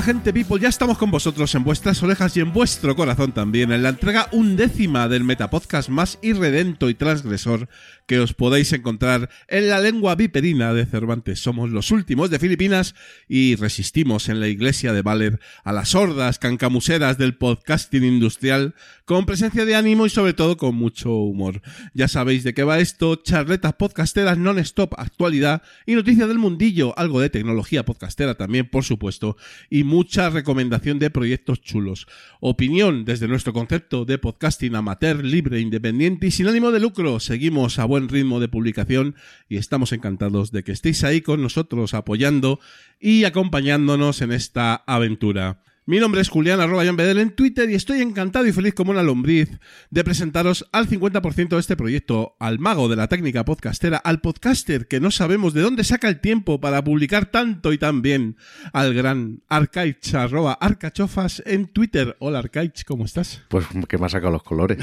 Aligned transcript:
Hola, 0.00 0.14
gente 0.14 0.32
people, 0.32 0.58
ya 0.58 0.70
estamos 0.70 0.96
con 0.96 1.10
vosotros 1.10 1.54
en 1.54 1.62
vuestras 1.62 2.02
orejas 2.02 2.34
y 2.34 2.40
en 2.40 2.54
vuestro 2.54 2.96
corazón 2.96 3.32
también, 3.32 3.70
en 3.70 3.82
la 3.82 3.90
entrega 3.90 4.30
undécima 4.32 5.08
del 5.08 5.24
metapodcast 5.24 5.90
más 5.90 6.18
irredento 6.22 6.88
y 6.88 6.94
transgresor 6.94 7.68
que 8.06 8.18
os 8.18 8.32
podáis 8.32 8.72
encontrar 8.72 9.28
en 9.46 9.68
la 9.68 9.78
lengua 9.78 10.14
viperina 10.14 10.72
de 10.72 10.86
Cervantes. 10.86 11.40
Somos 11.40 11.68
los 11.68 11.90
últimos 11.90 12.30
de 12.30 12.38
Filipinas 12.38 12.94
y 13.28 13.56
resistimos 13.56 14.30
en 14.30 14.40
la 14.40 14.48
iglesia 14.48 14.94
de 14.94 15.02
Valer 15.02 15.38
a 15.64 15.72
las 15.72 15.94
hordas 15.94 16.38
cancamuseras 16.38 17.18
del 17.18 17.36
podcasting 17.36 18.02
industrial 18.02 18.74
con 19.04 19.26
presencia 19.26 19.66
de 19.66 19.76
ánimo 19.76 20.06
y 20.06 20.10
sobre 20.10 20.32
todo 20.32 20.56
con 20.56 20.76
mucho 20.76 21.14
humor. 21.14 21.60
Ya 21.92 22.08
sabéis 22.08 22.42
de 22.42 22.54
qué 22.54 22.64
va 22.64 22.78
esto, 22.78 23.16
charletas 23.16 23.74
podcasteras 23.74 24.38
non-stop, 24.38 24.94
actualidad 24.96 25.62
y 25.84 25.94
noticias 25.94 26.26
del 26.26 26.38
mundillo, 26.38 26.98
algo 26.98 27.20
de 27.20 27.28
tecnología 27.28 27.84
podcastera 27.84 28.34
también, 28.34 28.68
por 28.68 28.82
supuesto, 28.82 29.36
y 29.68 29.84
mucha 29.90 30.30
recomendación 30.30 31.00
de 31.00 31.10
proyectos 31.10 31.60
chulos. 31.60 32.06
Opinión 32.38 33.04
desde 33.04 33.26
nuestro 33.26 33.52
concepto 33.52 34.04
de 34.04 34.18
podcasting 34.18 34.76
amateur, 34.76 35.24
libre, 35.24 35.60
independiente 35.60 36.28
y 36.28 36.30
sin 36.30 36.46
ánimo 36.46 36.70
de 36.70 36.78
lucro. 36.78 37.18
Seguimos 37.18 37.80
a 37.80 37.84
buen 37.84 38.08
ritmo 38.08 38.38
de 38.38 38.48
publicación 38.48 39.16
y 39.48 39.56
estamos 39.56 39.92
encantados 39.92 40.52
de 40.52 40.62
que 40.62 40.70
estéis 40.72 41.02
ahí 41.02 41.20
con 41.20 41.42
nosotros 41.42 41.92
apoyando 41.92 42.60
y 43.00 43.24
acompañándonos 43.24 44.22
en 44.22 44.30
esta 44.30 44.76
aventura. 44.76 45.60
Mi 45.86 45.98
nombre 45.98 46.20
es 46.20 46.28
Julián 46.28 46.60
arroba 46.60 46.84
Bedel 46.92 47.18
en 47.18 47.30
Twitter 47.30 47.68
y 47.70 47.74
estoy 47.74 48.02
encantado 48.02 48.46
y 48.46 48.52
feliz 48.52 48.74
como 48.74 48.90
una 48.90 49.02
lombriz 49.02 49.48
de 49.88 50.04
presentaros 50.04 50.68
al 50.72 50.86
50% 50.86 51.48
de 51.48 51.58
este 51.58 51.74
proyecto, 51.74 52.36
al 52.38 52.58
mago 52.58 52.88
de 52.88 52.96
la 52.96 53.08
técnica 53.08 53.46
podcastera, 53.46 53.96
al 53.96 54.20
podcaster 54.20 54.88
que 54.88 55.00
no 55.00 55.10
sabemos 55.10 55.54
de 55.54 55.62
dónde 55.62 55.82
saca 55.82 56.08
el 56.08 56.20
tiempo 56.20 56.60
para 56.60 56.84
publicar 56.84 57.30
tanto 57.30 57.72
y 57.72 57.78
tan 57.78 58.02
bien, 58.02 58.36
al 58.74 58.92
gran 58.92 59.42
Arcaich 59.48 60.14
arroba 60.14 60.52
Arcachofas 60.52 61.42
en 61.46 61.66
Twitter. 61.66 62.14
Hola 62.20 62.40
Arcaich, 62.40 62.84
¿cómo 62.84 63.06
estás? 63.06 63.42
Pues 63.48 63.66
que 63.88 63.96
me 63.96 64.04
ha 64.04 64.10
sacado 64.10 64.32
los 64.32 64.42
colores. 64.42 64.78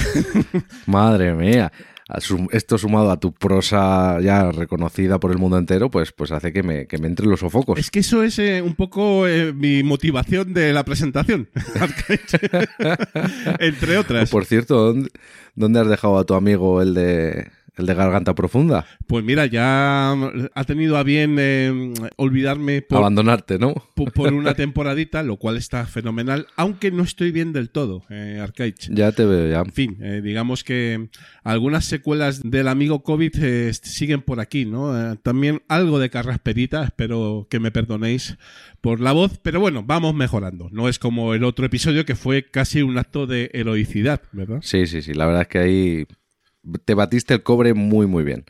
Madre 0.87 1.33
mía. 1.35 1.71
Esto 2.51 2.77
sumado 2.77 3.11
a 3.11 3.19
tu 3.19 3.33
prosa 3.33 4.19
ya 4.21 4.51
reconocida 4.51 5.19
por 5.19 5.31
el 5.31 5.37
mundo 5.37 5.57
entero, 5.57 5.91
pues, 5.91 6.13
pues 6.13 6.31
hace 6.31 6.53
que 6.53 6.63
me, 6.63 6.87
que 6.87 6.97
me 6.97 7.07
entre 7.07 7.25
los 7.25 7.41
sofocos. 7.41 7.77
Es 7.77 7.91
que 7.91 7.99
eso 7.99 8.23
es 8.23 8.39
eh, 8.39 8.61
un 8.61 8.75
poco 8.75 9.27
eh, 9.27 9.51
mi 9.51 9.83
motivación 9.83 10.53
de 10.53 10.71
la 10.71 10.85
presentación, 10.85 11.49
entre 13.59 13.97
otras. 13.97 14.29
Por 14.29 14.45
cierto, 14.45 14.85
¿dónde, 14.85 15.09
dónde 15.55 15.79
has 15.81 15.89
dejado 15.89 16.17
a 16.17 16.25
tu 16.25 16.33
amigo 16.35 16.81
el 16.81 16.93
de, 16.93 17.51
el 17.77 17.85
de 17.85 17.93
Garganta 17.93 18.35
Profunda? 18.35 18.85
Pues 19.07 19.23
mira, 19.23 19.45
ya 19.45 20.11
ha 20.11 20.63
tenido 20.65 20.97
a 20.97 21.03
bien 21.03 21.37
eh, 21.39 21.93
olvidarme 22.17 22.81
por, 22.81 22.97
Abandonarte, 22.97 23.57
¿no? 23.59 23.73
po- 23.95 24.05
por 24.05 24.33
una 24.33 24.53
temporadita, 24.55 25.23
lo 25.23 25.37
cual 25.37 25.57
está 25.57 25.85
fenomenal, 25.85 26.47
aunque 26.55 26.91
no 26.91 27.03
estoy 27.03 27.31
bien 27.31 27.53
del 27.53 27.69
todo, 27.69 28.03
eh, 28.09 28.39
Arcaich. 28.41 28.89
Ya 28.91 29.11
te 29.11 29.25
veo, 29.25 29.49
ya. 29.49 29.59
En 29.59 29.71
fin, 29.71 29.97
eh, 30.01 30.21
digamos 30.23 30.63
que 30.63 31.09
algunas 31.43 31.85
secuelas 31.85 32.41
del 32.43 32.67
amigo 32.67 33.03
COVID 33.03 33.31
eh, 33.41 33.71
siguen 33.73 34.21
por 34.21 34.39
aquí, 34.39 34.65
¿no? 34.65 35.15
También 35.17 35.61
algo 35.67 35.99
de 35.99 36.09
carrasperita, 36.09 36.83
espero 36.83 37.47
que 37.49 37.59
me 37.59 37.71
perdonéis 37.71 38.37
por 38.81 38.99
la 38.99 39.11
voz, 39.11 39.37
pero 39.41 39.59
bueno, 39.59 39.83
vamos 39.85 40.13
mejorando. 40.15 40.69
No 40.71 40.87
es 40.89 40.99
como 40.99 41.33
el 41.33 41.43
otro 41.43 41.65
episodio 41.65 42.05
que 42.05 42.15
fue 42.15 42.43
casi 42.49 42.81
un 42.81 42.97
acto 42.97 43.27
de 43.27 43.49
heroicidad, 43.53 44.21
¿verdad? 44.31 44.59
Sí, 44.61 44.87
sí, 44.87 45.01
sí. 45.01 45.13
La 45.13 45.25
verdad 45.25 45.43
es 45.43 45.47
que 45.47 45.57
ahí 45.59 46.07
te 46.85 46.93
batiste 46.93 47.33
el 47.33 47.43
cobre 47.43 47.73
muy, 47.73 48.07
muy 48.07 48.23
bien. 48.23 48.45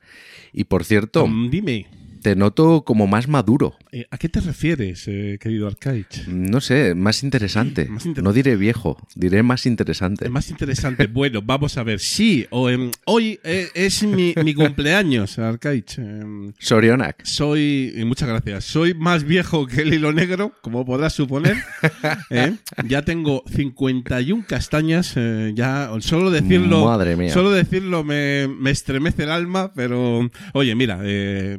Y 0.53 0.63
por 0.66 0.83
cierto, 0.85 1.28
Mm, 1.28 1.50
dime, 1.50 1.88
te 2.17 2.35
noto 2.35 2.83
como 2.83 3.07
más 3.07 3.28
maduro. 3.28 3.75
eh, 3.91 4.05
¿a 4.11 4.17
qué 4.17 4.29
te 4.29 4.39
refieres, 4.39 5.07
eh, 5.07 5.38
querido 5.39 5.67
Arcaich? 5.67 6.28
No 6.28 6.61
sé, 6.61 6.94
más 6.95 7.23
interesante. 7.23 7.85
Más 7.85 8.05
No 8.05 8.33
diré 8.33 8.55
viejo, 8.55 8.97
diré 9.16 9.44
más 9.44 9.66
interesante. 9.66 10.25
Es 10.25 10.31
más 10.31 10.50
interesante. 10.50 11.07
Bueno, 11.17 11.41
vamos 11.41 11.77
a 11.77 11.83
ver. 11.83 12.00
Sí, 12.00 12.45
o, 12.51 12.69
em, 12.69 12.91
hoy 13.06 13.39
eh, 13.44 13.69
es 13.73 14.03
mi, 14.03 14.33
mi 14.44 14.53
cumpleaños, 14.53 15.39
Arcaich. 15.39 15.97
Em, 15.97 16.53
Sorionak. 16.59 17.23
soy, 17.25 17.94
y 17.95 18.06
muchas 18.06 18.29
gracias, 18.29 18.66
soy 18.66 18.94
más 18.94 19.23
viejo 19.23 19.66
que 19.66 19.81
el 19.81 19.94
hilo 19.94 20.13
negro, 20.13 20.53
como 20.61 20.85
podrás 20.85 21.13
suponer. 21.13 21.56
¿eh? 22.29 22.53
Ya 22.88 23.01
tengo 23.03 23.44
51 23.47 24.45
castañas, 24.47 25.13
eh, 25.16 25.53
ya 25.56 25.89
solo 26.00 26.29
decirlo, 26.29 26.85
Madre 26.85 27.16
mía. 27.16 27.33
solo 27.33 27.51
decirlo 27.51 28.03
me, 28.03 28.47
me 28.47 28.72
estremece 28.72 29.23
el 29.23 29.31
alma, 29.31 29.72
pero 29.73 30.29
oye, 30.53 30.75
mira, 30.75 31.00
eh, 31.03 31.57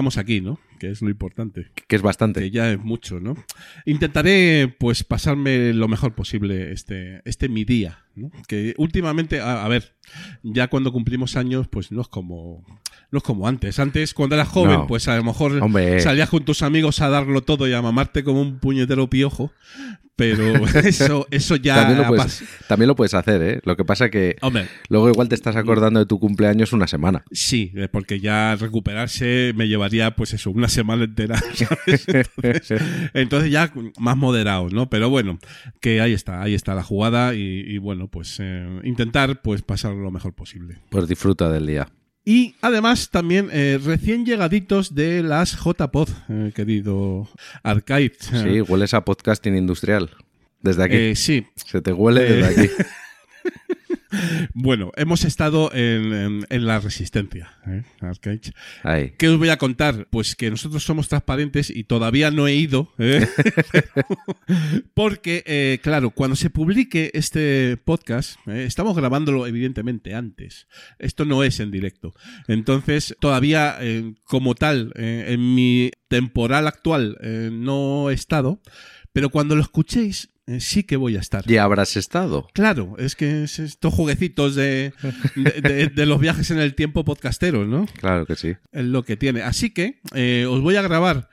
estamos 0.00 0.16
aquí, 0.16 0.40
¿no? 0.40 0.58
Que 0.78 0.90
es 0.90 1.02
lo 1.02 1.10
importante. 1.10 1.66
Que 1.86 1.96
es 1.96 2.00
bastante. 2.02 2.40
Que 2.40 2.50
ya 2.50 2.70
es 2.72 2.78
mucho, 2.78 3.20
¿no? 3.20 3.34
Intentaré, 3.84 4.74
pues, 4.78 5.04
pasarme 5.04 5.74
lo 5.74 5.88
mejor 5.88 6.14
posible 6.14 6.72
este, 6.72 7.20
este 7.24 7.48
mi 7.50 7.64
día, 7.64 7.98
¿no? 8.14 8.30
Que 8.48 8.74
últimamente, 8.78 9.40
a, 9.40 9.64
a 9.64 9.68
ver, 9.68 9.94
ya 10.42 10.68
cuando 10.68 10.90
cumplimos 10.92 11.36
años, 11.36 11.68
pues 11.68 11.92
no 11.92 12.00
es 12.00 12.08
como, 12.08 12.64
no 13.10 13.18
es 13.18 13.22
como 13.22 13.46
antes. 13.46 13.78
Antes, 13.78 14.14
cuando 14.14 14.36
eras 14.36 14.48
joven, 14.48 14.80
No. 14.80 14.86
pues 14.86 15.06
a 15.08 15.16
lo 15.16 15.24
mejor 15.24 15.52
Hombre. 15.62 16.00
salías 16.00 16.30
con 16.30 16.44
tus 16.44 16.62
amigos 16.62 17.00
a 17.02 17.08
darlo 17.10 17.42
todo 17.42 17.68
y 17.68 17.74
a 17.74 17.82
mamarte 17.82 18.24
como 18.24 18.40
un 18.40 18.58
puñetero 18.58 19.10
piojo, 19.10 19.52
pero 20.20 20.66
eso, 20.84 21.26
eso 21.30 21.56
ya 21.56 21.76
también, 21.76 21.98
lo 21.98 22.08
puedes, 22.08 22.44
también 22.68 22.88
lo 22.88 22.94
puedes 22.94 23.14
hacer, 23.14 23.40
¿eh? 23.40 23.60
Lo 23.64 23.74
que 23.74 23.86
pasa 23.86 24.10
que 24.10 24.36
Hombre, 24.42 24.68
luego 24.90 25.08
igual 25.08 25.30
te 25.30 25.34
estás 25.34 25.56
acordando 25.56 25.98
de 25.98 26.04
tu 26.04 26.20
cumpleaños 26.20 26.74
una 26.74 26.86
semana. 26.86 27.24
Sí, 27.32 27.72
eh, 27.74 27.88
porque 27.90 28.20
ya 28.20 28.54
recuperarse 28.56 29.54
me 29.56 29.66
llevaría, 29.66 30.14
pues 30.16 30.34
eso, 30.34 30.50
una 30.50 30.68
semana 30.68 31.04
entera. 31.04 31.40
¿sabes? 31.54 32.06
Entonces, 32.06 32.82
entonces 33.14 33.50
ya 33.50 33.72
más 33.98 34.18
moderado, 34.18 34.68
¿no? 34.68 34.90
Pero 34.90 35.08
bueno, 35.08 35.38
que 35.80 36.02
ahí 36.02 36.12
está, 36.12 36.42
ahí 36.42 36.52
está 36.52 36.74
la 36.74 36.82
jugada 36.82 37.34
y, 37.34 37.40
y 37.66 37.78
bueno, 37.78 38.08
pues 38.08 38.36
eh, 38.40 38.68
intentar 38.84 39.40
pues 39.40 39.62
pasarlo 39.62 40.02
lo 40.02 40.10
mejor 40.10 40.34
posible. 40.34 40.76
Pues 40.90 41.08
disfruta 41.08 41.48
del 41.48 41.66
día. 41.66 41.88
Y 42.24 42.54
además 42.60 43.10
también 43.10 43.48
eh, 43.52 43.78
recién 43.82 44.26
llegaditos 44.26 44.94
de 44.94 45.22
las 45.22 45.56
JPod, 45.56 46.08
eh, 46.28 46.52
querido 46.54 47.28
Arcade. 47.62 48.12
Sí, 48.20 48.60
hueles 48.60 48.94
a 48.94 49.04
podcasting 49.04 49.56
industrial. 49.56 50.10
Desde 50.60 50.84
aquí. 50.84 50.96
Eh, 50.96 51.16
sí, 51.16 51.46
Se 51.54 51.80
te 51.80 51.92
huele 51.92 52.22
eh, 52.22 52.32
desde 52.34 52.62
aquí. 52.62 52.72
bueno, 54.54 54.92
hemos 54.96 55.24
estado 55.24 55.72
en, 55.72 56.12
en- 56.12 56.46
en 56.48 56.66
la 56.66 56.80
resistencia, 56.80 57.52
¿eh? 57.66 57.82
Ahí. 58.82 59.12
¿Qué 59.18 59.28
os 59.28 59.38
voy 59.38 59.48
a 59.50 59.56
contar? 59.58 60.06
Pues 60.10 60.34
que 60.36 60.50
nosotros 60.50 60.82
somos 60.82 61.08
transparentes 61.08 61.70
y 61.70 61.84
todavía 61.84 62.30
no 62.30 62.46
he 62.48 62.54
ido. 62.54 62.92
¿eh? 62.98 63.26
Porque, 64.94 65.42
eh, 65.46 65.78
claro, 65.82 66.10
cuando 66.10 66.36
se 66.36 66.50
publique 66.50 67.10
este 67.14 67.76
podcast, 67.76 68.36
eh, 68.46 68.64
estamos 68.66 68.96
grabándolo 68.96 69.46
evidentemente 69.46 70.14
antes. 70.14 70.66
Esto 70.98 71.24
no 71.24 71.44
es 71.44 71.60
en 71.60 71.70
directo. 71.70 72.14
Entonces, 72.48 73.16
todavía 73.20 73.78
como 74.24 74.54
tal, 74.54 74.92
en 74.96 75.54
mi 75.54 75.90
temporal 76.08 76.66
actual 76.66 77.16
no 77.52 78.10
he 78.10 78.14
estado. 78.14 78.60
Pero 79.12 79.30
cuando 79.30 79.56
lo 79.56 79.62
escuchéis, 79.62 80.29
sí 80.58 80.82
que 80.82 80.96
voy 80.96 81.16
a 81.16 81.20
estar. 81.20 81.44
Ya 81.46 81.64
habrás 81.64 81.96
estado. 81.96 82.48
Claro, 82.54 82.96
es 82.98 83.14
que 83.14 83.44
es 83.44 83.58
estos 83.58 83.94
jueguecitos 83.94 84.54
de, 84.54 84.92
de, 85.36 85.60
de- 85.60 85.86
de 85.88 86.06
los 86.06 86.18
viajes 86.20 86.50
en 86.50 86.58
el 86.58 86.74
tiempo 86.74 87.04
podcasteros, 87.04 87.66
¿no? 87.68 87.86
Claro 87.98 88.26
que 88.26 88.36
sí. 88.36 88.54
es 88.72 88.84
lo 88.84 89.04
que 89.04 89.16
tiene. 89.16 89.42
Así 89.42 89.70
que 89.70 90.00
eh, 90.14 90.46
os 90.48 90.60
voy 90.60 90.76
a 90.76 90.82
grabar 90.82 91.28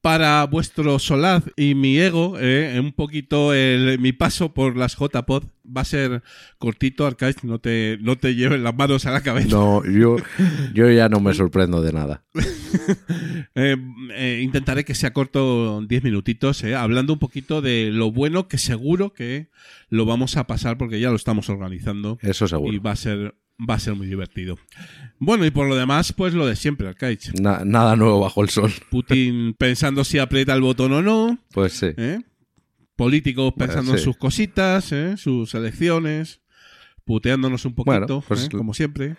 para 0.00 0.44
vuestro 0.46 0.98
solaz 0.98 1.44
y 1.56 1.74
mi 1.74 1.98
ego, 1.98 2.36
eh, 2.38 2.78
un 2.80 2.92
poquito 2.92 3.52
el- 3.52 3.98
mi 3.98 4.12
paso 4.12 4.54
por 4.54 4.76
las 4.76 4.96
JPod 4.96 5.44
va 5.66 5.80
a 5.82 5.84
ser 5.84 6.22
cortito, 6.58 7.04
Arcade, 7.06 7.34
no 7.42 7.58
te, 7.58 7.98
no 8.00 8.16
te 8.16 8.34
lleves 8.34 8.60
las 8.60 8.74
manos 8.76 9.06
a 9.06 9.10
la 9.10 9.20
cabeza. 9.22 9.48
No, 9.48 9.84
yo, 9.84 10.16
yo 10.74 10.90
ya 10.90 11.08
no 11.08 11.20
me 11.20 11.34
sorprendo 11.34 11.82
de 11.82 11.92
nada. 11.92 12.24
Eh, 13.54 13.76
eh, 14.14 14.40
intentaré 14.42 14.84
que 14.84 14.94
sea 14.94 15.12
corto 15.12 15.80
10 15.88 16.04
minutitos, 16.04 16.62
eh, 16.64 16.74
hablando 16.74 17.12
un 17.14 17.18
poquito 17.18 17.60
de 17.62 17.90
lo 17.92 18.12
bueno 18.12 18.46
que 18.46 18.58
seguro 18.58 19.12
que 19.14 19.48
lo 19.88 20.04
vamos 20.04 20.36
a 20.36 20.46
pasar 20.46 20.76
porque 20.78 21.00
ya 21.00 21.10
lo 21.10 21.16
estamos 21.16 21.48
organizando 21.48 22.18
Eso 22.22 22.44
y 22.44 22.48
seguro. 22.48 22.82
va 22.82 22.92
a 22.92 22.96
ser 22.96 23.34
va 23.58 23.74
a 23.74 23.78
ser 23.80 23.94
muy 23.94 24.06
divertido. 24.06 24.56
Bueno, 25.18 25.44
y 25.44 25.50
por 25.50 25.68
lo 25.68 25.74
demás, 25.76 26.12
pues 26.12 26.34
lo 26.34 26.46
de 26.46 26.56
siempre, 26.56 26.88
Arcaich. 26.88 27.32
Na- 27.40 27.62
nada 27.64 27.96
nuevo 27.96 28.20
bajo 28.20 28.42
el 28.42 28.48
sol. 28.50 28.72
Putin 28.90 29.54
pensando 29.58 30.04
si 30.04 30.18
aprieta 30.18 30.54
el 30.54 30.60
botón 30.60 30.92
o 30.92 31.02
no, 31.02 31.38
Pues 31.52 31.72
sí. 31.74 31.88
¿eh? 31.96 32.20
políticos 32.96 33.52
pensando 33.56 33.92
en 33.92 33.98
sí. 33.98 34.04
sus 34.04 34.16
cositas, 34.16 34.90
¿eh? 34.92 35.16
sus 35.16 35.54
elecciones, 35.54 36.40
puteándonos 37.04 37.64
un 37.64 37.74
poquito, 37.74 37.92
Bueno, 38.06 38.24
pues 38.26 38.44
¿eh? 38.44 38.48
como 38.50 38.74
siempre. 38.74 39.16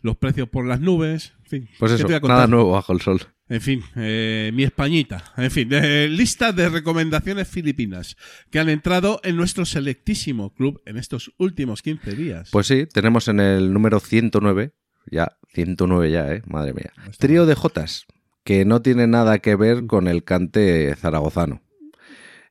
Los 0.00 0.16
precios 0.16 0.48
por 0.48 0.64
las 0.64 0.80
nubes, 0.80 1.32
en 1.40 1.46
fin. 1.46 1.68
Pues 1.78 1.92
¿qué 1.96 2.02
eso, 2.14 2.28
nada 2.28 2.46
nuevo 2.46 2.70
bajo 2.72 2.92
el 2.92 3.00
sol. 3.00 3.20
En 3.48 3.60
fin, 3.62 3.82
eh, 3.96 4.50
mi 4.52 4.62
Españita. 4.64 5.32
En 5.36 5.50
fin, 5.50 5.68
eh, 5.72 6.06
lista 6.08 6.52
de 6.52 6.68
recomendaciones 6.68 7.48
filipinas 7.48 8.16
que 8.50 8.58
han 8.58 8.68
entrado 8.68 9.20
en 9.24 9.36
nuestro 9.36 9.64
selectísimo 9.64 10.52
club 10.54 10.82
en 10.84 10.98
estos 10.98 11.32
últimos 11.38 11.80
15 11.82 12.14
días. 12.14 12.50
Pues 12.52 12.66
sí, 12.66 12.86
tenemos 12.86 13.26
en 13.28 13.40
el 13.40 13.72
número 13.72 14.00
109, 14.00 14.72
ya, 15.10 15.38
109 15.54 16.10
ya, 16.10 16.32
¿eh? 16.34 16.42
Madre 16.46 16.74
mía. 16.74 16.92
Trío 17.18 17.46
de 17.46 17.54
Jotas, 17.54 18.06
que 18.44 18.66
no 18.66 18.82
tiene 18.82 19.06
nada 19.06 19.38
que 19.38 19.56
ver 19.56 19.86
con 19.86 20.08
el 20.08 20.24
cante 20.24 20.94
zaragozano. 20.96 21.62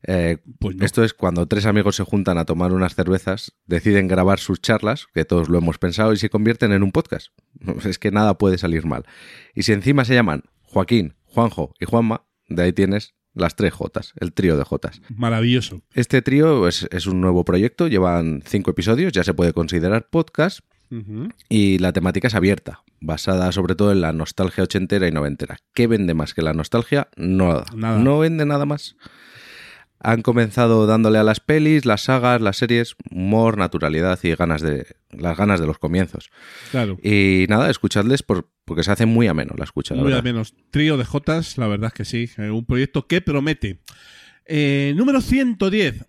Eh, 0.03 0.37
Pues 0.59 0.75
no. 0.77 0.85
Esto 0.85 1.03
es 1.03 1.13
cuando 1.13 1.47
tres 1.47 1.65
amigos 1.65 1.95
se 1.95 2.03
juntan 2.03 2.37
a 2.39 2.45
tomar 2.45 2.73
unas 2.73 2.95
cervezas, 2.95 3.53
deciden 3.65 4.07
grabar 4.07 4.39
sus 4.39 4.61
charlas, 4.61 5.07
que 5.13 5.25
todos 5.25 5.49
lo 5.49 5.59
hemos 5.59 5.77
pensado, 5.77 6.13
y 6.13 6.17
se 6.17 6.29
convierten 6.29 6.71
en 6.71 6.81
un 6.81 6.91
podcast. 6.91 7.27
Es 7.85 7.99
que 7.99 8.09
nada 8.09 8.37
puede 8.39 8.57
salir 8.57 8.85
mal. 8.87 9.05
Y 9.53 9.63
si 9.63 9.73
encima 9.73 10.03
se 10.05 10.15
llaman 10.15 10.43
Joaquín, 10.67 11.15
Juanjo 11.25 11.73
y 11.79 11.85
Juanma, 11.85 12.25
de 12.47 12.63
ahí 12.63 12.73
tienes 12.73 13.15
las 13.33 13.55
tres 13.55 13.73
Jotas, 13.73 14.13
el 14.19 14.33
trío 14.33 14.57
de 14.57 14.63
Jotas. 14.63 15.01
Maravilloso. 15.09 15.81
Este 15.93 16.21
trío 16.21 16.67
es, 16.67 16.87
es 16.91 17.07
un 17.07 17.21
nuevo 17.21 17.45
proyecto, 17.45 17.87
llevan 17.87 18.41
cinco 18.45 18.71
episodios, 18.71 19.13
ya 19.13 19.23
se 19.23 19.33
puede 19.33 19.53
considerar 19.53 20.09
podcast, 20.09 20.61
y 21.49 21.79
la 21.79 21.91
temática 21.91 22.29
es 22.29 22.35
abierta, 22.35 22.83
basada 23.01 23.51
sobre 23.51 23.75
todo 23.75 23.91
en 23.91 23.99
la 23.99 24.13
nostalgia 24.13 24.63
ochentera 24.63 25.07
y 25.07 25.11
noventera. 25.11 25.57
¿Qué 25.73 25.85
vende 25.85 26.13
más 26.13 26.33
que 26.33 26.41
la 26.41 26.53
nostalgia? 26.53 27.09
Nada. 27.17 27.65
No 27.75 28.19
vende 28.19 28.45
nada 28.45 28.65
más. 28.65 28.95
Han 29.99 30.21
comenzado 30.21 30.85
dándole 30.85 31.17
a 31.17 31.23
las 31.23 31.39
pelis, 31.39 31.85
las 31.85 32.03
sagas, 32.03 32.39
las 32.39 32.57
series, 32.57 32.95
humor, 33.11 33.57
naturalidad 33.57 34.19
y 34.23 34.35
ganas 34.35 34.61
de 34.61 34.85
las 35.11 35.35
ganas 35.37 35.59
de 35.59 35.65
los 35.65 35.79
comienzos. 35.79 36.29
Claro. 36.71 36.97
Y 37.01 37.45
nada, 37.49 37.69
escuchadles 37.71 38.21
por, 38.21 38.47
porque 38.65 38.83
se 38.83 38.91
hace 38.91 39.05
muy 39.07 39.25
ameno 39.27 39.55
la 39.57 39.63
escucha. 39.63 39.95
la 39.95 40.01
Muy 40.03 40.11
verdad. 40.11 40.23
menos. 40.23 40.53
Trío 40.69 40.97
de 40.97 41.05
Jotas, 41.05 41.57
la 41.57 41.67
verdad 41.67 41.87
es 41.87 41.93
que 41.93 42.05
sí. 42.05 42.29
eh, 42.37 42.51
un 42.51 42.65
proyecto 42.65 43.07
que 43.07 43.21
promete. 43.21 43.79
Eh, 44.45 44.93
número 44.95 45.19
110. 45.21 46.05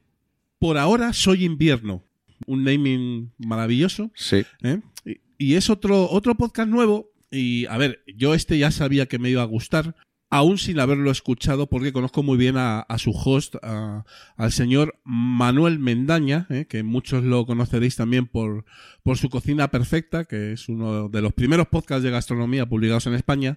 Por 0.58 0.76
ahora 0.76 1.12
soy 1.12 1.44
invierno. 1.44 2.04
Un 2.46 2.64
naming 2.64 3.32
maravilloso. 3.38 4.10
Sí. 4.14 4.44
¿eh? 4.62 4.80
Y, 5.04 5.20
y 5.38 5.54
es 5.54 5.70
otro, 5.70 6.10
otro 6.10 6.34
podcast 6.34 6.68
nuevo. 6.68 7.10
Y 7.30 7.66
a 7.66 7.76
ver, 7.78 8.02
yo 8.16 8.34
este 8.34 8.58
ya 8.58 8.70
sabía 8.70 9.06
que 9.06 9.18
me 9.18 9.30
iba 9.30 9.42
a 9.42 9.46
gustar. 9.46 9.94
Aún 10.30 10.58
sin 10.58 10.78
haberlo 10.78 11.10
escuchado, 11.10 11.68
porque 11.70 11.90
conozco 11.90 12.22
muy 12.22 12.36
bien 12.36 12.58
a, 12.58 12.80
a 12.80 12.98
su 12.98 13.12
host, 13.12 13.54
a- 13.62 14.04
al 14.36 14.52
señor 14.52 14.98
Manuel 15.04 15.78
Mendaña, 15.78 16.46
¿eh? 16.50 16.66
que 16.68 16.82
muchos 16.82 17.24
lo 17.24 17.46
conoceréis 17.46 17.96
también 17.96 18.26
por, 18.26 18.66
por 19.02 19.16
su 19.16 19.30
cocina 19.30 19.68
perfecta, 19.70 20.26
que 20.26 20.52
es 20.52 20.68
uno 20.68 21.08
de 21.08 21.22
los 21.22 21.32
primeros 21.32 21.68
podcasts 21.68 22.02
de 22.04 22.10
gastronomía 22.10 22.66
publicados 22.68 23.06
en 23.06 23.14
España. 23.14 23.56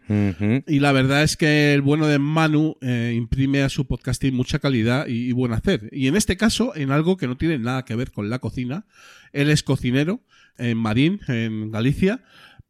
Y 0.65 0.79
la 0.79 0.93
verdad 0.93 1.23
es 1.23 1.35
que 1.35 1.73
el 1.73 1.81
bueno 1.81 2.07
de 2.07 2.19
Manu 2.19 2.77
eh, 2.79 3.13
imprime 3.17 3.63
a 3.63 3.69
su 3.69 3.85
podcasting 3.85 4.33
mucha 4.33 4.59
calidad 4.59 5.07
y, 5.07 5.27
y 5.27 5.31
buen 5.33 5.51
hacer. 5.51 5.89
Y 5.91 6.07
en 6.07 6.15
este 6.15 6.37
caso, 6.37 6.73
en 6.75 6.91
algo 6.91 7.17
que 7.17 7.27
no 7.27 7.35
tiene 7.35 7.59
nada 7.59 7.83
que 7.83 7.95
ver 7.95 8.11
con 8.11 8.29
la 8.29 8.39
cocina. 8.39 8.85
Él 9.33 9.49
es 9.49 9.61
cocinero 9.63 10.21
en 10.57 10.77
Marín, 10.77 11.19
en 11.27 11.69
Galicia. 11.71 12.23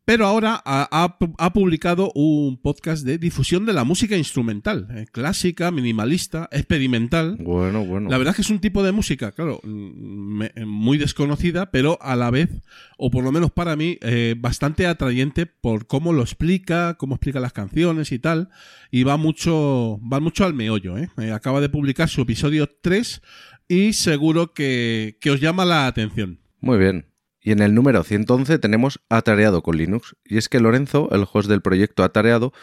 Pero 0.04 0.26
ahora 0.26 0.60
ha, 0.66 0.88
ha- 0.92 1.18
ha 1.38 1.54
publicado 1.54 2.12
un 2.16 2.60
podcast 2.60 3.06
de 3.06 3.20
difusión 3.20 3.66
de 3.68 3.74
la 3.74 3.84
música 3.84 4.18
instrumental, 4.18 4.88
eh, 4.96 5.06
clásica, 5.12 5.70
minimalista, 5.70 6.50
experimental. 6.52 7.38
Bueno, 7.40 7.86
bueno. 7.86 8.10
La 8.10 8.18
verdad 8.18 8.32
es 8.32 8.38
que 8.38 8.42
es 8.42 8.50
un 8.50 8.60
tipo 8.60 8.82
de 8.84 8.92
música, 8.92 9.32
claro, 9.32 9.60
mm, 9.64 10.38
me- 10.56 10.66
muy 10.66 10.98
desconocida, 10.98 11.70
pero 11.72 12.00
a 12.02 12.16
la 12.16 12.32
vez, 12.32 12.50
o 12.98 13.12
por 13.12 13.24
lo 13.24 13.32
menos 13.32 13.52
para 13.52 13.76
mí, 13.76 14.00
eh, 14.02 14.34
bastante 14.38 14.88
atrayente 14.88 15.46
por 15.46 15.86
cómo 15.86 16.14
lo 16.14 16.24
explica, 16.24 16.96
cómo 16.96 17.16
explica 17.16 17.40
las 17.40 17.54
canciones 17.54 18.12
y 18.12 18.18
tal. 18.18 18.50
Y 18.90 19.04
va 19.04 19.18
mucho, 19.18 20.00
va 20.12 20.20
mucho 20.20 20.46
al 20.46 20.56
meollo, 20.56 20.98
¿eh? 20.98 21.10
Eh, 21.20 21.32
acaba 21.32 21.62
de 21.62 21.70
publicar 21.70 22.10
su 22.10 22.22
episodio 22.22 22.68
3 22.82 23.22
y 23.68 23.94
seguro 23.94 24.54
que, 24.54 25.18
que 25.22 25.30
os 25.30 25.40
llama 25.40 25.64
la 25.64 25.86
atención. 25.86 26.40
Muy 26.60 26.80
bien. 26.80 27.06
Y 27.42 27.52
en 27.52 27.62
el 27.62 27.74
número 27.74 28.04
111 28.04 28.60
tenemos 28.60 29.02
Atareado 29.10 29.64
con 29.64 29.78
Linux. 29.78 30.16
Y 30.24 30.38
es 30.38 30.48
que 30.48 30.60
Lorenzo, 30.60 31.10
el 31.12 31.26
host 31.32 31.50
del 31.50 31.62
proyecto 31.62 32.04
Atareado, 32.04 32.54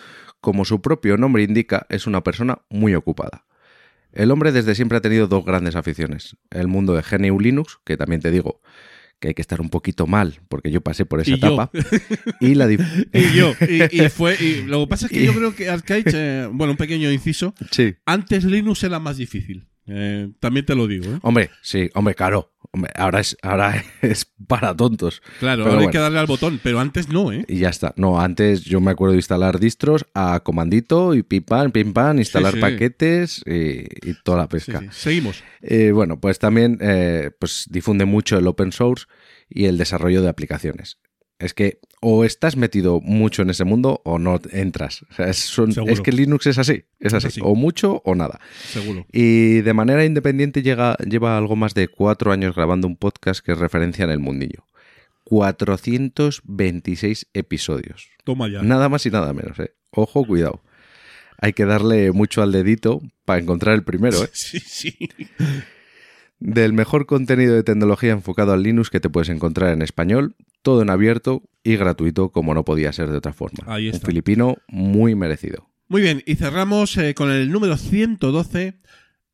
como 0.41 0.65
su 0.65 0.81
propio 0.81 1.17
nombre 1.17 1.43
indica, 1.43 1.87
es 1.89 2.07
una 2.07 2.23
persona 2.23 2.61
muy 2.71 2.95
ocupada. 2.95 3.45
El 4.13 4.31
hombre 4.31 4.53
desde 4.53 4.75
siempre 4.75 4.99
ha 4.99 5.01
tenido 5.01 5.27
dos 5.27 5.45
grandes 5.45 5.75
aficiones. 5.77 6.37
El 6.51 6.69
mundo 6.69 6.95
de 6.95 7.03
GNU 7.03 7.41
Linux, 7.41 7.79
que 7.85 7.97
también 7.97 8.21
te 8.21 8.31
digo 8.31 8.61
que 9.21 9.29
hay 9.29 9.35
que 9.35 9.43
estar 9.43 9.61
un 9.61 9.69
poquito 9.69 10.07
mal, 10.07 10.41
porque 10.49 10.71
yo 10.71 10.81
pasé 10.81 11.05
por 11.05 11.21
esa 11.21 11.33
Y 11.33 11.35
etapa. 11.35 11.71
Y 12.41 12.55
la 12.55 12.71
Y 13.13 13.33
yo, 13.35 13.53
y, 13.69 13.83
y 14.05 14.09
fue, 14.11 14.37
y 14.41 14.63
lo 14.63 14.81
que 14.81 14.87
pasa 14.87 15.07
es 15.07 15.13
que 15.13 15.25
yo 15.25 15.35
creo 15.35 15.55
que 15.57 15.69
Arcade, 15.69 16.05
eh, 16.15 16.49
bueno, 16.53 16.73
un 16.73 16.77
pequeño 16.77 17.11
inciso, 17.11 17.53
Sí. 17.73 17.97
antes 18.07 18.45
Linux 18.45 18.85
era 18.85 19.01
más 19.01 19.17
difícil. 19.17 19.67
Eh, 19.87 20.31
también 20.39 20.67
te 20.67 20.75
lo 20.77 20.87
digo, 20.87 21.07
¿eh? 21.07 21.19
Hombre, 21.23 21.51
sí, 21.63 21.91
hombre, 21.95 22.15
claro. 22.15 22.53
Hombre, 22.73 22.93
ahora 22.97 23.21
es, 23.21 23.37
ahora 23.43 23.85
es 24.03 24.27
para 24.47 24.77
tontos. 24.77 25.23
Claro, 25.41 25.65
Pero 25.65 25.75
ahora 25.75 25.87
hay 25.87 25.93
que 25.93 25.99
darle 25.99 26.19
al 26.19 26.27
botón, 26.27 26.61
pero 26.63 26.81
antes 26.81 27.09
no, 27.09 27.33
¿eh? 27.33 27.45
Y 27.49 27.59
ya 27.59 27.69
está. 27.69 27.95
No, 27.97 28.21
antes 28.21 28.63
yo 28.63 28.81
me 28.81 28.91
acuerdo 28.91 29.13
de 29.13 29.19
instalar 29.19 29.59
distros 29.59 30.07
a 30.15 30.41
comandito 30.41 31.15
y 31.15 31.23
pim 31.23 31.43
pam, 31.43 31.73
pim 31.73 31.93
pam, 31.93 32.19
instalar 32.19 32.55
sí. 32.55 32.61
paquetes 32.61 33.43
y, 33.47 33.87
y 34.11 34.15
toda 34.23 34.39
la 34.39 34.49
pesca. 34.49 34.81
sí. 34.81 35.09
Seguimos. 35.09 35.43
Eh, 35.63 35.91
bueno, 35.93 36.21
pues 36.21 36.39
también 36.39 36.79
eh, 36.81 37.31
pues 37.39 37.67
difunde 37.71 38.05
mucho 38.05 38.39
el 38.39 38.47
open 38.47 38.73
source 38.73 39.07
y 39.49 39.65
el 39.65 39.79
desarrollo 39.79 40.23
de 40.23 40.29
aplicaciones. 40.29 40.99
Es 41.39 41.55
que 41.55 41.79
o 42.01 42.25
estás 42.25 42.57
metido 42.57 43.01
mucho 43.01 43.43
en 43.43 43.51
ese 43.51 43.63
mundo 43.65 44.01
o 44.05 44.19
no 44.19 44.41
entras. 44.53 45.05
O 45.11 45.15
sea, 45.15 45.29
es, 45.29 45.37
son- 45.39 45.73
Seguro. 45.73 45.93
es 45.93 46.01
que 46.01 46.11
Linux 46.13 46.47
es 46.49 46.59
así, 46.59 46.85
es 46.99 47.15
así. 47.15 47.29
así. 47.29 47.41
O 47.45 47.55
mucho 47.55 48.03
o 48.05 48.15
nada. 48.17 48.41
Seguro. 48.69 49.07
Y 49.13 49.61
de 49.61 49.75
manera 49.75 50.05
independiente 50.05 50.63
llega, 50.63 50.97
lleva 50.97 51.39
algo 51.39 51.55
más 51.55 51.75
de 51.75 51.87
cuatro 51.89 52.33
años 52.33 52.57
grabando 52.57 52.89
un 52.89 52.97
podcast 52.97 53.45
que 53.45 53.53
es 53.53 53.59
referencia 53.59 54.05
en 54.05 54.11
el 54.11 54.19
mundillo. 54.19 54.65
426 55.25 57.27
episodios. 57.35 58.09
Toma 58.25 58.49
ya. 58.49 58.63
Nada 58.63 58.89
más 58.89 59.05
y 59.07 59.11
nada 59.11 59.33
menos, 59.33 59.59
¿eh? 59.61 59.73
Ojo, 59.91 60.25
cuidado. 60.27 60.63
Hay 61.41 61.53
que 61.53 61.65
darle 61.65 62.11
mucho 62.13 62.43
al 62.43 62.53
dedito 62.53 63.01
para 63.25 63.41
encontrar 63.41 63.75
el 63.75 63.85
primero, 63.85 64.23
¿eh? 64.25 64.29
Sí, 64.33 64.59
sí. 64.61 64.97
Del 66.41 66.73
mejor 66.73 67.07
contenido 67.07 67.55
de 67.55 67.63
tecnología 67.65 68.13
enfocado 68.13 68.53
al 68.53 68.63
Linux 68.63 68.91
que 68.91 69.01
te 69.01 69.11
puedes 69.11 69.29
encontrar 69.29 69.73
en 69.73 69.83
español, 69.83 70.37
todo 70.63 70.83
en 70.83 70.91
abierto 70.91 71.43
y 71.63 71.77
gratuito 71.77 72.31
como 72.31 72.55
no 72.55 72.65
podía 72.65 72.93
ser 72.93 73.11
de 73.11 73.19
otra 73.19 73.33
forma. 73.33 73.65
Ahí 73.67 73.91
Un 73.91 74.01
filipino 74.01 74.57
muy 74.69 75.15
merecido. 75.15 75.69
Muy 75.89 76.03
bien, 76.03 76.23
y 76.27 76.35
cerramos 76.37 76.97
eh, 76.99 77.15
con 77.15 77.31
el 77.31 77.51
número 77.51 77.77
112, 77.77 78.79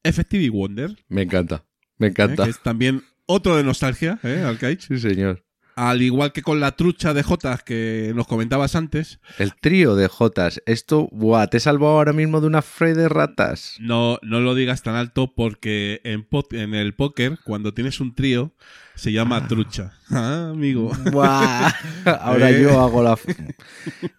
Effective 0.05 0.51
Wonder, 0.51 0.97
Me 1.09 1.23
encanta, 1.23 1.65
me 1.99 2.07
eh, 2.07 2.11
encanta. 2.11 2.45
que 2.45 2.51
es 2.51 2.63
también 2.63 3.03
otro 3.27 3.57
de 3.57 3.65
nostalgia, 3.65 4.19
¿eh, 4.23 4.43
Arcade? 4.47 4.79
Sí, 4.81 4.99
señor. 4.99 5.44
Al 5.77 6.03
igual 6.03 6.33
que 6.33 6.43
con 6.43 6.61
la 6.61 6.77
trucha 6.77 7.15
de 7.15 7.23
Jotas 7.25 7.63
que 7.65 8.13
nos 8.15 8.27
comentabas 8.29 8.77
antes, 8.77 9.19
El 9.39 9.55
trío 9.55 9.97
de 9.97 10.07
Jotas. 10.09 10.63
Esto, 10.67 11.09
buah, 11.11 11.49
te 11.49 11.57
he 11.57 11.61
salvado 11.61 11.95
ahora 11.95 12.13
mismo 12.13 12.41
de 12.41 12.47
una 12.47 12.63
fray 12.63 12.95
de 12.95 13.09
ratas. 13.09 13.77
no, 13.81 14.19
no 14.23 14.41
lo 14.41 14.55
digas 14.55 14.83
tan 14.83 14.95
alto 14.95 15.33
porque 15.35 16.01
en, 16.05 16.75
el 16.75 16.95
póker, 16.95 17.39
cuando 17.45 17.75
tienes 17.75 18.01
un 18.01 18.15
trío, 18.15 18.53
se 18.95 19.11
llama 19.13 19.49
trucha. 19.49 19.93
Ah, 20.11 20.51
amigo. 20.53 20.93
Buah, 21.11 21.73
ahora 22.21 22.51
Eh. 22.51 22.63
yo 22.63 22.81
hago 22.81 23.03
la... 23.03 23.19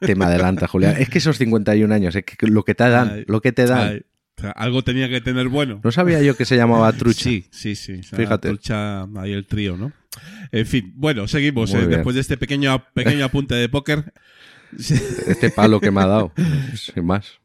Te 0.02 0.16
me 0.16 0.26
adelanta, 0.26 0.68
Julián. 0.68 0.96
Es 1.00 1.10
que 1.10 1.20
esos 1.20 1.38
51 1.38 1.94
años, 1.94 2.16
es 2.16 2.26
que 2.26 2.48
lo 2.48 2.64
que 2.64 2.76
te 2.76 2.90
dan, 2.90 3.10
Ay. 3.14 3.24
lo 3.28 3.40
que 3.42 3.52
te 3.54 3.66
dan. 3.66 3.88
Ay, 3.88 4.02
o 4.38 4.42
sea, 4.42 4.52
algo 4.52 4.84
tenía 4.84 5.08
que 5.08 5.22
tener 5.22 5.48
bueno. 5.48 5.80
No 5.84 5.92
sabía 5.94 6.22
yo 6.22 6.36
que 6.36 6.44
se 6.44 6.58
llamaba 6.58 6.92
trucha. 6.92 7.24
Sí, 7.24 7.48
sí, 7.52 7.76
sí. 7.76 8.00
o 8.00 8.04
sea, 8.04 8.18
Fíjate. 8.20 8.50
Trucha, 8.50 9.04
ahí 9.04 9.32
el 9.32 9.46
trío, 9.48 9.78
¿no? 9.78 9.94
En 10.52 10.66
fin, 10.66 10.94
bueno, 10.96 11.28
seguimos. 11.28 11.74
Eh, 11.74 11.88
después 11.88 12.16
de 12.16 12.22
este 12.22 12.38
pequeño, 12.38 12.86
pequeño 12.94 13.26
apunte 13.26 13.56
de 13.56 13.70
póker. 13.70 14.14
Este 14.78 15.52
palo 15.52 15.80
que 15.80 15.92
me 15.92 16.02
ha 16.02 16.08
dado. 16.08 16.34
Sin 16.76 17.06
más. 17.06 17.40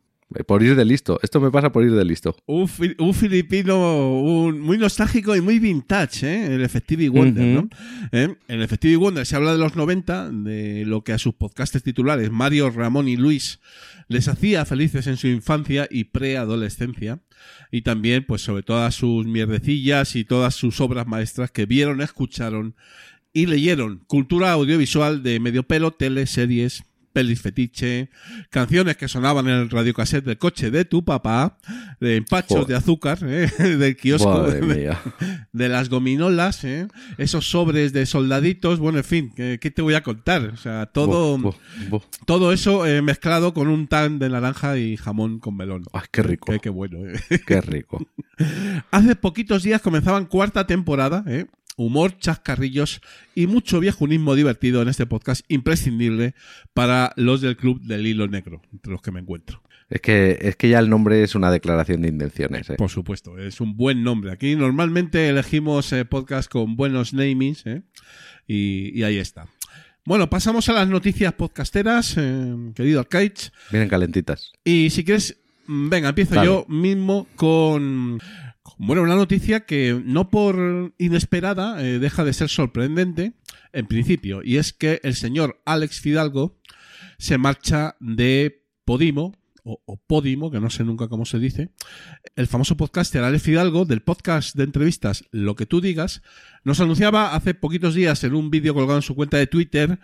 Por 0.46 0.62
ir 0.62 0.76
de 0.76 0.84
listo. 0.84 1.18
Esto 1.24 1.40
me 1.40 1.50
pasa 1.50 1.72
por 1.72 1.84
ir 1.84 1.90
de 1.92 2.04
listo. 2.04 2.36
Un, 2.46 2.68
fi- 2.68 2.94
un 2.98 3.12
filipino 3.14 4.20
un- 4.20 4.60
muy 4.60 4.78
nostálgico 4.78 5.34
y 5.34 5.40
muy 5.40 5.58
vintage, 5.58 6.24
¿eh? 6.26 6.54
el 6.54 6.62
Effective 6.62 7.08
Wonder. 7.08 7.58
Ujú. 7.58 7.68
¿no? 7.72 8.08
¿Eh? 8.12 8.36
Effective 8.48 8.96
Wonder 8.96 9.26
se 9.26 9.34
habla 9.34 9.52
de 9.52 9.58
los 9.58 9.74
90, 9.74 10.30
de 10.30 10.84
lo 10.86 11.02
que 11.02 11.12
a 11.12 11.18
sus 11.18 11.34
podcasters 11.34 11.82
titulares 11.82 12.30
Mario, 12.30 12.70
Ramón 12.70 13.08
y 13.08 13.16
Luis 13.16 13.58
les 14.06 14.28
hacía 14.28 14.64
felices 14.64 15.06
en 15.08 15.16
su 15.16 15.26
infancia 15.26 15.88
y 15.90 16.04
preadolescencia. 16.04 17.20
Y 17.72 17.82
también, 17.82 18.24
pues, 18.26 18.42
sobre 18.42 18.62
todas 18.62 18.94
sus 18.94 19.26
mierdecillas 19.26 20.14
y 20.16 20.24
todas 20.24 20.54
sus 20.54 20.80
obras 20.80 21.06
maestras 21.06 21.50
que 21.50 21.66
vieron, 21.66 22.00
escucharon 22.02 22.74
y 23.32 23.46
leyeron. 23.46 24.02
Cultura 24.06 24.52
audiovisual 24.52 25.22
de 25.22 25.40
medio 25.40 25.62
pelo, 25.62 25.92
tele, 25.92 26.26
series, 26.26 26.82
pelis 27.12 27.40
fetiche, 27.40 28.08
canciones 28.50 28.96
que 28.96 29.08
sonaban 29.08 29.48
en 29.48 29.54
el 29.54 29.70
radiocassette 29.70 30.24
del 30.24 30.38
coche 30.38 30.70
de 30.70 30.84
tu 30.84 31.04
papá, 31.04 31.58
de 32.00 32.16
empachos 32.16 32.58
Joder. 32.58 32.66
de 32.66 32.74
azúcar, 32.76 33.18
¿eh? 33.22 33.50
del 33.76 33.96
kiosco, 33.96 34.44
de, 34.44 34.96
de 35.52 35.68
las 35.68 35.88
gominolas, 35.88 36.64
¿eh? 36.64 36.88
esos 37.18 37.50
sobres 37.50 37.92
de 37.92 38.06
soldaditos, 38.06 38.78
bueno, 38.78 38.98
en 38.98 39.04
fin, 39.04 39.32
¿qué, 39.34 39.58
qué 39.60 39.70
te 39.70 39.82
voy 39.82 39.94
a 39.94 40.02
contar? 40.02 40.46
O 40.46 40.56
sea, 40.56 40.86
todo, 40.86 41.54
todo 42.26 42.52
eso 42.52 42.86
eh, 42.86 43.02
mezclado 43.02 43.54
con 43.54 43.68
un 43.68 43.86
tan 43.88 44.18
de 44.18 44.28
naranja 44.28 44.78
y 44.78 44.96
jamón 44.96 45.38
con 45.38 45.56
melón. 45.56 45.84
Ay, 45.92 46.02
qué 46.10 46.22
rico. 46.22 46.52
Qué, 46.52 46.60
qué 46.60 46.70
bueno. 46.70 46.98
Qué 47.46 47.60
rico. 47.60 48.06
Hace 48.90 49.16
poquitos 49.16 49.62
días 49.62 49.82
comenzaban 49.82 50.26
cuarta 50.26 50.66
temporada, 50.66 51.24
¿eh? 51.26 51.46
Humor, 51.76 52.18
chascarrillos 52.18 53.00
y 53.34 53.46
mucho 53.46 53.80
viejunismo 53.80 54.34
divertido 54.34 54.82
en 54.82 54.88
este 54.88 55.06
podcast 55.06 55.44
imprescindible 55.48 56.34
para 56.74 57.12
los 57.16 57.40
del 57.40 57.56
club 57.56 57.80
del 57.80 58.06
hilo 58.06 58.28
negro, 58.28 58.62
entre 58.72 58.92
los 58.92 59.02
que 59.02 59.12
me 59.12 59.20
encuentro. 59.20 59.62
Es 59.88 60.00
que, 60.00 60.38
es 60.40 60.56
que 60.56 60.68
ya 60.68 60.78
el 60.78 60.88
nombre 60.88 61.22
es 61.22 61.34
una 61.34 61.50
declaración 61.50 62.02
de 62.02 62.08
intenciones. 62.08 62.70
¿eh? 62.70 62.76
Por 62.76 62.90
supuesto, 62.90 63.38
es 63.38 63.60
un 63.60 63.76
buen 63.76 64.04
nombre. 64.04 64.30
Aquí 64.30 64.54
normalmente 64.54 65.28
elegimos 65.28 65.92
eh, 65.92 66.04
podcast 66.04 66.50
con 66.50 66.76
buenos 66.76 67.12
namings 67.12 67.66
¿eh? 67.66 67.82
y, 68.46 68.96
y 68.96 69.02
ahí 69.02 69.18
está. 69.18 69.48
Bueno, 70.04 70.30
pasamos 70.30 70.68
a 70.68 70.72
las 70.72 70.88
noticias 70.88 71.32
podcasteras, 71.34 72.16
eh, 72.16 72.72
querido 72.74 73.00
Arcaich. 73.00 73.52
Vienen 73.70 73.88
calentitas. 73.88 74.52
Y 74.64 74.90
si 74.90 75.04
quieres, 75.04 75.36
mm, 75.66 75.88
venga, 75.88 76.08
empiezo 76.08 76.34
Dale. 76.36 76.46
yo 76.46 76.66
mismo 76.68 77.26
con, 77.36 78.18
bueno, 78.82 79.02
una 79.02 79.14
noticia 79.14 79.60
que 79.60 80.00
no 80.04 80.30
por 80.30 80.94
inesperada 80.96 81.84
eh, 81.84 81.98
deja 81.98 82.24
de 82.24 82.32
ser 82.32 82.48
sorprendente 82.48 83.34
en 83.74 83.86
principio, 83.86 84.40
y 84.42 84.56
es 84.56 84.72
que 84.72 85.00
el 85.02 85.14
señor 85.14 85.60
Alex 85.66 86.00
Fidalgo 86.00 86.58
se 87.18 87.36
marcha 87.36 87.96
de 88.00 88.64
Podimo, 88.86 89.34
o, 89.64 90.00
Podimo, 90.06 90.50
que 90.50 90.60
no 90.60 90.70
sé 90.70 90.84
nunca 90.84 91.08
cómo 91.08 91.24
se 91.24 91.38
dice, 91.38 91.70
el 92.36 92.46
famoso 92.46 92.76
podcaster 92.76 93.22
Alex 93.22 93.42
Fidalgo, 93.42 93.84
del 93.84 94.02
podcast 94.02 94.56
de 94.56 94.64
entrevistas 94.64 95.24
Lo 95.30 95.56
que 95.56 95.66
tú 95.66 95.80
digas, 95.80 96.22
nos 96.64 96.80
anunciaba 96.80 97.34
hace 97.34 97.54
poquitos 97.54 97.94
días 97.94 98.24
en 98.24 98.34
un 98.34 98.50
vídeo 98.50 98.74
colgado 98.74 98.98
en 98.98 99.02
su 99.02 99.14
cuenta 99.14 99.36
de 99.36 99.46
Twitter 99.46 99.98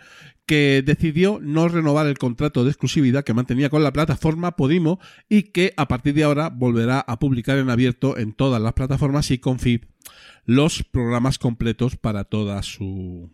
que 0.45 0.81
decidió 0.85 1.39
no 1.41 1.67
renovar 1.67 2.07
el 2.07 2.17
contrato 2.17 2.63
de 2.63 2.69
exclusividad 2.71 3.23
que 3.23 3.33
mantenía 3.33 3.69
con 3.69 3.83
la 3.83 3.91
plataforma 3.93 4.55
Podimo 4.55 4.99
y 5.29 5.43
que 5.43 5.73
a 5.77 5.87
partir 5.87 6.13
de 6.13 6.23
ahora 6.23 6.49
volverá 6.49 6.99
a 6.99 7.19
publicar 7.19 7.57
en 7.57 7.69
abierto 7.69 8.17
en 8.17 8.33
todas 8.33 8.61
las 8.61 8.73
plataformas 8.73 9.29
y 9.31 9.39
con 9.39 9.59
feed 9.59 9.81
los 10.45 10.83
programas 10.83 11.37
completos 11.37 11.97
para 11.97 12.23
toda 12.23 12.63
su, 12.63 13.29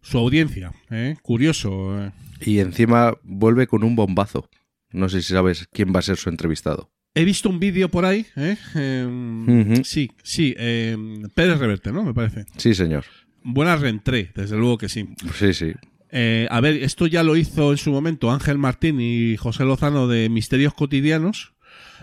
su 0.00 0.18
audiencia. 0.18 0.72
¿eh? 0.90 1.16
Curioso. 1.22 2.02
¿eh? 2.02 2.12
Y 2.40 2.58
encima 2.60 3.16
vuelve 3.22 3.66
con 3.66 3.84
un 3.84 3.94
bombazo. 3.94 4.48
No 4.90 5.08
sé 5.08 5.22
si 5.22 5.32
sabes 5.32 5.68
quién 5.72 5.92
va 5.94 6.00
a 6.00 6.02
ser 6.02 6.16
su 6.16 6.28
entrevistado. 6.28 6.90
He 7.14 7.24
visto 7.24 7.48
un 7.48 7.58
vídeo 7.58 7.88
por 7.88 8.04
ahí. 8.04 8.26
¿eh? 8.36 8.56
Em. 8.74 9.82
Sí, 9.84 10.10
sí. 10.22 10.54
eh, 10.58 10.96
Pérez 11.34 11.58
Reverte, 11.58 11.92
¿no? 11.92 12.04
Me 12.04 12.14
parece. 12.14 12.46
Sí, 12.56 12.74
señor. 12.74 13.04
Buena 13.42 13.76
reentré, 13.76 14.30
desde 14.34 14.56
luego 14.56 14.78
que 14.78 14.88
sí. 14.88 15.08
Sí, 15.34 15.52
sí. 15.52 15.72
Eh, 16.10 16.46
a 16.50 16.60
ver, 16.60 16.82
esto 16.82 17.06
ya 17.06 17.22
lo 17.22 17.36
hizo 17.36 17.72
en 17.72 17.78
su 17.78 17.90
momento 17.90 18.30
Ángel 18.30 18.58
Martín 18.58 19.00
y 19.00 19.36
José 19.36 19.64
Lozano 19.64 20.08
de 20.08 20.28
Misterios 20.28 20.74
Cotidianos. 20.74 21.54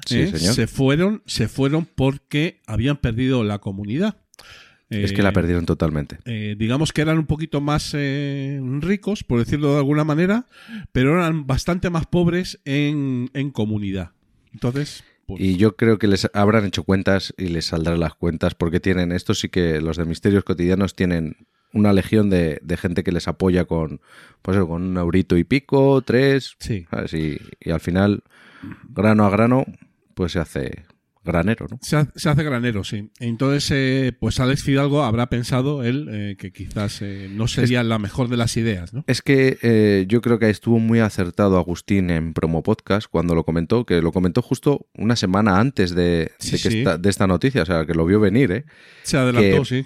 Sí, 0.06 0.20
¿eh? 0.20 0.38
señor. 0.38 0.54
Se 0.54 0.68
fueron, 0.68 1.24
se 1.26 1.48
fueron 1.48 1.86
porque 1.86 2.62
habían 2.68 2.98
perdido 2.98 3.44
la 3.44 3.60
comunidad. 3.60 4.18
Es 4.90 5.12
Eh, 5.12 5.14
que 5.16 5.24
la 5.24 5.32
perdieron 5.34 5.66
totalmente. 5.66 6.20
eh, 6.26 6.56
digamos 6.58 6.94
que 6.94 7.02
eran 7.02 7.18
un 7.18 7.26
poquito 7.26 7.60
más 7.60 7.92
eh, 7.96 8.60
ricos, 8.82 9.24
por 9.24 9.40
decirlo 9.40 9.72
de 9.74 9.78
alguna 9.80 10.04
manera, 10.04 10.46
pero 10.92 11.16
eran 11.16 11.48
bastante 11.48 11.90
más 11.90 12.06
pobres 12.06 12.60
en, 12.66 13.30
en 13.34 13.50
comunidad. 13.52 14.12
Entonces, 14.54 15.04
pues, 15.26 15.42
Y 15.42 15.58
yo 15.58 15.76
creo 15.76 15.98
que 15.98 16.08
les 16.08 16.30
habrán 16.34 16.66
hecho 16.66 16.84
cuentas 16.84 17.34
y 17.38 17.48
les 17.48 17.66
saldrán 17.66 18.00
las 18.00 18.14
cuentas 18.14 18.54
porque 18.54 18.80
tienen, 18.80 19.12
esto 19.12 19.34
sí 19.34 19.50
que 19.50 19.82
los 19.82 19.98
de 19.98 20.06
Misterios 20.06 20.44
Cotidianos 20.44 20.96
tienen 20.96 21.36
una 21.74 21.92
legión 21.92 22.30
de, 22.30 22.60
de 22.62 22.78
gente 22.78 23.04
que 23.04 23.12
les 23.12 23.28
apoya 23.28 23.66
con, 23.66 24.00
pues 24.44 24.56
con 24.60 24.84
un 24.84 24.98
eurito 24.98 25.36
y 25.36 25.44
pico, 25.44 26.02
tres, 26.04 26.56
sí. 26.60 26.86
¿sabes? 26.92 27.14
Y, 27.16 27.38
y 27.60 27.72
al 27.72 27.80
final, 27.82 28.24
grano 28.90 29.26
a 29.26 29.30
grano, 29.32 29.66
pues 30.14 30.34
se 30.34 30.40
hace 30.40 30.86
granero, 31.26 31.66
¿no? 31.70 31.78
Se, 31.82 31.98
ha- 31.98 32.12
se 32.16 32.30
hace 32.30 32.44
granero, 32.44 32.84
sí. 32.84 33.10
Entonces, 33.20 33.70
eh, 33.74 34.14
pues 34.18 34.40
Alex 34.40 34.64
Fidalgo 34.64 35.04
habrá 35.04 35.28
pensado 35.28 35.84
él 35.84 36.08
eh, 36.12 36.36
que 36.38 36.54
quizás 36.54 37.02
eh, 37.02 37.28
no 37.30 37.48
sería 37.48 37.84
la 37.84 38.00
mejor 38.00 38.30
de 38.30 38.38
las 38.38 38.56
ideas, 38.56 38.94
¿no? 38.94 39.04
Es 39.08 39.22
que 39.22 39.58
eh, 39.62 40.06
yo 40.08 40.22
creo 40.22 40.40
que 40.40 40.50
estuvo 40.50 40.80
muy 40.80 41.00
acertado 41.00 41.58
Agustín 41.58 42.10
en 42.10 42.34
Promo 42.34 42.64
Podcast 42.64 43.08
cuando 43.10 43.36
lo 43.36 43.44
comentó, 43.44 43.86
que 43.86 44.02
lo 44.02 44.12
comentó 44.12 44.42
justo 44.42 44.88
una 44.96 45.16
semana 45.16 45.60
antes 45.60 45.94
de, 45.96 46.32
Sí, 46.40 46.52
de 46.52 46.58
que 46.62 46.70
sí. 46.72 46.78
esta, 46.80 46.98
de 46.98 47.10
esta 47.10 47.28
noticia, 47.28 47.64
o 47.64 47.66
sea, 47.66 47.86
que 47.86 47.94
lo 47.96 48.06
vio 48.06 48.20
venir, 48.20 48.52
¿eh? 48.52 48.66
Se 49.04 49.18
adelantó, 49.18 49.64
que- 49.64 49.66
sí. 49.66 49.86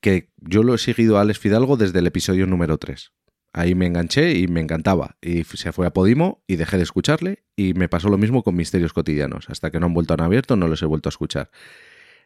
que 0.00 0.30
yo 0.38 0.62
lo 0.62 0.74
he 0.74 0.78
seguido 0.78 1.18
a 1.18 1.22
Alex 1.22 1.38
Fidalgo 1.38 1.76
desde 1.76 1.98
el 1.98 2.06
episodio 2.06 2.46
número 2.46 2.78
3. 2.78 3.12
Ahí 3.52 3.74
me 3.74 3.86
enganché 3.86 4.38
y 4.38 4.46
me 4.46 4.60
encantaba. 4.60 5.16
Y 5.20 5.44
se 5.44 5.72
fue 5.72 5.86
a 5.86 5.92
Podimo 5.92 6.44
y 6.46 6.56
dejé 6.56 6.76
de 6.76 6.84
escucharle. 6.84 7.44
Y 7.56 7.74
me 7.74 7.88
pasó 7.88 8.08
lo 8.08 8.18
mismo 8.18 8.42
con 8.42 8.54
Misterios 8.54 8.92
Cotidianos. 8.92 9.50
Hasta 9.50 9.70
que 9.70 9.80
no 9.80 9.86
han 9.86 9.94
vuelto 9.94 10.14
a 10.14 10.24
abierto, 10.24 10.56
no 10.56 10.68
los 10.68 10.82
he 10.82 10.86
vuelto 10.86 11.08
a 11.08 11.10
escuchar. 11.10 11.50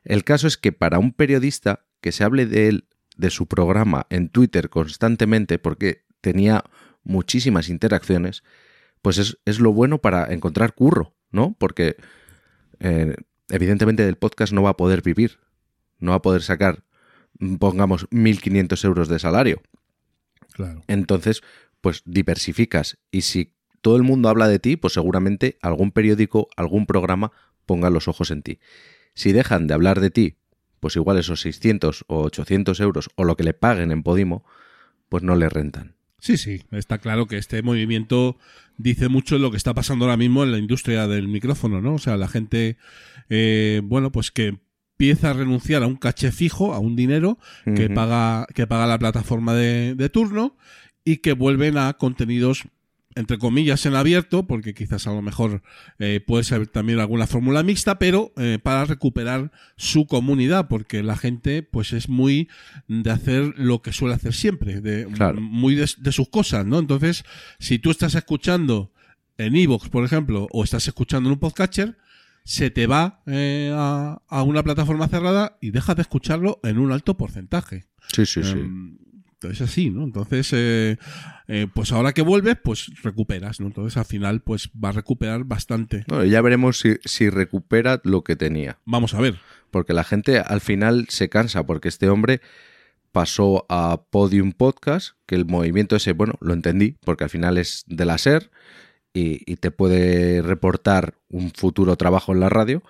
El 0.05 0.25
caso 0.25 0.47
es 0.47 0.59
que 0.59 0.73
para 0.73 0.99
un 0.99 1.13
periodista 1.13 1.87
que 2.01 2.13
se 2.13 2.25
hable 2.25 2.47
de 2.47 2.69
él, 2.69 2.89
de 3.17 3.31
su 3.31 3.47
programa 3.47 4.07
en 4.11 4.29
Twitter 4.29 4.69
constantemente, 4.69 5.59
porque 5.59 6.05
tenía 6.21 6.65
muchísimas 7.05 7.69
interacciones, 7.69 8.43
pues 9.01 9.19
es, 9.19 9.39
es 9.45 9.61
lo 9.61 9.73
bueno 9.73 10.01
para 10.01 10.33
encontrar 10.33 10.75
curro, 10.75 11.15
¿no? 11.31 11.57
Porque 11.59 11.97
eh, 12.81 13.15
evidentemente 13.49 14.05
del 14.05 14.17
podcast 14.17 14.53
no 14.53 14.63
va 14.63 14.71
a 14.71 14.77
poder 14.77 15.03
vivir. 15.03 15.39
No 15.99 16.11
va 16.11 16.17
a 16.17 16.23
poder 16.23 16.43
sacar 16.43 16.85
mm, 17.39 17.57
pongamos 17.57 18.09
1.500 18.11 18.85
euros 18.85 19.09
de 19.09 19.19
salario. 19.19 19.63
Claro. 20.55 20.83
Entonces, 20.87 21.43
pues 21.81 22.03
diversificas. 22.07 22.97
Y 23.11 23.23
si 23.23 23.53
todo 23.83 23.97
el 23.97 24.03
mundo 24.03 24.31
habla 24.31 24.49
de 24.49 24.59
ti, 24.59 24.77
pues 24.77 24.95
seguramente 24.95 25.59
algún 25.61 25.93
periódico, 25.93 26.49
algún 26.57 26.87
programa 26.87 27.33
ponga 27.67 27.91
los 27.91 28.09
ojos 28.09 28.31
en 28.31 28.43
ti. 28.43 28.59
Si 29.15 29.33
dejan 29.33 29.67
de 29.67 29.75
hablar 29.75 30.01
de 30.01 30.11
ti, 30.11 30.37
pues 30.81 30.97
igual 30.97 31.19
esos 31.19 31.43
600 31.43 32.05
o 32.07 32.23
800 32.23 32.81
euros 32.81 33.11
o 33.17 33.25
lo 33.25 33.37
que 33.37 33.45
le 33.45 33.53
paguen 33.53 33.91
en 33.91 34.03
Podimo, 34.03 34.45
pues 35.09 35.23
no 35.23 35.37
le 35.37 35.49
rentan. 35.49 35.97
Sí, 36.19 36.39
sí, 36.39 36.63
está 36.71 36.99
claro 36.99 37.27
que 37.27 37.37
este 37.37 37.61
movimiento 37.63 38.39
dice 38.79 39.09
mucho 39.09 39.35
de 39.35 39.43
lo 39.43 39.51
que 39.51 39.59
está 39.59 39.75
pasando 39.75 40.07
ahora 40.07 40.17
mismo 40.17 40.43
en 40.43 40.53
la 40.53 40.59
industria 40.59 41.07
del 41.07 41.29
micrófono, 41.29 41.83
¿no? 41.83 41.97
O 41.97 41.99
sea, 41.99 42.17
la 42.17 42.29
gente, 42.29 42.79
eh, 43.29 43.83
bueno, 43.85 44.11
pues 44.11 44.31
que 44.31 44.59
empieza 44.97 45.31
a 45.31 45.33
renunciar 45.33 45.83
a 45.83 45.87
un 45.87 45.97
caché 45.97 46.31
fijo, 46.31 46.73
a 46.73 46.79
un 46.79 46.95
dinero 46.97 47.39
que 47.65 47.91
paga 47.91 48.47
que 48.55 48.67
paga 48.67 48.87
la 48.87 48.99
plataforma 48.99 49.53
de, 49.55 49.95
de 49.95 50.09
turno 50.09 50.57
y 51.05 51.17
que 51.19 51.33
vuelven 51.33 51.77
a 51.79 51.93
contenidos 51.95 52.65
entre 53.17 53.39
comillas 53.39 53.87
en 53.87 53.95
abierto 53.95 54.47
porque 54.47 54.75
quizás 54.75 55.07
a 55.07 55.13
lo 55.13 55.23
mejor 55.23 55.63
eh, 56.01 56.21
puede 56.25 56.43
ser 56.45 56.67
también 56.69 56.99
alguna 57.01 57.27
fórmula 57.29 57.63
mixta 57.63 57.99
pero 57.99 58.33
eh, 58.37 58.59
para 58.63 58.85
recuperar 58.85 59.51
su 59.77 60.07
comunidad 60.07 60.67
porque 60.69 61.03
la 61.03 61.17
gente 61.17 61.63
pues 61.63 61.93
es 61.93 62.09
muy 62.09 62.49
de 62.89 63.11
hacer 63.11 63.53
lo 63.57 63.83
que 63.83 63.93
suele 63.93 64.15
hacer 64.15 64.33
siempre 64.35 64.81
de 64.81 65.07
Claro. 65.07 65.41
muy 65.41 65.75
de, 65.77 65.89
de 65.99 66.13
sus 66.13 66.29
cosas 66.29 66.67
no 66.67 66.79
entonces 66.79 67.25
si 67.59 67.79
tú 67.79 67.91
estás 67.91 68.15
escuchando 68.17 68.93
en 69.39 69.55
Evox 69.57 69.89
por 69.91 70.05
ejemplo 70.05 70.47
o 70.53 70.63
estás 70.65 70.87
escuchando 70.89 71.29
en 71.29 71.35
un 71.35 71.39
podcatcher 71.41 71.97
se 72.45 72.71
te 72.71 72.87
va 72.87 73.23
eh, 73.27 73.73
a, 73.75 74.23
a 74.29 74.43
una 74.43 74.63
plataforma 74.63 75.09
cerrada 75.09 75.57
y 75.61 75.71
dejas 75.71 75.97
de 75.97 76.03
escucharlo 76.03 76.61
en 76.63 76.79
un 76.79 76.93
alto 76.93 77.17
porcentaje. 77.17 77.87
Sí, 78.09 78.27
sí, 78.27 78.43
sí. 78.43 78.53
Em, 78.53 78.99
es 79.51 79.61
así, 79.61 79.91
¿no? 79.91 80.05
Entonces, 80.05 80.51
eh, 80.53 80.99
eh, 81.49 81.67
pues 81.73 81.93
ahora 81.93 82.13
que 82.13 82.23
vuelves, 82.23 82.57
pues 82.63 82.91
recuperas, 83.03 83.61
¿no? 83.61 83.67
Entonces 83.67 83.97
al 83.97 84.05
final, 84.05 84.41
pues 84.41 84.71
va 84.73 84.91
a 84.91 84.93
recuperar 84.93 85.45
bastante. 85.45 86.05
Bueno, 86.09 86.25
ya 86.25 86.41
veremos 86.41 86.79
si, 86.79 86.97
si 87.05 87.31
recupera 87.31 88.01
lo 88.05 88.25
que 88.25 88.37
tenía. 88.37 88.79
Vamos 88.85 89.15
a 89.15 89.21
ver. 89.21 89.39
Porque 89.71 89.93
la 89.93 90.05
gente 90.05 90.39
al 90.39 90.61
final 90.61 91.07
se 91.09 91.29
cansa, 91.29 91.67
porque 91.67 91.89
este 91.89 92.09
hombre 92.09 92.41
pasó 93.13 93.67
a 93.69 94.03
Podium 94.11 94.53
Podcast, 94.53 95.17
que 95.27 95.35
el 95.35 95.47
movimiento 95.47 95.97
ese, 95.97 96.13
bueno, 96.13 96.35
lo 96.41 96.53
entendí, 96.53 96.97
porque 97.05 97.25
al 97.25 97.31
final 97.31 97.59
es 97.59 97.85
de 97.87 98.05
la 98.05 98.19
SER 98.19 98.51
y, 99.15 99.41
y 99.51 99.57
te 99.57 99.71
puede 99.71 100.43
reportar 100.43 101.15
un 101.31 101.51
futuro 101.53 101.97
trabajo 101.97 102.33
en 102.33 102.41
la 102.41 102.49
radio, 102.51 102.83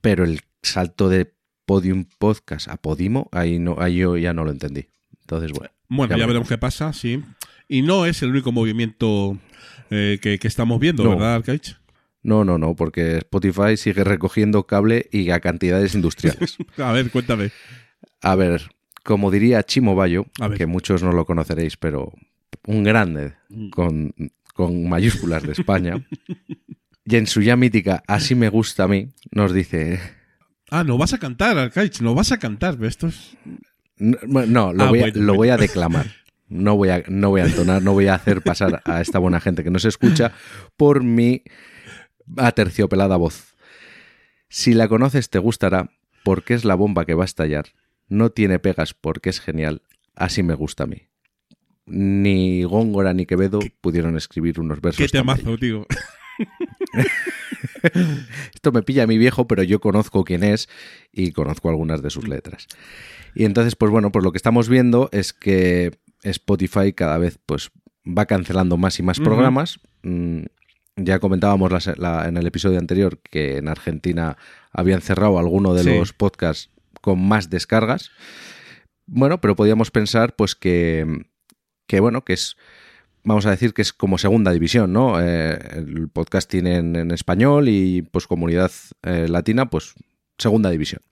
pero 0.00 0.24
el 0.24 0.40
salto 0.62 1.08
de 1.08 1.32
Podium 1.66 2.06
Podcast 2.18 2.66
a 2.68 2.76
Podimo, 2.78 3.28
ahí, 3.30 3.58
no, 3.58 3.76
ahí 3.78 3.96
yo 3.98 4.16
ya 4.16 4.32
no 4.32 4.44
lo 4.44 4.50
entendí. 4.50 4.88
Entonces, 5.20 5.52
bueno. 5.52 5.70
Bueno, 5.90 6.14
Ya 6.16 6.20
ya, 6.20 6.26
veremos. 6.26 6.48
qué 6.48 6.58
pasa, 6.58 6.92
sí. 6.92 7.22
Y 7.68 7.82
no 7.82 8.06
es 8.06 8.22
el 8.22 8.30
único 8.30 8.52
movimiento 8.52 9.38
eh, 9.90 10.18
que, 10.20 10.38
que 10.38 10.48
estamos 10.48 10.80
viendo, 10.80 11.04
No. 11.04 11.10
¿verdad, 11.10 11.34
Arcaich? 11.36 11.76
No, 12.22 12.44
no, 12.44 12.58
no, 12.58 12.74
porque 12.74 13.18
Spotify 13.18 13.76
sigue 13.76 14.04
recogiendo 14.04 14.66
cable 14.66 15.08
y 15.12 15.30
a 15.30 15.40
cantidades 15.40 15.94
industriales. 15.94 16.56
A 16.78 16.92
ver, 16.92 17.10
cuéntame. 17.10 17.50
A 18.22 18.34
ver, 18.34 18.70
como 19.04 19.30
diría 19.30 19.62
Chimo 19.62 19.94
Bayo, 19.94 20.26
que 20.56 20.66
muchos 20.66 21.02
no 21.02 21.12
lo 21.12 21.24
conoceréis, 21.26 21.76
pero 21.76 22.12
un 22.66 22.82
grande 22.82 23.34
con, 23.70 24.14
con 24.58 24.88
mayúsculas 24.88 25.44
de 25.44 25.52
España, 25.52 26.04
y 27.04 27.14
en 27.14 27.28
su 27.28 27.42
ya 27.42 27.54
mítica 27.54 28.02
Así 28.08 28.34
me 28.34 28.48
gusta 28.48 28.82
a 28.82 28.88
mí, 28.88 29.10
nos 29.30 29.52
dice... 29.52 30.00
Ah, 30.68 30.82
no 30.82 30.98
vas 30.98 31.12
a 31.12 31.18
cantar, 31.18 31.56
Arcaich, 31.56 32.00
no 32.00 32.12
vas 32.16 32.32
a 32.32 32.38
cantar. 32.38 32.76
Esto 32.82 33.06
es... 33.06 33.36
No, 33.98 34.18
no, 34.46 34.72
lo, 34.72 34.82
Ah, 34.82 34.88
voy, 34.88 34.98
a, 34.98 35.02
bueno, 35.02 35.14
lo 35.14 35.20
bueno. 35.26 35.34
voy 35.34 35.48
a 35.50 35.56
declamar. 35.58 36.06
No 36.48 36.74
voy 36.76 36.88
a, 36.88 37.04
no 37.06 37.30
voy 37.30 37.40
a 37.42 37.44
entonar, 37.44 37.82
no 37.82 37.92
voy 37.92 38.08
a 38.08 38.14
hacer 38.16 38.42
pasar 38.42 38.82
a 38.84 39.00
esta 39.00 39.20
buena 39.20 39.38
gente 39.38 39.62
que 39.62 39.70
nos 39.70 39.84
escucha 39.84 40.32
por 40.76 41.04
mi 41.04 41.44
aterciopelada 42.36 43.16
voz. 43.16 43.54
Si 44.48 44.74
la 44.74 44.88
conoces 44.88 45.30
te 45.30 45.38
gustará 45.38 45.90
porque 46.24 46.54
es 46.54 46.64
la 46.64 46.74
bomba 46.74 47.04
que 47.04 47.14
va 47.14 47.22
a 47.22 47.26
estallar. 47.26 47.66
No 48.08 48.30
tiene 48.30 48.58
pegas 48.58 48.92
porque 48.92 49.30
es 49.30 49.38
genial. 49.40 49.82
Así 50.16 50.42
me 50.42 50.54
gusta 50.54 50.82
a 50.82 50.86
mí. 50.88 51.02
Ni 51.88 52.62
Góngora 52.64 53.12
ni 53.14 53.26
Quevedo 53.26 53.60
pudieron 53.80 54.16
escribir 54.16 54.60
unos 54.60 54.80
versos. 54.80 54.98
Qué 55.04 55.08
temazo, 55.08 55.56
tío. 55.58 55.86
Esto 58.54 58.72
me 58.72 58.82
pilla 58.82 59.04
a 59.04 59.06
mi 59.06 59.18
viejo, 59.18 59.46
pero 59.46 59.62
yo 59.62 59.80
conozco 59.80 60.24
quién 60.24 60.42
es 60.44 60.68
y 61.12 61.32
conozco 61.32 61.68
algunas 61.68 62.02
de 62.02 62.10
sus 62.10 62.28
letras. 62.28 62.66
Y 63.34 63.44
entonces, 63.44 63.76
pues 63.76 63.90
bueno, 63.90 64.10
pues 64.12 64.24
lo 64.24 64.32
que 64.32 64.38
estamos 64.38 64.68
viendo 64.68 65.08
es 65.12 65.32
que 65.32 65.92
Spotify 66.22 66.92
cada 66.92 67.18
vez 67.18 67.38
pues 67.46 67.70
va 68.06 68.26
cancelando 68.26 68.76
más 68.76 68.98
y 68.98 69.02
más 69.02 69.20
programas. 69.20 69.80
Mm, 70.02 70.42
ya 70.96 71.18
comentábamos 71.20 71.70
la- 71.70 71.94
la- 71.96 72.28
en 72.28 72.36
el 72.36 72.46
episodio 72.46 72.78
anterior 72.78 73.20
que 73.22 73.58
en 73.58 73.68
Argentina 73.68 74.36
habían 74.72 75.00
cerrado 75.00 75.38
alguno 75.38 75.74
de 75.74 75.84
Sí. 75.84 75.96
los 75.98 76.12
podcasts 76.12 76.70
con 77.00 77.20
más 77.26 77.50
descargas. 77.50 78.10
Bueno, 79.06 79.40
pero 79.40 79.56
podíamos 79.56 79.90
pensar 79.90 80.34
pues 80.36 80.54
que, 80.54 81.06
que 81.88 81.98
bueno, 81.98 82.22
que 82.24 82.34
es 82.34 82.56
vamos 83.24 83.44
a 83.46 83.50
decir 83.50 83.74
que 83.74 83.82
es 83.82 83.92
como 83.92 84.16
segunda 84.16 84.52
división, 84.52 84.92
¿no? 84.92 85.20
Eh, 85.20 85.58
el 85.72 86.08
podcasting 86.08 86.66
en, 86.68 86.94
en 86.96 87.10
español 87.10 87.68
y 87.68 88.02
pues 88.02 88.26
comunidad 88.28 88.70
eh, 89.02 89.26
latina, 89.28 89.68
pues 89.68 89.94
segunda 90.38 90.70
división. 90.70 91.02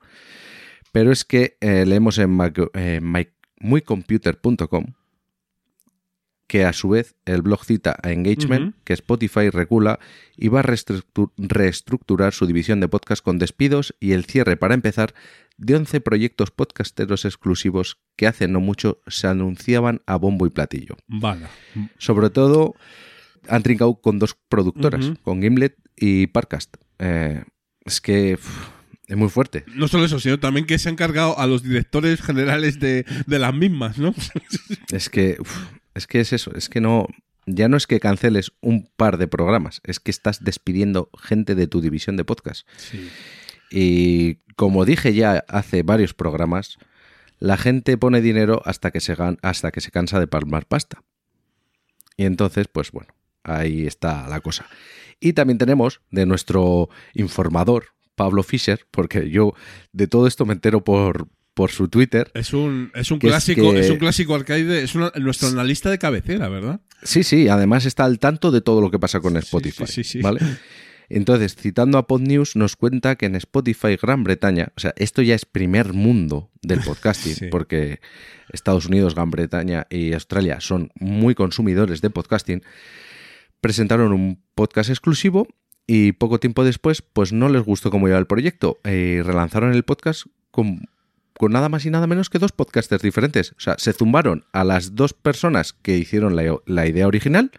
Pero 0.93 1.11
es 1.11 1.25
que 1.25 1.57
eh, 1.59 1.85
leemos 1.85 2.17
en 2.17 2.29
Mac- 2.31 2.71
my- 3.01 3.27
muycomputer.com 3.59 4.85
que 6.47 6.63
a 6.63 6.71
su 6.73 6.89
vez 6.89 7.15
el 7.25 7.41
blog 7.41 7.65
cita 7.65 7.97
a 8.01 8.11
Engagement, 8.11 8.75
que 8.85 8.93
Spotify 8.93 9.49
recula 9.49 9.99
y 10.37 10.47
va 10.47 10.61
a 10.61 10.63
reestructu- 10.63 11.31
reestructurar 11.37 12.33
su 12.33 12.45
división 12.45 12.79
de 12.79 12.87
podcast 12.87 13.21
con 13.23 13.37
despidos 13.37 13.93
y 13.99 14.13
el 14.13 14.23
cierre, 14.25 14.55
para 14.57 14.73
empezar, 14.73 15.13
de 15.57 15.75
11 15.75 15.99
proyectos 16.01 16.51
podcasteros 16.51 17.25
exclusivos 17.25 17.97
que 18.15 18.27
hace 18.27 18.47
no 18.47 18.59
mucho 18.61 19.01
se 19.07 19.27
anunciaban 19.27 20.01
a 20.05 20.15
bombo 20.15 20.45
y 20.47 20.49
platillo. 20.51 20.95
Vale. 21.07 21.47
Sobre 21.97 22.29
todo 22.29 22.75
han 23.49 23.63
trincado 23.63 23.95
con 24.01 24.19
dos 24.19 24.37
productoras, 24.49 25.11
con 25.23 25.41
Gimlet 25.41 25.75
y 25.95 26.27
Parcast. 26.27 26.77
Eh, 26.99 27.43
es 27.85 27.99
que 28.01 28.37
es 29.07 29.17
muy 29.17 29.29
fuerte. 29.29 29.63
No 29.73 29.87
solo 29.87 30.05
eso, 30.05 30.19
sino 30.19 30.39
también 30.39 30.65
que 30.65 30.77
se 30.79 30.89
han 30.89 30.95
cargado 30.95 31.39
a 31.39 31.47
los 31.47 31.63
directores 31.63 32.21
generales 32.21 32.79
de, 32.79 33.05
de 33.25 33.39
las 33.39 33.53
mismas, 33.53 33.97
¿no? 33.97 34.13
Es 34.91 35.09
que 35.09 35.37
uf, 35.39 35.65
es 35.97 36.07
que 36.07 36.19
es 36.19 36.33
eso, 36.33 36.51
es 36.55 36.69
que 36.69 36.81
no 36.81 37.07
ya 37.45 37.69
no 37.69 37.77
es 37.77 37.87
que 37.87 37.99
canceles 37.99 38.51
un 38.61 38.89
par 38.97 39.17
de 39.17 39.27
programas, 39.27 39.81
es 39.83 39.99
que 39.99 40.11
estás 40.11 40.43
despidiendo 40.43 41.09
gente 41.17 41.55
de 41.55 41.67
tu 41.67 41.79
división 41.79 42.17
de 42.17 42.25
podcast. 42.25 42.67
Sí. 42.75 43.09
Y 43.71 44.35
como 44.55 44.85
dije 44.85 45.13
ya 45.13 45.45
hace 45.47 45.81
varios 45.83 46.13
programas, 46.13 46.77
la 47.39 47.57
gente 47.57 47.97
pone 47.97 48.21
dinero 48.21 48.61
hasta 48.65 48.91
que 48.91 48.99
se 48.99 49.15
hasta 49.41 49.71
que 49.71 49.81
se 49.81 49.91
cansa 49.91 50.19
de 50.19 50.27
palmar 50.27 50.65
pasta. 50.65 51.03
Y 52.17 52.25
entonces, 52.25 52.67
pues 52.67 52.91
bueno, 52.91 53.13
ahí 53.43 53.85
está 53.85 54.27
la 54.27 54.41
cosa. 54.41 54.65
Y 55.19 55.33
también 55.33 55.57
tenemos 55.57 56.01
de 56.11 56.25
nuestro 56.25 56.89
informador, 57.13 57.89
Pablo 58.15 58.43
Fischer, 58.43 58.87
porque 58.91 59.29
yo 59.29 59.53
de 59.93 60.07
todo 60.07 60.27
esto 60.27 60.45
me 60.45 60.53
entero 60.53 60.83
por, 60.83 61.27
por 61.57 61.71
su 61.71 61.87
Twitter. 61.87 62.29
Es 62.35 62.53
un, 62.53 62.91
es 62.93 63.09
un 63.09 63.17
es 63.17 63.21
clásico, 63.21 63.73
que- 63.73 63.79
es 63.79 63.89
un 63.89 63.97
clásico 63.97 64.35
arcade, 64.35 64.83
es 64.83 64.93
una- 64.93 65.11
nuestro 65.19 65.47
analista 65.49 65.89
de 65.89 65.97
cabecera, 65.97 66.47
¿verdad? 66.49 66.81
Sí, 67.01 67.23
sí, 67.23 67.47
además 67.49 67.85
está 67.85 68.05
al 68.05 68.19
tanto 68.19 68.51
de 68.51 68.61
todo 68.61 68.79
lo 68.79 68.91
que 68.91 68.99
pasa 68.99 69.19
con 69.21 69.33
Sí, 69.33 69.39
Spotify. 69.39 69.87
sí, 69.87 70.03
sí, 70.03 70.03
sí. 70.03 70.21
¿vale? 70.21 70.39
Entonces, 71.09 71.55
citando 71.55 71.97
a 71.97 72.05
PodNews, 72.05 72.55
nos 72.55 72.75
cuenta 72.75 73.15
que 73.15 73.25
en 73.25 73.35
Spotify 73.35 73.95
Gran 73.99 74.23
Bretaña, 74.23 74.71
o 74.75 74.79
sea, 74.79 74.93
esto 74.97 75.21
ya 75.23 75.33
es 75.33 75.45
primer 75.45 75.93
mundo 75.93 76.51
del 76.61 76.81
podcasting, 76.81 77.33
Sí. 77.35 77.47
porque 77.49 78.01
Estados 78.53 78.85
Unidos, 78.85 79.15
Gran 79.15 79.31
Bretaña 79.31 79.87
y 79.89 80.13
Australia 80.13 80.61
son 80.61 80.91
muy 80.99 81.33
consumidores 81.33 82.01
de 82.01 82.09
podcasting, 82.11 82.61
presentaron 83.61 84.13
un 84.13 84.43
podcast 84.53 84.89
exclusivo 84.91 85.47
y 85.87 86.11
poco 86.11 86.39
tiempo 86.39 86.63
después, 86.63 87.01
pues 87.01 87.33
no 87.33 87.49
les 87.49 87.63
gustó 87.63 87.89
cómo 87.89 88.07
iba 88.07 88.17
el 88.17 88.27
proyecto 88.27 88.77
y 88.85 89.21
relanzaron 89.21 89.73
el 89.73 89.83
podcast 89.83 90.25
con, 90.51 90.81
con 91.37 91.51
nada 91.51 91.69
más 91.69 91.85
y 91.85 91.89
nada 91.89 92.07
menos 92.07 92.29
que 92.29 92.39
dos 92.39 92.51
podcasters 92.51 93.03
diferentes. 93.03 93.51
O 93.51 93.59
sea, 93.59 93.75
se 93.77 93.93
zumbaron 93.93 94.45
a 94.53 94.63
las 94.63 94.95
dos 94.95 95.13
personas 95.13 95.73
que 95.73 95.97
hicieron 95.97 96.35
la, 96.35 96.57
la 96.65 96.87
idea 96.87 97.07
original, 97.07 97.51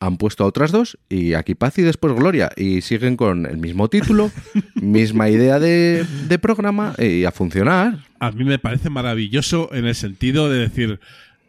han 0.00 0.16
puesto 0.16 0.44
a 0.44 0.46
otras 0.46 0.70
dos 0.70 0.98
y 1.08 1.34
aquí 1.34 1.54
paz 1.54 1.78
y 1.78 1.82
después 1.82 2.14
gloria 2.14 2.50
y 2.56 2.82
siguen 2.82 3.16
con 3.16 3.46
el 3.46 3.56
mismo 3.56 3.88
título, 3.88 4.30
misma 4.74 5.28
idea 5.28 5.58
de, 5.58 6.06
de 6.28 6.38
programa 6.38 6.94
y 6.98 7.24
a 7.24 7.32
funcionar. 7.32 7.98
A 8.20 8.30
mí 8.30 8.44
me 8.44 8.58
parece 8.58 8.90
maravilloso 8.90 9.70
en 9.72 9.86
el 9.86 9.94
sentido 9.94 10.48
de 10.48 10.60
decir, 10.60 11.00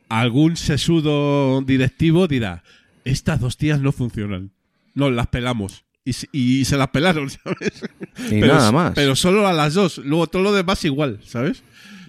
algún 0.10 0.58
sesudo 0.58 1.62
directivo 1.62 2.28
dirá, 2.28 2.64
estas 3.06 3.40
dos 3.40 3.58
tías 3.58 3.82
no 3.82 3.92
funcionan. 3.92 4.52
No, 4.96 5.10
las 5.12 5.28
pelamos. 5.28 5.86
Y, 6.10 6.14
se- 6.14 6.30
y 6.32 6.66
se 6.66 6.78
las 6.78 6.88
pelaron, 6.90 7.30
¿sabes? 7.44 7.84
Y 8.32 8.40
pero, 8.42 8.48
nada 8.56 8.72
más. 8.72 8.94
Pero 8.96 9.16
solo 9.16 9.48
a 9.48 9.54
las 9.54 9.74
dos. 9.74 9.98
Luego 10.00 10.28
todo 10.28 10.42
lo 10.44 10.54
demás 10.54 10.84
igual, 10.86 11.20
¿sabes? 11.24 11.64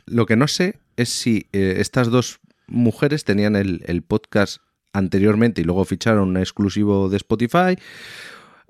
Lo 0.06 0.26
que 0.26 0.36
no 0.36 0.48
sé 0.48 0.78
es 0.96 1.08
si 1.10 1.46
eh, 1.52 1.76
estas 1.78 2.08
dos 2.08 2.40
mujeres 2.66 3.24
tenían 3.24 3.56
el, 3.56 3.82
el 3.86 4.02
podcast 4.02 4.58
anteriormente 4.92 5.60
y 5.60 5.64
luego 5.64 5.84
ficharon 5.84 6.28
un 6.30 6.36
exclusivo 6.36 7.08
de 7.08 7.16
Spotify. 7.16 7.76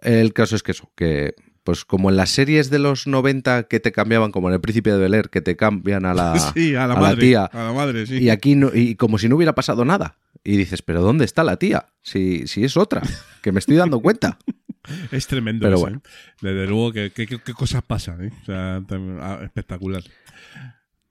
El 0.03 0.33
caso 0.33 0.57
es 0.57 0.63
que 0.63 0.73
eso, 0.73 0.91
que 0.97 1.35
pues 1.65 1.85
como 1.85 2.09
en 2.11 2.17
las 2.17 2.31
series 2.31 2.71
de 2.71 2.79
los 2.79 3.07
90 3.07 3.65
que 3.65 3.81
te 3.81 3.93
cambiaban, 3.93 4.33
como 4.33 4.49
en 4.49 4.55
El 4.55 4.61
Príncipe 4.61 4.91
de 4.91 4.99
Bel 4.99 5.13
Air, 5.15 5.29
que 5.31 5.43
te 5.43 5.57
cambian 5.57 6.07
a 6.07 6.15
la, 6.15 6.39
sí, 6.55 6.75
a 6.75 6.87
la 6.87 6.95
a 6.95 7.01
madre. 7.01 7.21
tía. 7.21 7.45
A 7.45 7.65
la 7.65 7.73
madre, 7.73 8.07
sí. 8.07 8.17
Y 8.19 8.31
aquí 8.31 8.55
no, 8.57 8.71
y 8.75 8.95
como 8.97 9.19
si 9.19 9.29
no 9.29 9.37
hubiera 9.37 9.55
pasado 9.55 9.85
nada. 9.85 10.17
Y 10.43 10.57
dices, 10.57 10.81
pero 10.81 11.03
¿dónde 11.03 11.27
está 11.27 11.45
la 11.45 11.57
tía? 11.59 11.87
Si, 12.03 12.47
si 12.47 12.65
es 12.65 12.79
otra, 12.79 13.03
que 13.43 13.53
me 13.53 13.59
estoy 13.59 13.77
dando 13.77 14.01
cuenta. 14.01 14.39
Es 15.13 15.27
tremendo 15.27 15.65
Pero 15.65 15.77
eso, 15.77 15.83
bueno. 15.85 16.03
¿eh? 16.05 16.11
Desde 16.43 16.67
luego 16.67 16.93
que, 16.93 17.11
que- 17.13 17.27
cosas 17.55 17.83
pasan, 17.83 18.25
¿eh? 18.25 18.33
O 18.43 18.45
sea, 18.45 18.81
tam- 18.81 19.19
ah, 19.21 19.41
espectacular. 19.45 20.03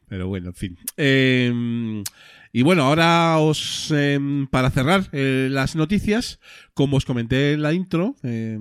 Pero 0.07 0.27
bueno, 0.27 0.47
en 0.49 0.55
fin. 0.55 0.77
Eh, 0.97 2.03
y 2.51 2.61
bueno, 2.63 2.83
ahora 2.83 3.37
os 3.37 3.91
eh, 3.95 4.19
para 4.49 4.71
cerrar 4.71 5.07
eh, 5.11 5.49
las 5.51 5.75
noticias, 5.75 6.39
como 6.73 6.97
os 6.97 7.05
comenté 7.05 7.53
en 7.53 7.61
la 7.61 7.73
intro, 7.73 8.15
eh, 8.23 8.57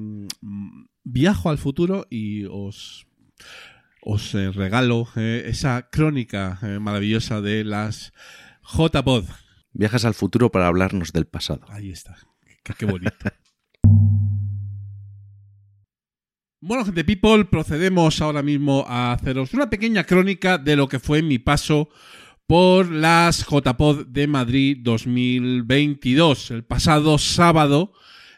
viajo 1.04 1.48
al 1.48 1.56
futuro 1.58 2.06
y 2.10 2.44
os 2.50 3.06
os 4.02 4.32
regalo 4.32 5.08
esa 5.16 5.88
crónica 5.90 6.58
maravillosa 6.80 7.40
de 7.40 7.64
las 7.64 8.12
JPod. 8.62 9.24
Viajas 9.72 10.04
al 10.04 10.14
futuro 10.14 10.50
para 10.50 10.66
hablarnos 10.66 11.12
del 11.12 11.26
pasado. 11.26 11.62
Ahí 11.68 11.90
está. 11.90 12.16
Qué 12.78 12.84
bonito. 12.86 13.12
Bueno, 16.60 16.84
gente 16.84 17.04
people, 17.04 17.44
procedemos 17.44 18.20
ahora 18.20 18.42
mismo 18.42 18.84
a 18.88 19.12
haceros 19.12 19.54
una 19.54 19.70
pequeña 19.70 20.02
crónica 20.02 20.58
de 20.58 20.74
lo 20.74 20.88
que 20.88 20.98
fue 20.98 21.22
mi 21.22 21.38
paso 21.38 21.88
por 22.48 22.90
las 22.90 23.46
JPod 23.46 24.06
de 24.06 24.26
Madrid 24.26 24.78
2022. 24.80 26.50
El 26.50 26.64
pasado 26.64 27.16
sábado, 27.18 27.92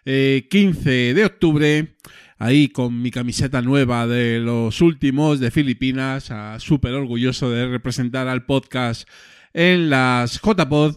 eh, 0.05 0.49
15 0.51 1.15
de 1.15 1.25
octubre, 1.25 1.97
ahí 2.37 2.69
con 2.69 3.01
mi 3.01 3.11
camiseta 3.11 3.63
nueva 3.63 4.07
de 4.07 4.39
los 4.39 4.83
últimos 4.83 5.41
de 5.41 5.51
Filipinas, 5.51 6.31
súper 6.59 6.93
orgulloso 6.93 7.51
de 7.51 7.69
representar 7.69 8.29
al 8.29 8.45
podcast 8.45 9.09
en 9.55 9.89
las 9.89 10.43
JPod. 10.43 10.97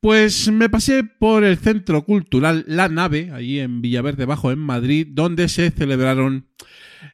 Pues 0.00 0.48
me 0.52 0.68
pasé 0.68 1.02
por 1.02 1.42
el 1.42 1.56
Centro 1.56 2.04
Cultural 2.04 2.64
La 2.68 2.88
Nave, 2.88 3.32
allí 3.32 3.58
en 3.58 3.82
Villaverde 3.82 4.26
Bajo, 4.26 4.52
en 4.52 4.60
Madrid, 4.60 5.08
donde 5.10 5.48
se 5.48 5.72
celebraron 5.72 6.46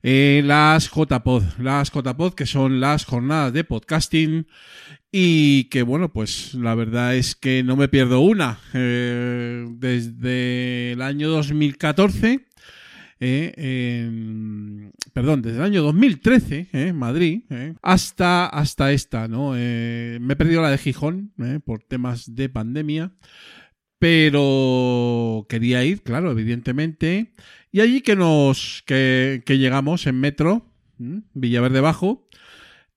eh, 0.02 0.42
las 0.44 0.90
JPod. 0.90 1.44
Las 1.58 1.90
JPod, 1.90 2.34
que 2.34 2.44
son 2.44 2.80
las 2.80 3.06
jornadas 3.06 3.54
de 3.54 3.64
podcasting 3.64 4.46
y 5.10 5.64
que, 5.70 5.82
bueno, 5.82 6.12
pues 6.12 6.52
la 6.52 6.74
verdad 6.74 7.16
es 7.16 7.34
que 7.34 7.62
no 7.62 7.74
me 7.74 7.88
pierdo 7.88 8.20
una. 8.20 8.58
Eh, 8.74 9.64
desde 9.78 10.92
el 10.92 11.00
año 11.00 11.30
2014 11.30 12.44
eh, 13.24 13.52
en- 13.56 14.92
perdón, 15.12 15.42
desde 15.42 15.58
el 15.58 15.64
año 15.64 15.82
2013, 15.82 16.68
eh, 16.72 16.92
Madrid, 16.92 17.42
eh, 17.50 17.74
hasta, 17.82 18.46
hasta 18.46 18.92
esta, 18.92 19.28
¿no? 19.28 19.54
Eh, 19.56 20.18
me 20.20 20.34
he 20.34 20.36
perdido 20.36 20.62
la 20.62 20.70
de 20.70 20.78
Gijón 20.78 21.32
por 21.64 21.82
temas 21.82 22.34
de 22.34 22.48
pandemia, 22.48 23.12
pero 23.98 25.46
quería 25.48 25.84
ir, 25.84 26.02
claro, 26.02 26.30
evidentemente. 26.30 27.34
Y 27.72 27.80
allí 27.80 28.00
que 28.02 28.16
nos 28.16 28.82
que, 28.86 29.42
llegamos 29.46 30.06
en 30.06 30.20
metro. 30.20 30.70
Villaverde 31.34 31.80
Bajo, 31.80 32.28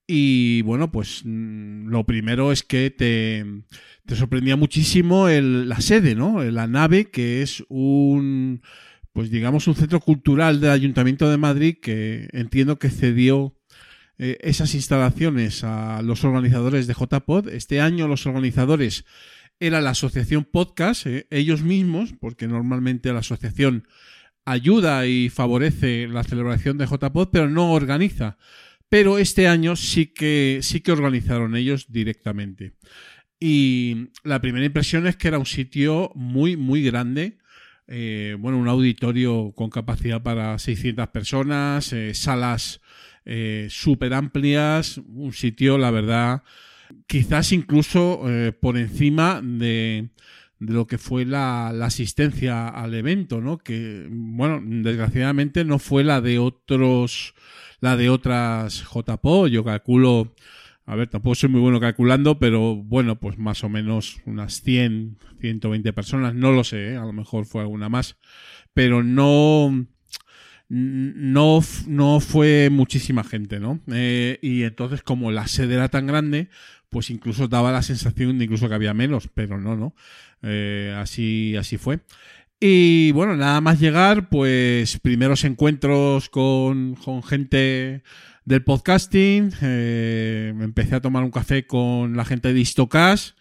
y 0.08 0.62
bueno, 0.62 0.90
pues 0.92 1.24
mm, 1.26 1.90
lo 1.90 2.06
primero 2.06 2.54
es 2.54 2.63
que 2.63 2.90
te, 2.92 3.46
te 4.06 4.16
sorprendía 4.16 4.56
muchísimo 4.56 5.28
la 5.28 5.82
sede, 5.82 6.16
¿no? 6.16 6.42
La 6.44 6.68
nave, 6.68 7.12
que 7.12 7.42
es 7.42 7.63
un, 7.68 8.62
pues 9.17 9.32
digamos, 9.32 9.67
un 9.67 9.73
centro 9.73 9.99
cultural 9.99 10.62
del 10.62 10.69
Ayuntamiento 10.69 11.27
de 11.27 11.38
Madrid 11.38 11.77
que 11.82 12.30
entiendo 12.34 12.77
que 12.77 12.91
cedió 12.91 13.58
eh, 14.19 14.38
esas 14.41 14.75
instalaciones 14.75 15.63
a 15.63 16.03
los 16.03 16.23
organizadores 16.23 16.86
de 16.86 16.93
JPod. 16.93 17.49
Este 17.49 17.82
año 17.82 18.08
los 18.08 18.27
organizadores 18.27 19.06
era 19.60 19.82
la 19.82 19.89
asociación 19.89 20.43
Podcast, 20.43 21.08
eh, 21.08 21.25
ellos 21.32 21.63
mismos, 21.63 22.13
porque 22.19 22.47
normalmente 22.47 23.12
la 23.12 23.21
asociación 23.21 23.88
ayuda 24.45 25.08
y 25.08 25.30
favorece 25.30 26.08
la 26.08 26.23
celebración 26.23 26.77
de 26.77 26.86
JPod, 26.86 27.30
pero 27.32 27.49
no 27.49 27.71
organiza. 27.71 28.38
Pero 28.88 29.17
este 29.17 29.47
año 29.47 29.75
sí 29.75 30.06
que, 30.06 30.60
sí 30.62 30.82
que 30.82 30.91
organizaron 30.91 31.56
ellos 31.56 31.88
directamente. 31.91 32.73
Y 33.39 34.10
la 34.23 34.41
primera 34.41 34.67
impresión 34.67 35.08
es 35.08 35.15
que 35.15 35.27
era 35.27 35.39
un 35.39 35.47
sitio 35.47 36.12
muy, 36.13 36.56
muy 36.56 36.84
grande. 36.84 37.39
Eh, 37.88 38.36
bueno, 38.39 38.58
un 38.58 38.67
auditorio 38.67 39.54
con 39.56 39.69
capacidad 39.69 40.21
para 40.21 40.60
600 40.60 41.08
personas, 41.08 41.93
eh, 41.93 42.13
salas 42.13 42.82
eh, 43.26 43.67
súper 43.69 44.13
amplias, 44.13 44.97
un 44.97 45.34
sitio, 45.34 45.78
la 45.78 45.91
verdad, 45.91 46.43
quizás 47.08 47.52
incluso 47.52 48.21
eh, 48.26 48.52
por 48.54 48.78
encima 48.78 49.41
de, 49.43 50.10
de 50.60 50.73
lo 50.73 50.88
que 50.88 50.97
fue 50.97 51.26
la, 51.26 51.71
la 51.73 51.88
asistencia 51.88 52.67
al 52.67 52.93
evento, 52.93 53.41
¿no? 53.41 53.58
Que, 53.58 54.08
bueno, 54.10 54.62
desgraciadamente 54.63 55.65
no 55.65 55.80
fue 55.80 56.04
la 56.04 56.21
de 56.21 56.39
otros, 56.39 57.36
la 57.80 57.97
de 57.97 58.10
otras 58.10 58.84
JPO, 58.84 59.47
yo 59.47 59.63
calculo, 59.63 60.34
a 60.88 60.95
ver, 60.95 61.10
tampoco 61.10 61.36
soy 61.36 61.50
muy 61.50 61.60
bueno 61.60 61.82
calculando, 61.82 62.39
pero 62.39 62.76
bueno, 62.78 63.19
pues 63.19 63.38
más 63.38 63.62
o 63.65 63.69
menos 63.69 64.21
unas 64.26 64.62
100, 64.62 65.17
120 65.41 65.91
personas, 65.91 66.34
no 66.34 66.54
lo 66.54 66.63
sé, 66.63 66.93
¿eh? 66.93 66.95
a 66.95 67.04
lo 67.04 67.12
mejor 67.12 67.45
fue 67.45 67.62
alguna 67.62 67.89
más, 67.89 68.15
pero 68.73 69.04
no, 69.04 69.86
no, 70.69 71.60
no 71.88 72.19
fue 72.21 72.69
muchísima 72.71 73.26
gente, 73.26 73.60
¿no? 73.60 73.82
Eh, 73.91 74.39
y 74.41 74.63
entonces, 74.63 75.04
como 75.04 75.30
la 75.30 75.47
sede 75.47 75.73
era 75.73 75.89
tan 75.89 76.08
grande, 76.08 76.47
pues 76.89 77.10
incluso 77.10 77.50
daba 77.50 77.73
la 77.73 77.82
sensación 77.82 78.38
de 78.38 78.45
incluso 78.45 78.69
que 78.69 78.76
había 78.76 78.93
menos, 78.93 79.30
pero 79.34 79.60
no, 79.60 79.76
no. 79.76 79.93
Eh, 80.41 80.95
así, 80.97 81.58
así 81.58 81.78
fue. 81.78 82.00
Y 82.62 83.12
bueno, 83.12 83.36
nada 83.36 83.60
más 83.60 83.82
llegar, 83.82 84.30
pues 84.30 85.00
primeros 85.00 85.43
encuentros 85.43 86.30
con, 86.30 86.95
con 86.95 87.23
gente 87.23 88.04
del 88.48 88.64
podcasting. 88.64 89.52
eh, 89.62 90.54
empecé 90.62 90.96
a 90.96 91.02
tomar 91.02 91.22
un 91.26 91.32
café 91.32 91.68
con 91.68 92.16
la 92.16 92.24
gente 92.24 92.54
de 92.54 92.60
Istocas, 92.62 93.36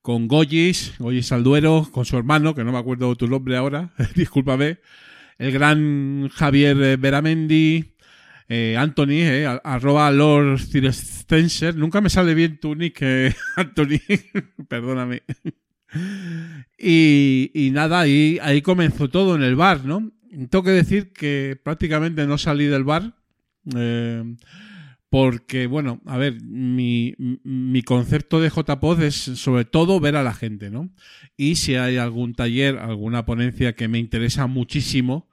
con 0.00 0.28
Goyis, 0.28 0.94
Goyis 0.98 1.30
Alduero, 1.30 1.86
con 1.92 2.06
su 2.06 2.16
hermano, 2.16 2.54
que 2.54 2.64
no 2.64 2.72
me 2.72 2.78
acuerdo 2.78 3.14
tu 3.16 3.28
nombre 3.28 3.58
ahora, 3.58 3.92
discúlpame 4.14 4.78
el 5.36 5.52
gran 5.52 6.30
Javier 6.30 6.82
eh, 6.82 6.96
Beramendi, 6.96 7.96
eh, 8.48 8.76
Anthony, 8.78 9.20
eh, 9.20 9.58
arroba 9.62 10.10
Lord 10.10 10.60
Cirescenser. 10.60 11.76
Nunca 11.76 12.00
me 12.00 12.08
sale 12.08 12.32
bien 12.32 12.58
tu 12.58 12.74
nick, 12.74 12.96
eh, 13.02 13.34
Anthony, 13.56 14.00
perdóname. 14.68 15.22
Y, 16.78 17.50
y 17.52 17.70
nada, 17.72 18.00
ahí, 18.00 18.38
ahí 18.40 18.62
comenzó 18.62 19.10
todo 19.10 19.36
en 19.36 19.42
el 19.42 19.54
bar, 19.54 19.84
¿no? 19.84 20.12
Tengo 20.30 20.62
que 20.62 20.70
decir 20.70 21.12
que 21.12 21.60
prácticamente 21.62 22.26
no 22.26 22.38
salí 22.38 22.64
del 22.64 22.84
bar. 22.84 23.12
Eh, 23.74 24.22
porque, 25.08 25.66
bueno, 25.66 26.00
a 26.04 26.18
ver, 26.18 26.42
mi, 26.42 27.14
mi 27.18 27.82
concepto 27.82 28.40
de 28.40 28.50
JPod 28.50 29.02
es 29.02 29.14
sobre 29.14 29.64
todo 29.64 30.00
ver 30.00 30.16
a 30.16 30.22
la 30.22 30.34
gente, 30.34 30.70
¿no? 30.70 30.90
Y 31.36 31.56
si 31.56 31.76
hay 31.76 31.96
algún 31.96 32.34
taller, 32.34 32.78
alguna 32.78 33.24
ponencia 33.24 33.74
que 33.74 33.88
me 33.88 33.98
interesa 33.98 34.46
muchísimo, 34.46 35.28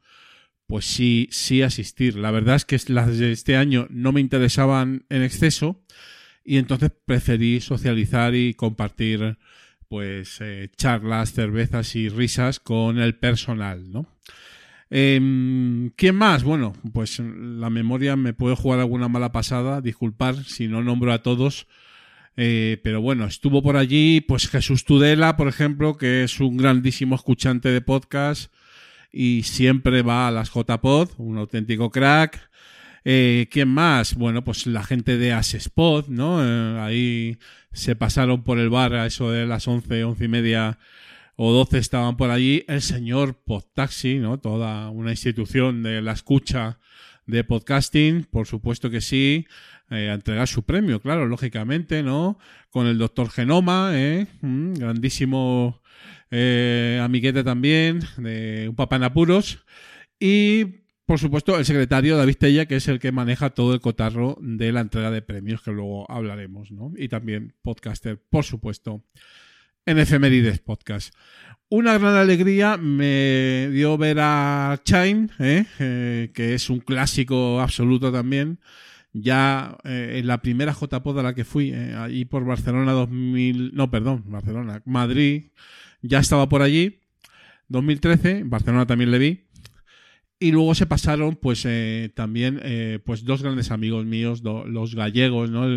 pues 0.68 0.86
sí, 0.86 1.28
sí 1.32 1.62
asistir. 1.62 2.16
La 2.16 2.32
verdad 2.32 2.56
es 2.56 2.66
que 2.66 2.80
las 2.88 3.18
de 3.18 3.32
este 3.32 3.58
año 3.58 3.88
no 3.90 4.12
me 4.12 4.22
interesaban 4.22 5.06
en 5.10 5.24
exceso 5.24 5.84
y 6.44 6.58
entonces 6.58 6.92
preferí 7.06 7.62
socializar 7.62 8.36
y 8.36 8.54
compartir 8.54 9.38
pues 9.88 10.40
eh, 10.42 10.72
charlas, 10.76 11.34
cervezas 11.34 11.96
y 11.96 12.10
risas 12.10 12.60
con 12.60 13.00
el 13.00 13.16
personal, 13.16 13.92
¿no? 13.92 14.08
Em, 14.96 15.90
¿Quién 15.96 16.16
más? 16.16 16.44
Bueno, 16.44 16.74
pues 16.94 17.18
la 17.18 17.72
memoria 17.72 18.16
me 18.16 18.34
puede 18.34 18.56
jugar 18.56 18.80
alguna 18.80 19.08
mala 19.08 19.32
pasada, 19.32 19.82
disculpar 19.82 20.44
si 20.44 20.68
no 20.68 20.84
nombro 20.84 21.12
a 21.14 21.24
todos, 21.24 21.66
eh, 22.38 22.80
pero 22.84 23.02
bueno, 23.02 23.26
estuvo 23.26 23.64
por 23.64 23.76
allí 23.76 24.22
pues 24.22 24.48
Jesús 24.48 24.86
Tudela, 24.86 25.36
por 25.36 25.48
ejemplo, 25.48 25.98
que 25.98 26.24
es 26.24 26.40
un 26.40 26.58
grandísimo 26.58 27.16
escuchante 27.16 27.70
de 27.70 27.82
podcast 27.82 28.54
y 29.12 29.42
siempre 29.42 30.04
va 30.04 30.28
a 30.28 30.32
las 30.32 30.52
JPod, 30.54 31.10
un 31.18 31.40
auténtico 31.40 31.90
crack. 31.90 32.52
Eh, 33.04 33.48
¿Quién 33.50 33.70
más? 33.70 34.14
Bueno, 34.14 34.44
pues 34.44 34.68
la 34.68 34.84
gente 34.84 35.18
de 35.18 35.34
Asespod, 35.34 36.08
¿no? 36.10 36.46
Eh, 36.46 36.80
ahí 36.80 37.40
se 37.72 37.96
pasaron 37.96 38.44
por 38.44 38.60
el 38.60 38.70
bar 38.70 38.94
a 38.94 39.08
eso 39.08 39.32
de 39.32 39.48
las 39.48 39.68
11, 39.68 40.04
11 40.04 40.24
y 40.24 40.28
media 40.28 40.78
o 41.36 41.52
12 41.52 41.78
estaban 41.78 42.18
por 42.18 42.30
allí. 42.30 42.64
El 42.68 42.82
señor 42.82 43.36
Podtaxi, 43.44 44.20
¿no? 44.20 44.40
Toda 44.40 44.90
una 44.90 45.12
institución 45.12 45.84
de 45.84 46.02
la 46.02 46.14
escucha 46.14 46.80
de 47.26 47.44
podcasting, 47.44 48.26
por 48.26 48.48
supuesto 48.48 48.90
que 48.90 49.02
sí, 49.02 49.48
eh, 49.90 50.10
a 50.10 50.14
entregar 50.14 50.48
su 50.48 50.64
premio, 50.64 51.02
claro, 51.02 51.26
lógicamente, 51.26 52.04
¿no? 52.04 52.38
Con 52.70 52.88
el 52.88 52.98
doctor 52.98 53.30
Genoma, 53.30 53.92
¿eh? 53.94 54.28
Mm, 54.42 54.74
grandísimo 54.74 55.82
eh, 56.32 57.00
amiguete 57.02 57.44
también, 57.44 58.00
de 58.18 58.68
un 58.70 58.76
papá 58.76 58.96
en 58.96 59.04
apuros. 59.04 59.64
Y, 60.20 60.66
por 61.06 61.20
supuesto, 61.20 61.58
el 61.58 61.66
secretario 61.66 62.18
David 62.18 62.38
Tella, 62.38 62.66
que 62.66 62.78
es 62.78 62.88
el 62.88 63.00
que 63.00 63.12
maneja 63.12 63.52
todo 63.52 63.74
el 63.74 63.82
cotarro 63.82 64.38
de 64.42 64.72
la 64.72 64.82
entrega 64.82 65.12
de 65.12 65.22
premios, 65.22 65.62
que 65.62 65.72
luego 65.72 66.10
hablaremos, 66.10 66.72
¿no? 66.72 66.92
Y 66.98 67.08
también 67.08 67.54
podcaster, 67.62 68.20
por 68.30 68.46
supuesto, 68.46 69.04
en 69.86 70.00
Efemérides 70.00 70.60
Podcast. 70.60 71.14
Una 71.70 71.98
gran 71.98 72.16
alegría 72.16 72.78
me 72.78 73.70
dio 73.72 73.98
ver 73.98 74.18
a 74.20 74.80
Chain, 74.84 75.32
¿eh? 75.40 75.66
Eh, 75.80 76.32
que 76.34 76.54
es 76.54 76.70
un 76.70 76.80
clásico 76.80 77.60
absoluto 77.60 78.12
también. 78.12 78.60
Ya 79.12 79.78
eh, 79.84 80.16
en 80.20 80.28
la 80.28 80.42
primera 80.42 80.74
JPod 80.74 81.20
a 81.20 81.24
la 81.24 81.36
que 81.36 81.46
fui, 81.46 81.72
eh, 81.74 81.94
allí 81.96 82.26
por 82.26 82.46
Barcelona 82.46 82.94
2000, 82.94 83.72
no, 83.74 83.92
perdón, 83.92 84.24
Barcelona, 84.28 84.82
Madrid, 84.86 85.52
ya 86.02 86.20
estaba 86.20 86.48
por 86.48 86.62
allí. 86.62 87.00
2013, 87.70 88.40
en 88.40 88.50
Barcelona 88.50 88.86
también 88.86 89.12
le 89.12 89.20
vi. 89.20 89.44
Y 90.40 90.52
luego 90.52 90.76
se 90.76 90.86
pasaron, 90.86 91.36
pues, 91.36 91.64
eh, 91.66 92.12
también, 92.16 92.62
pues, 93.06 93.24
dos 93.24 93.42
grandes 93.42 93.72
amigos 93.72 94.06
míos, 94.06 94.44
los 94.44 94.94
gallegos, 94.94 95.50
¿no? 95.50 95.68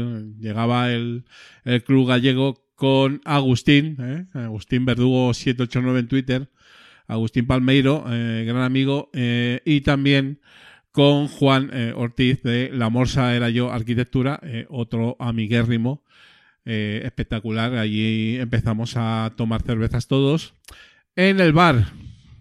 Llegaba 0.40 0.92
el, 0.92 1.24
el 1.64 1.84
club 1.84 2.08
gallego 2.08 2.65
con 2.76 3.22
Agustín, 3.24 3.96
¿eh? 3.98 4.26
Agustín 4.34 4.84
Verdugo 4.84 5.34
789 5.34 5.98
en 5.98 6.08
Twitter, 6.08 6.50
Agustín 7.08 7.46
Palmeiro, 7.46 8.04
eh, 8.08 8.44
gran 8.46 8.62
amigo, 8.62 9.10
eh, 9.14 9.62
y 9.64 9.80
también 9.80 10.40
con 10.92 11.28
Juan 11.28 11.70
Ortiz 11.94 12.42
de 12.42 12.70
La 12.72 12.88
Morsa 12.88 13.34
era 13.34 13.50
yo 13.50 13.70
Arquitectura, 13.70 14.40
otro 14.70 15.14
amiguérrimo 15.18 16.02
espectacular. 16.64 17.74
Allí 17.74 18.38
empezamos 18.38 18.94
a 18.96 19.34
tomar 19.36 19.60
cervezas 19.60 20.08
todos. 20.08 20.54
En 21.14 21.38
el 21.40 21.52
bar, 21.52 21.92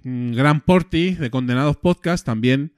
mm, 0.03 0.35
Gran 0.35 0.61
Porti 0.61 1.15
de 1.15 1.29
Condenados 1.29 1.75
Podcast, 1.75 2.25
también 2.25 2.71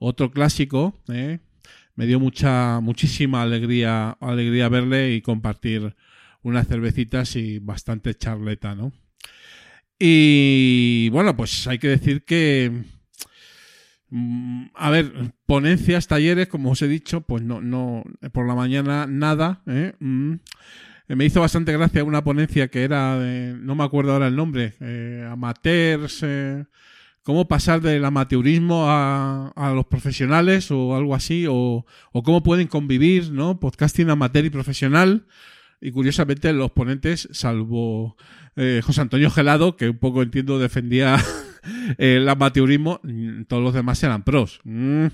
otro 0.00 0.32
clásico. 0.32 1.00
Me 1.06 2.06
dio 2.06 2.18
mucha, 2.18 2.80
muchísima 2.80 3.42
alegría, 3.42 4.16
alegría 4.20 4.68
verle 4.68 5.14
y 5.14 5.20
compartir 5.20 5.94
unas 6.42 6.66
cervecitas 6.68 7.36
y 7.36 7.58
bastante 7.58 8.14
charleta, 8.14 8.74
¿no? 8.74 8.92
Y 9.98 11.08
bueno, 11.10 11.36
pues 11.36 11.66
hay 11.66 11.78
que 11.78 11.88
decir 11.88 12.24
que 12.24 12.84
mm, 14.08 14.66
a 14.74 14.90
ver, 14.90 15.12
ponencias, 15.46 16.06
talleres, 16.06 16.48
como 16.48 16.70
os 16.70 16.82
he 16.82 16.88
dicho, 16.88 17.20
pues 17.22 17.42
no, 17.42 17.60
no, 17.60 18.04
por 18.32 18.46
la 18.46 18.54
mañana 18.54 19.06
nada. 19.06 19.62
¿eh? 19.66 19.94
Mm. 20.00 20.34
Me 21.08 21.24
hizo 21.24 21.40
bastante 21.40 21.72
gracia 21.72 22.04
una 22.04 22.22
ponencia 22.24 22.68
que 22.68 22.82
era, 22.84 23.18
de- 23.18 23.54
no 23.58 23.74
me 23.74 23.84
acuerdo 23.84 24.12
ahora 24.12 24.28
el 24.28 24.36
nombre, 24.36 24.74
eh, 24.80 25.26
amateurs, 25.30 26.20
eh, 26.22 26.64
cómo 27.22 27.48
pasar 27.48 27.80
del 27.82 28.04
amateurismo 28.04 28.84
a, 28.88 29.48
a 29.48 29.72
los 29.72 29.86
profesionales 29.86 30.70
o 30.70 30.96
algo 30.96 31.14
así, 31.14 31.46
o, 31.48 31.84
o 32.12 32.22
cómo 32.22 32.42
pueden 32.42 32.68
convivir, 32.68 33.32
¿no? 33.32 33.60
Podcasting 33.60 34.08
amateur 34.08 34.44
y 34.46 34.50
profesional. 34.50 35.26
Y 35.80 35.92
curiosamente 35.92 36.52
los 36.52 36.70
ponentes, 36.72 37.28
salvo 37.32 38.16
eh, 38.56 38.80
José 38.84 39.00
Antonio 39.00 39.30
Gelado, 39.30 39.76
que 39.76 39.88
un 39.88 39.98
poco 39.98 40.22
entiendo 40.22 40.58
defendía 40.58 41.16
el 41.98 42.28
amateurismo, 42.28 43.00
todos 43.48 43.62
los 43.62 43.74
demás 43.74 44.02
eran 44.02 44.22
pros. 44.22 44.60
Mm, 44.64 45.06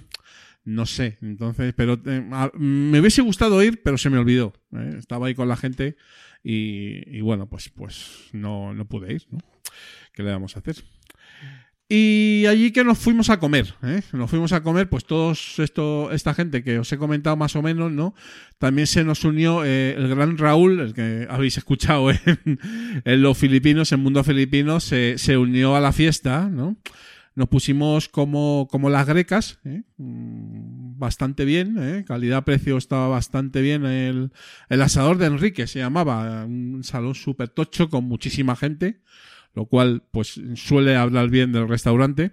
no 0.65 0.87
sé, 0.87 1.19
entonces, 1.23 1.73
pero 1.77 2.01
eh, 2.07 2.29
me 2.55 2.99
hubiese 3.01 3.23
gustado 3.23 3.63
ir, 3.63 3.83
pero 3.83 3.99
se 3.99 4.11
me 4.11 4.19
olvidó. 4.19 4.53
¿eh? 4.73 4.97
Estaba 4.99 5.29
ahí 5.29 5.35
con 5.35 5.49
la 5.49 5.57
gente 5.57 5.97
y, 6.43 7.17
y 7.17 7.21
bueno, 7.21 7.49
pues, 7.49 7.69
pues 7.69 8.29
no, 8.33 8.75
no 8.75 8.87
pude 8.87 9.13
ir, 9.13 9.27
¿no? 9.31 9.39
¿Qué 10.13 10.23
le 10.23 10.33
vamos 10.33 10.57
a 10.57 10.61
hacer? 10.61 10.77
Y 11.89 12.47
allí 12.47 12.73
que 12.73 12.83
nos 12.83 12.99
fuimos 12.99 13.31
a 13.31 13.39
comer, 13.39 13.75
¿eh? 13.85 14.03
Nos 14.13 14.29
fuimos 14.29 14.53
a 14.53 14.61
comer, 14.65 14.89
pues 14.89 15.05
todos 15.05 15.61
esto, 15.61 16.11
esta 16.11 16.35
gente 16.35 16.65
que 16.65 16.81
os 16.81 16.91
he 16.91 16.99
comentado 16.99 17.37
más 17.37 17.55
o 17.55 17.63
menos, 17.63 17.93
¿no? 17.93 18.13
También 18.59 18.89
se 18.89 19.05
nos 19.05 19.25
unió 19.25 19.65
eh, 19.65 19.95
el 19.97 20.09
gran 20.09 20.37
Raúl, 20.37 20.81
el 20.81 20.95
que 20.95 21.29
habéis 21.31 21.59
escuchado 21.59 22.11
en, 22.27 22.59
en 23.05 23.23
los 23.23 23.39
filipinos, 23.39 23.93
en 23.93 24.01
Mundo 24.01 24.25
Filipino, 24.25 24.81
se, 24.81 25.17
se 25.19 25.39
unió 25.39 25.77
a 25.77 25.81
la 25.81 25.93
fiesta, 25.93 26.49
¿no? 26.51 26.77
Nos 27.37 27.49
pusimos 27.49 28.09
como, 28.09 28.67
como 28.69 28.91
las 28.91 29.07
grecas, 29.07 29.61
¿eh? 29.65 29.83
Mm, 29.99 30.99
bastante 30.99 31.45
bien, 31.45 31.77
¿eh? 31.79 32.05
calidad-precio 32.05 32.79
estaba 32.79 33.07
bastante 33.07 33.61
bien. 33.61 33.85
El, 33.85 34.33
el 34.71 34.83
asador 34.83 35.19
de 35.19 35.27
Enrique 35.27 35.69
se 35.69 35.79
llamaba, 35.79 36.47
un 36.47 36.83
salón 36.83 37.15
súper 37.15 37.51
tocho 37.51 37.91
con 37.91 38.05
muchísima 38.05 38.57
gente, 38.57 39.03
lo 39.57 39.65
cual 39.65 40.03
pues 40.13 40.41
suele 40.55 40.95
hablar 40.95 41.31
bien 41.31 41.51
del 41.51 41.67
restaurante. 41.67 42.33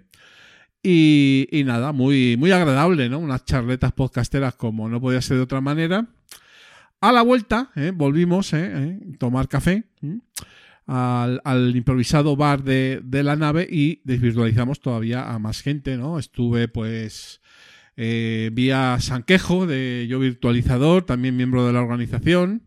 Y, 0.82 1.48
y 1.50 1.64
nada, 1.64 1.92
muy, 1.92 2.36
muy 2.36 2.52
agradable, 2.52 3.08
¿no? 3.08 3.18
Unas 3.18 3.46
charletas 3.46 3.92
podcasteras 3.92 4.54
como 4.54 4.88
no 4.90 5.00
podía 5.00 5.22
ser 5.22 5.38
de 5.38 5.42
otra 5.42 5.62
manera. 5.62 6.06
A 7.00 7.12
la 7.12 7.22
vuelta, 7.22 7.70
¿eh? 7.76 7.92
volvimos 7.94 8.52
¿eh? 8.52 8.72
¿eh? 8.74 9.00
tomar 9.18 9.48
café 9.48 9.84
¿eh? 10.02 10.18
al, 10.86 11.74
improvisado 11.74 12.36
bar 12.36 12.62
de, 12.62 13.00
de 13.02 13.22
la 13.22 13.36
nave 13.36 13.66
y 13.70 14.02
desvirtualizamos 14.04 14.80
todavía 14.80 15.30
a 15.30 15.38
más 15.38 15.62
gente, 15.62 15.96
¿no? 15.96 16.18
Estuve 16.18 16.68
pues 16.68 17.40
vía 17.96 18.96
Sanquejo 19.00 19.66
de 19.66 20.06
Yo 20.08 20.18
Virtualizador, 20.18 21.04
también 21.04 21.36
miembro 21.36 21.66
de 21.66 21.72
la 21.72 21.80
organización. 21.80 22.62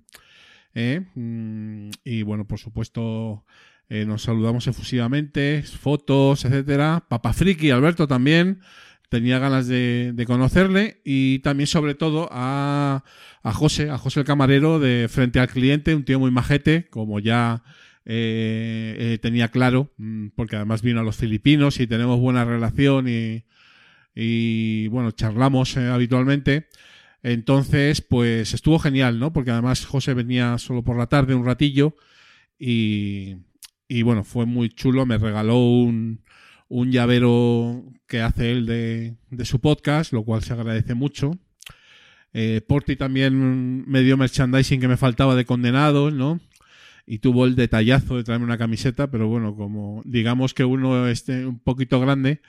Mm, 0.73 1.89
y 2.03 2.21
bueno, 2.23 2.45
por 2.45 2.59
supuesto, 2.59 3.43
eh, 3.89 4.05
nos 4.05 4.23
saludamos 4.23 4.67
efusivamente, 4.67 5.63
fotos, 5.63 6.43
etcétera. 6.43 7.05
Papa 7.07 7.33
Friki, 7.33 7.71
Alberto 7.71 8.07
también. 8.07 8.61
Tenía 9.09 9.39
ganas 9.39 9.67
de, 9.67 10.23
conocerle 10.27 11.01
y 11.05 11.39
también, 11.39 11.67
sobre 11.67 11.95
todo, 11.95 12.27
a, 12.29 13.03
José, 13.43 13.89
a 13.89 13.97
José 13.97 14.19
el 14.19 14.25
camarero 14.25 14.79
de 14.79 15.07
Frente 15.09 15.39
al 15.39 15.47
Cliente, 15.47 15.95
un 15.95 16.03
tío 16.03 16.19
muy 16.19 16.29
majete, 16.29 16.89
como 16.89 17.19
ya 17.19 17.63
eh, 18.03 18.97
eh, 18.99 19.17
tenía 19.21 19.47
claro, 19.47 19.93
mm, 19.95 20.29
porque 20.35 20.57
además 20.57 20.81
vino 20.81 20.99
a 20.99 21.03
los 21.03 21.15
filipinos 21.15 21.79
y 21.79 21.87
tenemos 21.87 22.19
buena 22.19 22.43
relación 22.43 23.07
y, 23.07 23.45
y 24.13 24.89
bueno, 24.89 25.11
charlamos 25.11 25.77
habitualmente. 25.77 26.67
Entonces, 27.23 28.01
pues 28.01 28.53
estuvo 28.53 28.77
genial, 28.77 29.19
¿no? 29.19 29.31
Porque 29.31 29.51
además 29.51 29.85
José 29.85 30.13
venía 30.13 30.57
solo 30.57 30.83
por 30.83 30.97
la 30.97 31.07
tarde 31.07 31.33
un 31.33 31.45
ratillo 31.45 31.95
y, 32.59 33.37
y 33.87 34.01
bueno, 34.01 34.23
fue 34.23 34.45
muy 34.45 34.69
chulo. 34.69 35.05
Me 35.05 35.17
regaló 35.17 35.57
un, 35.59 36.21
un 36.69 36.91
llavero 36.91 37.83
que 38.07 38.21
hace 38.21 38.51
él 38.51 38.65
de, 38.65 39.15
de 39.29 39.45
su 39.45 39.59
podcast, 39.59 40.13
lo 40.13 40.23
cual 40.23 40.43
se 40.43 40.53
agradece 40.53 40.93
mucho. 40.93 41.37
Eh, 42.33 42.61
Porti 42.67 42.95
también 42.95 43.89
me 43.89 44.01
dio 44.01 44.17
merchandising 44.17 44.79
que 44.79 44.87
me 44.87 44.97
faltaba 44.97 45.35
de 45.35 45.45
condenados, 45.45 46.13
¿no? 46.13 46.39
Y 47.05 47.19
tuvo 47.19 47.45
el 47.45 47.55
detallazo 47.55 48.17
de 48.17 48.23
traerme 48.23 48.45
una 48.45 48.57
camiseta, 48.57 49.09
pero 49.09 49.27
bueno, 49.27 49.55
como 49.55 50.01
digamos 50.05 50.53
que 50.53 50.65
uno 50.65 51.07
esté 51.07 51.45
un 51.45 51.57
poquito 51.57 52.01
grande, 52.01 52.41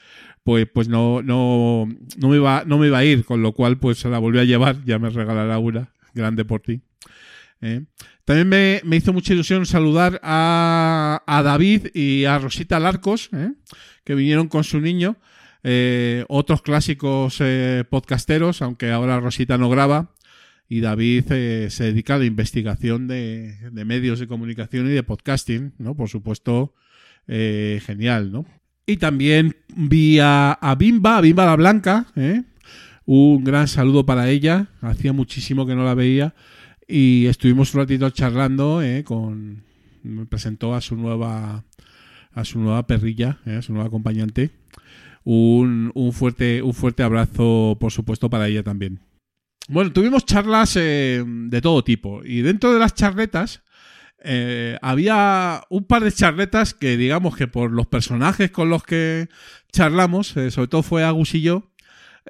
pues, 0.43 0.67
pues 0.67 0.89
no, 0.89 1.23
no, 1.23 1.87
no, 2.19 2.29
me 2.29 2.37
iba, 2.37 2.65
no 2.67 2.77
me 2.77 2.89
iba 2.89 2.99
a 2.99 3.05
ir, 3.05 3.25
con 3.25 3.41
lo 3.41 3.53
cual 3.53 3.79
pues 3.79 3.99
se 3.99 4.09
la 4.09 4.19
volví 4.19 4.41
a 4.41 4.45
llevar, 4.45 4.85
ya 4.85 4.99
me 4.99 5.11
regalará 5.11 5.59
una, 5.59 5.93
grande 6.13 6.45
por 6.45 6.61
ti. 6.61 6.83
¿eh? 7.61 7.85
También 8.29 8.51
me, 8.51 8.83
me, 8.85 8.97
hizo 8.97 9.15
mucha 9.15 9.33
ilusión 9.33 9.65
saludar 9.65 10.21
a, 10.23 11.23
a 11.27 11.43
David 11.43 11.87
y 11.95 12.27
a 12.27 12.39
Rosita 12.39 12.79
Larcos, 12.79 13.31
¿eh? 13.33 13.55
que 14.05 14.15
vinieron 14.15 14.49
con 14.49 14.65
su 14.65 14.83
niño. 14.83 15.17
Eh, 15.63 16.27
otros 16.29 16.61
clásicos 16.61 17.39
eh, 17.41 17.85
podcasteros, 17.89 18.61
aunque 18.61 18.91
ahora 18.91 19.19
Rosita 19.19 19.57
no 19.57 19.71
graba. 19.71 20.13
Y 20.69 20.81
David 20.81 21.25
se 21.71 21.85
dedica 21.85 22.17
a 22.17 22.19
la 22.19 22.27
investigación 22.27 23.09
de, 23.09 23.57
de, 23.71 23.85
medios 23.87 24.19
de 24.21 24.27
comunicación 24.27 24.89
y 24.89 24.91
de 24.91 25.03
podcasting, 25.03 25.73
¿no? 25.79 25.97
Por 25.97 26.11
supuesto, 26.11 26.75
genial, 27.27 28.31
¿no? 28.31 28.45
Y 28.85 28.99
también 28.99 29.57
vi 29.75 30.19
a, 30.19 30.53
a 30.53 30.75
Bimba, 30.75 31.17
a 31.17 31.21
Bimba 31.23 31.47
la 31.47 31.57
Blanca. 31.57 32.07
Un 33.07 33.43
gran 33.43 33.69
saludo 33.69 34.05
para 34.05 34.29
ella. 34.29 34.67
Hacía 34.83 35.15
muchísimo 35.15 35.65
que 35.65 35.75
no 35.75 35.83
la 35.83 35.95
veía. 35.95 36.35
Y 36.91 37.27
estuvimos 37.27 37.75
un 37.75 37.81
ratito 37.81 38.09
charlando, 38.11 38.83
¿eh? 38.83 39.05
Con... 39.05 39.63
Me 40.03 40.25
presentó 40.25 40.75
a 40.75 40.81
su 40.81 40.97
nueva 40.97 41.65
a 42.33 42.45
su 42.45 42.61
nueva 42.61 42.87
perrilla, 42.87 43.39
¿eh? 43.45 43.57
a 43.57 43.63
su 43.63 43.73
nueva 43.73 43.89
acompañante. 43.89 44.51
Un, 45.25 45.91
un, 45.95 46.13
fuerte, 46.13 46.63
un 46.63 46.73
fuerte 46.73 47.03
abrazo, 47.03 47.77
por 47.79 47.93
supuesto, 47.93 48.31
para 48.31 48.47
ella 48.47 48.63
también. 48.63 49.01
Bueno, 49.69 49.93
tuvimos 49.93 50.25
charlas 50.25 50.77
eh, 50.77 51.23
de 51.27 51.61
todo 51.61 51.85
tipo. 51.85 52.25
Y 52.25 52.41
dentro 52.41 52.73
de 52.73 52.79
las 52.79 52.95
charletas 52.95 53.63
había 54.81 55.63
un 55.69 55.85
par 55.85 56.05
de 56.05 56.13
charletas 56.13 56.75
que, 56.75 56.97
digamos 56.97 57.37
que 57.37 57.49
por 57.49 57.71
los 57.71 57.87
personajes 57.87 58.51
con 58.51 58.71
los 58.71 58.83
que 58.83 59.29
charlamos, 59.73 60.29
sobre 60.29 60.69
todo 60.69 60.83
fue 60.83 61.05
Agus 61.05 61.35
y 61.35 61.43
yo, 61.43 61.68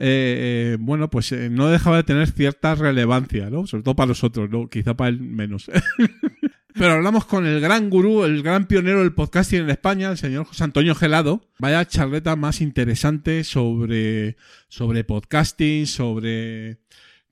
eh, 0.01 0.77
bueno, 0.79 1.11
pues 1.11 1.33
eh, 1.33 1.51
no 1.51 1.69
dejaba 1.69 1.97
de 1.97 2.05
tener 2.05 2.31
cierta 2.31 2.75
relevancia, 2.75 3.51
¿no? 3.51 3.67
Sobre 3.67 3.83
todo 3.83 3.97
para 3.97 4.09
nosotros, 4.09 4.49
¿no? 4.51 4.69
Quizá 4.69 4.95
para 4.95 5.11
él 5.11 5.21
menos. 5.21 5.71
Pero 6.75 6.93
hablamos 6.93 7.25
con 7.25 7.45
el 7.45 7.61
gran 7.61 7.91
gurú, 7.91 8.25
el 8.25 8.43
gran 8.43 8.67
pionero 8.67 9.01
del 9.01 9.13
podcasting 9.13 9.63
en 9.63 9.71
España, 9.71 10.11
el 10.11 10.19
señor 10.19 10.45
José 10.45 10.63
Antonio 10.63 10.95
Gelado. 10.95 11.41
Vaya 11.59 11.85
charleta 11.85 12.37
más 12.37 12.61
interesante 12.61 13.43
sobre, 13.43 14.37
sobre 14.69 15.03
podcasting, 15.03 15.87
sobre 15.87 16.79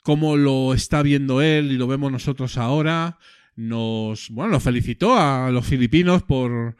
cómo 0.03 0.37
lo 0.37 0.75
está 0.75 1.03
viendo 1.03 1.43
él 1.43 1.71
y 1.71 1.77
lo 1.77 1.87
vemos 1.87 2.11
nosotros 2.11 2.59
ahora. 2.59 3.19
Nos, 3.55 4.31
bueno, 4.31 4.53
nos 4.53 4.63
felicitó 4.65 5.17
a 5.17 5.51
los 5.53 5.65
filipinos 5.65 6.25
por, 6.25 6.77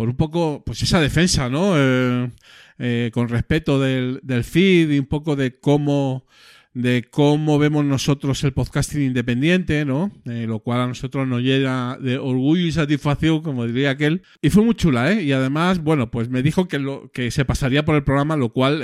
por 0.00 0.08
un 0.08 0.16
poco, 0.16 0.62
pues 0.64 0.82
esa 0.82 0.98
defensa, 0.98 1.50
¿no? 1.50 1.74
Eh, 1.76 2.30
eh, 2.78 3.10
con 3.12 3.28
respeto 3.28 3.78
del, 3.78 4.18
del 4.22 4.44
feed 4.44 4.92
y 4.92 4.98
un 4.98 5.04
poco 5.04 5.36
de 5.36 5.58
cómo 5.58 6.24
de 6.72 7.04
cómo 7.10 7.58
vemos 7.58 7.84
nosotros 7.84 8.42
el 8.44 8.54
podcasting 8.54 9.02
independiente, 9.02 9.84
¿no? 9.84 10.10
Eh, 10.24 10.46
lo 10.48 10.60
cual 10.60 10.80
a 10.80 10.86
nosotros 10.86 11.28
nos 11.28 11.42
llena 11.42 11.98
de 12.00 12.16
orgullo 12.16 12.64
y 12.64 12.72
satisfacción, 12.72 13.42
como 13.42 13.66
diría 13.66 13.90
aquel. 13.90 14.22
Y 14.40 14.48
fue 14.48 14.64
muy 14.64 14.74
chula, 14.74 15.12
¿eh? 15.12 15.22
Y 15.22 15.32
además, 15.32 15.82
bueno, 15.82 16.10
pues 16.10 16.30
me 16.30 16.42
dijo 16.42 16.66
que, 16.66 16.78
lo, 16.78 17.10
que 17.12 17.30
se 17.30 17.44
pasaría 17.44 17.84
por 17.84 17.94
el 17.94 18.02
programa, 18.02 18.36
lo 18.36 18.54
cual 18.54 18.78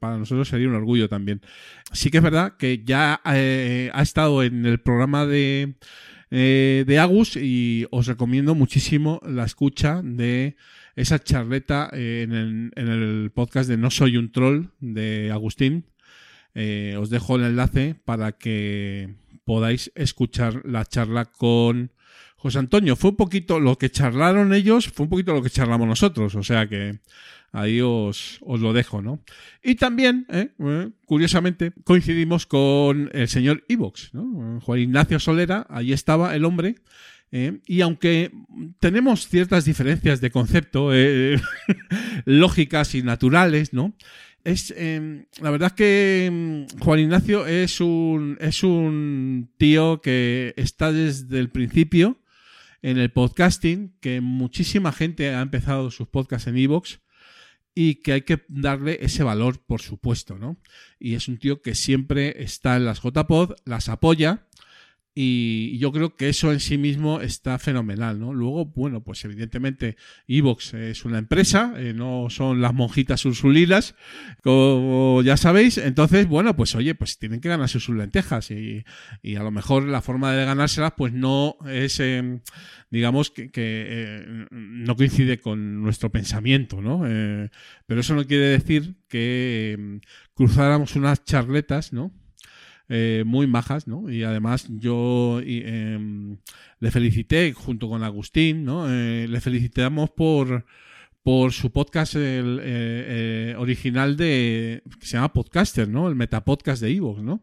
para 0.00 0.16
nosotros 0.16 0.48
sería 0.48 0.68
un 0.68 0.76
orgullo 0.76 1.10
también. 1.10 1.42
Sí 1.92 2.10
que 2.10 2.16
es 2.16 2.24
verdad 2.24 2.56
que 2.56 2.82
ya 2.86 3.20
ha 3.22 4.02
estado 4.02 4.42
en 4.42 4.64
el 4.64 4.80
programa 4.80 5.26
de, 5.26 5.74
eh, 6.36 6.82
de 6.84 6.98
Agus 6.98 7.36
y 7.36 7.86
os 7.92 8.08
recomiendo 8.08 8.56
muchísimo 8.56 9.20
la 9.24 9.44
escucha 9.44 10.02
de 10.02 10.56
esa 10.96 11.20
charleta 11.20 11.88
en 11.92 12.32
el, 12.32 12.72
en 12.74 12.88
el 12.88 13.30
podcast 13.32 13.68
de 13.68 13.76
No 13.76 13.88
Soy 13.88 14.16
un 14.16 14.32
Troll 14.32 14.70
de 14.80 15.30
Agustín. 15.30 15.86
Eh, 16.56 16.96
os 16.98 17.08
dejo 17.08 17.36
el 17.36 17.44
enlace 17.44 17.94
para 18.04 18.32
que 18.32 19.14
podáis 19.44 19.92
escuchar 19.94 20.62
la 20.64 20.84
charla 20.84 21.26
con 21.26 21.92
José 22.44 22.58
Antonio. 22.58 22.94
Fue 22.94 23.08
un 23.08 23.16
poquito 23.16 23.58
lo 23.58 23.78
que 23.78 23.88
charlaron 23.88 24.52
ellos, 24.52 24.88
fue 24.88 25.04
un 25.04 25.08
poquito 25.08 25.32
lo 25.32 25.42
que 25.42 25.48
charlamos 25.48 25.88
nosotros, 25.88 26.34
o 26.34 26.42
sea 26.42 26.68
que 26.68 26.98
ahí 27.52 27.80
os, 27.80 28.38
os 28.42 28.60
lo 28.60 28.74
dejo, 28.74 29.00
¿no? 29.00 29.22
Y 29.62 29.76
también, 29.76 30.26
eh, 30.28 30.50
curiosamente, 31.06 31.72
coincidimos 31.84 32.44
con 32.44 33.08
el 33.14 33.28
señor 33.28 33.64
Ivox, 33.68 34.12
¿no? 34.12 34.60
Juan 34.60 34.78
Ignacio 34.78 35.18
Solera, 35.20 35.66
ahí 35.70 35.94
estaba 35.94 36.36
el 36.36 36.44
hombre. 36.44 36.74
Eh, 37.32 37.60
y 37.66 37.80
aunque 37.80 38.30
tenemos 38.78 39.26
ciertas 39.26 39.64
diferencias 39.64 40.20
de 40.20 40.30
concepto 40.30 40.90
eh, 40.92 41.40
lógicas 42.26 42.94
y 42.94 43.02
naturales, 43.02 43.72
¿no? 43.72 43.96
Es, 44.44 44.74
la 45.40 45.50
verdad 45.50 45.68
es 45.68 45.72
que 45.72 46.30
mm, 46.30 46.78
Juan 46.80 47.00
Ignacio 47.00 47.46
es 47.46 47.80
un, 47.80 48.36
es 48.38 48.62
un 48.62 49.48
tío 49.56 50.02
que 50.02 50.52
está 50.58 50.92
desde 50.92 51.38
el 51.40 51.48
principio 51.48 52.18
en 52.84 52.98
el 52.98 53.10
podcasting, 53.10 53.96
que 54.02 54.20
muchísima 54.20 54.92
gente 54.92 55.34
ha 55.34 55.40
empezado 55.40 55.90
sus 55.90 56.06
podcasts 56.06 56.48
en 56.48 56.58
Evox 56.58 57.00
y 57.74 58.02
que 58.02 58.12
hay 58.12 58.22
que 58.22 58.44
darle 58.48 58.98
ese 59.00 59.22
valor, 59.22 59.64
por 59.64 59.80
supuesto, 59.80 60.36
¿no? 60.38 60.58
Y 60.98 61.14
es 61.14 61.26
un 61.26 61.38
tío 61.38 61.62
que 61.62 61.74
siempre 61.74 62.42
está 62.42 62.76
en 62.76 62.84
las 62.84 63.00
JPod, 63.00 63.54
las 63.64 63.88
apoya 63.88 64.48
Y 65.14 65.78
yo 65.78 65.92
creo 65.92 66.16
que 66.16 66.28
eso 66.28 66.52
en 66.52 66.58
sí 66.58 66.76
mismo 66.76 67.20
está 67.20 67.58
fenomenal, 67.60 68.18
¿no? 68.18 68.34
Luego, 68.34 68.66
bueno, 68.66 69.04
pues 69.04 69.24
evidentemente 69.24 69.96
Evox 70.26 70.74
es 70.74 71.04
una 71.04 71.18
empresa, 71.18 71.74
eh, 71.76 71.92
no 71.94 72.26
son 72.30 72.60
las 72.60 72.74
monjitas 72.74 73.24
ursulinas, 73.24 73.94
como 74.42 75.22
ya 75.22 75.36
sabéis. 75.36 75.78
Entonces, 75.78 76.26
bueno, 76.26 76.56
pues 76.56 76.74
oye, 76.74 76.96
pues 76.96 77.18
tienen 77.18 77.40
que 77.40 77.48
ganarse 77.48 77.78
sus 77.78 77.94
lentejas 77.94 78.50
y, 78.50 78.84
y 79.22 79.36
a 79.36 79.44
lo 79.44 79.52
mejor 79.52 79.84
la 79.84 80.02
forma 80.02 80.32
de 80.32 80.44
ganárselas 80.44 80.94
pues 80.96 81.12
no 81.12 81.56
es, 81.66 82.00
eh, 82.00 82.40
digamos, 82.90 83.30
que, 83.30 83.50
eh, 83.54 84.46
no 84.50 84.96
coincide 84.96 85.38
con 85.38 85.82
nuestro 85.82 86.10
pensamiento, 86.10 86.80
¿no? 86.80 87.04
Eh, 87.06 87.50
pero 87.86 88.00
eso 88.00 88.14
no 88.14 88.26
quiere 88.26 88.46
decir 88.46 88.96
que 89.08 90.00
cruzáramos 90.34 90.96
unas 90.96 91.24
charletas, 91.24 91.92
¿no? 91.92 92.12
Eh, 92.88 93.22
muy 93.26 93.46
majas, 93.46 93.86
¿no? 93.86 94.10
Y 94.10 94.24
además 94.24 94.66
yo 94.68 95.40
em, 95.42 96.36
le 96.80 96.90
felicité 96.90 97.52
junto 97.52 97.88
con 97.88 98.02
Agustín, 98.02 98.64
¿no? 98.64 98.86
Eh, 98.88 99.26
le 99.28 99.40
felicitamos 99.40 100.10
por 100.10 100.64
por 101.24 101.52
su 101.52 101.72
podcast 101.72 102.16
eh, 102.16 102.20
eh, 102.20 103.56
original 103.58 104.14
de 104.14 104.82
que 105.00 105.06
se 105.06 105.16
llama 105.16 105.32
Podcaster, 105.32 105.88
¿no? 105.88 106.06
El 106.06 106.14
metapodcast 106.14 106.82
de 106.82 106.90
Evox, 106.90 107.22
¿no? 107.22 107.42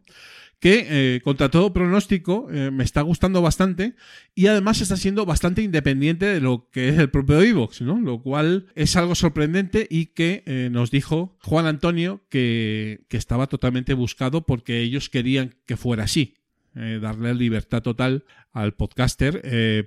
Que 0.62 0.86
eh, 1.16 1.20
contra 1.22 1.50
todo 1.50 1.72
pronóstico 1.72 2.46
eh, 2.52 2.70
me 2.70 2.84
está 2.84 3.00
gustando 3.00 3.42
bastante 3.42 3.96
y 4.32 4.46
además 4.46 4.80
está 4.80 4.96
siendo 4.96 5.26
bastante 5.26 5.60
independiente 5.60 6.26
de 6.26 6.40
lo 6.40 6.68
que 6.70 6.88
es 6.88 6.98
el 7.00 7.10
propio 7.10 7.42
Evox, 7.42 7.82
¿no? 7.82 8.00
Lo 8.00 8.22
cual 8.22 8.68
es 8.76 8.94
algo 8.94 9.16
sorprendente 9.16 9.88
y 9.90 10.06
que 10.14 10.44
eh, 10.46 10.68
nos 10.70 10.92
dijo 10.92 11.36
Juan 11.40 11.66
Antonio 11.66 12.22
que, 12.28 13.00
que 13.08 13.16
estaba 13.16 13.48
totalmente 13.48 13.92
buscado 13.94 14.46
porque 14.46 14.82
ellos 14.82 15.10
querían 15.10 15.56
que 15.66 15.76
fuera 15.76 16.04
así. 16.04 16.34
darle 16.74 17.34
libertad 17.34 17.82
total 17.82 18.24
al 18.52 18.74
podcaster 18.74 19.42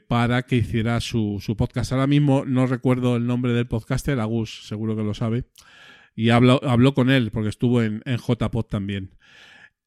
para 0.09 0.43
que 0.43 0.57
hiciera 0.57 0.99
su, 0.99 1.39
su 1.41 1.55
podcast. 1.55 1.93
Ahora 1.93 2.05
mismo 2.05 2.43
no 2.45 2.67
recuerdo 2.67 3.15
el 3.15 3.25
nombre 3.25 3.53
del 3.53 3.65
podcaster, 3.65 4.19
Agus 4.19 4.67
seguro 4.67 4.97
que 4.97 5.03
lo 5.03 5.13
sabe. 5.13 5.45
Y 6.17 6.31
habló, 6.31 6.59
habló 6.65 6.93
con 6.93 7.09
él 7.09 7.31
porque 7.31 7.49
estuvo 7.49 7.81
en, 7.81 8.01
en 8.03 8.17
JPod 8.17 8.65
también. 8.65 9.11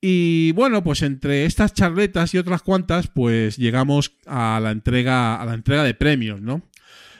Y 0.01 0.53
bueno, 0.53 0.85
pues 0.85 1.03
entre 1.03 1.45
estas 1.45 1.75
charletas 1.75 2.33
y 2.33 2.39
otras 2.39 2.63
cuantas, 2.63 3.09
pues 3.09 3.57
llegamos 3.57 4.17
a 4.27 4.61
la 4.61 4.71
entrega, 4.71 5.41
a 5.41 5.45
la 5.45 5.55
entrega 5.55 5.83
de 5.83 5.95
premios, 5.95 6.41
¿no? 6.41 6.63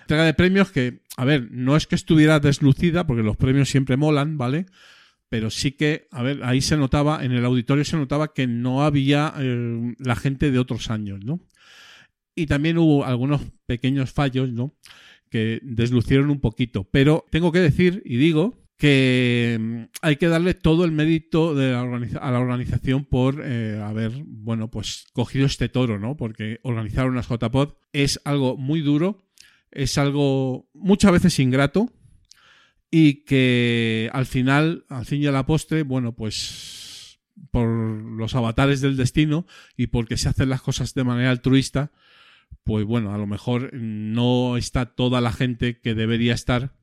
Entrega 0.03 0.25
de 0.25 0.35
premios 0.35 0.71
que, 0.71 1.01
a 1.17 1.25
ver, 1.25 1.49
no 1.51 1.77
es 1.77 1.87
que 1.87 1.97
estuviera 1.97 2.39
deslucida, 2.39 3.07
porque 3.07 3.25
los 3.25 3.37
premios 3.37 3.69
siempre 3.69 3.97
molan, 3.97 4.39
¿vale? 4.39 4.67
Pero 5.29 5.51
sí 5.51 5.73
que, 5.73 6.07
a 6.13 6.23
ver, 6.23 6.41
ahí 6.45 6.61
se 6.61 6.77
notaba, 6.77 7.25
en 7.25 7.33
el 7.33 7.45
auditorio 7.45 7.85
se 7.85 7.97
notaba 7.97 8.33
que 8.33 8.47
no 8.47 8.85
había 8.85 9.35
eh, 9.39 9.95
la 9.99 10.17
gente 10.17 10.51
de 10.51 10.59
otros 10.59 10.91
años, 10.91 11.25
¿no? 11.25 11.41
Y 12.35 12.47
también 12.47 12.79
hubo 12.79 13.05
algunos 13.05 13.43
pequeños 13.67 14.13
fallos, 14.13 14.53
¿no? 14.53 14.73
Que 15.29 15.59
deslucieron 15.63 16.31
un 16.31 16.41
poquito. 16.41 16.85
Pero 16.85 17.27
tengo 17.31 17.51
que 17.51 17.59
decir, 17.59 18.03
y 18.07 18.17
digo, 18.17 18.57
que 18.79 19.59
mm, 19.61 19.83
hay 20.01 20.17
que 20.17 20.29
darle 20.29 20.55
todo 20.55 20.85
el 20.85 20.93
mérito 20.93 21.51
a 21.51 22.31
la 22.31 22.39
organización 22.39 23.05
por 23.05 23.43
eh, 23.45 23.81
haber, 23.83 24.13
bueno, 24.25 24.71
pues 24.71 25.07
cogido 25.13 25.47
este 25.47 25.69
toro, 25.69 25.99
¿no? 25.99 26.17
Porque 26.17 26.61
organizar 26.63 27.09
unas 27.09 27.29
JPod 27.29 27.75
es 27.93 28.21
algo 28.25 28.57
muy 28.57 28.81
duro, 28.81 29.27
es 29.71 29.99
algo 29.99 30.71
muchas 30.73 31.13
veces 31.13 31.39
ingrato 31.41 31.93
y 32.91 33.25
que 33.25 34.09
al 34.13 34.27
final, 34.27 34.87
al 34.89 35.05
fin 35.05 35.23
y 35.23 35.27
a 35.27 35.33
la 35.33 35.45
postre, 35.45 35.83
bueno, 35.83 36.15
pues 36.15 37.19
por 37.51 37.69
los 37.69 38.35
avatares 38.35 38.81
del 38.81 38.97
destino 38.97 39.47
y 39.77 39.89
porque 39.89 40.17
se 40.17 40.29
hacen 40.29 40.49
las 40.49 40.63
cosas 40.63 40.95
de 40.95 41.05
manera 41.05 41.31
altruista, 41.31 41.91
pues 42.65 42.85
bueno, 42.85 43.13
a 43.13 43.19
lo 43.19 43.27
mejor 43.27 43.75
no 43.75 44.57
está 44.57 44.87
toda 44.87 45.21
la 45.21 45.33
gente 45.33 45.81
que 45.81 45.95
debería 45.95 46.35
estar 46.35 46.78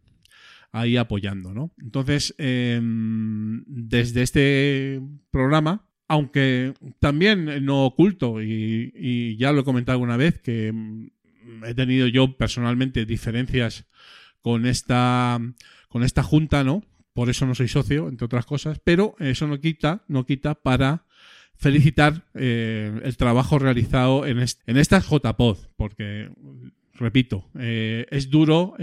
ahí 0.76 0.98
apoyando, 0.98 1.54
¿no? 1.54 1.72
Entonces, 1.82 2.36
eh, 2.38 2.80
desde 2.82 4.22
este 4.24 5.02
programa, 5.32 5.88
aunque 6.10 6.74
también 7.00 7.66
no 7.66 7.86
oculto, 7.86 8.42
y, 8.42 9.38
ya 9.38 9.54
lo 9.54 9.62
he 9.62 9.64
comentado 9.64 9.94
alguna 9.94 10.18
vez, 10.18 10.40
que 10.40 10.74
mm, 10.74 11.64
he 11.66 11.74
tenido 11.76 12.08
yo 12.08 12.36
personalmente 12.36 13.06
diferencias 13.06 13.86
con 14.42 14.66
esta, 14.66 15.40
con 15.88 16.04
esta 16.04 16.24
junta, 16.24 16.66
¿no? 16.66 16.84
Por 17.14 17.30
eso 17.30 17.46
no 17.46 17.56
soy 17.56 17.70
socio, 17.70 18.10
entre 18.10 18.26
otras 18.26 18.46
cosas, 18.46 18.82
pero 18.84 19.16
eso 19.20 19.48
no 19.48 19.62
quita, 19.62 20.04
no 20.10 20.26
quita 20.26 20.56
para 20.56 21.06
felicitar 21.56 22.26
eh, 22.34 23.00
el 23.02 23.16
trabajo 23.16 23.60
realizado 23.60 24.26
en, 24.26 24.40
est 24.40 24.60
en 24.68 24.76
estas 24.76 25.08
JPod, 25.08 25.58
porque, 25.78 26.30
repito, 26.96 27.50
eh, 27.58 28.08
es 28.12 28.30
duro 28.30 28.76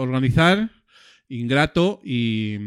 organizar, 0.00 0.70
ingrato 1.28 2.00
y, 2.04 2.58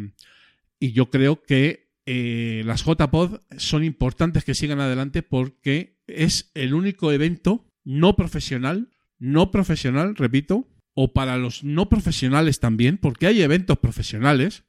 y 0.79 0.91
yo 0.91 1.09
creo 1.09 1.43
que 1.43 1.89
eh, 2.05 2.63
las 2.65 2.83
JPod 2.85 3.41
son 3.57 3.83
importantes 3.83 4.43
que 4.43 4.55
sigan 4.55 4.79
adelante 4.79 5.21
porque 5.21 5.99
es 6.07 6.49
el 6.55 6.73
único 6.73 7.11
evento 7.11 7.65
no 7.83 8.15
profesional, 8.15 8.89
no 9.19 9.51
profesional, 9.51 10.15
repito, 10.15 10.67
o 10.95 11.13
para 11.13 11.37
los 11.37 11.63
no 11.63 11.87
profesionales 11.87 12.59
también, 12.59 12.97
porque 12.97 13.27
hay 13.27 13.41
eventos 13.41 13.77
profesionales 13.77 14.63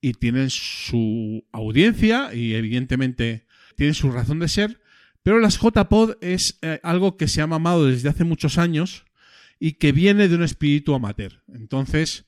y 0.00 0.12
tienen 0.12 0.50
su 0.50 1.44
audiencia 1.52 2.34
y 2.34 2.54
evidentemente 2.54 3.46
tienen 3.76 3.94
su 3.94 4.10
razón 4.12 4.38
de 4.38 4.48
ser, 4.48 4.80
pero 5.22 5.40
las 5.40 5.58
JPod 5.58 6.16
es 6.20 6.58
eh, 6.62 6.80
algo 6.82 7.16
que 7.16 7.28
se 7.28 7.40
ha 7.40 7.46
mamado 7.46 7.86
desde 7.86 8.08
hace 8.08 8.24
muchos 8.24 8.58
años 8.58 9.04
y 9.58 9.72
que 9.72 9.92
viene 9.92 10.28
de 10.28 10.36
un 10.36 10.42
espíritu 10.42 10.94
amateur. 10.94 11.42
Entonces, 11.48 12.27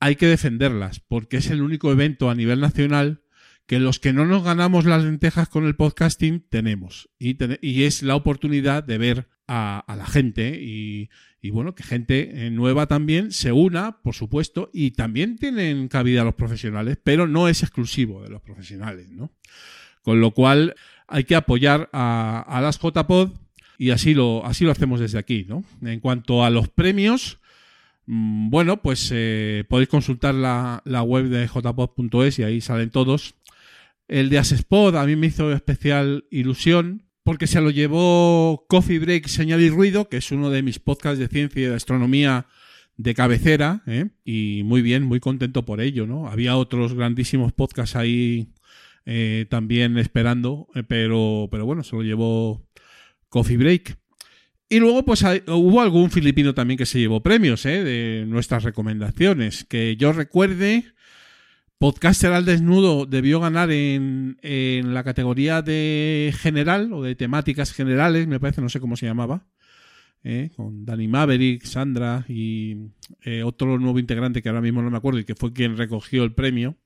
hay 0.00 0.16
que 0.16 0.26
defenderlas, 0.26 1.00
porque 1.00 1.38
es 1.38 1.50
el 1.50 1.62
único 1.62 1.90
evento 1.90 2.30
a 2.30 2.34
nivel 2.34 2.60
nacional 2.60 3.22
que 3.66 3.78
los 3.78 3.98
que 3.98 4.12
no 4.12 4.26
nos 4.26 4.44
ganamos 4.44 4.84
las 4.84 5.04
lentejas 5.04 5.48
con 5.48 5.64
el 5.64 5.76
podcasting 5.76 6.44
tenemos. 6.50 7.08
Y, 7.18 7.36
y 7.66 7.84
es 7.84 8.02
la 8.02 8.14
oportunidad 8.14 8.84
de 8.84 8.98
ver 8.98 9.28
a, 9.46 9.84
la 9.96 10.06
gente 10.06 10.58
y, 10.60 11.10
y, 11.40 11.50
bueno, 11.50 11.74
que 11.74 11.82
gente 11.82 12.46
eh, 12.46 12.50
nueva 12.50 12.86
también 12.86 13.32
se 13.32 13.52
una, 13.52 14.02
por 14.02 14.14
supuesto, 14.14 14.70
y 14.72 14.92
también 14.92 15.36
tienen 15.36 15.88
cabida 15.88 16.24
los 16.24 16.34
profesionales, 16.34 16.98
pero 17.02 17.26
no 17.26 17.48
es 17.48 17.62
exclusivo 17.62 18.22
de 18.22 18.30
los 18.30 18.42
profesionales, 18.42 19.10
¿no? 19.10 19.30
Con 20.02 20.20
lo 20.20 20.32
cual 20.32 20.74
hay 21.06 21.24
que 21.24 21.36
apoyar 21.36 21.88
a, 21.92 22.44
a 22.46 22.60
las 22.60 22.78
JPod 22.78 23.32
y 23.78 23.90
así 23.90 24.14
lo, 24.14 24.44
así 24.44 24.64
lo 24.64 24.72
hacemos 24.72 25.00
desde 25.00 25.18
aquí, 25.18 25.46
¿no? 25.48 25.64
En 25.82 26.00
cuanto 26.00 26.44
a 26.44 26.50
los 26.50 26.68
premios, 26.68 27.38
bueno, 28.06 28.82
pues 28.82 29.10
eh, 29.12 29.64
podéis 29.68 29.88
consultar 29.88 30.34
la, 30.34 30.82
la 30.84 31.02
web 31.02 31.26
de 31.28 31.48
jpod.es 31.48 32.38
y 32.38 32.42
ahí 32.42 32.60
salen 32.60 32.90
todos. 32.90 33.34
El 34.08 34.28
de 34.28 34.38
Asespod 34.38 34.96
a 34.96 35.06
mí 35.06 35.16
me 35.16 35.28
hizo 35.28 35.52
especial 35.52 36.26
ilusión 36.30 37.04
porque 37.24 37.46
se 37.46 37.60
lo 37.60 37.70
llevó 37.70 38.66
Coffee 38.68 38.98
Break, 38.98 39.28
Señal 39.28 39.62
y 39.62 39.70
Ruido, 39.70 40.08
que 40.08 40.18
es 40.18 40.30
uno 40.30 40.50
de 40.50 40.62
mis 40.62 40.78
podcasts 40.78 41.18
de 41.18 41.28
ciencia 41.28 41.62
y 41.62 41.64
de 41.64 41.74
astronomía 41.74 42.46
de 42.96 43.14
cabecera, 43.14 43.82
¿eh? 43.86 44.10
y 44.24 44.62
muy 44.64 44.82
bien, 44.82 45.02
muy 45.02 45.20
contento 45.20 45.64
por 45.64 45.80
ello, 45.80 46.06
¿no? 46.06 46.28
Había 46.28 46.56
otros 46.56 46.94
grandísimos 46.94 47.52
podcasts 47.52 47.96
ahí 47.96 48.52
eh, 49.06 49.46
también 49.48 49.98
esperando, 49.98 50.68
eh, 50.74 50.82
pero, 50.86 51.48
pero 51.50 51.66
bueno, 51.66 51.82
se 51.82 51.96
lo 51.96 52.02
llevó 52.02 52.62
Coffee 53.28 53.56
Break. 53.56 53.98
Y 54.68 54.80
luego, 54.80 55.04
pues 55.04 55.22
hay, 55.24 55.42
hubo 55.46 55.80
algún 55.80 56.10
filipino 56.10 56.54
también 56.54 56.78
que 56.78 56.86
se 56.86 56.98
llevó 56.98 57.22
premios 57.22 57.66
¿eh? 57.66 57.84
de 57.84 58.24
nuestras 58.26 58.64
recomendaciones. 58.64 59.64
Que 59.64 59.96
yo 59.96 60.12
recuerde, 60.12 60.84
Podcaster 61.78 62.32
al 62.32 62.44
Desnudo 62.44 63.06
debió 63.06 63.40
ganar 63.40 63.70
en, 63.70 64.38
en, 64.42 64.94
la 64.94 65.04
categoría 65.04 65.62
de 65.62 66.34
general 66.38 66.92
o 66.92 67.02
de 67.02 67.14
temáticas 67.14 67.72
generales, 67.72 68.26
me 68.26 68.40
parece, 68.40 68.62
no 68.62 68.68
sé 68.68 68.80
cómo 68.80 68.96
se 68.96 69.06
llamaba. 69.06 69.46
¿eh? 70.24 70.50
Con 70.56 70.84
Danny 70.84 71.06
Maverick, 71.06 71.64
Sandra 71.64 72.24
y 72.26 72.76
eh, 73.22 73.42
otro 73.44 73.78
nuevo 73.78 73.98
integrante 73.98 74.42
que 74.42 74.48
ahora 74.48 74.62
mismo 74.62 74.82
no 74.82 74.90
me 74.90 74.96
acuerdo 74.96 75.20
y 75.20 75.24
que 75.24 75.34
fue 75.34 75.52
quien 75.52 75.76
recogió 75.76 76.24
el 76.24 76.32
premio. 76.32 76.76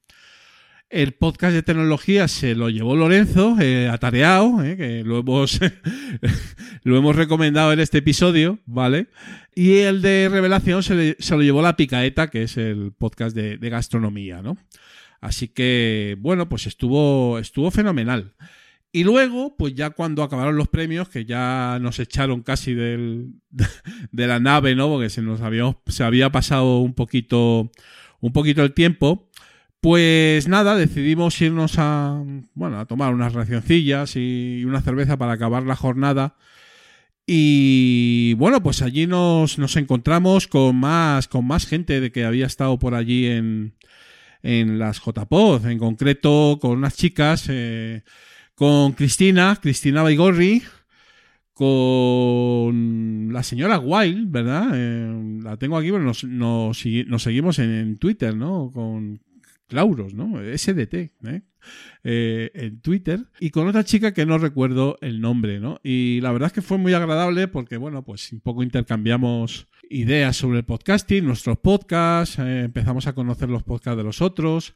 El 0.90 1.12
podcast 1.12 1.52
de 1.52 1.62
tecnología 1.62 2.28
se 2.28 2.54
lo 2.54 2.70
llevó 2.70 2.96
Lorenzo, 2.96 3.56
eh, 3.60 3.88
atareado, 3.88 4.64
eh, 4.64 4.74
que 4.78 5.04
lo 5.04 5.18
hemos, 5.18 5.60
lo 6.82 6.96
hemos 6.96 7.14
recomendado 7.14 7.74
en 7.74 7.80
este 7.80 7.98
episodio, 7.98 8.58
¿vale? 8.64 9.08
Y 9.54 9.78
el 9.80 10.00
de 10.00 10.30
revelación 10.30 10.82
se, 10.82 11.16
lo 11.30 11.42
llevó 11.42 11.60
La 11.60 11.76
Picaeta, 11.76 12.28
que 12.28 12.44
es 12.44 12.56
el 12.56 12.92
podcast 12.96 13.36
de, 13.36 13.58
de, 13.58 13.68
gastronomía, 13.68 14.40
¿no? 14.40 14.56
Así 15.20 15.48
que, 15.48 16.16
bueno, 16.20 16.48
pues 16.48 16.66
estuvo, 16.66 17.38
estuvo 17.38 17.70
fenomenal. 17.70 18.32
Y 18.90 19.04
luego, 19.04 19.56
pues 19.58 19.74
ya 19.74 19.90
cuando 19.90 20.22
acabaron 20.22 20.56
los 20.56 20.68
premios, 20.68 21.10
que 21.10 21.26
ya 21.26 21.78
nos 21.82 21.98
echaron 21.98 22.42
casi 22.42 22.72
del, 22.72 23.34
de 24.12 24.26
la 24.26 24.40
nave, 24.40 24.74
¿no? 24.74 24.88
Porque 24.88 25.10
se 25.10 25.20
nos 25.20 25.42
había, 25.42 25.76
se 25.86 26.02
había 26.02 26.32
pasado 26.32 26.78
un 26.78 26.94
poquito, 26.94 27.70
un 28.20 28.32
poquito 28.32 28.62
el 28.62 28.72
tiempo. 28.72 29.27
Pues 29.80 30.48
nada, 30.48 30.76
decidimos 30.76 31.40
irnos 31.40 31.74
a, 31.78 32.20
bueno, 32.54 32.80
a 32.80 32.86
tomar 32.86 33.14
unas 33.14 33.32
racioncillas 33.32 34.16
y 34.16 34.64
una 34.64 34.82
cerveza 34.82 35.16
para 35.16 35.34
acabar 35.34 35.62
la 35.62 35.76
jornada 35.76 36.36
Y 37.26 38.34
bueno, 38.34 38.62
pues 38.62 38.82
allí 38.82 39.06
nos, 39.06 39.58
nos 39.58 39.76
encontramos 39.76 40.48
con 40.48 40.76
más, 40.76 41.28
con 41.28 41.46
más 41.46 41.66
gente 41.66 42.00
de 42.00 42.10
que 42.10 42.24
había 42.24 42.46
estado 42.46 42.78
por 42.78 42.94
allí 42.94 43.26
en, 43.26 43.74
en 44.42 44.78
las 44.80 45.00
JPOD, 45.00 45.66
en 45.66 45.78
concreto 45.78 46.58
con 46.60 46.72
unas 46.78 46.96
chicas, 46.96 47.46
eh, 47.48 48.02
con 48.56 48.92
Cristina, 48.92 49.58
Cristina 49.62 50.02
Baigorri, 50.02 50.62
con 51.54 53.32
la 53.32 53.42
señora 53.42 53.78
Wild, 53.78 54.30
¿verdad? 54.30 54.70
Eh, 54.74 55.40
la 55.42 55.56
tengo 55.56 55.76
aquí, 55.76 55.90
pero 55.90 56.02
nos, 56.02 56.24
nos, 56.24 56.78
seguimos 57.22 57.58
en, 57.58 57.70
en, 57.70 57.98
Twitter, 57.98 58.36
¿no? 58.36 58.70
Con 58.72 59.20
Clauros, 59.68 60.14
¿no? 60.14 60.38
SDT, 60.38 60.94
¿eh? 60.94 61.42
Eh, 62.04 62.50
en 62.54 62.80
Twitter 62.80 63.26
y 63.38 63.50
con 63.50 63.68
otra 63.68 63.84
chica 63.84 64.14
que 64.14 64.24
no 64.24 64.38
recuerdo 64.38 64.96
el 65.02 65.20
nombre, 65.20 65.60
¿no? 65.60 65.78
Y 65.82 66.20
la 66.22 66.32
verdad 66.32 66.46
es 66.46 66.52
que 66.54 66.62
fue 66.62 66.78
muy 66.78 66.94
agradable 66.94 67.48
porque, 67.48 67.76
bueno, 67.76 68.02
pues 68.02 68.32
un 68.32 68.40
poco 68.40 68.62
intercambiamos 68.62 69.68
ideas 69.90 70.36
sobre 70.36 70.58
el 70.58 70.64
podcasting, 70.64 71.26
nuestros 71.26 71.58
podcasts, 71.58 72.38
eh, 72.38 72.62
empezamos 72.64 73.06
a 73.06 73.14
conocer 73.14 73.50
los 73.50 73.62
podcasts 73.62 73.98
de 73.98 74.04
los 74.04 74.22
otros. 74.22 74.74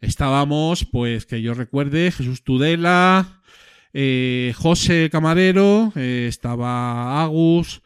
Estábamos, 0.00 0.86
pues 0.86 1.26
que 1.26 1.42
yo 1.42 1.52
recuerde, 1.52 2.10
Jesús 2.10 2.42
Tudela, 2.42 3.42
eh, 3.92 4.54
José 4.56 5.10
Camarero, 5.12 5.92
estaba 5.96 7.22
Agus, 7.22 7.82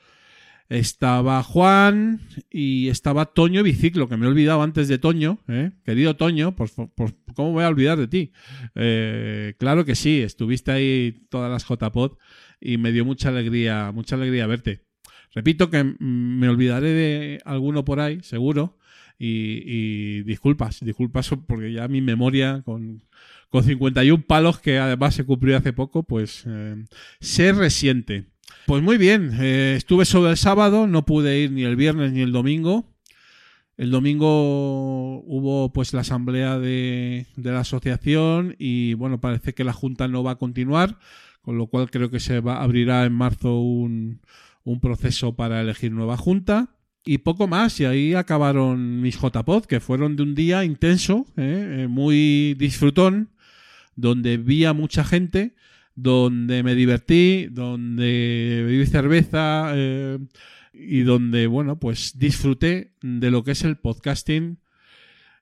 estaba 0.78 1.42
Juan 1.42 2.20
y 2.50 2.88
estaba 2.88 3.26
Toño 3.26 3.62
Biciclo, 3.62 4.08
que 4.08 4.16
me 4.16 4.26
he 4.26 4.28
olvidado 4.28 4.62
antes 4.62 4.88
de 4.88 4.98
Toño, 4.98 5.38
¿eh? 5.48 5.70
querido 5.84 6.16
Toño, 6.16 6.56
por, 6.56 6.68
por, 6.70 7.14
¿cómo 7.34 7.52
voy 7.52 7.64
a 7.64 7.68
olvidar 7.68 7.98
de 7.98 8.08
ti? 8.08 8.32
Eh, 8.74 9.54
claro 9.58 9.84
que 9.84 9.94
sí, 9.94 10.20
estuviste 10.20 10.72
ahí 10.72 11.26
todas 11.30 11.50
las 11.50 11.64
JPod 11.64 12.18
y 12.60 12.78
me 12.78 12.92
dio 12.92 13.04
mucha 13.04 13.28
alegría, 13.28 13.92
mucha 13.92 14.16
alegría 14.16 14.46
verte. 14.46 14.84
Repito 15.32 15.70
que 15.70 15.84
me 15.84 16.48
olvidaré 16.48 16.90
de 16.90 17.40
alguno 17.44 17.84
por 17.84 18.00
ahí, 18.00 18.20
seguro, 18.22 18.78
y, 19.18 19.62
y 19.64 20.22
disculpas, 20.22 20.80
disculpas 20.80 21.30
porque 21.46 21.72
ya 21.72 21.86
mi 21.88 22.00
memoria 22.00 22.62
con, 22.64 23.02
con 23.48 23.62
51 23.62 24.24
palos 24.26 24.58
que 24.58 24.78
además 24.78 25.14
se 25.14 25.24
cumplió 25.24 25.56
hace 25.56 25.72
poco, 25.72 26.02
pues 26.02 26.44
eh, 26.46 26.84
se 27.20 27.52
resiente. 27.52 28.26
Pues 28.66 28.82
muy 28.82 28.96
bien, 28.96 29.32
eh, 29.40 29.74
estuve 29.76 30.06
sobre 30.06 30.30
el 30.30 30.38
sábado, 30.38 30.86
no 30.86 31.04
pude 31.04 31.38
ir 31.38 31.52
ni 31.52 31.64
el 31.64 31.76
viernes 31.76 32.12
ni 32.12 32.22
el 32.22 32.32
domingo. 32.32 32.86
El 33.76 33.90
domingo 33.90 35.18
hubo 35.20 35.70
pues 35.70 35.92
la 35.92 36.00
asamblea 36.00 36.58
de, 36.58 37.26
la 37.36 37.60
asociación 37.60 38.56
y 38.58 38.94
bueno, 38.94 39.20
parece 39.20 39.52
que 39.52 39.64
la 39.64 39.74
junta 39.74 40.08
no 40.08 40.22
va 40.22 40.32
a 40.32 40.38
continuar, 40.38 40.98
con 41.42 41.58
lo 41.58 41.66
cual 41.66 41.90
creo 41.90 42.10
que 42.10 42.20
se 42.20 42.40
va, 42.40 42.62
abrirá 42.62 43.04
en 43.04 43.12
marzo 43.12 43.60
un, 43.60 44.22
un 44.64 44.80
proceso 44.80 45.36
para 45.36 45.60
elegir 45.60 45.92
nueva 45.92 46.16
junta. 46.16 46.70
Y 47.04 47.18
poco 47.18 47.46
más, 47.46 47.78
y 47.80 47.84
ahí 47.84 48.14
acabaron 48.14 49.02
mis 49.02 49.20
JPod, 49.20 49.66
que 49.66 49.80
fueron 49.80 50.16
de 50.16 50.22
un 50.22 50.34
día 50.34 50.64
intenso, 50.64 51.26
eh, 51.36 51.86
muy 51.90 52.54
disfrutón, 52.54 53.28
donde 53.94 54.38
vi 54.38 54.64
a 54.64 54.72
mucha 54.72 55.04
gente 55.04 55.54
donde 55.95 56.62
me 56.62 56.74
divertí, 56.74 57.47
donde 57.51 58.62
bebí 58.66 58.86
cerveza 58.86 59.72
eh, 59.74 60.18
y 60.72 61.03
donde, 61.03 61.47
bueno, 61.47 61.78
pues 61.78 62.18
disfruté 62.18 62.95
de 63.03 63.30
lo 63.30 63.45
que 63.45 63.53
es 63.53 63.62
el 63.62 63.76
podcasting 63.76 64.59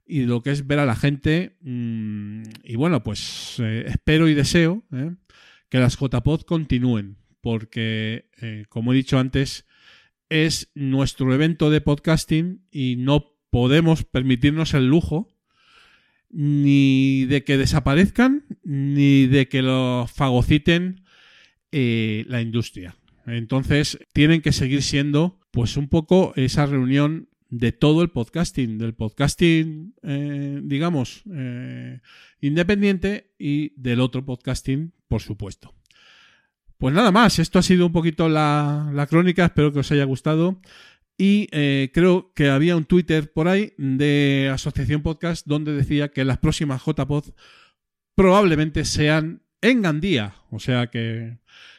y 0.07 0.21
de 0.21 0.27
lo 0.27 0.43
que 0.43 0.51
es 0.51 0.67
ver 0.67 0.79
a 0.79 0.87
la 0.87 0.97
gente. 0.97 1.57
Mmm, 1.63 2.43
y 2.65 2.77
bueno, 2.77 3.03
pues 3.03 3.57
eh, 3.61 3.85
espero 3.87 4.29
y 4.29 4.35
deseo 4.35 4.85
eh, 4.93 5.15
que 5.69 5.79
las 5.79 5.99
JPod 5.99 6.43
continúen, 6.43 7.17
porque, 7.41 8.27
como 8.69 8.93
he 8.93 8.97
dicho 8.97 9.19
antes, 9.19 9.67
es 10.29 10.71
nuestro 10.75 11.35
evento 11.35 11.71
de 11.71 11.81
podcasting 11.81 12.65
y 12.71 12.97
no 12.97 13.35
podemos 13.51 14.05
permitirnos 14.05 14.75
el 14.75 14.87
lujo 14.87 15.32
ni 16.33 17.27
de 17.27 17.45
que 17.45 17.59
desaparezcan, 17.59 18.45
ni 18.65 19.27
de 19.27 19.49
que 19.49 19.63
lo 19.63 20.07
fagociten 20.13 21.05
eh, 21.71 22.25
la 22.29 22.41
industria. 22.41 22.97
Entonces, 23.27 23.99
tienen 24.13 24.41
que 24.41 24.53
seguir 24.53 24.83
siendo, 24.83 25.39
pues, 25.53 25.77
un 25.77 25.89
poco 25.89 26.33
esa 26.35 26.67
reunión 26.67 27.29
de 27.51 27.71
todo 27.71 28.03
el 28.03 28.09
podcasting, 28.09 28.79
del 28.79 28.95
podcasting, 28.95 29.95
eh, 30.03 30.61
digamos, 30.65 31.23
eh, 31.33 32.01
independiente 32.41 33.31
y 33.39 33.75
del 33.81 34.01
otro 34.01 34.25
podcasting, 34.25 34.93
por 35.07 35.21
supuesto. 35.21 35.75
Pues 36.79 36.95
nada 36.95 37.13
más, 37.13 37.39
esto 37.39 37.59
ha 37.59 37.63
sido 37.63 37.87
un 37.87 37.93
poquito 37.93 38.29
la, 38.29 38.91
la 38.93 39.07
crónica, 39.07 39.45
espero 39.45 39.73
que 39.73 39.81
os 39.81 39.93
haya 39.93 40.05
gustado. 40.05 40.61
Y 41.19 41.49
eh, 41.53 41.91
creo 41.93 42.33
que 42.35 42.49
había 42.49 42.77
un 42.77 42.85
Twitter 42.85 43.33
por 43.33 43.49
ahí 43.49 43.75
de 43.77 44.51
Asociación 44.53 45.03
Podcast 45.03 45.47
donde 45.47 45.73
decía 45.73 46.09
que 46.09 46.25
las 46.25 46.39
próximas 46.39 46.83
JPod 46.85 47.31
probablemente 48.15 48.85
sean 48.85 49.43
en 49.61 49.83
Gandía. 49.83 50.35
O 50.51 50.59
sea 50.59 50.89
que 50.89 51.39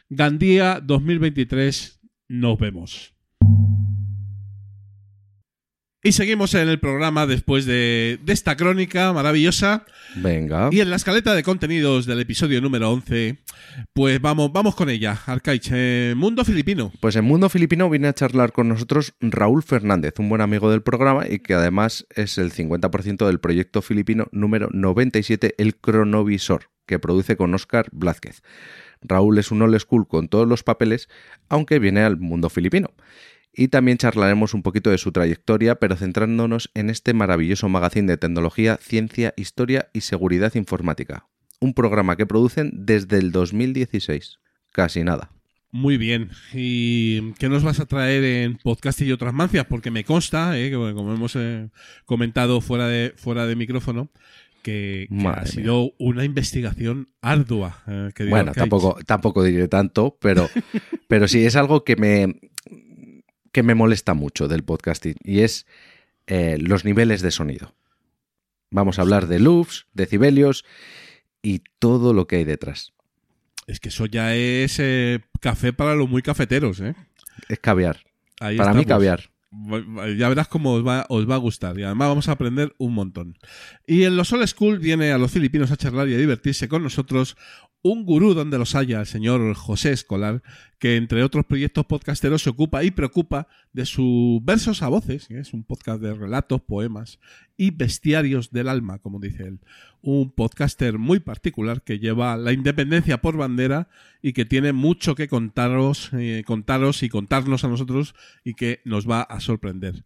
Gandía 0.10 0.80
2023 0.82 2.00
nos 2.30 2.58
vemos. 2.58 3.14
Y 6.06 6.12
seguimos 6.12 6.54
en 6.54 6.68
el 6.68 6.82
programa 6.82 7.26
después 7.26 7.66
de, 7.66 8.20
de, 8.22 8.34
esta 8.34 8.58
crónica 8.58 9.14
maravillosa. 9.14 9.86
Venga. 10.18 10.68
Y 10.70 10.82
en 10.82 10.90
la 10.90 10.98
escaleta 10.98 11.34
de 11.34 11.44
contenidos 11.44 12.06
del 12.06 12.20
episodio 12.20 12.60
número 12.60 12.92
11, 12.92 13.38
pues 13.94 14.20
vamos, 14.20 14.52
vamos 14.52 14.76
con 14.76 14.90
ella. 14.90 15.18
Arcaich, 15.26 15.70
eh, 15.72 16.14
Mundo 16.18 16.44
Filipino. 16.44 16.92
Pues 17.00 17.16
en 17.16 17.24
Mundo 17.24 17.48
Filipino 17.48 17.90
viene 17.90 18.10
a 18.10 18.14
charlar 18.14 18.52
con 18.52 18.68
nosotros 18.68 19.14
Raúl 19.22 19.64
Fernández, 19.64 20.16
un 20.18 20.28
buen 20.28 20.42
amigo 20.42 20.70
del 20.70 20.82
programa 20.82 21.26
y 21.26 21.40
que 21.40 21.54
además 21.54 22.06
es 22.14 22.38
el 22.38 22.52
50% 22.52 23.26
del 23.26 23.40
proyecto 23.40 23.82
filipino 23.82 24.28
número 24.34 24.68
97, 24.74 25.56
El 25.58 25.78
Cronovisor, 25.78 26.70
que 26.86 27.00
produce 27.00 27.38
con 27.38 27.54
Oscar 27.54 27.88
Blázquez. 27.94 28.44
Raúl 29.02 29.38
es 29.38 29.52
un 29.52 29.62
old 29.62 29.80
school 29.80 30.06
con 30.06 30.28
todos 30.28 30.50
los 30.50 30.64
papeles, 30.64 31.08
aunque 31.48 31.80
viene 31.80 32.02
al 32.02 32.18
mundo 32.18 32.50
filipino 32.50 32.90
y 33.54 33.68
también 33.68 33.98
charlaremos 33.98 34.54
un 34.54 34.64
poquito 34.64 34.90
de 34.90 34.98
su 34.98 35.12
trayectoria, 35.12 35.76
pero 35.76 35.96
centrándonos 35.96 36.72
en 36.74 36.90
este 36.90 37.14
maravilloso 37.14 37.70
magazine 37.70 38.12
de 38.12 38.18
tecnología, 38.18 38.80
ciencia, 38.82 39.34
historia 39.38 39.90
y 39.94 40.02
seguridad 40.02 40.56
informática. 40.56 41.28
Un 41.60 41.74
programa 41.74 42.18
que 42.18 42.26
producen 42.26 42.72
desde 42.74 43.20
el 43.20 43.32
2016. 43.32 44.40
Casi 44.72 45.04
nada. 45.04 45.32
Muy 45.72 45.98
bien. 45.98 46.30
¿Y 46.54 47.34
qué 47.34 47.50
nos 47.50 47.64
vas 47.64 47.80
a 47.80 47.86
traer 47.86 48.24
en 48.24 48.58
podcast 48.58 49.02
y 49.02 49.12
otras 49.12 49.34
mancias? 49.34 49.66
Porque 49.66 49.92
me 49.92 50.04
consta, 50.04 50.58
eh, 50.58 50.70
que 50.70 50.76
como 50.76 51.14
hemos 51.14 51.36
eh, 51.36 51.70
comentado 52.06 52.60
fuera 52.62 52.88
de, 52.88 53.14
fuera 53.16 53.46
de 53.48 53.56
micrófono, 53.56 54.12
que, 54.62 55.08
que 55.10 55.28
ha 55.28 55.46
sido 55.46 55.82
mía. 55.82 55.92
una 56.00 56.26
investigación 56.26 57.10
ardua. 57.22 57.84
Eh, 57.88 58.30
bueno, 58.30 58.52
tampoco, 58.52 58.98
tampoco 59.06 59.44
diré 59.44 59.68
tanto, 59.68 60.18
pero, 60.20 60.48
pero 61.08 61.28
sí 61.28 61.46
es 61.46 61.56
algo 61.56 61.84
que 61.84 61.96
me, 61.96 62.40
que 63.54 63.64
me 63.64 63.76
molesta 63.76 64.14
mucho 64.14 64.50
del 64.50 64.64
podcasting 64.64 65.16
y 65.24 65.40
es 65.42 65.66
eh, 66.28 66.58
los 66.60 66.84
niveles 66.84 67.22
de 67.22 67.32
sonido. 67.32 67.74
Vamos 68.72 68.98
a 68.98 69.04
hablar 69.04 69.28
de 69.28 69.40
loops, 69.40 69.86
decibelios 69.94 70.66
y 71.42 71.62
todo 71.80 72.14
lo 72.14 72.28
que 72.28 72.38
hay 72.38 72.44
detrás. 72.44 72.94
Es 73.68 73.80
que 73.80 73.90
eso 73.90 74.08
ya 74.08 74.36
es 74.36 74.80
eh, 74.80 75.22
café 75.40 75.72
para 75.72 75.96
los 75.96 76.10
muy 76.10 76.24
cafeteros, 76.24 76.82
¿eh? 76.82 76.96
Es 77.48 77.60
caviar. 77.60 78.04
Ahí 78.40 78.58
para 78.58 78.72
estamos. 78.72 78.78
mí 78.78 78.86
caviar. 78.86 79.30
Ya 80.18 80.30
verás 80.30 80.48
cómo 80.48 80.74
os 80.74 80.86
va, 80.86 81.06
os 81.10 81.30
va, 81.30 81.36
a 81.36 81.38
gustar. 81.38 81.78
Y 81.78 81.84
además 81.84 82.08
vamos 82.08 82.28
a 82.28 82.32
aprender 82.32 82.74
un 82.80 82.96
montón. 82.96 83.38
Y 83.86 84.04
en 84.04 84.18
los 84.18 84.34
Old 84.34 84.48
School 84.48 84.80
viene 84.80 85.12
a 85.12 85.20
los 85.20 85.32
filipinos 85.32 85.70
a 85.70 85.78
charlar 85.78 86.10
y 86.10 86.16
a 86.16 86.18
divertirse 86.18 86.68
con 86.68 86.82
nosotros 86.82 87.38
un 87.84 88.06
gurú 88.06 88.34
donde 88.34 88.58
los 88.58 88.76
haya, 88.76 89.02
el 89.02 89.06
señor 89.06 89.54
José 89.56 89.92
Escolar, 89.92 90.42
que 90.80 90.96
entre 90.96 91.22
otros 91.22 91.46
proyectos 91.46 91.86
podcasteros 91.86 92.42
se 92.42 92.50
ocupa 92.50 92.84
y 92.84 92.92
preocupa 92.92 93.48
de 93.74 93.86
sus 93.86 94.44
versos 94.44 94.82
a 94.82 94.88
voces, 94.88 95.28
que 95.28 95.40
es 95.40 95.54
un 95.54 95.64
podcast 95.64 96.02
de 96.02 96.14
relatos, 96.14 96.62
poemas 96.62 97.20
y 97.58 97.72
bestiarios 97.72 98.52
del 98.52 98.70
alma, 98.70 99.00
como 99.00 99.20
dice 99.20 99.44
él. 99.44 99.60
Un 100.02 100.32
podcaster 100.32 100.98
muy 100.98 101.20
particular 101.20 101.82
que 101.82 102.00
lleva 102.00 102.38
la 102.38 102.54
independencia 102.54 103.22
por 103.22 103.36
bandera 103.36 103.90
y 104.22 104.32
que 104.32 104.46
tiene 104.46 104.72
mucho 104.72 105.14
que 105.14 105.28
contaros, 105.28 106.10
eh, 106.14 106.44
contaros 106.46 107.04
y 107.04 107.10
contarnos 107.10 107.66
a 107.66 107.68
nosotros 107.68 108.16
y 108.46 108.54
que 108.54 108.80
nos 108.86 109.10
va 109.10 109.22
a 109.22 109.42
sorprender. 109.42 110.06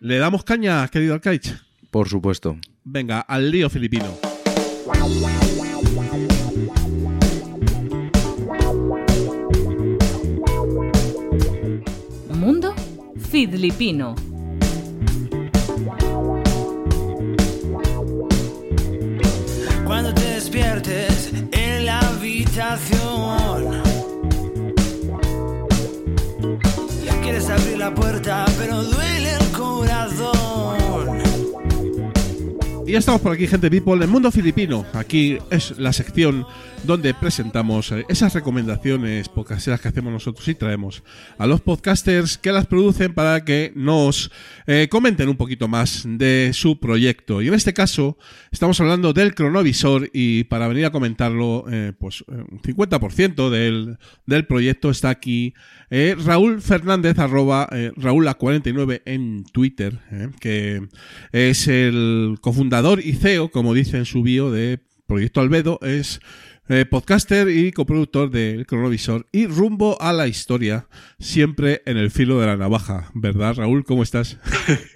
¿Le 0.00 0.18
damos 0.18 0.42
caña, 0.42 0.86
querido 0.88 1.14
Arcaich? 1.14 1.54
Por 1.92 2.08
supuesto. 2.08 2.58
Venga, 2.84 3.20
al 3.20 3.50
lío 3.50 3.70
filipino. 3.70 4.18
filipino. 13.30 14.14
Cuando 19.84 20.14
te 20.14 20.24
despiertes 20.34 21.32
en 21.52 21.86
la 21.86 22.00
habitación, 22.00 23.82
quieres 27.22 27.48
abrir 27.50 27.78
la 27.78 27.94
puerta, 27.94 28.46
pero 28.58 28.82
duele 28.82 29.30
el 29.32 29.46
corazón. 29.48 31.18
Y 32.86 32.92
ya 32.92 32.98
estamos 32.98 33.20
por 33.20 33.32
aquí, 33.32 33.46
gente 33.46 33.70
people, 33.70 34.02
el 34.02 34.10
mundo 34.10 34.30
filipino. 34.30 34.86
Aquí 34.94 35.36
es 35.50 35.78
la 35.78 35.92
sección 35.92 36.46
donde 36.84 37.14
presentamos 37.14 37.92
eh, 37.92 38.04
esas 38.08 38.34
recomendaciones 38.34 39.28
podcasteras 39.28 39.80
que 39.80 39.88
hacemos 39.88 40.12
nosotros 40.12 40.46
y 40.48 40.54
traemos 40.54 41.02
a 41.36 41.46
los 41.46 41.60
podcasters 41.60 42.38
que 42.38 42.52
las 42.52 42.66
producen 42.66 43.14
para 43.14 43.44
que 43.44 43.72
nos 43.74 44.30
eh, 44.66 44.88
comenten 44.90 45.28
un 45.28 45.36
poquito 45.36 45.68
más 45.68 46.04
de 46.06 46.50
su 46.54 46.78
proyecto. 46.78 47.42
Y 47.42 47.48
en 47.48 47.54
este 47.54 47.74
caso 47.74 48.18
estamos 48.50 48.80
hablando 48.80 49.12
del 49.12 49.34
cronovisor 49.34 50.10
y 50.12 50.44
para 50.44 50.68
venir 50.68 50.86
a 50.86 50.90
comentarlo, 50.90 51.64
eh, 51.70 51.92
pues 51.98 52.22
un 52.26 52.60
50% 52.60 53.50
del, 53.50 53.98
del 54.26 54.46
proyecto 54.46 54.90
está 54.90 55.10
aquí 55.10 55.54
Raúl 55.90 56.60
Fernández, 56.60 57.18
arroba 57.18 57.66
Raúl49 57.70 59.00
en 59.06 59.44
Twitter, 59.44 59.98
que 60.38 60.86
es 61.32 61.66
el 61.66 62.36
cofundador 62.42 63.00
y 63.00 63.14
CEO, 63.14 63.50
como 63.50 63.72
dice 63.72 63.96
en 63.96 64.04
su 64.04 64.22
bio 64.22 64.50
de 64.50 64.80
Proyecto 65.08 65.40
Albedo, 65.40 65.78
es 65.80 66.20
eh, 66.68 66.84
podcaster 66.84 67.48
y 67.48 67.72
coproductor 67.72 68.30
del 68.30 68.66
Cronovisor 68.66 69.26
y 69.32 69.46
rumbo 69.46 70.00
a 70.00 70.12
la 70.12 70.26
historia, 70.26 70.86
siempre 71.18 71.82
en 71.86 71.96
el 71.96 72.10
filo 72.10 72.40
de 72.40 72.46
la 72.46 72.56
navaja, 72.56 73.10
¿verdad, 73.14 73.54
Raúl? 73.56 73.84
¿Cómo 73.84 74.02
estás? 74.02 74.38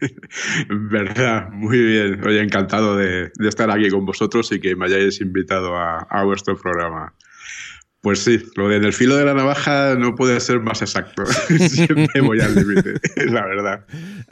Verdad, 0.68 1.50
muy 1.50 1.78
bien. 1.78 2.26
Oye, 2.26 2.42
encantado 2.42 2.96
de, 2.96 3.30
estar 3.40 3.70
aquí 3.70 3.88
con 3.90 4.04
vosotros 4.04 4.52
y 4.52 4.60
que 4.60 4.76
me 4.76 4.86
hayáis 4.86 5.20
invitado 5.20 5.76
a 5.76 6.24
vuestro 6.24 6.56
programa. 6.56 7.14
Pues 8.02 8.18
sí, 8.18 8.42
lo 8.56 8.68
de 8.68 8.78
el 8.78 8.92
filo 8.92 9.16
de 9.16 9.24
la 9.24 9.32
navaja 9.32 9.94
no 9.94 10.16
puede 10.16 10.40
ser 10.40 10.58
más 10.58 10.82
exacto. 10.82 11.24
Siempre 11.70 12.20
voy 12.20 12.40
al 12.40 12.52
límite, 12.56 12.94
la 13.30 13.46
verdad. 13.46 13.84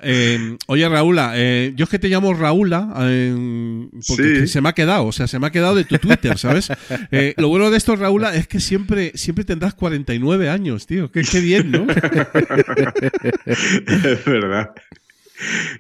Eh, 0.03 0.57
oye, 0.67 0.89
Raúla, 0.89 1.35
eh, 1.37 1.73
yo 1.77 1.85
es 1.85 1.89
que 1.89 2.01
te 2.01 2.09
llamo 2.09 2.35
Raúla 2.35 2.93
eh, 3.03 3.89
porque 4.09 4.49
se 4.49 4.61
me 4.61 4.71
ha 4.71 4.73
quedado, 4.73 5.07
o 5.07 5.13
sea, 5.13 5.29
se 5.29 5.39
me 5.39 5.47
ha 5.47 5.51
quedado 5.51 5.77
de 5.77 5.85
tu 5.85 5.99
Twitter, 5.99 6.37
¿sabes? 6.37 6.69
lo 7.37 7.47
bueno 7.49 7.71
de 7.71 7.77
esto, 7.77 7.95
Raúla, 7.95 8.35
es 8.35 8.49
que 8.49 8.59
siempre, 8.59 9.13
siempre 9.15 9.45
tendrás 9.45 9.75
49 9.75 10.51
años, 10.51 10.89
tío. 10.89 11.13
Qué, 11.13 11.23
qué 11.23 11.39
bien, 11.39 11.71
¿no? 11.71 11.87
es 13.47 14.25
verdad. 14.25 14.71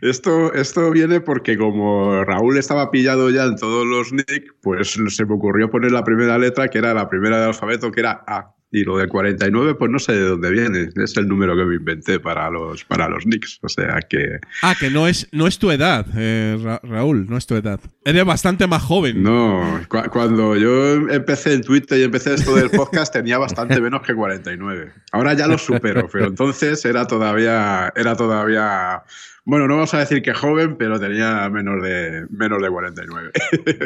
Esto, 0.00 0.52
esto 0.54 0.90
viene 0.90 1.20
porque 1.20 1.56
como 1.58 2.24
Raúl 2.24 2.58
estaba 2.58 2.90
pillado 2.90 3.30
ya 3.30 3.44
en 3.44 3.56
todos 3.56 3.86
los 3.86 4.12
nick, 4.12 4.54
pues 4.62 4.98
se 5.08 5.24
me 5.24 5.34
ocurrió 5.34 5.70
poner 5.70 5.92
la 5.92 6.04
primera 6.04 6.38
letra, 6.38 6.68
que 6.68 6.78
era 6.78 6.94
la 6.94 7.08
primera 7.08 7.38
del 7.38 7.48
alfabeto, 7.48 7.90
que 7.90 8.00
era 8.00 8.24
A. 8.26 8.54
Y 8.72 8.84
lo 8.84 8.98
del 8.98 9.08
49, 9.08 9.74
pues 9.74 9.90
no 9.90 9.98
sé 9.98 10.12
de 10.12 10.28
dónde 10.28 10.50
viene. 10.50 10.90
Es 11.02 11.16
el 11.16 11.26
número 11.26 11.56
que 11.56 11.64
me 11.64 11.74
inventé 11.74 12.20
para 12.20 12.48
los, 12.50 12.84
para 12.84 13.08
los 13.08 13.26
nicks. 13.26 13.58
O 13.62 13.68
sea 13.68 13.98
que. 14.08 14.38
Ah, 14.62 14.74
que 14.78 14.90
no 14.90 15.08
es, 15.08 15.26
no 15.32 15.48
es 15.48 15.58
tu 15.58 15.72
edad, 15.72 16.06
eh, 16.16 16.56
Raúl, 16.84 17.26
no 17.28 17.36
es 17.36 17.46
tu 17.46 17.56
edad. 17.56 17.80
Eres 18.04 18.24
bastante 18.24 18.68
más 18.68 18.82
joven. 18.82 19.24
No, 19.24 19.80
cuando 20.12 20.54
yo 20.56 20.94
empecé 21.10 21.54
en 21.54 21.62
Twitter 21.62 21.98
y 21.98 22.04
empecé 22.04 22.34
esto 22.34 22.54
del 22.54 22.70
podcast 22.70 23.12
tenía 23.12 23.38
bastante 23.38 23.80
menos 23.80 24.02
que 24.02 24.14
49. 24.14 24.92
Ahora 25.10 25.34
ya 25.34 25.48
lo 25.48 25.58
supero, 25.58 26.08
pero 26.12 26.28
entonces 26.28 26.84
era 26.84 27.08
todavía, 27.08 27.92
era 27.96 28.14
todavía 28.14 29.02
bueno, 29.44 29.66
no 29.66 29.74
vamos 29.74 29.94
a 29.94 29.98
decir 29.98 30.22
que 30.22 30.34
joven, 30.34 30.76
pero 30.76 31.00
tenía 31.00 31.48
menos 31.48 31.82
de, 31.82 32.26
menos 32.30 32.62
de 32.62 32.68
49. 32.68 33.30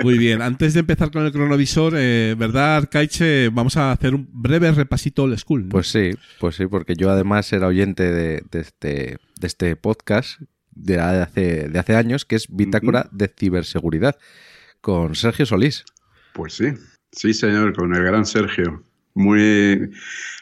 Muy 0.02 0.18
bien, 0.18 0.42
antes 0.42 0.74
de 0.74 0.80
empezar 0.80 1.10
con 1.10 1.24
el 1.24 1.32
cronovisor, 1.32 1.94
eh, 1.96 2.34
¿verdad, 2.36 2.88
Kaiche? 2.90 3.48
Vamos 3.50 3.76
a 3.76 3.92
hacer 3.92 4.14
un 4.14 4.28
breve 4.32 4.72
repasito 4.72 5.24
old 5.24 5.38
school. 5.38 5.68
Pues 5.68 5.88
sí, 5.88 6.10
pues 6.40 6.56
sí, 6.56 6.66
porque 6.66 6.96
yo 6.96 7.10
además 7.10 7.52
era 7.52 7.68
oyente 7.68 8.10
de, 8.10 8.42
este, 8.52 9.18
de 9.40 9.46
este 9.46 9.76
podcast 9.76 10.40
de 10.72 10.98
hace, 10.98 11.68
de 11.68 11.78
hace 11.78 11.94
años, 11.94 12.24
que 12.24 12.36
es 12.36 12.48
Bitácora 12.48 13.08
de 13.12 13.28
Ciberseguridad, 13.28 14.18
con 14.80 15.14
Sergio 15.14 15.46
Solís. 15.46 15.84
Pues 16.32 16.54
sí, 16.54 16.72
sí 17.12 17.32
señor, 17.32 17.74
con 17.74 17.94
el 17.94 18.02
gran 18.02 18.26
Sergio. 18.26 18.82
Muy 19.14 19.92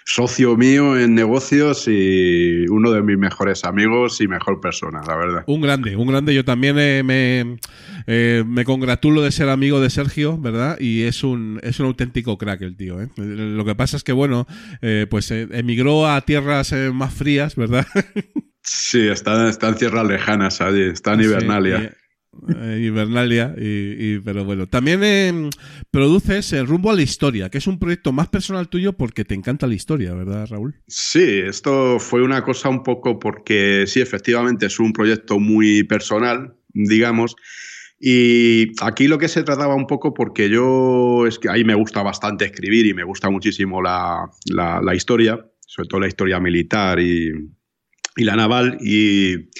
socio 0.04 0.56
mío 0.56 0.98
en 0.98 1.14
negocios 1.14 1.86
y 1.86 2.66
uno 2.68 2.90
de 2.90 3.02
mis 3.02 3.18
mejores 3.18 3.64
amigos 3.64 4.20
y 4.20 4.28
mejor 4.28 4.60
persona, 4.60 5.02
la 5.06 5.16
verdad. 5.16 5.44
Un 5.46 5.60
grande, 5.60 5.96
un 5.96 6.06
grande. 6.06 6.34
Yo 6.34 6.44
también 6.44 6.78
eh, 6.78 7.02
me, 7.02 7.58
eh, 8.06 8.44
me 8.46 8.64
congratulo 8.64 9.22
de 9.22 9.32
ser 9.32 9.48
amigo 9.48 9.80
de 9.80 9.90
Sergio, 9.90 10.38
¿verdad? 10.38 10.78
Y 10.80 11.02
es 11.02 11.24
un, 11.24 11.60
es 11.62 11.80
un 11.80 11.86
auténtico 11.86 12.38
crack 12.38 12.62
el 12.62 12.76
tío. 12.76 13.00
¿eh? 13.00 13.08
Lo 13.16 13.64
que 13.64 13.74
pasa 13.74 13.96
es 13.96 14.04
que, 14.04 14.12
bueno, 14.12 14.46
pues 15.10 15.30
emigró 15.30 16.08
a 16.08 16.20
tierras 16.22 16.74
más 16.92 17.12
frías, 17.14 17.56
¿verdad? 17.56 17.86
Sí, 18.64 19.08
está, 19.08 19.48
en 19.50 19.74
tierras 19.74 20.06
lejanas 20.06 20.60
allí, 20.60 20.82
está 20.82 21.14
en 21.14 21.22
Hibernalia. 21.22 21.76
Eh, 21.78 21.92
Invernalia, 22.48 23.54
y, 23.58 24.18
pero 24.20 24.44
bueno. 24.44 24.66
También 24.66 25.04
em, 25.04 25.50
produces 25.90 26.52
Rumbo 26.66 26.90
a 26.90 26.94
la 26.94 27.02
Historia, 27.02 27.50
que 27.50 27.58
es 27.58 27.66
un 27.66 27.78
proyecto 27.78 28.12
más 28.12 28.28
personal 28.28 28.68
tuyo 28.68 28.94
porque 28.94 29.24
te 29.24 29.34
encanta 29.34 29.66
la 29.66 29.74
historia, 29.74 30.14
¿verdad, 30.14 30.46
Raúl? 30.50 30.74
Sí, 30.86 31.40
esto 31.46 31.98
fue 31.98 32.22
una 32.22 32.42
cosa 32.42 32.68
un 32.68 32.82
poco 32.82 33.18
porque 33.18 33.84
sí, 33.86 34.00
efectivamente 34.00 34.66
es 34.66 34.80
un 34.80 34.92
proyecto 34.92 35.38
muy 35.38 35.84
personal, 35.84 36.54
digamos. 36.72 37.36
Y 38.00 38.72
aquí 38.82 39.06
lo 39.06 39.18
que 39.18 39.28
se 39.28 39.44
trataba 39.44 39.76
un 39.76 39.86
poco, 39.86 40.12
porque 40.12 40.50
yo 40.50 41.24
es 41.26 41.38
que 41.38 41.48
ahí 41.48 41.62
me 41.62 41.74
gusta 41.74 42.02
bastante 42.02 42.46
escribir 42.46 42.86
y 42.86 42.94
me 42.94 43.04
gusta 43.04 43.30
muchísimo 43.30 43.80
la, 43.80 44.28
la, 44.46 44.94
historia, 44.94 45.38
sobre 45.60 45.88
todo 45.88 46.00
la 46.00 46.08
historia 46.08 46.40
militar 46.40 46.98
y, 46.98 47.30
y 48.16 48.24
la 48.24 48.34
naval. 48.34 48.78
Y 48.80 49.50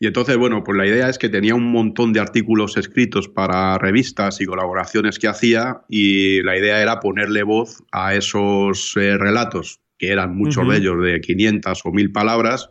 y 0.00 0.06
entonces, 0.06 0.36
bueno, 0.36 0.62
pues 0.62 0.78
la 0.78 0.86
idea 0.86 1.08
es 1.08 1.18
que 1.18 1.28
tenía 1.28 1.56
un 1.56 1.72
montón 1.72 2.12
de 2.12 2.20
artículos 2.20 2.76
escritos 2.76 3.28
para 3.28 3.78
revistas 3.78 4.40
y 4.40 4.46
colaboraciones 4.46 5.18
que 5.18 5.26
hacía 5.26 5.82
y 5.88 6.40
la 6.42 6.56
idea 6.56 6.80
era 6.80 7.00
ponerle 7.00 7.42
voz 7.42 7.82
a 7.90 8.14
esos 8.14 8.96
eh, 8.96 9.18
relatos, 9.18 9.80
que 9.98 10.12
eran 10.12 10.36
muchos 10.36 10.68
de 10.68 10.76
ellos 10.76 11.02
de 11.02 11.20
500 11.20 11.80
o 11.84 11.90
1000 11.90 12.12
palabras, 12.12 12.68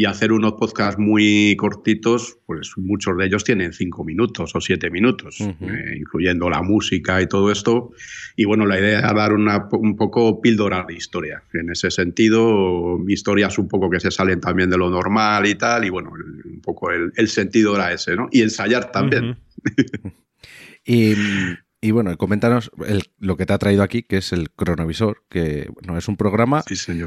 y 0.00 0.06
hacer 0.06 0.32
unos 0.32 0.54
podcasts 0.54 0.98
muy 0.98 1.54
cortitos, 1.58 2.38
pues 2.46 2.72
muchos 2.78 3.18
de 3.18 3.26
ellos 3.26 3.44
tienen 3.44 3.74
cinco 3.74 4.02
minutos 4.02 4.54
o 4.54 4.60
siete 4.62 4.88
minutos, 4.88 5.42
eh, 5.42 5.94
incluyendo 5.94 6.48
la 6.48 6.62
música 6.62 7.20
y 7.20 7.26
todo 7.26 7.52
esto. 7.52 7.90
Y 8.34 8.46
bueno, 8.46 8.64
la 8.64 8.78
idea 8.78 9.00
era 9.00 9.12
dar 9.12 9.34
una, 9.34 9.68
un 9.72 9.96
poco 9.96 10.40
píldora 10.40 10.86
de 10.88 10.94
historia. 10.94 11.42
En 11.52 11.68
ese 11.68 11.90
sentido, 11.90 12.98
historias 13.08 13.58
un 13.58 13.68
poco 13.68 13.90
que 13.90 14.00
se 14.00 14.10
salen 14.10 14.40
también 14.40 14.70
de 14.70 14.78
lo 14.78 14.88
normal 14.88 15.44
y 15.44 15.54
tal, 15.56 15.84
y 15.84 15.90
bueno, 15.90 16.12
un 16.12 16.62
poco 16.62 16.90
el, 16.90 17.28
sentido 17.28 17.74
era 17.74 17.92
ese, 17.92 18.16
¿no? 18.16 18.30
Y 18.32 18.40
ensayar 18.40 18.90
también. 18.92 19.36
y 20.86 21.12
y 21.82 21.92
bueno, 21.92 22.14
coméntanos 22.18 22.70
lo 23.18 23.36
que 23.38 23.46
te 23.46 23.52
ha 23.54 23.58
traído 23.58 23.82
aquí, 23.82 24.02
que 24.02 24.18
es 24.18 24.32
el 24.32 24.50
cronovisor, 24.50 25.24
que 25.30 25.70
bueno, 25.72 25.96
es 25.96 26.08
un 26.08 26.16
programa 26.16 26.62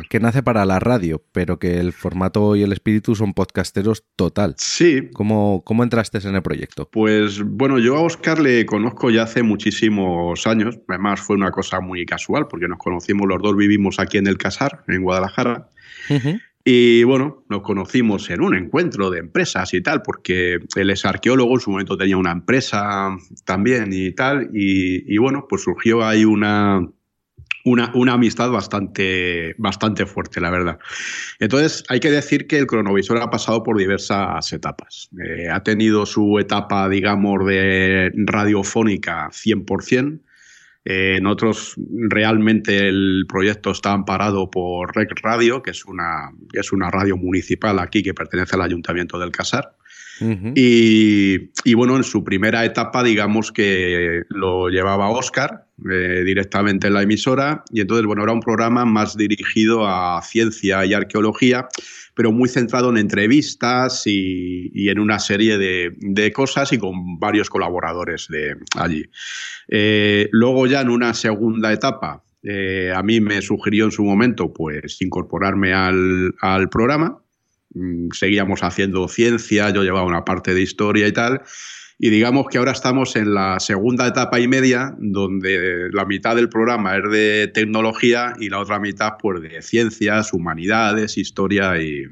que 0.09 0.19
nace 0.19 0.41
para 0.41 0.65
la 0.65 0.79
radio, 0.79 1.23
pero 1.31 1.59
que 1.59 1.79
el 1.79 1.93
formato 1.93 2.55
y 2.55 2.63
el 2.63 2.71
espíritu 2.73 3.13
son 3.13 3.33
podcasteros 3.33 4.03
total. 4.15 4.55
Sí. 4.57 5.09
¿Cómo, 5.13 5.63
cómo 5.63 5.83
entraste 5.83 6.17
en 6.27 6.35
el 6.35 6.41
proyecto? 6.41 6.89
Pues 6.89 7.43
bueno, 7.43 7.77
yo 7.77 7.97
a 7.97 8.01
Oscar 8.01 8.39
le 8.39 8.65
conozco 8.65 9.11
ya 9.11 9.23
hace 9.23 9.43
muchísimos 9.43 10.47
años. 10.47 10.79
Además 10.87 11.21
fue 11.21 11.35
una 11.35 11.51
cosa 11.51 11.79
muy 11.79 12.05
casual, 12.05 12.47
porque 12.47 12.67
nos 12.67 12.79
conocimos 12.79 13.27
los 13.27 13.41
dos, 13.43 13.55
vivimos 13.55 13.99
aquí 13.99 14.17
en 14.17 14.25
el 14.25 14.39
Casar, 14.39 14.83
en 14.87 15.03
Guadalajara. 15.03 15.69
Y 16.65 17.03
bueno, 17.03 17.43
nos 17.49 17.61
conocimos 17.61 18.29
en 18.29 18.41
un 18.41 18.55
encuentro 18.55 19.09
de 19.09 19.19
empresas 19.19 19.73
y 19.73 19.81
tal, 19.81 20.01
porque 20.01 20.59
él 20.75 20.89
es 20.89 21.03
arqueólogo, 21.03 21.55
en 21.55 21.59
su 21.59 21.71
momento 21.71 21.97
tenía 21.97 22.15
una 22.15 22.31
empresa 22.31 23.09
también 23.43 23.89
y 23.91 24.11
tal, 24.11 24.49
y, 24.53 25.17
bueno, 25.17 25.45
pues 25.49 25.63
surgió 25.63 26.05
ahí 26.05 26.23
una, 26.23 26.87
una, 27.65 27.91
una, 27.95 28.13
amistad 28.13 28.49
bastante, 28.49 29.55
bastante 29.57 30.05
fuerte, 30.05 30.39
la 30.39 30.51
verdad. 30.51 30.79
Entonces, 31.39 31.83
hay 31.89 31.99
que 31.99 32.11
decir 32.11 32.47
que 32.47 32.59
el 32.59 32.67
cronovisor 32.67 33.17
ha 33.17 33.29
pasado 33.29 33.61
por 33.61 33.77
diversas 33.77 34.53
etapas. 34.53 35.09
Eh, 35.21 35.49
ha 35.49 35.63
tenido 35.63 36.05
su 36.05 36.39
etapa, 36.39 36.87
digamos, 36.87 37.45
de 37.45 38.09
radiofónica 38.15 39.29
100%, 39.31 40.21
eh, 40.85 41.15
en 41.17 41.27
otros, 41.27 41.75
realmente 42.09 42.87
el 42.89 43.25
proyecto 43.27 43.71
está 43.71 43.93
amparado 43.93 44.49
por 44.49 44.95
Rec 44.95 45.11
Radio, 45.21 45.63
que 45.63 45.71
es 45.71 45.85
una, 45.85 46.31
es 46.51 46.73
una 46.73 46.91
radio 46.91 47.15
municipal 47.15 47.79
aquí 47.79 48.03
que 48.03 48.13
pertenece 48.13 48.55
al 48.55 48.63
Ayuntamiento 48.63 49.17
del 49.17 49.31
Casar. 49.31 49.77
Y, 50.19 51.73
bueno, 51.73 51.97
en 51.97 52.03
su 52.03 52.23
primera 52.23 52.65
etapa, 52.65 53.03
digamos 53.03 53.51
que 53.51 54.23
lo 54.29 54.69
llevaba 54.69 55.09
Oscar 55.09 55.65
eh, 55.89 56.23
directamente 56.25 56.87
en 56.87 56.93
la 56.93 57.01
emisora, 57.01 57.63
y 57.71 57.81
entonces, 57.81 58.05
bueno, 58.05 58.23
era 58.23 58.31
un 58.31 58.39
programa 58.39 58.85
más 58.85 59.17
dirigido 59.17 59.87
a 59.87 60.21
ciencia 60.21 60.85
y 60.85 60.93
arqueología, 60.93 61.67
pero 62.15 62.31
muy 62.31 62.47
centrado 62.47 62.89
en 62.89 62.97
entrevistas 62.97 64.03
y, 64.05 64.89
en 64.89 64.99
una 64.99 65.19
serie 65.19 65.57
de, 65.57 66.31
cosas 66.33 66.71
y 66.73 66.77
con 66.77 67.19
varios 67.19 67.49
colaboradores 67.49 68.27
de 68.29 68.55
allí. 68.77 69.05
Eh, 69.67 70.29
luego 70.31 70.67
ya 70.67 70.81
en 70.81 70.89
una 70.89 71.13
segunda 71.13 71.73
etapa, 71.73 72.23
eh, 72.43 72.91
a 72.93 73.01
mí 73.03 73.21
me 73.21 73.41
sugirió 73.41 73.85
en 73.85 73.91
su 73.91 74.03
momento 74.03 74.51
pues 74.51 75.01
incorporarme 75.01 75.73
al, 75.73 76.33
programa. 76.69 77.22
Mm, 77.73 78.09
seguíamos 78.13 78.61
haciendo 78.63 79.07
ciencia, 79.07 79.69
yo 79.71 79.83
llevaba 79.83 80.05
una 80.05 80.25
parte 80.25 80.53
de 80.53 80.61
historia 80.61 81.07
y 81.07 81.11
tal. 81.11 81.41
Y 81.99 82.09
digamos 82.09 82.47
que 82.49 82.57
ahora 82.57 82.71
estamos 82.71 83.15
en 83.15 83.33
la 83.33 83.59
segunda 83.59 84.07
etapa 84.07 84.39
y 84.39 84.47
media, 84.47 84.93
donde 84.97 85.89
la 85.91 86.05
mitad 86.05 86.35
del 86.35 86.49
programa 86.49 86.97
es 86.97 87.09
de 87.09 87.51
tecnología 87.53 88.33
y 88.39 88.49
la 88.49 88.59
otra 88.59 88.79
mitad 88.79 89.13
pues 89.21 89.41
de 89.41 89.61
ciencias, 89.61 90.33
humanidades, 90.33 91.17
historia 91.17 91.81
y, 91.81 92.03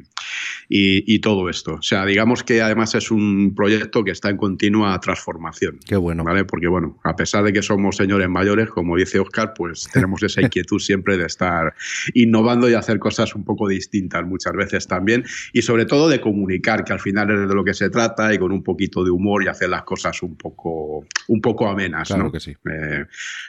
y, 0.74 1.20
todo 1.20 1.50
esto. 1.50 1.74
O 1.74 1.82
sea, 1.82 2.06
digamos 2.06 2.44
que 2.44 2.62
además 2.62 2.96
es 2.96 3.12
un 3.12 3.54
proyecto 3.54 4.06
que 4.06 4.12
está 4.12 4.30
en 4.30 4.38
continua 4.38 4.98
transformación. 5.02 5.80
Qué 5.86 5.98
bueno. 5.98 6.24
¿Vale? 6.24 6.46
Porque 6.46 6.68
bueno, 6.68 6.98
a 7.04 7.16
pesar 7.16 7.44
de 7.44 7.52
que 7.52 7.62
somos 7.62 7.98
señores 7.98 8.30
mayores, 8.30 8.70
como 8.70 8.96
dice 8.96 9.20
Oscar, 9.20 9.54
pues 9.54 9.90
tenemos 9.94 10.24
esa 10.24 10.42
inquietud 10.42 10.80
siempre 10.80 11.18
de 11.18 11.26
estar 11.26 11.74
innovando 12.14 12.70
y 12.70 12.74
hacer 12.74 13.00
cosas 13.00 13.36
un 13.36 13.44
poco 13.44 13.68
distintas 13.68 14.26
muchas 14.26 14.54
veces 14.54 14.88
también. 14.88 15.26
Y 15.52 15.62
sobre 15.62 15.86
todo 15.86 16.08
de 16.08 16.22
comunicar, 16.22 16.86
que 16.86 16.94
al 16.94 17.02
final 17.02 17.30
es 17.32 17.50
de 17.50 17.54
lo 17.54 17.66
que 17.66 17.74
se 17.74 17.90
trata 17.90 18.34
y 18.34 18.38
con 18.38 18.54
un 18.54 18.64
poquito 18.64 19.04
de 19.04 19.12
humor 19.12 19.44
y 19.44 19.48
hacer 19.48 19.70
las 19.70 19.84
cosas 19.84 20.24
un 20.24 20.38
poco, 20.38 21.06
un 21.28 21.42
poco 21.42 21.68
amenas. 21.68 22.08
Claro 22.08 22.32
que 22.32 22.40
sí. 22.40 22.56
Eh, 22.72 23.06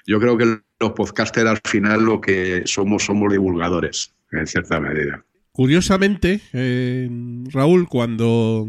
yo 0.07 0.19
creo 0.19 0.37
que 0.37 0.59
los 0.81 0.93
podcasters 0.93 1.49
al 1.49 1.61
final 1.65 2.03
lo 2.03 2.21
que 2.21 2.63
somos 2.65 3.05
somos 3.05 3.31
divulgadores, 3.31 4.13
en 4.33 4.47
cierta 4.49 4.81
medida. 4.81 5.25
Curiosamente, 5.53 6.41
eh, 6.55 7.09
Raúl, 7.51 7.87
cuando 7.89 8.69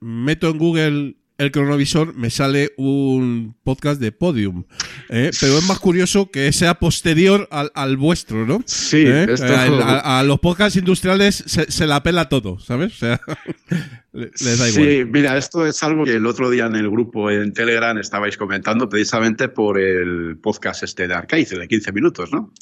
meto 0.00 0.48
en 0.48 0.58
Google 0.58 1.16
el 1.38 1.50
cronovisor, 1.50 2.14
me 2.14 2.30
sale 2.30 2.72
un 2.76 3.56
podcast 3.64 4.00
de 4.00 4.12
Podium. 4.12 4.64
¿eh? 5.08 5.32
Pero 5.40 5.58
es 5.58 5.66
más 5.66 5.80
curioso 5.80 6.30
que 6.30 6.52
sea 6.52 6.74
posterior 6.74 7.48
al, 7.50 7.96
vuestro, 7.96 8.46
¿no? 8.46 8.62
Sí, 8.66 9.04
¿Eh? 9.04 9.26
a, 9.42 10.22
los 10.24 10.38
podcasts 10.38 10.76
industriales 10.76 11.42
se, 11.46 11.86
la 11.88 12.02
pela 12.04 12.28
todo, 12.28 12.60
¿sabes? 12.60 12.92
O 12.94 12.96
sea, 12.96 13.20
les 14.12 14.58
da 14.58 14.68
igual. 14.68 14.70
Sí, 14.70 15.04
mira, 15.10 15.36
esto 15.36 15.66
es 15.66 15.82
algo 15.82 16.04
que 16.04 16.14
el 16.14 16.26
otro 16.26 16.50
día 16.50 16.66
en 16.66 16.76
el 16.76 16.88
grupo 16.88 17.30
en 17.30 17.52
Telegram 17.52 17.98
estabais 17.98 18.36
comentando 18.36 18.88
precisamente 18.88 19.48
por 19.48 19.80
el 19.80 20.38
podcast 20.40 20.84
este 20.84 21.08
de 21.08 21.14
Arcade, 21.14 21.48
el 21.50 21.58
de 21.60 21.68
15 21.68 21.92
minutos, 21.92 22.30
¿no? 22.30 22.52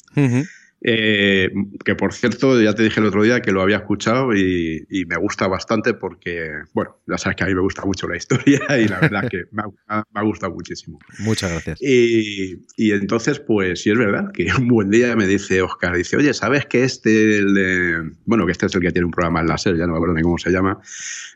Eh, 0.83 1.51
que 1.85 1.93
por 1.93 2.11
cierto, 2.11 2.59
ya 2.59 2.73
te 2.73 2.81
dije 2.81 2.99
el 2.99 3.05
otro 3.05 3.21
día 3.21 3.41
que 3.41 3.51
lo 3.51 3.61
había 3.61 3.77
escuchado 3.77 4.35
y, 4.35 4.85
me 5.07 5.17
gusta 5.17 5.47
bastante 5.47 5.93
porque, 5.93 6.49
bueno, 6.73 6.97
ya 7.05 7.17
sabes 7.17 7.35
que 7.35 7.43
a 7.43 7.47
mí 7.47 7.53
me 7.53 7.61
gusta 7.61 7.83
mucho 7.83 8.07
la 8.07 8.15
historia 8.15 8.61
y 8.79 8.87
la 8.87 8.99
verdad 8.99 9.27
que 9.29 9.43
me 9.51 9.63
ha, 9.87 10.21
gustado 10.23 10.53
muchísimo. 10.53 10.99
Muchas 11.19 11.51
gracias. 11.51 11.79
Y, 11.81 12.61
entonces, 12.77 13.39
pues 13.39 13.81
sí 13.81 13.91
es 13.91 13.97
verdad 13.97 14.31
que 14.33 14.47
un 14.57 14.67
buen 14.67 14.89
día 14.89 15.15
me 15.15 15.27
dice 15.27 15.61
Oscar, 15.61 15.95
dice, 15.95 16.17
oye, 16.17 16.33
¿sabes 16.33 16.65
que 16.65 16.83
este, 16.83 17.37
el 17.37 17.53
de, 17.53 18.11
bueno, 18.25 18.45
que 18.45 18.51
este 18.51 18.65
es 18.67 18.75
el 18.75 18.81
que 18.81 18.91
tiene 18.91 19.05
un 19.05 19.11
programa 19.11 19.41
en 19.41 19.47
la 19.47 19.57
SER, 19.57 19.77
ya 19.77 19.85
no 19.85 19.93
me 19.93 19.97
acuerdo 19.97 20.15
ni 20.15 20.21
cómo 20.21 20.37
se 20.37 20.51
llama, 20.51 20.79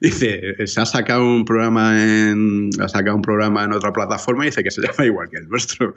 dice, 0.01 0.55
se 0.65 0.81
ha 0.81 0.85
sacado 0.85 1.25
un 1.25 1.45
programa 1.45 2.01
en, 2.01 2.69
ha 2.79 2.87
sacado 2.87 3.15
un 3.15 3.21
programa 3.21 3.63
en 3.63 3.73
otra 3.73 3.91
plataforma 3.91 4.45
y 4.45 4.47
dice 4.47 4.63
que 4.63 4.71
se 4.71 4.81
llama 4.87 5.05
igual 5.05 5.29
que 5.29 5.37
el 5.37 5.47
nuestro. 5.47 5.95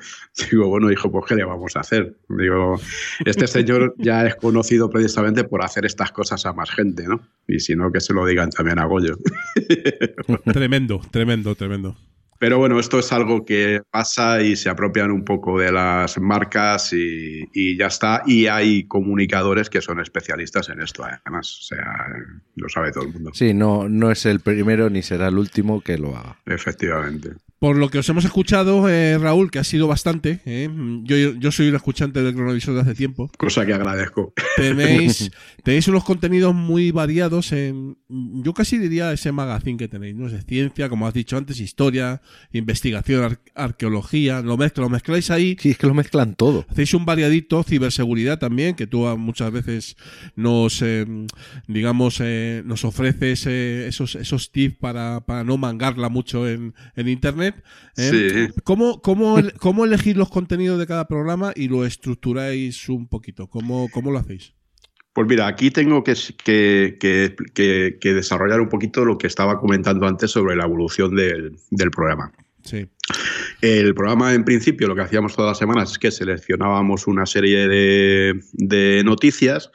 Digo, 0.51 0.69
bueno, 0.69 0.91
hijo, 0.91 1.11
pues 1.11 1.25
¿qué 1.29 1.35
le 1.35 1.45
vamos 1.45 1.77
a 1.77 1.81
hacer? 1.81 2.17
Digo, 2.29 2.81
este 3.45 3.61
señor 3.61 3.95
ya 3.99 4.27
es 4.27 4.37
conocido 4.37 4.91
precisamente 4.91 5.45
por 5.45 5.63
hacer 5.63 5.87
estas 5.87 6.13
cosas 6.13 6.45
a 6.47 6.53
más 6.53 6.71
gente, 6.71 7.05
¿no? 7.07 7.21
Y 7.47 7.61
si 7.61 7.75
no, 7.75 7.91
que 7.93 8.01
se 8.01 8.13
lo 8.13 8.27
digan 8.27 8.51
también 8.51 8.79
a 8.79 8.87
Goyo. 8.87 9.17
tremendo, 10.53 11.01
tremendo, 11.11 11.55
tremendo. 11.55 11.97
Pero 12.41 12.59
bueno, 12.59 12.79
esto 12.79 13.01
es 13.01 13.13
algo 13.13 13.45
que 13.45 13.83
pasa 13.91 14.41
y 14.43 14.55
se 14.55 14.69
apropian 14.69 15.11
un 15.11 15.25
poco 15.25 15.59
de 15.59 15.73
las 15.73 16.19
marcas 16.21 16.93
y, 16.93 17.77
ya 17.77 17.87
está. 17.87 18.23
Y 18.27 18.47
hay 18.47 18.87
comunicadores 18.87 19.69
que 19.69 19.81
son 19.81 20.01
especialistas 20.01 20.69
en 20.69 20.81
esto, 20.81 21.05
además. 21.05 21.59
O 21.61 21.63
sea, 21.63 22.07
lo 22.55 22.69
sabe 22.69 22.93
todo 22.93 23.05
el 23.05 23.13
mundo. 23.13 23.33
Sí, 23.35 23.55
no, 23.55 23.89
no 23.89 24.13
es 24.13 24.25
el 24.25 24.39
primero 24.39 24.89
ni 24.89 25.03
será 25.03 25.29
el 25.29 25.39
último 25.39 25.81
que 25.81 25.99
lo 25.99 26.17
haga. 26.17 26.39
Efectivamente. 26.47 27.31
Por 27.59 27.77
lo 27.77 27.89
que 27.89 27.99
os 27.99 28.09
hemos 28.09 28.25
escuchado, 28.25 28.89
eh, 28.89 29.19
Raúl, 29.19 29.51
que 29.51 29.59
ha 29.59 29.65
sido 29.65 29.89
bastante, 29.89 30.41
eh, 30.45 30.71
yo, 31.03 31.35
yo, 31.35 31.51
soy 31.51 31.69
un 31.69 31.75
escuchante 31.75 32.23
del 32.23 32.33
cronovisor 32.33 32.73
de 32.75 32.83
hace 32.83 32.95
tiempo. 32.95 33.29
Cosa 33.37 33.67
que 33.67 33.75
agradezco. 33.75 34.33
Tenéis, 34.57 35.33
tenéis 35.65 35.89
unos 35.89 36.05
contenidos 36.05 36.55
muy 36.55 36.93
variados 36.93 37.51
en, 37.51 37.99
yo 38.09 38.55
casi 38.55 38.79
diría 38.79 39.13
ese 39.13 39.33
magazine 39.33 39.77
que 39.77 39.89
tenéis, 39.89 40.15
¿no? 40.15 40.27
Es 40.27 40.35
de 40.35 40.43
ciencia, 40.43 40.89
como 40.89 41.09
has 41.09 41.15
dicho 41.15 41.37
antes, 41.37 41.59
historia, 41.59 42.23
investigación, 42.53 43.41
arqueología, 43.57 44.41
lo, 44.41 44.57
lo 44.57 44.89
mezcláis 44.89 45.33
ahí. 45.33 45.57
Sí, 45.59 45.71
es 45.71 45.79
que 45.79 45.89
lo 45.89 45.95
mezclan 45.95 46.37
todo. 46.37 46.65
Hacéis 46.69 46.95
un 46.95 47.07
variadito, 47.07 47.65
ciberseguridad 47.65 48.39
también, 48.39 48.77
que 48.77 48.87
tú 48.87 49.01
muchas 49.19 49.51
veces 49.51 49.97
nos, 50.37 50.81
eh, 50.83 51.05
digamos, 51.67 52.23
nos 52.65 52.85
ofreces 52.85 53.47
esos, 53.47 54.15
esos 54.15 54.53
tips 54.53 54.77
para, 54.77 55.27
para 55.27 55.43
no 55.43 55.57
mangarla 55.57 56.09
mucho 56.09 56.49
en, 56.49 56.73
en 56.95 57.09
Internet 57.09 57.48
¿eh? 57.97 58.51
¿Cómo, 58.65 59.01
cómo, 59.03 59.85
elegís 59.85 60.17
los 60.17 60.31
contenidos 60.31 60.79
de 60.79 60.87
cada 60.87 61.07
programa 61.07 61.53
y 61.55 61.69
lo 61.69 61.85
estructuráis 61.85 62.89
un 62.89 63.09
poquito? 63.09 63.49
¿Cómo, 63.49 63.89
cómo 63.93 64.11
lo 64.11 64.19
hacéis? 64.19 64.55
Pues 65.13 65.27
mira, 65.27 65.49
aquí 65.49 65.71
tengo 65.71 66.05
que, 66.05 66.15
que, 66.45 67.99
desarrollar 68.15 68.61
un 68.61 68.69
poquito 68.69 69.05
lo 69.05 69.19
que 69.19 69.27
estaba 69.27 69.59
comentando 69.59 70.07
antes 70.07 70.31
sobre 70.31 70.55
la 70.55 70.65
evolución 70.65 71.17
del, 71.17 71.91
programa. 71.91 72.31
Sí. 72.63 72.87
El 73.61 73.95
programa, 73.95 74.35
en 74.35 74.45
principio, 74.45 74.87
lo 74.87 74.95
que 74.95 75.03
hacíamos 75.03 75.35
todas 75.35 75.51
las 75.51 75.59
semanas 75.59 75.91
es 75.91 75.99
que 75.99 76.13
seleccionábamos 76.13 77.09
una 77.09 77.27
serie 77.27 77.67
de, 77.67 78.41
de 78.53 79.03
noticias, 79.05 79.73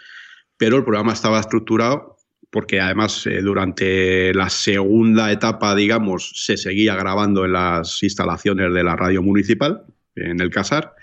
pero 0.57 0.77
el 0.77 0.83
programa 0.83 1.11
estaba 1.11 1.41
estructurado 1.41 2.12
porque 2.53 2.79
además 2.79 3.25
eh, 3.25 3.41
durante 3.41 4.31
la 4.31 4.47
segunda 4.47 5.31
etapa, 5.31 5.73
digamos, 5.73 6.33
se 6.35 6.55
seguía 6.55 6.95
grabando 6.95 7.45
en 7.45 7.53
las 7.53 8.03
instalaciones 8.03 8.71
de 8.71 8.83
la 8.83 8.95
radio 8.95 9.23
municipal, 9.23 9.81
en 10.15 10.39
el 10.39 10.51
Casar, 10.51 10.93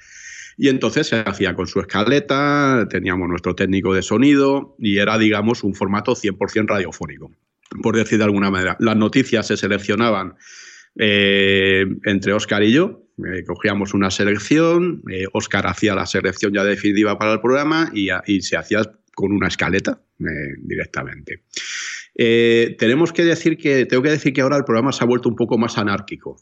y 0.57 0.69
entonces 0.69 1.09
se 1.09 1.17
hacía 1.17 1.57
con 1.57 1.67
su 1.67 1.81
escaleta, 1.81 2.87
teníamos 2.89 3.29
nuestro 3.29 3.57
técnico 3.57 3.93
de 3.93 4.03
sonido 4.03 4.77
y 4.79 4.99
era, 4.99 5.19
digamos, 5.19 5.65
un 5.65 5.75
formato 5.75 6.15
100% 6.15 6.69
radiofónico, 6.69 7.33
por 7.83 7.97
decir 7.97 8.19
de 8.19 8.25
alguna 8.25 8.53
manera. 8.53 8.77
Las 8.79 8.97
noticias 8.97 9.49
se 9.49 9.57
seleccionaban 9.57 10.37
eh, 11.01 11.85
entre 12.05 12.33
Oscar 12.33 12.63
y 12.63 12.71
yo, 12.71 13.09
eh, 13.27 13.43
cogíamos 13.45 13.93
una 13.93 14.13
selección, 14.13 15.03
Oscar 15.33 15.67
hacía 15.67 15.97
la 15.97 16.07
selección 16.07 16.53
ya 16.53 16.63
definitiva 16.63 17.19
para 17.19 17.33
el 17.33 17.41
programa 17.41 17.91
y 17.93 18.41
se 18.43 18.57
hacía 18.57 18.83
con 19.21 19.33
una 19.33 19.49
escaleta 19.49 20.01
eh, 20.19 20.25
directamente. 20.59 21.45
Eh, 22.15 22.77
tenemos 22.79 23.13
que 23.13 23.25
decir 23.25 23.57
que, 23.57 23.87
tengo 23.87 24.03
que 24.03 24.11
decir 24.11 24.33
que 24.33 24.41
ahora 24.41 24.57
el 24.57 24.65
programa 24.65 24.93
se 24.93 25.05
ha 25.05 25.07
vuelto 25.07 25.29
un 25.29 25.37
poco 25.37 25.59
más 25.59 25.79
anárquico, 25.79 26.37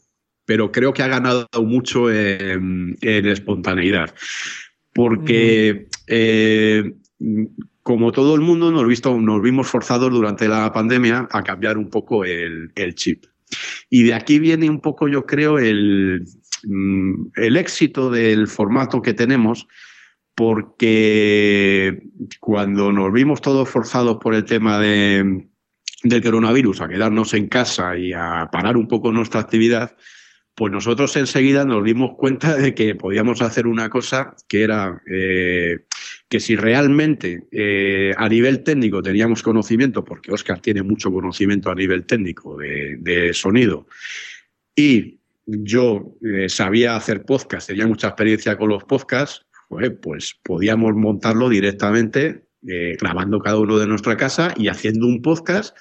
pero 0.45 0.71
creo 0.71 0.93
que 0.93 1.03
ha 1.03 1.07
ganado 1.07 1.47
mucho 1.63 2.11
en, 2.11 2.97
espontaneidad. 3.01 4.13
Porque 4.93 5.87
eh, 6.07 6.93
como 7.83 8.11
todo 8.11 8.35
el 8.35 8.41
mundo 8.41 8.71
nos, 8.71 8.87
visto, 8.87 9.19
nos 9.19 9.41
vimos 9.41 9.67
forzados 9.67 10.11
durante 10.11 10.47
la 10.47 10.71
pandemia 10.71 11.27
a 11.31 11.43
cambiar 11.43 11.77
un 11.77 11.89
poco 11.89 12.25
el, 12.25 12.71
chip. 12.95 13.25
Y 13.89 14.03
de 14.03 14.13
aquí 14.13 14.39
viene 14.39 14.69
un 14.69 14.79
poco, 14.79 15.07
yo 15.07 15.25
creo, 15.25 15.59
el, 15.59 16.25
mm, 16.63 17.31
el 17.35 17.57
éxito 17.57 18.09
del 18.11 18.47
formato 18.47 19.01
que 19.01 19.13
tenemos, 19.13 19.67
porque 20.39 22.01
cuando 22.39 22.93
nos 22.93 23.11
vimos 23.11 23.41
todos 23.41 23.67
forzados 23.67 24.19
por 24.21 24.33
el 24.33 24.45
tema 24.45 24.79
de, 24.79 25.49
del 26.03 26.23
coronavirus 26.23 26.79
a 26.79 26.87
quedarnos 26.87 27.33
en 27.33 27.49
casa 27.49 27.97
y 27.97 28.13
a 28.13 28.47
parar 28.49 28.77
un 28.77 28.87
poco 28.87 29.11
nuestra 29.11 29.41
actividad, 29.41 29.97
pues 30.55 30.71
nosotros 30.71 31.13
enseguida 31.17 31.65
nos 31.65 31.83
dimos 31.83 32.11
cuenta 32.15 32.55
de 32.55 32.73
que 32.73 32.95
podíamos 32.95 33.41
hacer 33.41 33.67
una 33.67 33.89
cosa 33.89 34.33
que 34.47 34.63
era 34.63 35.01
eh, 35.11 35.79
que 36.29 36.39
si 36.39 36.55
realmente 36.55 37.43
eh, 37.51 38.13
a 38.15 38.29
nivel 38.29 38.63
técnico 38.63 39.01
teníamos 39.01 39.43
conocimiento, 39.43 40.05
porque 40.05 40.31
Oscar 40.31 40.61
tiene 40.61 40.83
mucho 40.83 41.11
conocimiento 41.11 41.69
a 41.69 41.75
nivel 41.75 42.05
técnico 42.05 42.55
de, 42.55 43.31
sonido, 43.33 43.87
y 44.73 45.19
yo 45.45 46.15
eh, 46.23 46.47
sabía 46.47 46.95
hacer 46.95 47.25
podcast, 47.25 47.67
tenía 47.67 47.87
mucha 47.87 48.07
experiencia 48.07 48.55
con 48.55 48.69
los 48.69 48.85
podcasts, 48.85 49.45
pues 50.01 50.39
podíamos 50.43 50.95
montarlo 50.95 51.49
directamente 51.49 52.43
eh, 52.67 52.97
grabando 52.99 53.39
cada 53.39 53.57
uno 53.57 53.77
de 53.77 53.87
nuestra 53.87 54.17
casa 54.17 54.53
y 54.57 54.67
haciendo 54.67 55.07
un 55.07 55.21
podcast, 55.21 55.77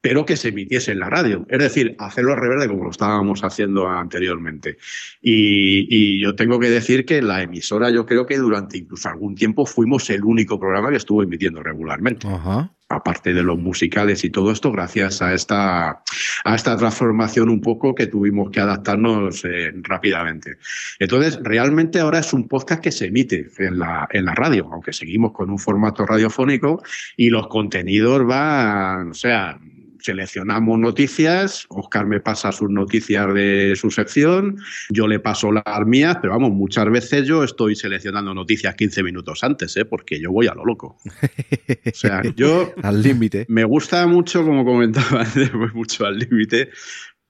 pero 0.00 0.24
que 0.24 0.36
se 0.36 0.48
emitiese 0.48 0.92
en 0.92 1.00
la 1.00 1.10
radio. 1.10 1.44
Es 1.48 1.58
decir, 1.58 1.94
hacerlo 1.98 2.32
al 2.32 2.40
revés 2.40 2.60
de 2.60 2.68
como 2.68 2.84
lo 2.84 2.90
estábamos 2.90 3.44
haciendo 3.44 3.88
anteriormente. 3.88 4.78
Y, 5.20 5.86
y, 5.90 6.22
yo 6.22 6.34
tengo 6.34 6.58
que 6.58 6.70
decir 6.70 7.04
que 7.04 7.20
la 7.20 7.42
emisora, 7.42 7.90
yo 7.90 8.06
creo 8.06 8.26
que 8.26 8.38
durante 8.38 8.78
incluso 8.78 9.08
algún 9.08 9.34
tiempo 9.34 9.66
fuimos 9.66 10.08
el 10.10 10.24
único 10.24 10.58
programa 10.58 10.90
que 10.90 10.96
estuvo 10.96 11.22
emitiendo 11.22 11.62
regularmente. 11.62 12.26
Ajá 12.26 12.72
aparte 12.92 13.32
de 13.32 13.42
los 13.42 13.58
musicales 13.58 14.24
y 14.24 14.30
todo 14.30 14.52
esto, 14.52 14.70
gracias 14.70 15.22
a 15.22 15.34
esta, 15.34 16.02
a 16.44 16.54
esta 16.54 16.76
transformación 16.76 17.48
un 17.48 17.60
poco 17.60 17.94
que 17.94 18.06
tuvimos 18.06 18.50
que 18.50 18.60
adaptarnos 18.60 19.44
eh, 19.44 19.72
rápidamente. 19.82 20.58
Entonces, 20.98 21.38
realmente 21.42 22.00
ahora 22.00 22.18
es 22.18 22.32
un 22.32 22.48
podcast 22.48 22.82
que 22.82 22.92
se 22.92 23.06
emite 23.06 23.48
en 23.58 23.78
la, 23.78 24.08
en 24.10 24.24
la 24.24 24.34
radio, 24.34 24.68
aunque 24.72 24.92
seguimos 24.92 25.32
con 25.32 25.50
un 25.50 25.58
formato 25.58 26.06
radiofónico 26.06 26.82
y 27.16 27.30
los 27.30 27.48
contenidos 27.48 28.26
van, 28.26 29.10
o 29.10 29.14
sea, 29.14 29.58
seleccionamos 30.02 30.78
noticias, 30.78 31.66
Oscar 31.68 32.06
me 32.06 32.20
pasa 32.20 32.52
sus 32.52 32.70
noticias 32.70 33.32
de 33.32 33.74
su 33.76 33.90
sección, 33.90 34.58
yo 34.90 35.06
le 35.06 35.20
paso 35.20 35.52
las 35.52 35.86
mías, 35.86 36.18
pero 36.20 36.34
vamos, 36.34 36.50
muchas 36.50 36.90
veces 36.90 37.26
yo 37.26 37.44
estoy 37.44 37.76
seleccionando 37.76 38.34
noticias 38.34 38.74
15 38.74 39.02
minutos 39.02 39.44
antes, 39.44 39.76
¿eh? 39.76 39.84
porque 39.84 40.20
yo 40.20 40.32
voy 40.32 40.46
a 40.46 40.54
lo 40.54 40.64
loco. 40.64 40.98
O 41.04 41.90
sea, 41.94 42.22
yo... 42.36 42.72
Al 42.82 43.02
límite. 43.02 43.46
Me 43.48 43.64
gusta 43.64 44.06
mucho, 44.06 44.44
como 44.44 44.64
comentaba 44.64 45.20
antes, 45.24 45.52
voy 45.52 45.70
mucho 45.72 46.04
al 46.04 46.18
límite, 46.18 46.70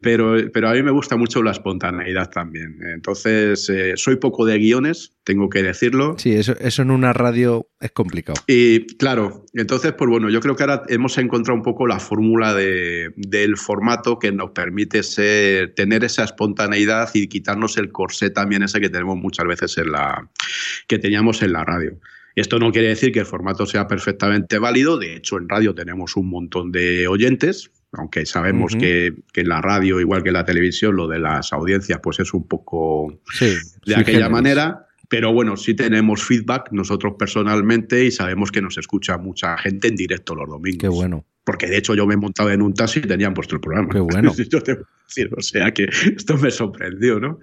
pero, 0.02 0.34
pero 0.52 0.68
a 0.68 0.72
mí 0.72 0.82
me 0.82 0.90
gusta 0.90 1.16
mucho 1.16 1.42
la 1.42 1.52
espontaneidad 1.52 2.30
también. 2.30 2.78
Entonces, 2.92 3.68
eh, 3.70 3.92
soy 3.96 4.16
poco 4.16 4.44
de 4.44 4.58
guiones, 4.58 5.12
tengo 5.24 5.48
que 5.48 5.62
decirlo. 5.62 6.16
Sí, 6.18 6.32
eso, 6.32 6.54
eso 6.58 6.82
en 6.82 6.90
una 6.90 7.12
radio 7.12 7.68
es 7.80 7.92
complicado. 7.92 8.42
Y 8.46 8.86
claro, 8.96 9.46
entonces, 9.54 9.92
pues 9.92 10.10
bueno, 10.10 10.28
yo 10.28 10.40
creo 10.40 10.56
que 10.56 10.64
ahora 10.64 10.82
hemos 10.88 11.16
encontrado 11.18 11.56
un 11.56 11.62
poco 11.62 11.86
la 11.86 12.00
fórmula 12.00 12.54
de, 12.54 13.12
del 13.16 13.56
formato 13.56 14.18
que 14.18 14.32
nos 14.32 14.50
permite 14.50 15.02
ser, 15.02 15.74
tener 15.74 16.04
esa 16.04 16.24
espontaneidad 16.24 17.08
y 17.14 17.28
quitarnos 17.28 17.78
el 17.78 17.92
corsé 17.92 18.30
también 18.30 18.62
ese 18.62 18.80
que 18.80 18.90
tenemos 18.90 19.16
muchas 19.16 19.46
veces 19.46 19.78
en 19.78 19.92
la 19.92 20.28
que 20.88 20.98
teníamos 20.98 21.42
en 21.42 21.52
la 21.52 21.64
radio. 21.64 21.98
Esto 22.34 22.58
no 22.58 22.72
quiere 22.72 22.88
decir 22.88 23.12
que 23.12 23.20
el 23.20 23.26
formato 23.26 23.66
sea 23.66 23.86
perfectamente 23.86 24.58
válido, 24.58 24.98
de 24.98 25.16
hecho 25.16 25.36
en 25.36 25.48
radio 25.48 25.74
tenemos 25.74 26.16
un 26.16 26.30
montón 26.30 26.72
de 26.72 27.06
oyentes, 27.06 27.70
aunque 27.92 28.24
sabemos 28.26 28.74
que, 28.74 29.14
que, 29.32 29.42
en 29.42 29.48
la 29.48 29.60
radio, 29.60 30.00
igual 30.00 30.22
que 30.22 30.30
en 30.30 30.34
la 30.34 30.44
televisión, 30.44 30.96
lo 30.96 31.06
de 31.08 31.18
las 31.18 31.52
audiencias 31.52 32.00
pues 32.02 32.20
es 32.20 32.32
un 32.32 32.48
poco 32.48 33.20
sí, 33.32 33.54
de 33.84 33.96
aquella 33.96 34.28
manera. 34.28 34.86
Pero 35.08 35.32
bueno, 35.32 35.58
sí 35.58 35.74
tenemos 35.74 36.24
feedback 36.24 36.68
nosotros 36.72 37.14
personalmente 37.18 38.02
y 38.02 38.10
sabemos 38.10 38.50
que 38.50 38.62
nos 38.62 38.78
escucha 38.78 39.18
mucha 39.18 39.58
gente 39.58 39.88
en 39.88 39.96
directo 39.96 40.34
los 40.34 40.48
domingos. 40.48 40.80
Qué 40.80 40.88
bueno. 40.88 41.26
Porque 41.44 41.66
de 41.66 41.76
hecho 41.76 41.94
yo 41.94 42.06
me 42.06 42.14
he 42.14 42.16
montado 42.16 42.50
en 42.50 42.62
un 42.62 42.72
taxi 42.72 43.00
y 43.00 43.02
tenían 43.02 43.34
vuestro 43.34 43.60
programa. 43.60 43.88
Qué 43.90 44.00
bueno. 44.00 44.32
yo 44.50 44.62
te 44.62 44.78
decir, 45.14 45.30
o 45.36 45.42
sea 45.42 45.72
que 45.72 45.84
esto 46.16 46.36
me 46.38 46.50
sorprendió, 46.50 47.20
¿no? 47.20 47.38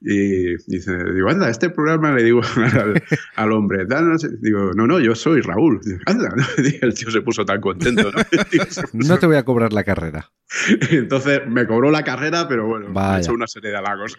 Y 0.00 0.54
dice, 0.70 0.92
digo, 1.12 1.28
anda, 1.28 1.50
este 1.50 1.70
programa 1.70 2.14
le 2.14 2.22
digo 2.22 2.40
al, 2.56 3.02
al 3.34 3.52
hombre, 3.52 3.84
digo, 4.40 4.72
no, 4.74 4.86
no, 4.86 5.00
yo 5.00 5.14
soy 5.14 5.40
Raúl. 5.40 5.80
Digo, 5.82 5.98
anda, 6.06 6.28
el 6.82 6.94
tío 6.94 7.10
se 7.10 7.20
puso 7.22 7.44
tan 7.44 7.60
contento, 7.60 8.10
¿no? 8.12 8.22
no 8.92 9.18
te 9.18 9.26
voy 9.26 9.36
a 9.36 9.44
cobrar 9.44 9.72
la 9.72 9.84
carrera. 9.84 10.30
Entonces 10.90 11.42
me 11.46 11.66
cobró 11.66 11.90
la 11.90 12.04
carrera, 12.04 12.48
pero 12.48 12.66
bueno, 12.66 12.90
me 12.90 13.00
ha 13.00 13.18
hecho 13.18 13.32
una 13.32 13.46
serie 13.46 13.70
de 13.70 13.76
halagos. 13.76 14.16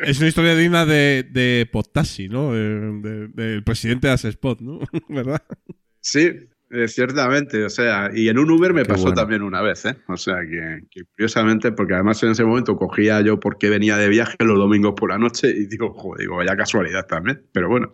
es 0.00 0.18
una 0.18 0.28
historia 0.28 0.54
digna 0.54 0.86
de, 0.86 1.28
de 1.30 1.68
Podtaxi, 1.70 2.28
¿no? 2.28 2.52
Del 2.52 3.02
de, 3.02 3.28
de, 3.28 3.62
presidente 3.62 4.06
de 4.06 4.12
Asespot, 4.14 4.60
¿no? 4.60 4.80
¿Verdad? 5.08 5.42
Sí, 6.00 6.30
eh, 6.74 6.88
ciertamente, 6.88 7.64
o 7.64 7.70
sea, 7.70 8.10
y 8.12 8.28
en 8.28 8.38
un 8.38 8.50
Uber 8.50 8.72
me 8.74 8.82
Qué 8.82 8.88
pasó 8.88 9.02
bueno. 9.02 9.16
también 9.16 9.42
una 9.42 9.62
vez, 9.62 9.84
¿eh? 9.84 9.96
O 10.08 10.16
sea, 10.16 10.40
que, 10.40 10.80
que, 10.90 11.04
curiosamente, 11.04 11.72
porque 11.72 11.94
además 11.94 12.22
en 12.22 12.30
ese 12.30 12.44
momento 12.44 12.76
cogía 12.76 13.20
yo 13.20 13.38
porque 13.38 13.70
venía 13.70 13.96
de 13.96 14.08
viaje 14.08 14.36
los 14.40 14.58
domingos 14.58 14.94
por 14.96 15.10
la 15.10 15.18
noche 15.18 15.48
y 15.50 15.66
digo, 15.66 15.94
joder, 15.94 16.22
digo, 16.22 16.36
vaya 16.36 16.56
casualidad 16.56 17.06
también, 17.06 17.42
pero 17.52 17.68
bueno. 17.68 17.92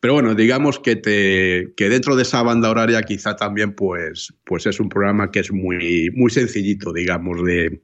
Pero 0.00 0.14
bueno, 0.14 0.34
digamos 0.34 0.78
que, 0.78 0.96
te, 0.96 1.74
que 1.76 1.88
dentro 1.88 2.14
de 2.16 2.22
esa 2.22 2.42
banda 2.42 2.70
horaria 2.70 3.02
quizá 3.02 3.36
también 3.36 3.74
pues, 3.74 4.32
pues 4.44 4.64
es 4.66 4.78
un 4.78 4.88
programa 4.88 5.30
que 5.30 5.40
es 5.40 5.52
muy, 5.52 6.10
muy 6.14 6.30
sencillito, 6.30 6.92
digamos, 6.92 7.44
de, 7.44 7.82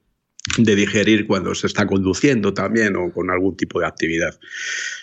de 0.59 0.77
digerir 0.77 1.27
cuando 1.27 1.55
se 1.55 1.67
está 1.67 1.87
conduciendo 1.87 2.53
también 2.53 2.97
o 2.97 3.13
con 3.13 3.31
algún 3.31 3.57
tipo 3.57 3.81
de 3.81 3.87
actividad. 3.87 4.39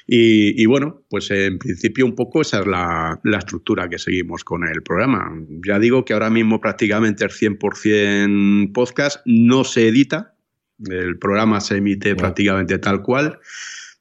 Y, 0.08 0.62
y 0.62 0.66
bueno, 0.66 1.04
pues 1.10 1.32
en 1.32 1.58
principio 1.58 2.06
un 2.06 2.16
poco 2.16 2.42
esa 2.42 2.60
es 2.60 2.68
la, 2.68 3.20
la, 3.24 3.38
estructura 3.38 3.90
que 3.90 3.98
seguimos 3.98 4.44
con 4.44 4.68
el 4.68 4.84
programa. 4.84 5.32
Ya 5.66 5.80
digo 5.80 6.06
que 6.06 6.14
ahora 6.14 6.30
mismo 6.30 6.62
prácticamente 6.62 7.24
el 7.24 7.32
100% 7.32 8.72
podcast 8.72 9.22
no 9.26 9.64
se 9.64 9.88
edita, 9.88 10.36
el 10.90 11.18
programa 11.18 11.60
se 11.60 11.78
emite 11.78 12.16
prácticamente 12.16 12.78
tal 12.78 13.02
cual. 13.02 13.40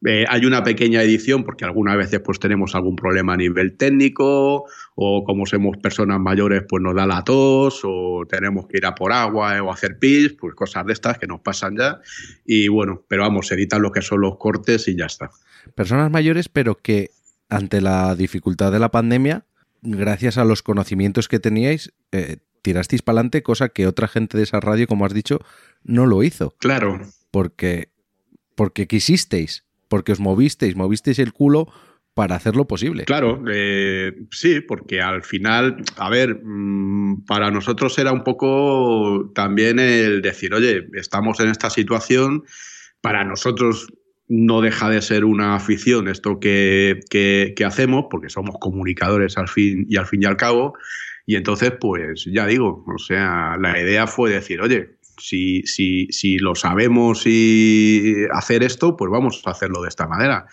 Eh, 0.07 0.25
hay 0.27 0.47
una 0.47 0.63
pequeña 0.63 1.03
edición 1.03 1.45
porque 1.45 1.67
algunas 1.67 1.95
veces 1.95 2.21
pues 2.21 2.41
tenemos 2.41 2.75
algún 2.75 2.97
problema 2.97 3.35
a 3.35 3.37
nivel 3.37 3.77
técnico 3.77 4.65
o 4.95 5.25
como 5.25 5.45
somos 5.45 5.77
personas 5.77 6.19
mayores 6.19 6.63
pues 6.67 6.83
nos 6.83 6.95
da 6.95 7.07
la 7.07 7.23
tos 7.23 7.83
o 7.85 8.25
tenemos 8.27 8.67
que 8.67 8.79
ir 8.79 8.87
a 8.87 8.95
por 8.95 9.13
agua 9.13 9.59
eh, 9.59 9.61
o 9.61 9.71
hacer 9.71 9.99
pis, 9.99 10.33
pues 10.41 10.55
cosas 10.55 10.87
de 10.87 10.95
estas 10.95 11.19
que 11.19 11.27
nos 11.27 11.43
pasan 11.43 11.77
ya 11.77 12.01
y 12.47 12.69
bueno, 12.69 13.05
pero 13.09 13.23
vamos, 13.23 13.49
se 13.49 13.57
editan 13.57 13.83
lo 13.83 13.93
que 13.93 14.01
son 14.01 14.23
los 14.23 14.39
cortes 14.39 14.89
y 14.89 14.97
ya 14.97 15.05
está. 15.05 15.31
Personas 15.75 16.11
mayores 16.11 16.49
pero 16.49 16.77
que 16.77 17.11
ante 17.51 17.83
la 17.83 18.15
dificultad 18.15 18.73
de 18.73 18.79
la 18.79 18.91
pandemia, 18.91 19.45
gracias 19.83 20.39
a 20.39 20.45
los 20.45 20.63
conocimientos 20.63 21.29
que 21.29 21.41
teníais, 21.41 21.93
eh, 22.13 22.39
tirasteis 22.63 23.03
para 23.03 23.19
adelante, 23.19 23.43
cosa 23.43 23.69
que 23.69 23.87
otra 23.87 24.09
gente 24.09 24.39
de 24.39 24.45
esa 24.45 24.61
radio, 24.61 24.87
como 24.87 25.05
has 25.05 25.13
dicho, 25.13 25.41
no 25.83 26.07
lo 26.07 26.23
hizo. 26.23 26.55
Claro. 26.59 27.01
Porque, 27.31 27.91
porque 28.55 28.87
quisisteis 28.87 29.65
porque 29.91 30.13
os 30.13 30.21
movisteis, 30.21 30.77
movisteis 30.77 31.19
el 31.19 31.35
culo 31.35 31.67
para 32.15 32.37
hacerlo 32.37 32.67
posible. 32.67 33.05
Claro, 33.05 33.43
eh, 33.53 34.13
sí, 34.31 34.61
porque 34.61 35.01
al 35.01 35.23
final, 35.23 35.83
a 35.97 36.09
ver, 36.09 36.41
mmm, 36.43 37.25
para 37.27 37.51
nosotros 37.51 37.99
era 37.99 38.13
un 38.13 38.23
poco 38.23 39.31
también 39.35 39.79
el 39.79 40.23
decir, 40.23 40.55
oye, 40.55 40.87
estamos 40.95 41.41
en 41.41 41.49
esta 41.49 41.71
situación, 41.71 42.45
para 43.01 43.25
nosotros 43.25 43.89
no 44.29 44.61
deja 44.61 44.89
de 44.89 45.03
ser 45.03 45.25
una 45.25 45.57
afición 45.57 46.07
esto 46.07 46.39
que, 46.39 47.01
que, 47.11 47.53
que 47.57 47.65
hacemos, 47.65 48.07
porque 48.11 48.29
somos 48.29 48.57
comunicadores 48.61 49.37
al 49.37 49.49
fin 49.49 49.87
y 49.89 49.97
al 49.97 50.07
fin 50.07 50.23
y 50.23 50.27
al 50.27 50.37
cabo, 50.37 50.75
y 51.27 51.37
entonces, 51.37 51.73
pues 51.81 52.25
ya 52.27 52.47
digo, 52.47 52.85
o 52.87 52.99
sea, 52.99 53.57
la 53.61 53.81
idea 53.81 54.07
fue 54.07 54.31
decir, 54.31 54.61
oye, 54.61 54.97
si, 55.21 55.63
si, 55.63 56.07
si 56.11 56.39
lo 56.39 56.55
sabemos 56.55 57.27
y 57.27 58.27
hacer 58.33 58.63
esto, 58.63 58.97
pues 58.97 59.11
vamos 59.11 59.43
a 59.47 59.51
hacerlo 59.51 59.83
de 59.83 59.89
esta 59.89 60.07
manera. 60.07 60.47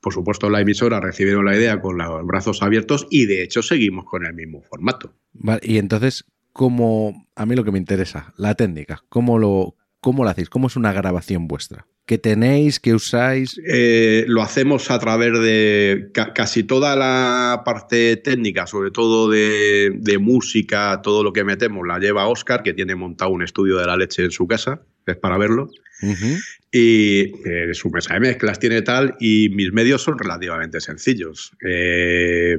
Por 0.00 0.12
supuesto, 0.12 0.48
la 0.48 0.60
emisora 0.60 1.00
recibieron 1.00 1.44
la 1.44 1.56
idea 1.56 1.80
con 1.80 1.98
los 1.98 2.24
brazos 2.26 2.62
abiertos 2.62 3.06
y 3.10 3.26
de 3.26 3.42
hecho 3.42 3.62
seguimos 3.62 4.04
con 4.04 4.24
el 4.26 4.34
mismo 4.34 4.62
formato. 4.62 5.14
Vale, 5.32 5.60
y 5.62 5.78
entonces, 5.78 6.24
¿cómo, 6.52 7.26
a 7.34 7.46
mí 7.46 7.56
lo 7.56 7.64
que 7.64 7.72
me 7.72 7.78
interesa, 7.78 8.32
la 8.36 8.54
técnica, 8.54 9.02
¿cómo 9.08 9.38
lo, 9.38 9.74
cómo 10.00 10.24
lo 10.24 10.30
hacéis? 10.30 10.50
¿Cómo 10.50 10.68
es 10.68 10.76
una 10.76 10.92
grabación 10.92 11.48
vuestra? 11.48 11.86
¿Qué 12.08 12.16
tenéis? 12.16 12.80
¿Qué 12.80 12.94
usáis? 12.94 13.60
Eh, 13.66 14.24
lo 14.28 14.40
hacemos 14.40 14.90
a 14.90 14.98
través 14.98 15.30
de 15.40 16.08
ca 16.14 16.32
casi 16.32 16.62
toda 16.62 16.96
la 16.96 17.60
parte 17.66 18.16
técnica, 18.16 18.66
sobre 18.66 18.90
todo 18.90 19.28
de, 19.28 19.92
de, 19.94 20.16
música, 20.16 21.02
todo 21.02 21.22
lo 21.22 21.34
que 21.34 21.44
metemos, 21.44 21.86
la 21.86 21.98
lleva 21.98 22.26
Oscar, 22.26 22.62
que 22.62 22.72
tiene 22.72 22.94
montado 22.94 23.30
un 23.30 23.42
estudio 23.42 23.76
de 23.76 23.84
la 23.84 23.98
leche 23.98 24.24
en 24.24 24.30
su 24.30 24.46
casa, 24.46 24.80
es 25.06 25.16
para 25.16 25.36
verlo. 25.36 25.68
Uh 26.00 26.06
-huh. 26.06 26.42
Y 26.72 27.32
eh, 27.46 27.74
su 27.74 27.90
mesa 27.90 28.14
de 28.14 28.20
mezclas 28.20 28.58
tiene 28.58 28.80
tal, 28.80 29.14
y 29.20 29.50
mis 29.50 29.70
medios 29.74 30.00
son 30.00 30.18
relativamente 30.18 30.80
sencillos. 30.80 31.52
Eh, 31.62 32.56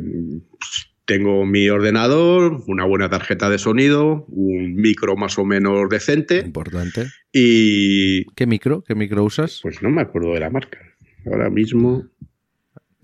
tengo 1.10 1.44
mi 1.44 1.68
ordenador, 1.70 2.62
una 2.68 2.86
buena 2.86 3.10
tarjeta 3.10 3.50
de 3.50 3.58
sonido, 3.58 4.26
un 4.28 4.76
micro 4.76 5.16
más 5.16 5.40
o 5.40 5.44
menos 5.44 5.90
decente. 5.90 6.44
Importante. 6.46 7.08
Y. 7.34 8.26
¿Qué 8.36 8.46
micro? 8.46 8.84
¿Qué 8.84 8.94
micro 8.94 9.24
usas? 9.24 9.60
Pues 9.64 9.82
no 9.82 9.90
me 9.90 10.04
acuerdo 10.04 10.36
de 10.36 10.42
la 10.42 10.52
marca. 10.52 10.78
Ahora 11.26 11.50
mismo. 11.50 12.06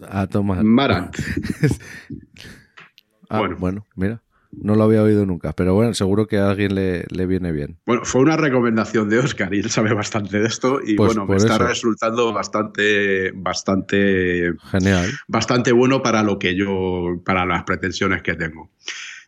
Ah, 0.03 0.27
toma. 0.27 0.61
Marant. 0.61 1.17
ah, 3.29 3.39
bueno. 3.39 3.55
bueno, 3.57 3.87
mira. 3.95 4.21
No 4.61 4.75
lo 4.75 4.83
había 4.83 5.03
oído 5.03 5.25
nunca, 5.25 5.53
pero 5.53 5.73
bueno, 5.73 5.93
seguro 5.93 6.27
que 6.27 6.37
a 6.37 6.49
alguien 6.49 6.75
le, 6.75 7.05
le, 7.09 7.25
viene 7.25 7.51
bien. 7.51 7.77
Bueno, 7.85 8.03
fue 8.05 8.21
una 8.21 8.37
recomendación 8.37 9.09
de 9.09 9.19
Oscar 9.19 9.53
y 9.53 9.59
él 9.59 9.69
sabe 9.69 9.93
bastante 9.93 10.39
de 10.39 10.47
esto 10.47 10.79
y 10.85 10.95
pues 10.95 11.15
bueno, 11.15 11.25
me 11.25 11.37
está 11.37 11.55
eso. 11.55 11.67
resultando 11.67 12.33
bastante, 12.33 13.31
bastante 13.35 14.53
genial, 14.71 15.09
bastante 15.27 15.71
bueno 15.71 16.01
para 16.01 16.23
lo 16.23 16.39
que 16.39 16.55
yo, 16.55 17.21
para 17.25 17.45
las 17.45 17.63
pretensiones 17.63 18.21
que 18.21 18.35
tengo. 18.35 18.71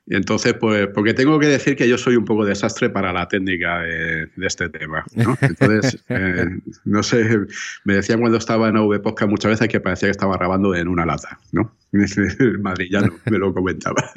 Y 0.10 0.16
entonces, 0.16 0.54
pues, 0.54 0.88
porque 0.94 1.14
tengo 1.14 1.38
que 1.38 1.48
decir 1.48 1.76
que 1.76 1.88
yo 1.88 1.98
soy 1.98 2.16
un 2.16 2.24
poco 2.24 2.46
desastre 2.46 2.90
para 2.90 3.12
la 3.12 3.28
técnica 3.28 3.82
de, 3.82 4.28
de 4.28 4.48
este 4.48 4.70
tema. 4.70 5.04
¿no? 5.16 5.38
Entonces, 5.42 6.02
eh, 6.10 6.46
no 6.86 7.04
sé, 7.04 7.28
me 7.84 7.96
decían 7.96 8.22
cuando 8.22 8.38
estaba 8.38 8.70
en 8.70 8.78
AV 8.78 9.02
Podcast 9.02 9.30
muchas 9.30 9.52
veces 9.52 9.68
que 9.68 9.82
parecía 9.82 10.08
que 10.08 10.12
estaba 10.12 10.38
grabando 10.38 10.74
en 10.74 10.88
una 10.88 11.06
lata, 11.06 11.38
¿no? 11.52 11.76
El 11.92 12.60
madrillano 12.62 13.14
me 13.30 13.38
lo 13.38 13.54
comentaba. 13.54 14.10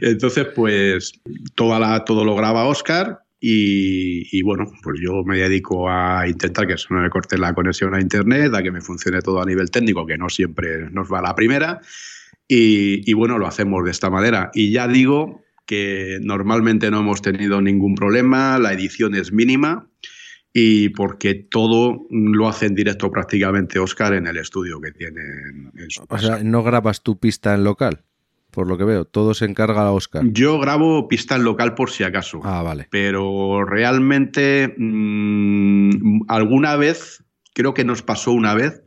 Entonces, 0.00 0.46
pues, 0.54 1.12
toda 1.56 1.80
la, 1.80 2.04
todo 2.04 2.24
lo 2.24 2.36
graba 2.36 2.66
Oscar, 2.66 3.22
y, 3.40 4.36
y, 4.36 4.42
bueno, 4.42 4.66
pues 4.82 4.98
yo 5.00 5.22
me 5.24 5.38
dedico 5.38 5.88
a 5.88 6.26
intentar 6.26 6.66
que 6.66 6.74
no 6.90 7.00
me 7.00 7.10
corte 7.10 7.38
la 7.38 7.54
conexión 7.54 7.94
a 7.94 8.00
internet, 8.00 8.52
a 8.52 8.62
que 8.64 8.72
me 8.72 8.80
funcione 8.80 9.22
todo 9.22 9.40
a 9.40 9.46
nivel 9.46 9.70
técnico, 9.70 10.06
que 10.06 10.18
no 10.18 10.28
siempre 10.28 10.90
nos 10.90 11.12
va 11.12 11.20
a 11.20 11.22
la 11.22 11.34
primera. 11.36 11.80
Y, 12.48 13.08
y, 13.08 13.12
bueno, 13.12 13.38
lo 13.38 13.46
hacemos 13.46 13.84
de 13.84 13.90
esta 13.90 14.10
manera. 14.10 14.50
Y 14.54 14.72
ya 14.72 14.88
digo 14.88 15.42
que 15.66 16.18
normalmente 16.22 16.90
no 16.90 17.00
hemos 17.00 17.20
tenido 17.20 17.60
ningún 17.60 17.94
problema, 17.94 18.58
la 18.58 18.72
edición 18.72 19.14
es 19.14 19.32
mínima 19.32 19.86
y 20.52 20.88
porque 20.88 21.34
todo 21.34 22.06
lo 22.10 22.48
hace 22.48 22.66
en 22.66 22.74
directo 22.74 23.10
prácticamente 23.10 23.78
Oscar 23.78 24.14
en 24.14 24.26
el 24.26 24.38
estudio 24.38 24.80
que 24.80 24.92
tiene 24.92 25.20
en, 25.20 25.72
en 25.76 25.90
su 25.90 26.06
casa. 26.06 26.26
O 26.26 26.36
sea, 26.36 26.44
¿no 26.44 26.62
grabas 26.62 27.02
tu 27.02 27.18
pista 27.18 27.54
en 27.54 27.64
local? 27.64 28.02
por 28.50 28.66
lo 28.66 28.78
que 28.78 28.84
veo. 28.84 29.04
Todo 29.04 29.34
se 29.34 29.44
encarga 29.44 29.82
a 29.82 29.92
Oscar. 29.92 30.24
Yo 30.32 30.58
grabo 30.58 31.06
pista 31.08 31.36
en 31.36 31.44
local 31.44 31.74
por 31.74 31.90
si 31.90 32.02
acaso. 32.04 32.40
Ah, 32.42 32.62
vale. 32.62 32.88
Pero 32.90 33.64
realmente 33.64 34.74
mm, 34.76 36.22
alguna 36.28 36.76
vez, 36.76 37.22
creo 37.54 37.74
que 37.74 37.84
nos 37.84 38.02
pasó 38.02 38.32
una 38.32 38.54
vez, 38.54 38.82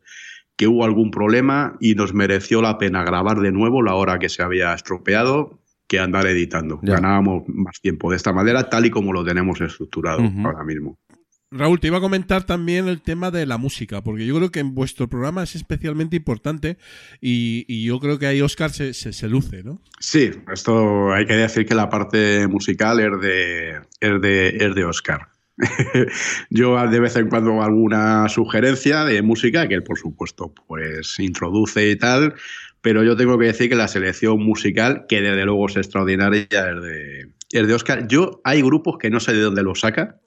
que 0.55 0.67
hubo 0.67 0.85
algún 0.85 1.11
problema 1.11 1.77
y 1.79 1.95
nos 1.95 2.13
mereció 2.13 2.61
la 2.61 2.77
pena 2.77 3.03
grabar 3.03 3.39
de 3.39 3.51
nuevo 3.51 3.81
la 3.81 3.95
hora 3.95 4.19
que 4.19 4.29
se 4.29 4.43
había 4.43 4.73
estropeado 4.73 5.59
que 5.87 5.99
andar 5.99 6.25
editando. 6.27 6.79
Ya. 6.83 6.95
Ganábamos 6.95 7.43
más 7.47 7.81
tiempo 7.81 8.11
de 8.11 8.17
esta 8.17 8.31
manera, 8.31 8.69
tal 8.69 8.85
y 8.85 8.89
como 8.89 9.11
lo 9.11 9.25
tenemos 9.25 9.59
estructurado 9.59 10.23
ahora 10.43 10.63
mismo. 10.63 10.97
Raúl, 11.53 11.81
te 11.81 11.87
iba 11.87 11.97
a 11.97 12.01
comentar 12.01 12.45
también 12.45 12.87
el 12.87 13.01
tema 13.01 13.29
de 13.29 13.45
la 13.45 13.57
música, 13.57 14.01
porque 14.01 14.25
yo 14.25 14.37
creo 14.37 14.51
que 14.51 14.61
en 14.61 14.73
vuestro 14.73 15.09
programa 15.09 15.43
es 15.43 15.53
especialmente 15.53 16.15
importante 16.15 16.77
y, 17.19 17.65
y 17.67 17.83
yo 17.83 17.99
creo 17.99 18.17
que 18.17 18.25
ahí 18.25 18.41
Oscar 18.41 18.71
se, 18.71 18.93
se, 18.93 19.11
se 19.11 19.27
luce, 19.27 19.61
¿no? 19.61 19.81
Sí, 19.99 20.31
esto 20.49 21.11
hay 21.11 21.25
que 21.25 21.33
decir 21.33 21.65
que 21.65 21.75
la 21.75 21.89
parte 21.89 22.47
musical 22.47 23.01
es 23.01 23.21
de, 23.21 23.81
es 23.99 24.21
de, 24.21 24.47
es 24.47 24.75
de 24.75 24.85
Oscar. 24.85 25.27
Yo 26.49 26.87
de 26.87 26.99
vez 26.99 27.15
en 27.15 27.29
cuando 27.29 27.61
alguna 27.61 28.27
sugerencia 28.29 29.05
de 29.05 29.21
música 29.21 29.67
que 29.67 29.75
él, 29.75 29.83
por 29.83 29.97
supuesto, 29.97 30.53
pues 30.67 31.19
introduce 31.19 31.89
y 31.89 31.95
tal, 31.95 32.33
pero 32.81 33.03
yo 33.03 33.15
tengo 33.15 33.37
que 33.37 33.45
decir 33.45 33.69
que 33.69 33.75
la 33.75 33.87
selección 33.87 34.43
musical, 34.43 35.05
que 35.07 35.21
desde 35.21 35.45
luego 35.45 35.67
es 35.67 35.77
extraordinaria, 35.77 36.47
es 36.49 36.81
de, 36.81 37.29
es 37.51 37.67
de 37.67 37.73
Oscar. 37.73 38.07
Yo 38.07 38.41
hay 38.43 38.61
grupos 38.61 38.97
que 38.97 39.09
no 39.09 39.19
sé 39.19 39.33
de 39.33 39.41
dónde 39.41 39.63
lo 39.63 39.75
saca. 39.75 40.19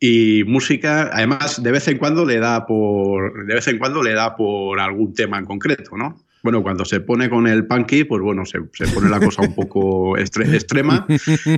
Y 0.00 0.44
música, 0.44 1.10
además, 1.12 1.62
de 1.62 1.72
vez 1.72 1.88
en 1.88 1.98
cuando 1.98 2.24
le 2.24 2.38
da 2.38 2.66
por. 2.66 3.46
De 3.46 3.54
vez 3.54 3.66
en 3.66 3.78
cuando 3.78 4.02
le 4.02 4.12
da 4.12 4.36
por 4.36 4.78
algún 4.78 5.12
tema 5.12 5.38
en 5.38 5.44
concreto, 5.44 5.96
¿no? 5.96 6.24
Bueno, 6.42 6.62
cuando 6.62 6.84
se 6.84 7.00
pone 7.00 7.28
con 7.28 7.46
el 7.46 7.66
punky, 7.66 8.04
pues 8.04 8.22
bueno, 8.22 8.44
se, 8.44 8.58
se 8.72 8.86
pone 8.94 9.08
la 9.10 9.18
cosa 9.18 9.42
un 9.42 9.54
poco 9.54 10.16
estre- 10.16 10.52
extrema. 10.54 11.06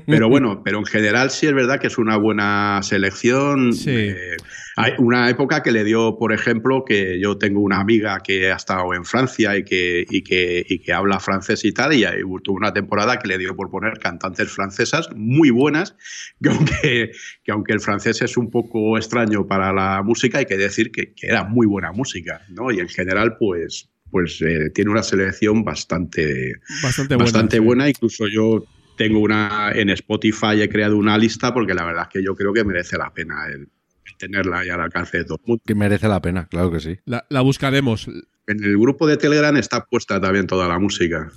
Pero 0.07 0.28
bueno, 0.28 0.62
pero 0.64 0.78
en 0.78 0.87
general 0.87 1.31
sí 1.31 1.47
es 1.47 1.53
verdad 1.53 1.78
que 1.78 1.89
es 1.89 1.99
una 1.99 2.16
buena 2.16 2.81
selección. 2.83 3.72
Sí. 3.72 3.91
Eh, 3.91 4.37
hay 4.76 4.93
una 4.99 5.28
época 5.28 5.62
que 5.62 5.72
le 5.72 5.85
dio, 5.85 6.16
por 6.18 6.33
ejemplo, 6.33 6.85
que 6.87 7.20
yo 7.20 7.37
tengo 7.37 7.61
una 7.61 7.81
amiga 7.81 8.20
que 8.20 8.51
ha 8.51 8.57
estado 8.57 8.95
en 8.95 9.05
Francia 9.05 9.57
y 9.59 9.64
que, 9.64 10.07
y 10.09 10.22
que, 10.22 10.64
y 10.66 10.78
que 10.78 10.93
habla 10.95 11.20
francés 11.20 11.64
y 11.66 11.72
tal, 11.72 11.93
y 11.93 12.05
ahí 12.05 12.20
tuvo 12.43 12.57
una 12.57 12.72
temporada 12.72 13.18
que 13.18 13.28
le 13.28 13.37
dio 13.37 13.55
por 13.55 13.68
poner 13.70 13.99
cantantes 13.99 14.51
francesas 14.51 15.11
muy 15.14 15.51
buenas, 15.51 15.97
que 16.43 16.49
aunque, 16.49 17.11
que 17.45 17.53
aunque 17.53 17.72
el 17.74 17.81
francés 17.81 18.22
es 18.22 18.39
un 18.39 18.51
poco 18.51 18.97
extraño 18.97 19.47
para 19.47 19.72
la 19.72 20.03
música, 20.03 20.39
hay 20.39 20.47
que 20.47 20.57
decir 20.57 20.91
que, 20.91 21.12
que 21.12 21.26
era 21.26 21.45
muy 21.45 21.66
buena 21.66 21.93
música, 21.93 22.41
¿no? 22.49 22.70
Y 22.70 22.81
en 22.81 22.89
general, 22.89 23.37
pues, 23.39 23.91
pues 24.11 24.41
eh, 24.43 24.71
tiene 24.75 24.91
una 24.91 25.03
selección 25.03 25.65
bastante, 25.65 26.55
Bastante 26.83 27.15
buena. 27.15 27.25
bastante 27.25 27.57
sí. 27.57 27.63
buena. 27.63 27.89
Incluso 27.89 28.27
yo 28.29 28.65
tengo 28.97 29.21
una 29.21 29.73
en 29.75 29.91
Spotify, 29.91 30.61
he 30.61 30.69
creado 30.69 30.97
una 30.97 31.17
lista 31.17 31.55
porque 31.55 31.75
la 31.75 31.85
verdad 31.85 32.03
es 32.05 32.09
que 32.09 32.23
yo 32.25 32.35
creo 32.35 32.53
que 32.53 32.65
merece 32.65 32.99
la 32.99 33.13
pena 33.15 33.47
el, 33.47 33.61
el 33.63 34.17
tenerla 34.19 34.59
ahí 34.61 34.69
al 34.69 34.81
alcance 34.81 35.19
de 35.19 35.25
todo 35.25 35.39
el 35.43 35.49
mundo. 35.49 35.63
Que 35.67 35.75
merece 35.75 36.09
la 36.09 36.21
pena, 36.21 36.47
claro 36.47 36.71
que 36.71 36.81
sí. 36.81 36.99
La, 37.07 37.25
la 37.31 37.41
buscaremos. 37.41 38.09
En 38.47 38.65
el 38.65 38.77
grupo 38.77 39.07
de 39.07 39.17
Telegram 39.17 39.57
está 39.57 39.85
puesta 39.87 40.21
también 40.21 40.47
toda 40.47 40.67
la 40.69 40.79
música. 40.79 41.31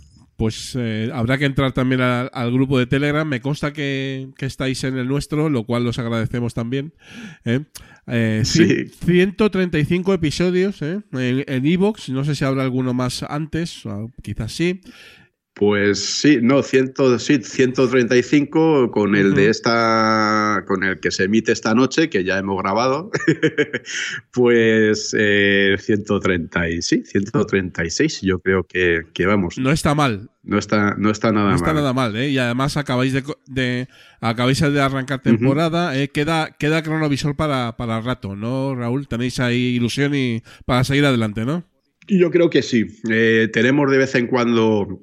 Pues 0.44 0.76
eh, 0.78 1.10
habrá 1.14 1.38
que 1.38 1.46
entrar 1.46 1.72
también 1.72 2.02
al, 2.02 2.30
al 2.34 2.52
grupo 2.52 2.78
de 2.78 2.86
Telegram. 2.86 3.26
Me 3.26 3.40
consta 3.40 3.72
que, 3.72 4.28
que 4.38 4.46
estáis 4.46 4.84
en 4.84 4.98
el 4.98 5.08
nuestro, 5.08 5.48
lo 5.48 5.64
cual 5.64 5.86
los 5.86 6.00
agradecemos 6.00 6.54
también. 6.54 6.92
¿eh? 7.46 7.62
Eh, 8.08 8.42
Sí. 8.44 8.60
cien- 8.66 8.92
135 9.06 10.14
episodios 10.14 10.82
¿eh? 10.82 11.00
en 11.14 11.66
Evox. 11.66 12.10
no 12.10 12.26
sé 12.26 12.36
si 12.36 12.44
habrá 12.44 12.64
alguno 12.64 12.94
más 12.94 13.24
antes, 13.24 13.84
quizás 14.22 14.52
sí. 14.52 14.82
Pues 15.56 16.04
sí, 16.04 16.40
no, 16.42 16.64
100, 16.64 16.94
sí, 17.20 17.38
135 17.44 18.90
con 18.90 19.16
el 19.16 19.36
de 19.36 19.50
esta, 19.50 20.64
con 20.68 20.84
el 20.84 21.00
que 21.00 21.12
se 21.12 21.26
emite 21.26 21.52
esta 21.52 21.76
noche, 21.76 22.10
que 22.10 22.24
ya 22.24 22.40
hemos 22.40 22.58
grabado, 22.62 23.12
pues 24.32 25.16
eh, 25.18 25.76
130 25.80 26.70
y 26.70 26.82
sí, 26.82 27.04
136, 27.06 28.22
yo 28.22 28.40
creo 28.40 28.64
que, 28.64 29.02
que 29.14 29.26
vamos, 29.26 29.58
No 29.58 29.72
está 29.72 29.94
mal. 29.96 30.30
no 30.44 30.58
está, 30.58 30.96
no 30.98 31.12
está 31.12 31.32
nada 31.32 31.50
No 31.52 31.56
está 31.56 31.68
mal. 31.68 31.76
nada 31.76 31.94
mal, 31.94 32.16
¿eh? 32.16 32.30
Y 32.30 32.38
además 32.38 32.78
acabáis 32.78 33.14
de, 33.14 33.24
de- 33.48 33.88
acabáis 34.22 34.60
de 34.60 34.82
arrancar 34.82 35.22
temporada. 35.22 35.98
¿eh? 36.00 36.10
Queda, 36.10 36.56
queda 36.58 36.82
cronovisor 36.82 37.36
para, 37.36 37.76
para 37.78 38.02
rato, 38.02 38.36
¿no, 38.36 38.76
Raúl? 38.76 39.08
Tenéis 39.08 39.40
ahí 39.40 39.76
ilusión 39.76 40.16
y 40.16 40.42
para 40.66 40.84
seguir 40.84 41.06
adelante, 41.06 41.46
¿no? 41.46 41.64
Yo 42.08 42.32
creo 42.32 42.50
que 42.50 42.62
sí. 42.64 42.88
Eh, 43.10 43.50
tenemos 43.54 43.90
de 43.92 43.98
vez 43.98 44.16
en 44.16 44.28
cuando 44.28 45.00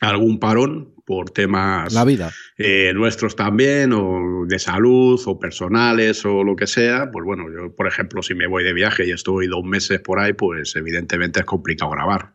algún 0.00 0.38
parón 0.38 0.94
por 1.04 1.30
temas 1.30 1.92
La 1.94 2.04
vida. 2.04 2.30
eh, 2.58 2.92
nuestros 2.94 3.34
también, 3.34 3.92
o 3.94 4.44
de 4.46 4.58
salud, 4.58 5.20
o 5.24 5.38
personales, 5.38 6.24
o 6.24 6.44
lo 6.44 6.54
que 6.54 6.66
sea. 6.66 7.10
Pues 7.10 7.24
bueno, 7.24 7.44
yo, 7.50 7.74
por 7.74 7.86
ejemplo, 7.86 8.22
si 8.22 8.34
me 8.34 8.46
voy 8.46 8.62
de 8.62 8.74
viaje 8.74 9.06
y 9.06 9.10
estoy 9.10 9.46
dos 9.46 9.64
meses 9.64 10.00
por 10.00 10.20
ahí, 10.20 10.34
pues 10.34 10.76
evidentemente 10.76 11.40
es 11.40 11.46
complicado 11.46 11.90
grabar, 11.92 12.32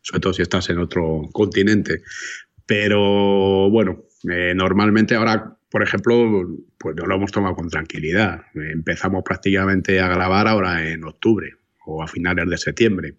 sobre 0.00 0.20
todo 0.20 0.32
si 0.32 0.42
estás 0.42 0.70
en 0.70 0.78
otro 0.78 1.28
continente. 1.32 2.02
Pero 2.64 3.70
bueno, 3.70 4.04
eh, 4.30 4.54
normalmente 4.56 5.14
ahora, 5.14 5.56
por 5.70 5.82
ejemplo, 5.82 6.48
pues 6.78 6.96
nos 6.96 7.06
lo 7.06 7.16
hemos 7.16 7.30
tomado 7.30 7.54
con 7.54 7.68
tranquilidad. 7.68 8.46
Empezamos 8.54 9.22
prácticamente 9.24 10.00
a 10.00 10.08
grabar 10.08 10.48
ahora 10.48 10.88
en 10.88 11.04
octubre 11.04 11.52
o 11.86 12.02
a 12.02 12.06
finales 12.08 12.48
de 12.50 12.58
septiembre. 12.58 13.14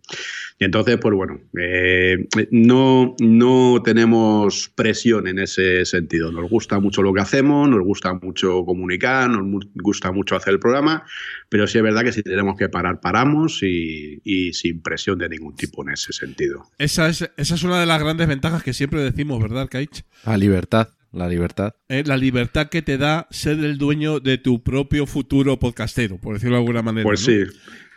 Y 0.59 0.65
entonces, 0.65 0.97
pues 1.01 1.15
bueno, 1.15 1.39
eh, 1.59 2.27
no, 2.51 3.15
no 3.19 3.81
tenemos 3.83 4.69
presión 4.75 5.27
en 5.27 5.39
ese 5.39 5.85
sentido. 5.85 6.31
Nos 6.31 6.49
gusta 6.49 6.79
mucho 6.79 7.01
lo 7.01 7.13
que 7.13 7.21
hacemos, 7.21 7.69
nos 7.69 7.81
gusta 7.83 8.13
mucho 8.13 8.63
comunicar, 8.65 9.29
nos 9.29 9.43
mu- 9.43 9.59
gusta 9.75 10.11
mucho 10.11 10.35
hacer 10.35 10.53
el 10.53 10.59
programa, 10.59 11.03
pero 11.49 11.67
sí 11.67 11.77
es 11.77 11.83
verdad 11.83 12.03
que 12.03 12.11
si 12.11 12.23
tenemos 12.23 12.57
que 12.57 12.69
parar, 12.69 12.99
paramos 12.99 13.61
y, 13.63 14.19
y 14.23 14.53
sin 14.53 14.81
presión 14.81 15.17
de 15.19 15.29
ningún 15.29 15.55
tipo 15.55 15.83
en 15.83 15.93
ese 15.93 16.13
sentido. 16.13 16.63
Esa 16.77 17.07
es, 17.09 17.29
esa 17.37 17.55
es 17.55 17.63
una 17.63 17.79
de 17.79 17.85
las 17.85 18.01
grandes 18.01 18.27
ventajas 18.27 18.63
que 18.63 18.73
siempre 18.73 19.01
decimos, 19.01 19.41
¿verdad, 19.41 19.67
Kaich? 19.69 20.03
La 20.25 20.37
libertad. 20.37 20.89
La 21.13 21.29
libertad. 21.29 21.73
Eh, 21.87 22.03
la 22.05 22.17
libertad 22.17 22.67
que 22.67 22.81
te 22.81 22.97
da 22.97 23.27
ser 23.31 23.59
el 23.59 23.77
dueño 23.77 24.19
de 24.19 24.37
tu 24.37 24.61
propio 24.61 25.05
futuro 25.05 25.57
podcastero, 25.57 26.19
por 26.19 26.33
decirlo 26.33 26.57
de 26.57 26.61
alguna 26.61 26.81
manera. 26.81 27.03
Pues 27.05 27.21
¿no? 27.21 27.33
sí. 27.33 27.43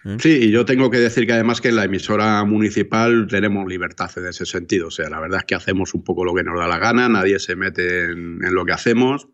¿Eh? 0.05 0.17
Sí, 0.21 0.39
y 0.45 0.51
yo 0.51 0.65
tengo 0.65 0.91
que 0.91 0.99
decir 0.99 1.27
que 1.27 1.33
además 1.35 1.61
que 1.61 1.69
en 1.69 1.77
la 1.77 1.85
emisora 1.85 2.43
municipal 2.45 3.27
tenemos 3.29 3.67
libertad 3.69 4.11
en 4.17 4.27
ese 4.27 4.47
sentido. 4.47 4.89
O 4.89 4.91
sea, 4.91 5.09
la 5.11 5.21
verdad 5.21 5.41
es 5.41 5.45
que 5.45 5.55
hacemos 5.55 5.93
un 5.95 6.03
poco 6.05 6.25
lo 6.25 6.35
que 6.35 6.43
nos 6.43 6.59
da 6.59 6.67
la 6.69 6.79
gana, 6.79 7.09
nadie 7.09 7.39
se 7.39 7.57
mete 7.57 8.05
en, 8.07 8.39
en 8.45 8.55
lo 8.55 8.65
que 8.65 8.73
hacemos. 8.73 9.29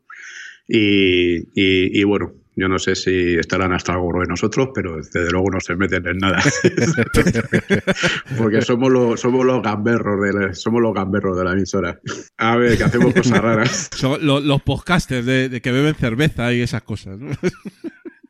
Y, 0.69 1.37
y- 1.55 2.01
y 2.01 2.03
bueno, 2.05 2.33
yo 2.57 2.69
no 2.69 2.79
sé 2.81 2.97
si 2.97 3.35
estarán 3.37 3.73
hasta 3.73 3.93
el 3.93 3.99
gorro 4.01 4.23
de 4.23 4.27
nosotros, 4.29 4.71
pero 4.75 4.97
desde 4.97 5.31
luego 5.31 5.51
no 5.53 5.61
se 5.61 5.77
meten 5.77 6.07
en 6.09 6.17
nada. 6.19 6.43
Porque 8.39 8.63
somos 8.63 8.91
los, 8.91 9.21
somos 9.21 9.45
los 9.45 9.63
gamberros 9.63 10.21
de 10.23 10.33
la, 10.33 10.55
somos 10.55 10.81
los 10.83 10.95
gamberros 10.95 11.37
de 11.39 11.45
la 11.45 11.53
emisora. 11.53 12.01
A 12.39 12.57
ver, 12.57 12.77
que 12.77 12.85
hacemos 12.85 13.15
cosas 13.15 13.39
raras. 13.41 13.91
Son 13.95 14.25
lo- 14.27 14.41
los 14.41 14.63
podcasters 14.63 15.25
de, 15.25 15.49
de 15.49 15.61
que 15.61 15.71
beben 15.73 15.95
cerveza 15.95 16.53
y 16.53 16.61
esas 16.63 16.83
cosas. 16.83 17.19
¿no? 17.19 17.31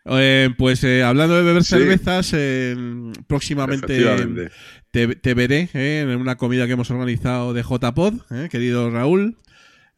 Eh, 0.09 0.50
pues 0.57 0.84
eh, 0.84 1.02
hablando 1.02 1.36
de 1.36 1.42
beber 1.42 1.64
Sí. 1.64 1.70
cervezas, 1.76 2.32
eh, 2.34 2.76
próximamente 3.26 4.04
te, 4.92 5.09
te 5.16 5.34
veré 5.34 5.68
eh, 5.74 6.00
en 6.09 6.20
una 6.20 6.36
comida 6.36 6.66
que 6.66 6.72
hemos 6.74 6.90
organizado 6.90 7.52
de 7.52 7.62
JPod, 7.62 8.14
eh, 8.30 8.48
querido 8.50 8.90
Raúl. 8.90 9.36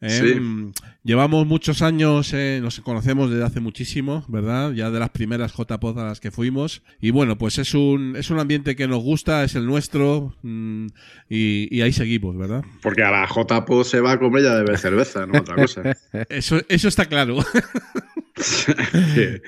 Eh, 0.01 0.09
Sí. 0.09 0.39
mm, 0.39 0.71
Llevamos 1.03 1.47
muchos 1.47 1.81
años, 1.81 2.33
eh, 2.33 2.59
nos 2.61 2.79
conocemos 2.81 3.31
desde 3.31 3.43
hace 3.43 3.59
muchísimo, 3.59 4.23
¿verdad? 4.27 4.71
Ya 4.73 4.91
de 4.91 4.99
las 4.99 5.09
primeras 5.09 5.53
JPod 5.53 5.97
a 5.99 6.05
las 6.05 6.19
que 6.19 6.29
fuimos. 6.29 6.83
Y 7.01 7.09
bueno, 7.11 7.37
pues 7.37 7.57
es 7.57 7.73
un, 7.73 8.15
es 8.15 8.29
un 8.29 8.39
ambiente 8.39 8.75
que 8.75 8.87
nos 8.87 9.01
gusta, 9.03 9.43
es 9.43 9.55
el 9.55 9.65
nuestro, 9.65 10.35
mm, 10.43 10.87
y, 11.29 11.75
y 11.75 11.81
ahí 11.81 11.91
seguimos, 11.93 12.37
¿verdad? 12.37 12.63
Porque 12.81 13.01
a 13.03 13.11
la 13.11 13.27
JPO 13.27 13.83
se 13.83 14.01
va 14.01 14.13
a 14.13 14.19
comer 14.19 14.43
ya 14.43 14.55
de 14.55 14.61
beber 14.63 14.77
cerveza, 14.77 15.25
no 15.25 15.39
otra 15.39 15.55
cosa. 15.55 15.81
Eso, 16.29 16.61
eso 16.69 16.87
está 16.87 17.05
claro. 17.05 17.37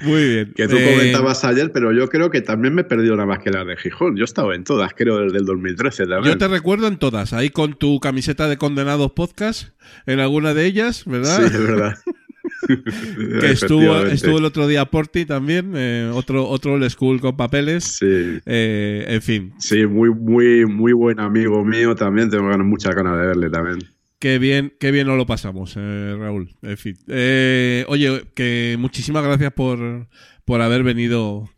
Muy 0.04 0.24
bien. 0.30 0.54
Que 0.56 0.68
tú 0.68 0.76
Eh, 0.76 0.90
comentabas 0.92 1.44
ayer, 1.46 1.72
pero 1.72 1.92
yo 1.94 2.10
creo 2.10 2.30
que 2.30 2.42
también 2.42 2.74
me 2.74 2.82
he 2.82 2.86
perdido 2.86 3.16
nada 3.16 3.26
más 3.28 3.40
que 3.40 3.50
las 3.52 3.66
de 3.66 3.78
Gijón. 3.78 4.16
Yo 4.18 4.24
he 4.24 4.26
estado 4.26 4.54
en 4.54 4.64
todas, 4.64 4.92
creo, 4.96 5.20
desde 5.20 5.38
el 5.38 5.46
2013 5.46 6.08
también. 6.08 6.34
Yo 6.34 6.38
te 6.38 6.48
recuerdo 6.48 6.88
en 6.88 6.98
todas, 6.98 7.34
ahí 7.34 7.50
con 7.50 7.74
tu 7.76 8.00
camiseta 8.00 8.48
de 8.50 8.58
Condenados 8.58 9.12
Podcast, 9.14 9.70
en 10.06 10.20
alguna 10.42 10.54
de 10.60 10.66
ellas, 10.66 11.04
¿verdad? 11.06 11.38
Sí, 11.38 11.44
es 11.46 11.68
verdad. 11.68 11.96
que 13.42 13.52
estuvo, 13.52 14.06
estuvo 14.08 14.38
el 14.38 14.46
otro 14.46 14.68
día 14.68 14.86
Porti 14.86 15.26
también, 15.26 15.74
eh, 15.76 16.10
otro, 16.14 16.48
otro 16.48 16.74
old 16.74 16.90
school 16.90 17.20
con 17.20 17.36
papeles. 17.38 17.84
Sí, 18.00 18.40
Eh, 18.46 19.06
en 19.08 19.22
fin, 19.22 19.54
sí, 19.60 19.86
muy, 19.86 20.10
muy, 20.10 20.66
muy 20.66 20.94
buen 20.94 21.20
amigo 21.20 21.64
mío 21.64 21.96
también. 21.96 22.30
Tengo 22.30 22.48
ganas- 22.50 22.66
muchas 22.68 22.96
ganas 22.96 23.20
de 23.20 23.28
verle 23.28 23.50
también. 23.50 23.80
Qué 24.20 24.38
bien, 24.38 24.74
qué 24.80 24.92
bien 24.92 25.08
nos 25.08 25.18
lo 25.18 25.26
pasamos, 25.26 25.74
eh, 25.78 26.16
Raúl. 26.18 26.50
En 26.62 26.78
fin. 26.78 26.96
Oye, 27.88 28.24
que 28.36 28.76
muchísimas 28.80 29.24
gracias 29.24 29.52
por, 29.54 30.08
por 30.46 30.62
haber 30.62 30.84
venido 30.84 31.50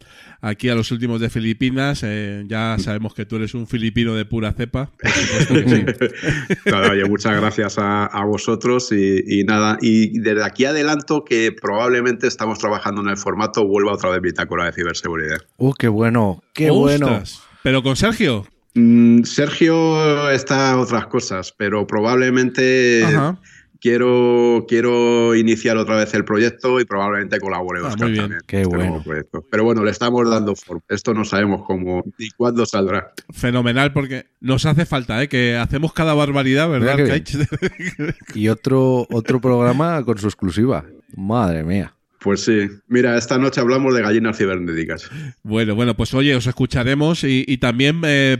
aquí 0.43 0.69
a 0.69 0.75
los 0.75 0.91
últimos 0.91 1.21
de 1.21 1.29
Filipinas. 1.29 2.01
Eh, 2.03 2.43
ya 2.47 2.75
sabemos 2.77 3.13
que 3.13 3.25
tú 3.25 3.37
eres 3.37 3.53
un 3.55 3.65
filipino 3.65 4.13
de 4.13 4.25
pura 4.25 4.51
cepa. 4.51 4.91
Por 5.01 5.11
supuesto 5.11 5.53
que 5.53 5.69
sí. 5.69 6.59
Nada, 6.69 6.91
oye, 6.91 7.05
muchas 7.05 7.35
gracias 7.39 7.79
a, 7.79 8.05
a 8.05 8.25
vosotros 8.25 8.91
y, 8.91 9.39
y 9.39 9.43
nada, 9.45 9.77
y 9.81 10.19
desde 10.19 10.43
aquí 10.43 10.65
adelanto 10.65 11.23
que 11.23 11.51
probablemente 11.51 12.27
estamos 12.27 12.59
trabajando 12.59 13.01
en 13.01 13.09
el 13.09 13.17
formato 13.17 13.65
vuelva 13.65 13.93
otra 13.93 14.09
vez 14.09 14.21
bitácora 14.21 14.65
de 14.65 14.73
ciberseguridad. 14.73 15.37
¡Uh, 15.57 15.73
qué 15.73 15.87
bueno! 15.87 16.43
¡Qué 16.53 16.69
bueno! 16.69 17.23
Pero 17.63 17.81
con 17.81 17.95
Sergio. 17.95 18.45
Mm, 18.75 19.23
Sergio 19.23 20.29
está 20.29 20.71
a 20.71 20.79
otras 20.79 21.07
cosas, 21.07 21.53
pero 21.55 21.87
probablemente 21.87 23.03
Ajá. 23.05 23.39
Quiero, 23.83 24.65
quiero 24.67 25.35
iniciar 25.35 25.75
otra 25.75 25.97
vez 25.97 26.13
el 26.13 26.23
proyecto 26.23 26.79
y 26.79 26.85
probablemente 26.85 27.37
colabore 27.39 27.81
Ah, 27.83 27.87
Oscar 27.89 28.03
muy 28.03 28.11
bien. 28.13 28.21
también. 28.23 28.41
Qué 28.47 28.61
este 28.61 28.75
bueno. 28.75 29.03
Pero 29.51 29.63
bueno, 29.65 29.83
le 29.83 29.91
estamos 29.91 30.29
dando 30.29 30.55
forma. 30.55 30.81
Esto 30.87 31.13
no 31.13 31.25
sabemos 31.25 31.63
cómo 31.67 32.01
ni 32.17 32.29
cuándo 32.29 32.65
saldrá. 32.65 33.11
Fenomenal, 33.31 33.91
porque 33.91 34.27
nos 34.39 34.65
hace 34.65 34.85
falta, 34.85 35.21
¿eh? 35.21 35.27
Que 35.27 35.57
hacemos 35.57 35.91
cada 35.91 36.13
barbaridad, 36.13 36.69
¿verdad? 36.69 36.97
Y 38.33 38.47
otro, 38.47 39.05
otro 39.11 39.41
programa 39.41 40.01
con 40.05 40.17
su 40.17 40.27
exclusiva. 40.27 40.85
Madre 41.17 41.63
mía. 41.63 41.93
Pues 42.19 42.45
sí. 42.45 42.69
Mira, 42.87 43.17
esta 43.17 43.37
noche 43.37 43.59
hablamos 43.59 43.93
de 43.93 44.01
gallinas 44.01 44.37
cibernéticas. 44.37 45.11
Bueno, 45.43 45.75
bueno, 45.75 45.93
pues 45.93 46.13
oye, 46.13 46.33
os 46.37 46.47
escucharemos 46.47 47.25
y, 47.25 47.43
y 47.45 47.57
también 47.57 47.99
eh, 48.05 48.37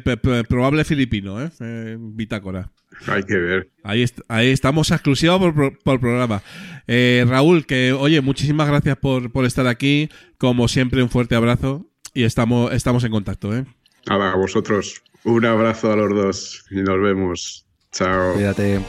probable 0.48 0.86
filipino, 0.86 1.44
¿eh? 1.44 1.50
Eh, 1.60 1.98
Bitácora. 2.00 2.72
Hay 3.08 3.24
que 3.24 3.36
ver. 3.36 3.70
Ahí, 3.84 4.02
est- 4.04 4.22
ahí 4.28 4.50
estamos 4.50 4.92
exclusiva 4.92 5.38
por, 5.40 5.54
pro- 5.54 5.78
por 5.84 6.00
programa. 6.00 6.42
Eh, 6.88 7.26
Raúl, 7.28 7.66
que 7.66 7.94
oye, 7.94 8.22
muchísimas 8.22 8.68
gracias 8.68 8.98
por, 8.98 9.32
por 9.32 9.46
estar 9.46 9.68
aquí. 9.68 10.10
Como 10.38 10.68
siempre, 10.68 11.02
un 11.04 11.10
fuerte 11.10 11.36
abrazo 11.36 11.86
y 12.14 12.24
estamos, 12.24 12.72
estamos 12.74 13.04
en 13.04 13.12
contacto, 13.12 13.56
¿eh? 13.56 13.66
A 14.08 14.36
vosotros 14.36 15.02
un 15.24 15.46
abrazo 15.46 15.92
a 15.92 15.96
los 15.96 16.10
dos 16.14 16.66
y 16.72 16.82
nos 16.82 17.02
vemos. 17.02 17.66
Chao. 17.92 18.34
Cuídate. 18.34 18.80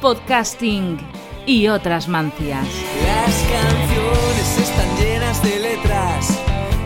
Podcasting 0.00 0.98
y 1.46 1.68
otras 1.68 2.08
mancias. 2.08 2.66
Las 3.04 3.46
canciones 3.50 4.58
están 4.58 4.96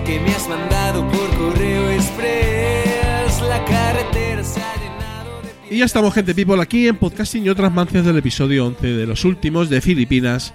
que 0.07 0.21
me 0.21 0.31
has 0.31 0.49
mandado 0.49 1.07
por 1.11 1.29
correo 1.37 1.91
express. 1.91 3.41
La 3.43 3.65
carretera 3.65 4.43
se 4.45 4.61
ha 4.61 4.75
llenado 4.77 5.43
de 5.43 5.75
Y 5.75 5.79
ya 5.79 5.85
estamos, 5.85 6.15
gente 6.15 6.35
people, 6.35 6.61
aquí 6.61 6.87
en 6.89 6.97
Podcasting 6.97 7.45
y 7.45 7.49
otras 7.49 7.73
mancias 7.73 8.05
del 8.05 8.17
episodio 8.19 8.67
11 8.67 8.87
de 8.87 9.07
los 9.07 9.25
últimos 9.25 9.69
de 9.69 9.81
Filipinas. 9.81 10.55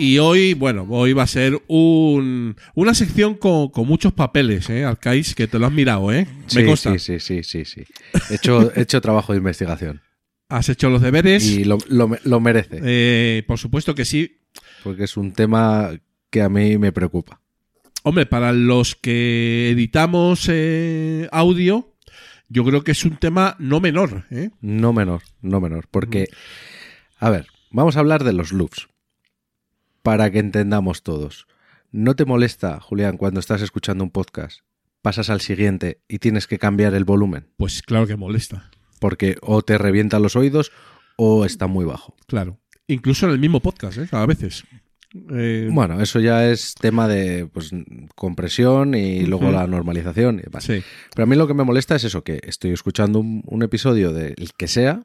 Y 0.00 0.18
hoy, 0.18 0.54
bueno, 0.54 0.86
hoy 0.90 1.12
va 1.12 1.24
a 1.24 1.26
ser 1.26 1.60
un, 1.66 2.56
una 2.74 2.94
sección 2.94 3.34
con, 3.34 3.68
con 3.70 3.86
muchos 3.88 4.12
papeles, 4.12 4.70
¿eh? 4.70 4.84
Que 5.36 5.48
te 5.48 5.58
lo 5.58 5.66
has 5.66 5.72
mirado, 5.72 6.12
¿eh? 6.12 6.26
Me 6.54 6.62
Sí, 6.62 6.64
consta. 6.64 6.92
sí, 6.98 7.18
sí, 7.18 7.20
sí, 7.20 7.42
sí, 7.42 7.64
sí. 7.64 7.84
He 8.30 8.36
hecho, 8.36 8.72
he 8.76 8.82
hecho 8.82 9.00
trabajo 9.00 9.32
de 9.32 9.38
investigación. 9.38 10.00
Has 10.48 10.68
hecho 10.68 10.88
los 10.88 11.02
deberes. 11.02 11.44
Y 11.44 11.64
lo, 11.64 11.78
lo- 11.88 12.16
lo 12.22 12.40
merece. 12.40 12.80
Eh, 12.82 13.42
por 13.48 13.58
supuesto 13.58 13.94
que 13.96 14.04
sí. 14.04 14.38
Porque 14.84 15.04
es 15.04 15.16
un 15.16 15.32
tema 15.32 15.90
que 16.30 16.42
a 16.42 16.48
mí 16.48 16.78
me 16.78 16.92
preocupa. 16.92 17.40
Hombre, 18.08 18.24
para 18.24 18.54
los 18.54 18.96
que 18.96 19.68
editamos 19.68 20.48
eh, 20.50 21.28
audio, 21.30 21.94
yo 22.48 22.64
creo 22.64 22.82
que 22.82 22.92
es 22.92 23.04
un 23.04 23.18
tema 23.18 23.54
no 23.58 23.80
menor, 23.80 24.24
¿eh? 24.30 24.48
No 24.62 24.94
menor, 24.94 25.20
no 25.42 25.60
menor. 25.60 25.88
Porque, 25.90 26.28
a 27.18 27.28
ver, 27.28 27.48
vamos 27.70 27.96
a 27.96 28.00
hablar 28.00 28.24
de 28.24 28.32
los 28.32 28.50
loops. 28.50 28.88
Para 30.00 30.30
que 30.30 30.38
entendamos 30.38 31.02
todos. 31.02 31.48
¿No 31.92 32.16
te 32.16 32.24
molesta, 32.24 32.80
Julián, 32.80 33.18
cuando 33.18 33.40
estás 33.40 33.60
escuchando 33.60 34.04
un 34.04 34.10
podcast, 34.10 34.60
pasas 35.02 35.28
al 35.28 35.42
siguiente 35.42 36.00
y 36.08 36.18
tienes 36.18 36.46
que 36.46 36.58
cambiar 36.58 36.94
el 36.94 37.04
volumen? 37.04 37.48
Pues 37.58 37.82
claro 37.82 38.06
que 38.06 38.16
molesta, 38.16 38.70
Porque 39.00 39.36
o 39.42 39.60
te 39.60 39.76
revienta 39.76 40.18
los 40.18 40.34
oídos 40.34 40.72
o 41.18 41.44
está 41.44 41.66
muy 41.66 41.84
bajo. 41.84 42.16
claro. 42.26 42.58
Incluso 42.90 43.26
en 43.26 43.32
el 43.32 43.38
mismo 43.38 43.60
podcast, 43.60 43.98
¿eh? 43.98 44.08
A 44.12 44.24
veces. 44.24 44.64
Eh, 45.30 45.68
Bueno, 45.72 46.00
eso 46.00 46.20
ya 46.20 46.48
es 46.50 46.74
tema 46.74 47.08
de 47.08 47.46
pues, 47.46 47.70
compresión 48.14 48.94
y 48.94 49.22
luego 49.26 49.50
la 49.50 49.66
normalización. 49.66 50.40
y 50.40 50.60
sí. 50.60 50.82
Pero 51.14 51.24
a 51.24 51.26
mí 51.26 51.36
lo 51.36 51.46
que 51.46 51.54
me 51.54 51.64
molesta 51.64 51.96
es 51.96 52.04
eso, 52.04 52.22
que 52.24 52.40
estoy 52.44 52.72
escuchando 52.72 53.20
un, 53.20 53.42
un 53.46 53.62
episodio 53.62 54.12
del 54.12 54.52
que 54.56 54.68
sea 54.68 55.02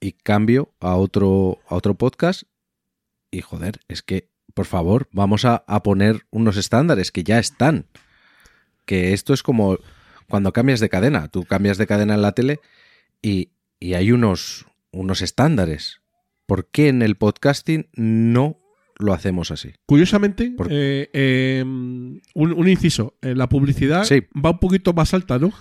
y 0.00 0.12
cambio 0.12 0.72
a 0.80 0.96
otro, 0.96 1.58
a 1.68 1.74
otro 1.74 1.94
podcast 1.94 2.42
y 3.30 3.40
joder, 3.40 3.80
es 3.88 4.02
que, 4.02 4.28
por 4.54 4.66
favor, 4.66 5.08
vamos 5.12 5.44
a, 5.44 5.64
a 5.66 5.82
poner 5.82 6.26
unos 6.30 6.56
estándares 6.56 7.10
que 7.10 7.24
ya 7.24 7.38
están. 7.38 7.86
Que 8.84 9.12
esto 9.14 9.32
es 9.32 9.42
como 9.42 9.78
cuando 10.28 10.52
cambias 10.52 10.80
de 10.80 10.88
cadena. 10.88 11.28
Tú 11.28 11.44
cambias 11.44 11.78
de 11.78 11.86
cadena 11.86 12.14
en 12.14 12.22
la 12.22 12.32
tele 12.32 12.60
y, 13.22 13.50
y 13.80 13.94
hay 13.94 14.12
unos, 14.12 14.66
unos 14.90 15.22
estándares. 15.22 16.00
¿Por 16.46 16.66
qué 16.66 16.88
en 16.88 17.00
el 17.00 17.16
podcasting 17.16 17.88
no 17.94 18.58
lo 19.02 19.12
hacemos 19.12 19.50
así? 19.50 19.72
Curiosamente, 19.86 20.54
eh, 20.70 21.10
eh, 21.12 21.62
un, 21.64 22.20
un 22.34 22.68
inciso. 22.68 23.16
eh, 23.22 23.34
la 23.34 23.48
publicidad 23.48 24.04
Sí. 24.04 24.22
va 24.34 24.50
un 24.50 24.58
poquito 24.58 24.92
más 24.92 25.12
alta, 25.14 25.38
¿no? 25.38 25.52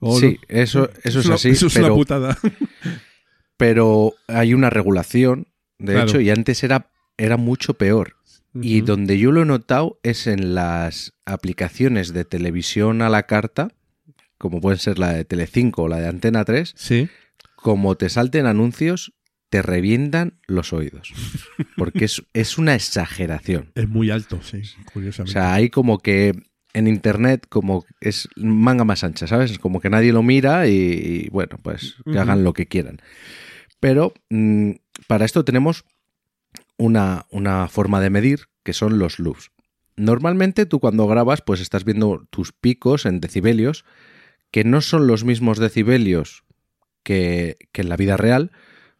¿O 0.00 0.18
sí, 0.18 0.38
no? 0.40 0.56
eso, 0.56 0.90
eso 1.04 1.20
es 1.20 1.26
una- 1.26 1.34
así. 1.36 1.50
Eso 1.50 1.66
es 1.68 1.74
pero, 1.74 1.86
una 1.86 1.94
putada. 1.94 2.38
pero 3.56 4.14
hay 4.28 4.54
una 4.54 4.70
regulación, 4.70 5.48
de 5.78 5.92
Claro. 5.94 6.08
hecho, 6.08 6.20
y 6.20 6.30
antes 6.30 6.62
era, 6.64 6.90
era 7.16 7.36
mucho 7.36 7.74
peor. 7.74 8.14
Y 8.60 8.80
donde 8.80 9.18
yo 9.18 9.30
lo 9.30 9.42
he 9.42 9.44
notado 9.44 10.00
es 10.02 10.26
en 10.26 10.54
las 10.54 11.12
aplicaciones 11.26 12.12
de 12.12 12.24
televisión 12.24 13.02
a 13.02 13.08
la 13.08 13.24
carta, 13.24 13.68
como 14.36 14.60
pueden 14.60 14.78
ser 14.80 14.98
la 14.98 15.12
de 15.12 15.24
Telecinco 15.24 15.82
o 15.84 15.88
la 15.88 15.98
de 16.00 16.08
Antena 16.08 16.44
3, 16.44 16.72
Sí. 16.76 17.08
como 17.54 17.94
te 17.96 18.08
salten 18.08 18.46
anuncios, 18.46 19.12
te 19.48 19.62
revientan 19.62 20.34
los 20.46 20.72
oídos. 20.72 21.12
Porque 21.76 22.04
es, 22.04 22.22
es 22.34 22.58
una 22.58 22.74
exageración. 22.74 23.70
Es 23.74 23.88
muy 23.88 24.10
alto, 24.10 24.40
sí, 24.42 24.62
O 24.86 24.92
curiosamente. 24.92 25.32
sea, 25.32 25.54
hay 25.54 25.70
como 25.70 25.98
que 25.98 26.34
en 26.74 26.86
internet 26.86 27.46
como 27.48 27.84
es 28.00 28.28
manga 28.36 28.84
más 28.84 29.04
ancha, 29.04 29.26
¿sabes? 29.26 29.50
Es 29.50 29.58
como 29.58 29.80
que 29.80 29.90
nadie 29.90 30.12
lo 30.12 30.22
mira 30.22 30.66
y, 30.68 30.72
y, 30.72 31.28
bueno, 31.30 31.58
pues 31.62 31.96
que 32.04 32.18
hagan 32.18 32.44
lo 32.44 32.52
que 32.52 32.66
quieran. 32.66 32.98
Pero 33.80 34.12
mm, 34.28 34.72
para 35.06 35.24
esto 35.24 35.44
tenemos 35.44 35.84
una, 36.76 37.26
una 37.30 37.68
forma 37.68 38.00
de 38.00 38.10
medir 38.10 38.40
que 38.62 38.72
son 38.72 38.98
los 38.98 39.18
loops. 39.18 39.50
Normalmente 39.96 40.66
tú 40.66 40.78
cuando 40.78 41.06
grabas 41.06 41.42
pues 41.42 41.60
estás 41.60 41.84
viendo 41.84 42.26
tus 42.30 42.52
picos 42.52 43.06
en 43.06 43.20
decibelios 43.20 43.84
que 44.50 44.62
no 44.62 44.80
son 44.80 45.06
los 45.06 45.24
mismos 45.24 45.58
decibelios 45.58 46.44
que, 47.02 47.56
que 47.72 47.82
en 47.82 47.88
la 47.88 47.96
vida 47.96 48.16
real, 48.16 48.52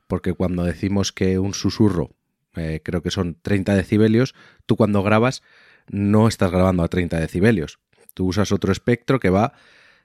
porque 0.08 0.32
cuando 0.32 0.64
decimos 0.64 1.12
que 1.12 1.38
un 1.38 1.54
susurro 1.54 2.16
eh, 2.56 2.80
creo 2.82 3.02
que 3.02 3.12
son 3.12 3.36
30 3.40 3.76
decibelios, 3.76 4.34
tú 4.66 4.76
cuando 4.76 5.02
grabas 5.04 5.42
no 5.88 6.26
estás 6.26 6.50
grabando 6.50 6.82
a 6.82 6.88
30 6.88 7.20
decibelios. 7.20 7.78
Tú 8.14 8.26
usas 8.26 8.50
otro 8.50 8.72
espectro 8.72 9.20
que 9.20 9.30
va 9.30 9.52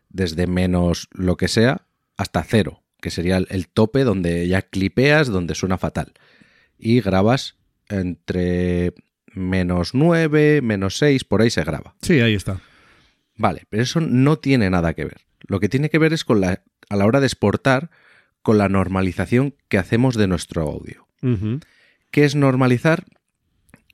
desde 0.09 0.45
menos 0.45 1.07
lo 1.11 1.35
que 1.37 1.47
sea 1.47 1.87
hasta 2.15 2.43
cero, 2.43 2.83
que 3.01 3.09
sería 3.09 3.37
el, 3.37 3.67
tope 3.67 4.03
donde 4.03 4.47
ya 4.47 4.61
clipeas, 4.61 5.27
donde 5.27 5.55
suena 5.55 5.77
fatal. 5.77 6.13
Y 6.77 7.01
grabas 7.01 7.57
entre 7.89 8.93
menos 9.33 9.93
9, 9.93 10.61
menos 10.61 10.97
6, 10.97 11.23
por 11.23 11.41
ahí 11.41 11.49
se 11.49 11.63
graba. 11.63 11.95
Sí, 12.01 12.19
ahí 12.19 12.35
está. 12.35 12.61
Vale, 13.35 13.63
pero 13.69 13.81
eso 13.81 13.99
no 13.99 14.37
tiene 14.37 14.69
nada 14.69 14.93
que 14.93 15.05
ver. 15.05 15.21
Lo 15.47 15.59
que 15.59 15.69
tiene 15.69 15.89
que 15.89 15.97
ver 15.97 16.13
es 16.13 16.23
con 16.23 16.39
la, 16.39 16.61
a 16.89 16.95
la 16.95 17.05
hora 17.05 17.19
de 17.19 17.25
exportar, 17.25 17.89
con 18.43 18.57
la 18.59 18.69
normalización 18.69 19.55
que 19.69 19.79
hacemos 19.79 20.15
de 20.15 20.27
nuestro 20.27 20.61
audio. 20.61 21.07
Ujú. 21.23 21.61
¿Qué 22.11 22.25
es 22.25 22.35
normalizar? 22.35 23.05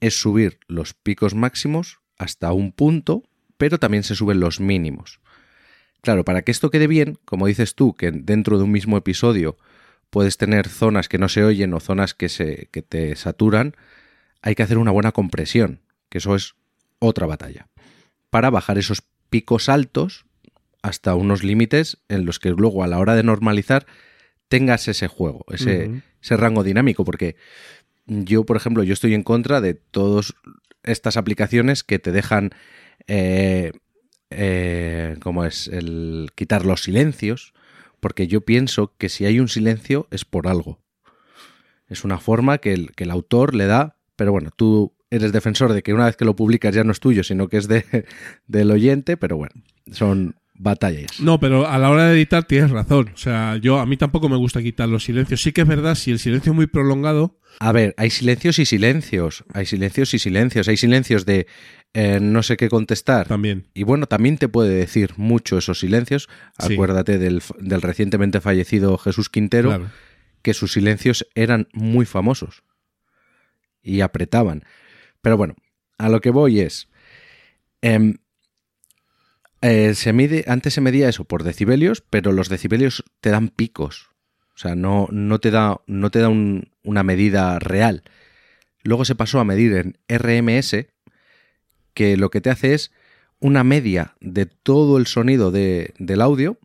Es 0.02 0.20
subir 0.20 0.60
los 0.68 0.94
picos 0.94 1.36
máximos 1.36 2.00
hasta 2.18 2.52
un 2.52 2.74
punto, 2.74 3.24
pero 3.58 3.78
también 3.78 4.04
se 4.04 4.16
suben 4.16 4.40
los 4.40 4.60
mínimos. 4.60 5.22
Claro, 6.02 6.26
para 6.26 6.42
que 6.42 6.52
esto 6.52 6.72
quede 6.72 6.88
bien, 6.88 7.18
como 7.26 7.48
dices 7.48 7.76
tú, 7.76 7.94
que 7.94 8.12
dentro 8.12 8.58
de 8.58 8.64
un 8.64 8.72
mismo 8.72 8.98
episodio 8.98 9.58
puedes 10.10 10.38
tener 10.38 10.68
zonas 10.68 11.08
que 11.08 11.18
no 11.18 11.30
se 11.30 11.44
oyen 11.44 11.74
o 11.74 11.80
zonas 11.80 12.14
que, 12.14 12.30
se, 12.30 12.68
que 12.72 12.82
te 12.82 13.16
saturan, 13.16 13.76
hay 14.42 14.56
que 14.56 14.64
hacer 14.64 14.78
una 14.78 14.92
buena 14.92 15.12
compresión, 15.12 15.82
que 16.10 16.18
eso 16.18 16.36
es 16.36 16.56
otra 17.00 17.28
batalla, 17.28 17.68
para 18.30 18.50
bajar 18.50 18.78
esos 18.78 19.04
picos 19.30 19.70
altos 19.70 20.26
hasta 20.82 21.16
unos 21.16 21.44
límites 21.44 21.98
en 22.08 22.26
los 22.26 22.40
que 22.40 22.50
luego 22.50 22.84
a 22.84 22.88
la 22.88 23.00
hora 23.00 23.16
de 23.16 23.24
normalizar 23.24 23.86
tengas 24.50 24.88
ese 24.88 25.08
juego, 25.08 25.46
ese, 25.52 26.02
ese 26.22 26.38
rango 26.38 26.64
dinámico, 26.64 27.06
porque 27.06 27.36
yo, 28.06 28.46
por 28.46 28.58
ejemplo, 28.58 28.84
yo 28.84 28.94
estoy 28.94 29.14
en 29.14 29.24
contra 29.24 29.62
de 29.62 29.76
todos 29.76 30.36
estas 30.84 31.16
aplicaciones 31.16 31.84
que 31.84 32.00
te 32.00 32.12
dejan, 32.12 32.52
eh, 33.08 33.72
eh, 34.32 35.16
como 35.22 35.46
es, 35.46 35.68
el 35.68 36.32
quitar 36.36 36.66
los 36.66 36.84
silencios, 36.84 37.54
porque 38.00 38.28
yo 38.28 38.42
pienso 38.42 38.94
que 38.98 39.10
si 39.10 39.26
hay 39.26 39.40
un 39.40 39.48
silencio 39.48 40.08
es 40.12 40.26
por 40.26 40.48
algo. 40.48 40.80
Es 41.88 42.04
una 42.04 42.18
forma 42.18 42.58
que 42.58 42.74
el, 42.74 42.92
que 42.96 43.04
el 43.04 43.12
autor 43.12 43.56
le 43.56 43.68
da, 43.68 43.98
pero 44.16 44.32
bueno, 44.32 44.50
tú 44.56 44.94
eres 45.12 45.32
defensor 45.32 45.74
de 45.74 45.84
que 45.84 45.94
una 45.94 46.06
vez 46.06 46.16
que 46.16 46.26
lo 46.26 46.36
publicas 46.36 46.74
ya 46.74 46.84
no 46.84 46.92
es 46.92 47.00
tuyo, 47.00 47.24
sino 47.24 47.48
que 47.48 47.58
es 47.58 47.68
de, 47.68 48.06
del 48.48 48.72
oyente, 48.72 49.18
pero 49.18 49.38
bueno, 49.38 49.54
son 49.92 50.39
batallas. 50.60 51.20
No, 51.20 51.40
pero 51.40 51.68
a 51.68 51.78
la 51.80 51.90
hora 51.90 52.06
de 52.06 52.14
editar 52.16 52.44
tienes 52.44 52.70
razón. 52.70 53.10
O 53.14 53.18
sea, 53.18 53.56
yo 53.58 53.80
a 53.80 53.86
mí 53.88 53.98
tampoco 53.98 54.30
me 54.30 54.36
gusta 54.38 54.62
quitar 54.62 54.88
los 54.88 55.06
silencios. 55.06 55.42
Sí 55.42 55.52
que 55.52 55.62
es 55.62 55.68
verdad, 55.68 55.96
si 55.96 56.12
el 56.12 56.20
silencio 56.20 56.52
es 56.52 56.56
muy 56.56 56.68
prolongado. 56.68 57.40
A 57.60 57.72
ver, 57.72 57.96
hay 57.98 58.10
silencios 58.12 58.60
y 58.60 58.66
silencios. 58.66 59.44
Hay 59.54 59.66
silencios 59.66 60.14
y 60.14 60.20
silencios. 60.20 60.68
Hay 60.68 60.78
silencios 60.78 61.26
de 61.26 61.48
eh, 61.94 62.20
no 62.22 62.44
sé 62.44 62.58
qué 62.58 62.70
contestar. 62.70 63.28
También. 63.28 63.68
Y 63.74 63.84
bueno, 63.84 64.06
también 64.06 64.38
te 64.38 64.48
puede 64.50 64.76
decir 64.76 65.14
mucho 65.18 65.58
esos 65.58 65.80
silencios. 65.80 66.30
Sí. 66.60 66.74
Acuérdate 66.74 67.18
del, 67.18 67.42
del 67.60 67.82
recientemente 67.82 68.42
fallecido 68.42 68.98
Jesús 68.98 69.30
Quintero, 69.30 69.70
Claro. 69.70 69.90
que 70.42 70.54
sus 70.54 70.74
silencios 70.74 71.26
eran 71.36 71.68
muy 71.74 72.06
famosos. 72.06 72.64
Y 73.82 74.02
apretaban. 74.02 74.64
Pero 75.22 75.38
bueno, 75.38 75.56
a 75.98 76.10
lo 76.10 76.20
que 76.22 76.30
voy 76.32 76.60
es. 76.60 76.90
em, 77.82 78.16
eh, 79.62 79.94
se 79.96 80.14
mide, 80.14 80.46
antes 80.48 80.74
se 80.74 80.82
medía 80.82 81.10
eso 81.10 81.26
por 81.26 81.44
decibelios, 81.44 82.02
pero 82.10 82.32
los 82.32 82.50
decibelios 82.50 83.04
te 83.22 83.30
dan 83.30 83.50
picos. 83.50 84.10
O 84.56 84.58
sea, 84.58 84.76
no, 84.76 85.08
no 85.12 85.40
te 85.40 85.52
da, 85.52 85.78
no 85.88 86.12
te 86.12 86.20
da 86.20 86.30
un- 86.30 86.72
una 86.84 87.04
medida 87.04 87.60
real. 87.60 88.04
Luego 88.84 89.06
se 89.06 89.16
pasó 89.16 89.40
a 89.40 89.46
medir 89.46 89.74
en 89.74 89.98
RMS, 90.08 90.90
que 91.94 92.18
lo 92.18 92.30
que 92.30 92.42
te 92.42 92.50
hace 92.50 92.74
es 92.74 92.92
una 93.40 93.64
media 93.64 94.16
de 94.22 94.46
todo 94.46 94.98
el 94.98 95.08
sonido 95.08 95.52
de- 95.52 95.94
del 95.98 96.22
audio 96.22 96.58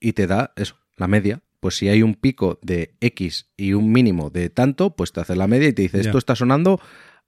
y 0.00 0.12
te 0.12 0.26
da 0.26 0.52
eso, 0.56 0.76
la 0.96 1.06
media. 1.08 1.42
Pues 1.60 1.76
si 1.76 1.88
hay 1.88 2.02
un 2.02 2.14
pico 2.14 2.58
de 2.62 2.94
X 3.00 3.48
y 3.56 3.72
un 3.72 3.90
mínimo 3.92 4.30
de 4.30 4.48
tanto, 4.50 4.94
pues 4.94 5.12
te 5.12 5.20
hace 5.20 5.34
la 5.34 5.48
media 5.48 5.68
y 5.68 5.72
te 5.72 5.82
dice, 5.82 6.00
esto 6.00 6.18
está 6.18 6.36
sonando 6.36 6.80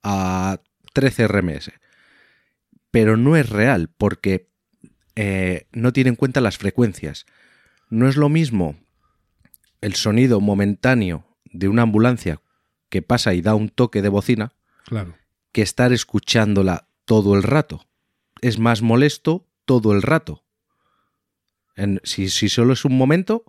a 0.03 0.61
13 0.93 1.25
RMS. 1.25 1.73
Pero 2.91 3.17
no 3.17 3.37
es 3.37 3.49
real 3.49 3.91
porque 3.97 4.50
eh, 5.17 5.67
no 5.73 5.93
tiene 5.93 6.11
en 6.11 6.17
cuenta 6.17 6.41
las 6.41 6.59
frecuencias. 6.59 7.27
No 7.89 8.09
es 8.09 8.17
lo 8.17 8.29
mismo 8.29 8.77
el 9.81 9.95
sonido 9.95 10.41
momentáneo 10.41 11.27
de 11.45 11.69
una 11.69 11.83
ambulancia 11.83 12.41
que 12.89 13.03
pasa 13.03 13.35
y 13.35 13.43
da 13.43 13.55
un 13.55 13.69
toque 13.69 14.03
de 14.03 14.09
bocina 14.09 14.53
Claro. 14.85 15.15
que 15.53 15.63
estar 15.63 15.93
escuchándola 15.93 16.89
todo 17.05 17.35
el 17.35 17.43
rato. 17.43 17.87
Es 18.41 18.59
más 18.59 18.83
molesto 18.83 19.47
todo 19.65 19.93
el 19.93 20.03
rato. 20.03 20.45
En- 21.77 22.01
si, 22.05 22.29
si 22.29 22.49
solo 22.49 22.73
es 22.73 22.85
un 22.85 22.97
momento, 22.97 23.45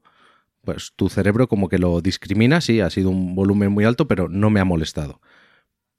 pues 0.63 0.93
tu 0.95 1.09
cerebro 1.09 1.47
como 1.47 1.69
que 1.69 1.79
lo 1.79 2.01
discrimina, 2.01 2.61
sí, 2.61 2.79
ha 2.81 2.89
sido 2.89 3.09
un 3.09 3.35
volumen 3.35 3.71
muy 3.71 3.83
alto, 3.85 4.07
pero 4.07 4.29
no 4.29 4.49
me 4.49 4.59
ha 4.59 4.65
molestado. 4.65 5.21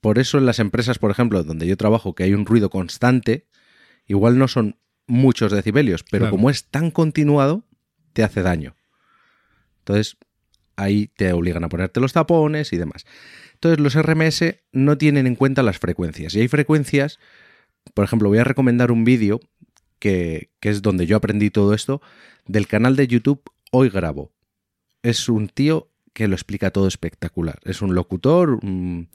Por 0.00 0.18
eso 0.18 0.38
en 0.38 0.46
las 0.46 0.58
empresas, 0.58 0.98
por 0.98 1.10
ejemplo, 1.10 1.42
donde 1.44 1.66
yo 1.66 1.76
trabajo, 1.76 2.14
que 2.14 2.24
hay 2.24 2.34
un 2.34 2.46
ruido 2.46 2.70
constante, 2.70 3.46
igual 4.06 4.38
no 4.38 4.48
son 4.48 4.78
muchos 5.06 5.52
decibelios, 5.52 6.02
pero 6.04 6.22
Claro. 6.24 6.30
como 6.36 6.50
es 6.50 6.64
tan 6.64 6.90
continuado, 6.90 7.64
te 8.12 8.22
hace 8.22 8.42
daño. 8.42 8.74
Entonces, 9.78 10.16
ahí 10.76 11.08
te 11.16 11.32
obligan 11.32 11.64
a 11.64 11.68
ponerte 11.68 12.00
los 12.00 12.12
tapones 12.12 12.72
y 12.72 12.76
demás. 12.78 13.04
Entonces, 13.54 13.80
los 13.80 13.94
RMS 13.94 14.60
no 14.72 14.96
tienen 14.98 15.26
en 15.26 15.34
cuenta 15.36 15.62
las 15.62 15.78
frecuencias. 15.78 16.34
Y 16.34 16.40
hay 16.40 16.48
frecuencias, 16.48 17.18
por 17.94 18.04
ejemplo, 18.04 18.28
voy 18.28 18.38
a 18.38 18.44
recomendar 18.44 18.90
un 18.92 19.04
vídeo 19.04 19.40
que, 19.98 20.50
que 20.60 20.68
es 20.70 20.82
donde 20.82 21.06
yo 21.06 21.16
aprendí 21.16 21.50
todo 21.50 21.74
esto, 21.74 22.00
del 22.46 22.66
canal 22.66 22.96
de 22.96 23.06
YouTube 23.06 23.42
Hoy 23.70 23.88
Grabo. 23.88 24.32
Es 25.02 25.28
un 25.28 25.48
tío 25.48 25.88
que 26.12 26.28
lo 26.28 26.34
explica 26.34 26.70
todo 26.70 26.86
espectacular. 26.88 27.58
Es 27.64 27.82
un 27.82 27.94
locutor, 27.94 28.58
mm, 28.64 29.06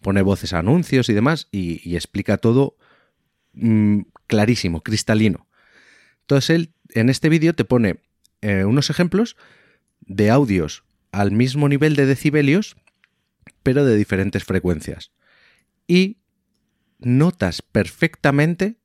pone 0.00 0.22
voces 0.22 0.52
a 0.54 0.58
anuncios 0.60 1.08
y 1.08 1.12
demás, 1.12 1.48
y, 1.52 1.86
y 1.88 1.94
explica 1.96 2.38
todo 2.38 2.76
mm, 3.52 4.00
clarísimo, 4.30 4.82
cristalino. 4.82 5.48
Entonces 6.20 6.50
él 6.50 6.72
en 6.90 7.10
este 7.10 7.28
vídeo 7.28 7.52
te 7.52 7.64
pone 7.64 8.00
eh, 8.40 8.64
unos 8.64 8.88
ejemplos 8.88 9.36
de 10.00 10.30
audios 10.30 10.84
al 11.10 11.32
mismo 11.32 11.68
nivel 11.68 11.96
de 11.96 12.06
decibelios, 12.06 12.76
pero 13.64 13.84
de 13.84 13.96
diferentes 13.96 14.44
frecuencias. 14.44 15.10
Y 15.88 16.18
notas 17.00 17.60
perfectamente 17.60 18.76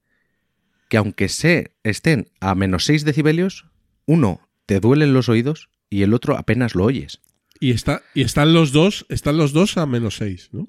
que 0.89 0.97
aunque 0.97 1.29
se 1.29 1.75
estén 1.83 2.31
a 2.39 2.55
menos 2.55 2.85
6 2.85 3.05
decibelios, 3.05 3.67
uno 4.07 4.49
te 4.65 4.79
duelen 4.79 5.13
los 5.13 5.29
oídos 5.29 5.69
y 5.91 6.01
el 6.01 6.15
otro 6.15 6.37
apenas 6.37 6.73
lo 6.73 6.85
oyes. 6.85 7.21
Y, 7.59 7.71
está, 7.71 8.01
y 8.15 8.23
están 8.23 8.53
los 8.53 8.71
dos, 8.71 9.05
están 9.09 9.37
los 9.37 9.53
dos 9.53 9.77
a 9.77 9.85
menos 9.85 10.17
6, 10.17 10.49
¿no? 10.53 10.67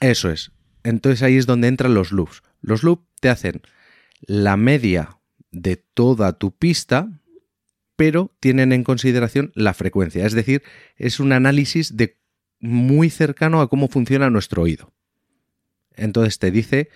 Eso 0.00 0.28
es. 0.28 0.50
Entonces 0.82 1.22
ahí 1.22 1.36
es 1.36 1.46
donde 1.46 1.68
entran 1.68 1.94
los 1.94 2.10
loops. 2.10 2.42
Los 2.60 2.82
loops 2.82 3.06
te 3.20 3.28
hacen 3.28 3.62
la 4.22 4.56
media 4.56 5.18
de 5.50 5.76
toda 5.76 6.38
tu 6.38 6.56
pista, 6.56 7.20
pero 7.96 8.34
tienen 8.40 8.72
en 8.72 8.84
consideración 8.84 9.52
la 9.54 9.74
frecuencia. 9.74 10.26
Es 10.26 10.32
decir, 10.32 10.62
es 10.96 11.20
un 11.20 11.32
análisis 11.32 11.94
muy 12.60 13.10
cercano 13.10 13.60
a 13.60 13.68
cómo 13.68 13.88
funciona 13.88 14.30
nuestro 14.30 14.62
oído. 14.62 14.92
Entonces 15.94 16.38
te 16.38 16.50
dice, 16.50 16.88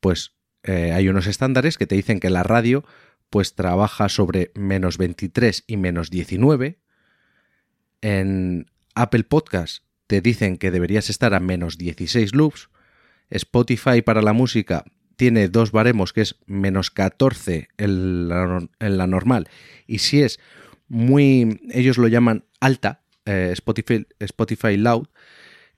pues 0.00 0.32
eh, 0.62 0.92
hay 0.92 1.08
unos 1.08 1.26
estándares 1.26 1.78
que 1.78 1.86
te 1.86 1.96
dicen 1.96 2.20
que 2.20 2.30
la 2.30 2.42
radio 2.42 2.84
pues 3.30 3.54
trabaja 3.54 4.08
sobre 4.08 4.52
menos 4.54 4.98
23 4.98 5.64
y 5.66 5.76
menos 5.76 6.10
19. 6.10 6.78
En 8.02 8.70
Apple 8.94 9.24
Podcast 9.24 9.82
te 10.06 10.20
dicen 10.20 10.58
que 10.58 10.70
deberías 10.70 11.10
estar 11.10 11.34
a 11.34 11.40
menos 11.40 11.76
16 11.78 12.34
loops. 12.34 12.68
Spotify 13.28 14.02
para 14.02 14.22
la 14.22 14.32
música 14.32 14.84
tiene 15.16 15.48
dos 15.48 15.72
baremos 15.72 16.12
que 16.12 16.20
es 16.20 16.36
menos 16.46 16.90
14 16.90 17.68
en 17.78 18.28
la, 18.28 19.06
normal. 19.06 19.48
Y 19.86 19.98
si 19.98 20.22
es 20.22 20.38
muy, 20.88 21.60
ellos 21.70 21.98
lo 21.98 22.06
llaman 22.08 22.44
alta, 22.60 23.02
eh, 23.24 23.50
Spotify, 23.52 24.06
Spotify 24.20 24.76
Loud, 24.76 25.08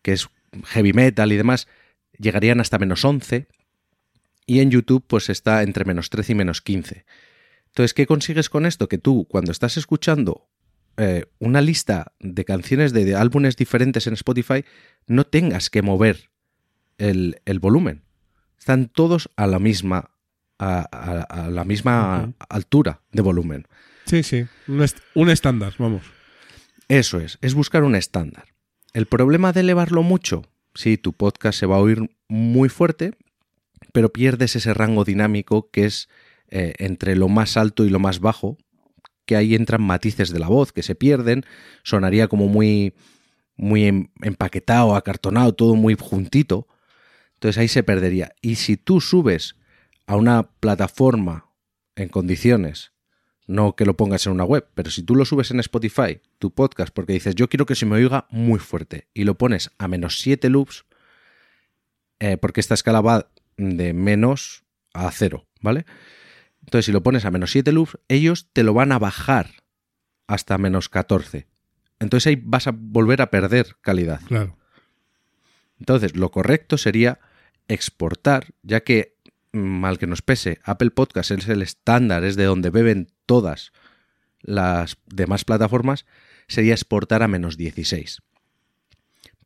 que 0.03 0.12
es 0.12 0.28
heavy 0.66 0.93
metal 0.93 1.32
y 1.32 1.36
demás, 1.36 1.68
llegarían 2.18 2.61
hasta 2.61 2.78
menos 2.78 3.05
11. 3.05 3.47
Y 4.47 4.61
en 4.61 4.70
YouTube 4.70 5.05
pues 5.07 5.30
está 5.30 5.62
entre 5.62 5.84
menos 5.84 6.11
13 6.11 6.32
y 6.32 6.34
menos 6.34 6.61
15. 6.61 7.05
Entonces, 7.66 7.95
¿qué 7.95 8.07
consigues 8.07 8.49
con 8.49 8.66
esto? 8.66 8.89
Que 8.89 8.99
tú, 8.99 9.26
cuando 9.28 9.53
estás 9.53 9.76
escuchando 9.76 10.49
eh, 10.97 11.26
una 11.39 11.61
lista 11.61 12.12
de 12.18 12.45
canciones 12.45 12.93
de, 12.93 13.14
álbumes 13.14 13.57
diferentes 13.57 14.07
en 14.07 14.14
Spotify, 14.14 14.64
no 15.07 15.24
tengas 15.24 15.70
que 15.70 15.82
mover 15.82 16.30
el 16.99 17.61
volumen. 17.61 18.07
Están 18.68 18.90
todos 18.90 19.30
a 19.36 19.46
la 19.46 19.58
misma, 19.58 20.10
a, 20.58 20.86
a, 20.92 21.44
a 21.44 21.48
la 21.48 21.64
misma 21.64 22.18
uh 22.18 22.26
-huh. 22.26 22.46
altura 22.50 23.00
de 23.12 23.22
volumen. 23.22 23.66
Sí, 24.04 24.22
sí, 24.22 24.44
un, 24.66 24.82
est 24.82 24.98
un 25.14 25.30
estándar, 25.30 25.72
vamos. 25.78 26.02
Eso 26.86 27.18
es, 27.18 27.38
es 27.40 27.54
buscar 27.54 27.82
un 27.82 27.94
estándar. 27.94 28.44
El 28.93 29.06
problema 29.06 29.55
de 29.55 29.60
elevarlo 29.60 30.02
mucho, 30.02 30.43
sí, 30.74 30.98
tu 30.98 31.14
podcast 31.14 31.59
se 31.59 31.64
va 31.64 31.76
a 31.76 31.80
oír 31.80 32.10
muy 32.28 32.68
fuerte, 32.68 33.14
pero 33.94 34.12
pierdes 34.12 34.55
ese 34.55 34.74
rango 34.74 35.05
dinámico 35.06 35.70
que 35.70 35.86
es 35.86 36.10
eh, 36.51 36.74
entre 36.76 37.16
lo 37.16 37.28
más 37.28 37.56
alto 37.56 37.86
y 37.86 37.88
lo 37.88 38.01
más 38.01 38.20
bajo, 38.20 38.59
que 39.24 39.36
ahí 39.36 39.55
entran 39.55 39.80
matices 39.80 40.28
de 40.28 40.40
la 40.40 40.48
voz 40.48 40.72
que 40.72 40.82
se 40.82 40.94
pierden, 40.94 41.47
sonaría 41.84 42.28
como 42.28 42.48
muy, 42.48 42.93
muy 43.56 43.86
em, 43.86 44.09
empaquetado, 44.20 44.94
acartonado, 44.94 45.55
todo 45.55 45.74
muy 45.74 45.97
juntito. 45.98 46.66
Entonces 47.39 47.59
ahí 47.59 47.69
se 47.69 47.85
perdería. 47.85 48.35
Y 48.43 48.56
si 48.56 48.77
tú 48.77 49.01
subes 49.01 49.55
a 50.09 50.16
una 50.16 50.51
plataforma 50.51 51.52
en 51.94 52.09
condiciones, 52.09 52.90
no 53.47 53.77
que 53.77 53.85
lo 53.85 53.97
pongas 53.97 54.27
en 54.27 54.32
una 54.32 54.43
web, 54.43 54.69
pero 54.74 54.90
si 54.90 55.05
tú 55.05 55.15
lo 55.15 55.24
subes 55.24 55.52
en 55.52 55.60
Spotify, 55.60 56.20
tu 56.40 56.52
podcast, 56.52 56.93
porque 56.93 57.12
dices 57.12 57.36
yo 57.36 57.48
quiero 57.48 57.65
que 57.65 57.77
se 57.77 57.86
me 57.86 57.94
oiga 57.94 58.27
muy 58.31 58.59
fuerte, 58.59 59.06
y 59.15 59.23
lo 59.23 59.39
pones 59.39 59.70
a 59.78 59.86
menos 59.86 60.19
7 60.19 60.48
loops, 60.48 60.85
eh, 62.19 62.39
porque 62.39 62.59
esta 62.59 62.74
escala 62.74 63.01
va 63.02 63.31
de 63.56 63.93
menos 63.93 64.65
a 64.93 65.09
cero, 65.12 65.47
¿vale? 65.60 65.86
Entonces, 66.62 66.86
si 66.86 66.93
lo 66.93 67.05
pones 67.05 67.24
a 67.24 67.31
menos 67.31 67.52
7 67.52 67.70
loops, 67.70 67.98
ellos 68.09 68.48
te 68.52 68.65
lo 68.65 68.74
van 68.74 68.90
a 68.90 68.98
bajar 68.98 69.51
hasta 70.27 70.59
menos 70.59 70.89
14. 70.89 71.47
Entonces 72.01 72.27
ahí 72.27 72.43
vas 72.44 72.66
a 72.66 72.73
volver 72.74 73.23
a 73.23 73.31
perder 73.31 73.77
calidad. 73.81 74.20
Claro. 74.27 74.59
Entonces, 75.78 76.16
lo 76.16 76.32
correcto 76.32 76.77
sería 76.78 77.20
exportar, 77.69 78.49
ya 78.62 78.81
que, 78.82 79.16
mal 79.53 79.99
que 79.99 80.07
nos 80.07 80.23
pese, 80.23 80.61
Apple 80.65 80.90
Podcast 80.90 81.31
es 81.31 81.49
el 81.49 81.62
estándar, 81.62 82.24
es 82.24 82.36
de 82.36 82.45
donde 82.45 82.70
beben 82.70 83.12
todas 83.27 83.73
las 84.40 84.97
demás 85.07 85.45
plataformas, 85.45 86.07
sería 86.49 86.74
exportar 86.74 87.23
a 87.23 87.28
menos 87.28 87.57
16. 87.57 88.23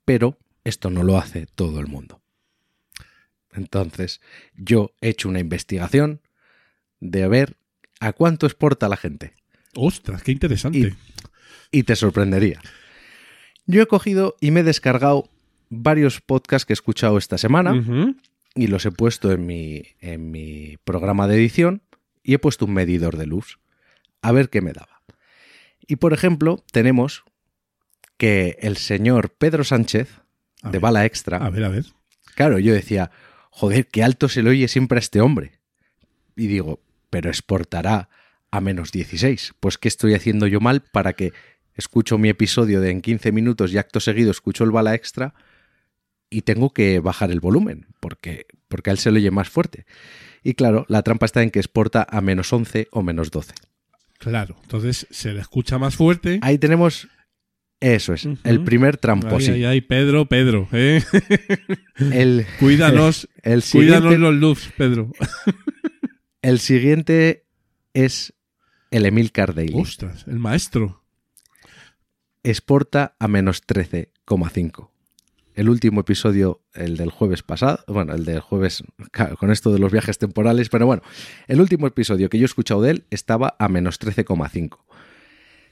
Pero 0.04 0.38
esto 0.64 0.90
no 0.90 1.02
lo 1.02 1.18
hace 1.18 1.46
todo 1.46 1.80
el 1.80 1.86
mundo. 1.86 2.20
Entonces, 3.52 4.20
yo 4.54 4.94
he 5.00 5.10
hecho 5.10 5.28
una 5.28 5.40
investigación 5.40 6.20
de 7.00 7.28
ver 7.28 7.56
a 8.00 8.12
cuánto 8.12 8.46
exporta 8.46 8.88
la 8.88 8.96
gente. 8.96 9.34
Ostras, 9.74 10.22
qué 10.22 10.32
interesante. 10.32 10.78
Y, 10.78 10.96
y 11.70 11.82
te 11.82 11.96
sorprendería. 11.96 12.60
Yo 13.66 13.82
he 13.82 13.86
cogido 13.86 14.36
y 14.40 14.50
me 14.50 14.60
he 14.60 14.64
descargado 14.64 15.28
varios 15.72 16.20
podcasts 16.20 16.66
que 16.66 16.72
he 16.72 16.74
escuchado 16.74 17.16
esta 17.16 17.38
semana 17.38 18.14
y 18.54 18.66
los 18.66 18.84
he 18.84 18.90
puesto 18.92 19.32
en 19.32 19.46
mi, 19.46 19.82
en 20.00 20.30
mi 20.30 20.76
programa 20.84 21.26
de 21.26 21.36
edición 21.36 21.82
y 22.22 22.34
he 22.34 22.38
puesto 22.38 22.66
un 22.66 22.74
medidor 22.74 23.16
de 23.16 23.26
luz 23.26 23.58
a 24.20 24.32
ver 24.32 24.50
qué 24.50 24.60
me 24.60 24.72
daba. 24.72 25.00
Y 25.86 25.96
por 25.96 26.12
ejemplo, 26.12 26.62
tenemos 26.72 27.24
que 28.18 28.58
el 28.60 28.76
señor 28.76 29.30
Pedro 29.30 29.64
Sánchez, 29.64 30.10
A 30.62 30.68
de 30.68 30.72
ver. 30.72 30.80
Bala 30.80 31.06
Extra, 31.06 31.38
A 31.38 31.48
ver, 31.50 31.64
a 31.64 31.68
ver. 31.70 31.86
claro, 32.34 32.58
yo 32.58 32.74
decía, 32.74 33.10
joder, 33.50 33.86
qué 33.88 34.04
alto 34.04 34.28
se 34.28 34.42
le 34.42 34.50
oye 34.50 34.68
siempre 34.68 34.98
a 34.98 35.00
este 35.00 35.22
hombre. 35.22 35.52
Y 36.36 36.48
digo, 36.48 36.80
pero 37.08 37.30
exportará 37.30 38.10
a 38.50 38.60
menos 38.60 38.92
16. 38.92 39.54
Pues 39.58 39.78
¿qué 39.78 39.88
estoy 39.88 40.14
haciendo 40.14 40.46
yo 40.46 40.60
mal 40.60 40.82
para 40.82 41.14
que 41.14 41.32
escucho 41.74 42.18
mi 42.18 42.28
episodio 42.28 42.82
de 42.82 42.90
en 42.90 43.00
15 43.00 43.32
minutos 43.32 43.72
y 43.72 43.78
acto 43.78 44.00
seguido 44.00 44.30
escucho 44.30 44.64
el 44.64 44.70
Bala 44.70 44.94
Extra 44.94 45.34
y 46.32 46.42
tengo 46.42 46.72
que 46.72 46.98
bajar 46.98 47.30
el 47.30 47.40
volumen? 47.40 47.86
Porque, 48.00 48.46
porque 48.68 48.90
a 48.90 48.92
él 48.92 48.98
se 48.98 49.10
le 49.10 49.20
oye 49.20 49.30
más 49.30 49.48
fuerte. 49.48 49.86
Y 50.42 50.54
claro, 50.54 50.84
la 50.88 51.02
trampa 51.02 51.26
está 51.26 51.42
en 51.42 51.50
que 51.50 51.60
exporta 51.60 52.06
a 52.08 52.20
menos 52.20 52.52
11 52.52 52.88
o 52.90 53.02
menos 53.02 53.30
12. 53.30 53.54
Claro, 54.18 54.56
entonces 54.62 55.06
se 55.10 55.32
le 55.32 55.40
escucha 55.40 55.78
más 55.78 55.96
fuerte. 55.96 56.38
Ahí 56.42 56.58
tenemos... 56.58 57.08
Eso 57.80 58.14
es, 58.14 58.28
el 58.44 58.62
primer 58.62 58.96
tramposí. 58.96 59.50
Ay, 59.50 59.56
ay, 59.56 59.64
ay, 59.64 59.80
Pedro, 59.80 60.26
Pedro, 60.26 60.68
¿eh? 60.70 61.02
El, 61.96 62.46
Cuídanos, 62.60 63.28
el 63.42 63.64
cuídanos 63.64 64.16
los 64.20 64.34
loops, 64.34 64.72
Pedro. 64.76 65.10
el 66.42 66.60
siguiente 66.60 67.44
es 67.92 68.34
el 68.92 69.04
Emil 69.04 69.32
Daily. 69.34 69.72
Ostras, 69.74 70.24
el 70.28 70.38
maestro. 70.38 71.02
exporta 72.44 73.16
a 73.18 73.26
menos 73.26 73.66
13,5. 73.66 74.91
El 75.54 75.68
último 75.68 76.00
episodio, 76.00 76.62
el 76.72 76.96
del 76.96 77.10
jueves 77.10 77.42
pasado, 77.42 77.84
bueno, 77.86 78.14
el 78.14 78.24
del 78.24 78.40
jueves, 78.40 78.82
con 79.38 79.50
esto 79.50 79.70
de 79.70 79.78
los 79.78 79.92
viajes 79.92 80.18
temporales, 80.18 80.70
pero 80.70 80.86
bueno, 80.86 81.02
el 81.46 81.60
último 81.60 81.86
episodio 81.86 82.30
que 82.30 82.38
yo 82.38 82.44
he 82.44 82.46
escuchado 82.46 82.80
de 82.80 82.92
él 82.92 83.04
estaba 83.10 83.54
a 83.58 83.68
menos 83.68 84.00
13,5. 84.00 84.78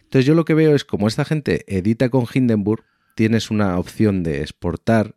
Entonces 0.03 0.27
yo 0.27 0.35
lo 0.35 0.45
que 0.45 0.55
veo 0.55 0.75
es 0.75 0.85
como 0.85 1.09
esta 1.09 1.25
gente 1.25 1.65
edita 1.67 2.11
con 2.11 2.27
Hindenburg, 2.33 2.85
tienes 3.15 3.51
una 3.51 3.79
opción 3.79 4.23
de 4.23 4.43
exportar 4.43 5.15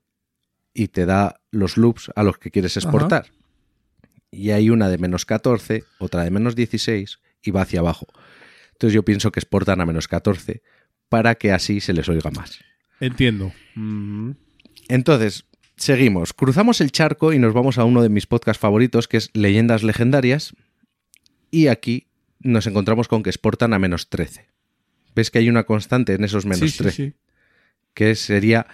y 0.74 0.88
te 0.88 1.06
da 1.06 1.42
los 1.52 1.78
loops 1.78 2.12
a 2.16 2.24
los 2.24 2.38
que 2.38 2.52
quieres 2.52 2.78
Ajá. 2.78 2.88
exportar. 2.88 3.26
Y 4.32 4.52
hay 4.52 4.70
una 4.70 4.90
de 4.90 4.98
menos 4.98 5.26
14, 5.26 5.84
otra 6.00 6.24
de 6.24 6.32
menos 6.32 6.56
16 6.56 7.20
y 7.44 7.52
va 7.52 7.64
hacia 7.64 7.82
abajo. 7.82 8.08
Entonces 8.72 8.94
yo 8.94 9.04
pienso 9.04 9.32
que 9.32 9.40
exportan 9.40 9.82
a 9.82 9.86
menos 9.86 10.08
14 10.08 10.62
para 11.10 11.36
que 11.36 11.52
así 11.52 11.80
se 11.82 11.94
les 11.94 12.08
oiga 12.10 12.32
más. 12.32 12.60
Entiendo. 13.00 13.52
Mm. 13.76 14.32
Entonces, 14.90 15.46
seguimos. 15.78 16.34
Cruzamos 16.34 16.82
el 16.82 16.92
charco 16.92 17.34
y 17.34 17.40
nos 17.40 17.54
vamos 17.54 17.78
a 17.78 17.86
uno 17.86 18.02
de 18.02 18.10
mis 18.10 18.28
podcasts 18.28 18.60
favoritos, 18.62 19.08
que 19.08 19.18
es 19.18 19.30
Leyendas 19.34 19.84
Legendarias. 19.84 20.54
Y 21.52 21.68
aquí 21.68 22.08
nos 22.40 22.68
encontramos 22.68 23.08
con 23.08 23.24
que 23.24 23.30
exportan 23.30 23.74
a 23.74 23.80
menos 23.80 24.10
13. 24.10 24.48
¿Ves 25.16 25.30
que 25.32 25.40
hay 25.40 25.50
una 25.50 25.64
constante 25.66 26.14
en 26.14 26.24
esos 26.24 26.46
menos 26.46 26.60
Sí, 26.60 26.70
sí, 26.70 26.78
13? 26.80 26.96
sí. 26.96 27.14
Que 27.94 28.16
sería. 28.16 28.68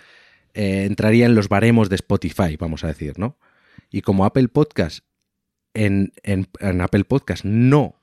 eh, 0.53 0.85
entraría 0.85 1.25
en 1.25 1.35
los 1.35 1.47
baremos 1.49 1.89
de 1.89 1.95
Spotify, 1.95 2.57
vamos 2.57 2.83
a 2.83 2.87
decir, 2.87 3.19
¿no? 3.19 3.37
Y 3.91 4.01
como 4.01 4.25
Apple 4.25 4.47
Podcast. 4.47 5.03
En, 5.75 6.13
en- 6.23 6.47
en 6.59 6.81
Apple 6.81 7.03
Podcast 7.03 7.45
no 7.45 7.95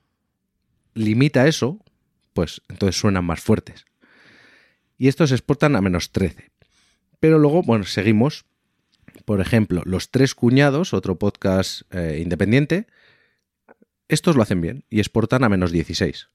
limita 0.93 1.47
eso, 1.47 1.83
pues 2.33 2.61
entonces 2.69 2.99
suenan 2.99 3.25
más 3.25 3.41
fuertes. 3.41 3.85
Y 4.97 5.09
estos 5.09 5.31
exportan 5.33 5.75
a 5.75 5.81
menos 5.81 6.11
13. 6.11 6.49
Pero 7.19 7.39
luego, 7.39 7.63
bueno, 7.63 7.85
seguimos. 7.85 8.45
Por 9.25 9.41
ejemplo, 9.41 9.81
Los 9.85 10.11
Tres 10.11 10.35
Cuñados, 10.35 10.93
otro 10.93 11.17
podcast 11.17 11.81
eh, 11.93 12.19
independiente. 12.21 12.87
Estos 14.07 14.35
lo 14.35 14.43
hacen 14.43 14.61
bien 14.61 14.85
y 14.89 14.99
exportan 14.99 15.43
a 15.43 15.49
menos 15.49 15.71
16. 15.71 16.29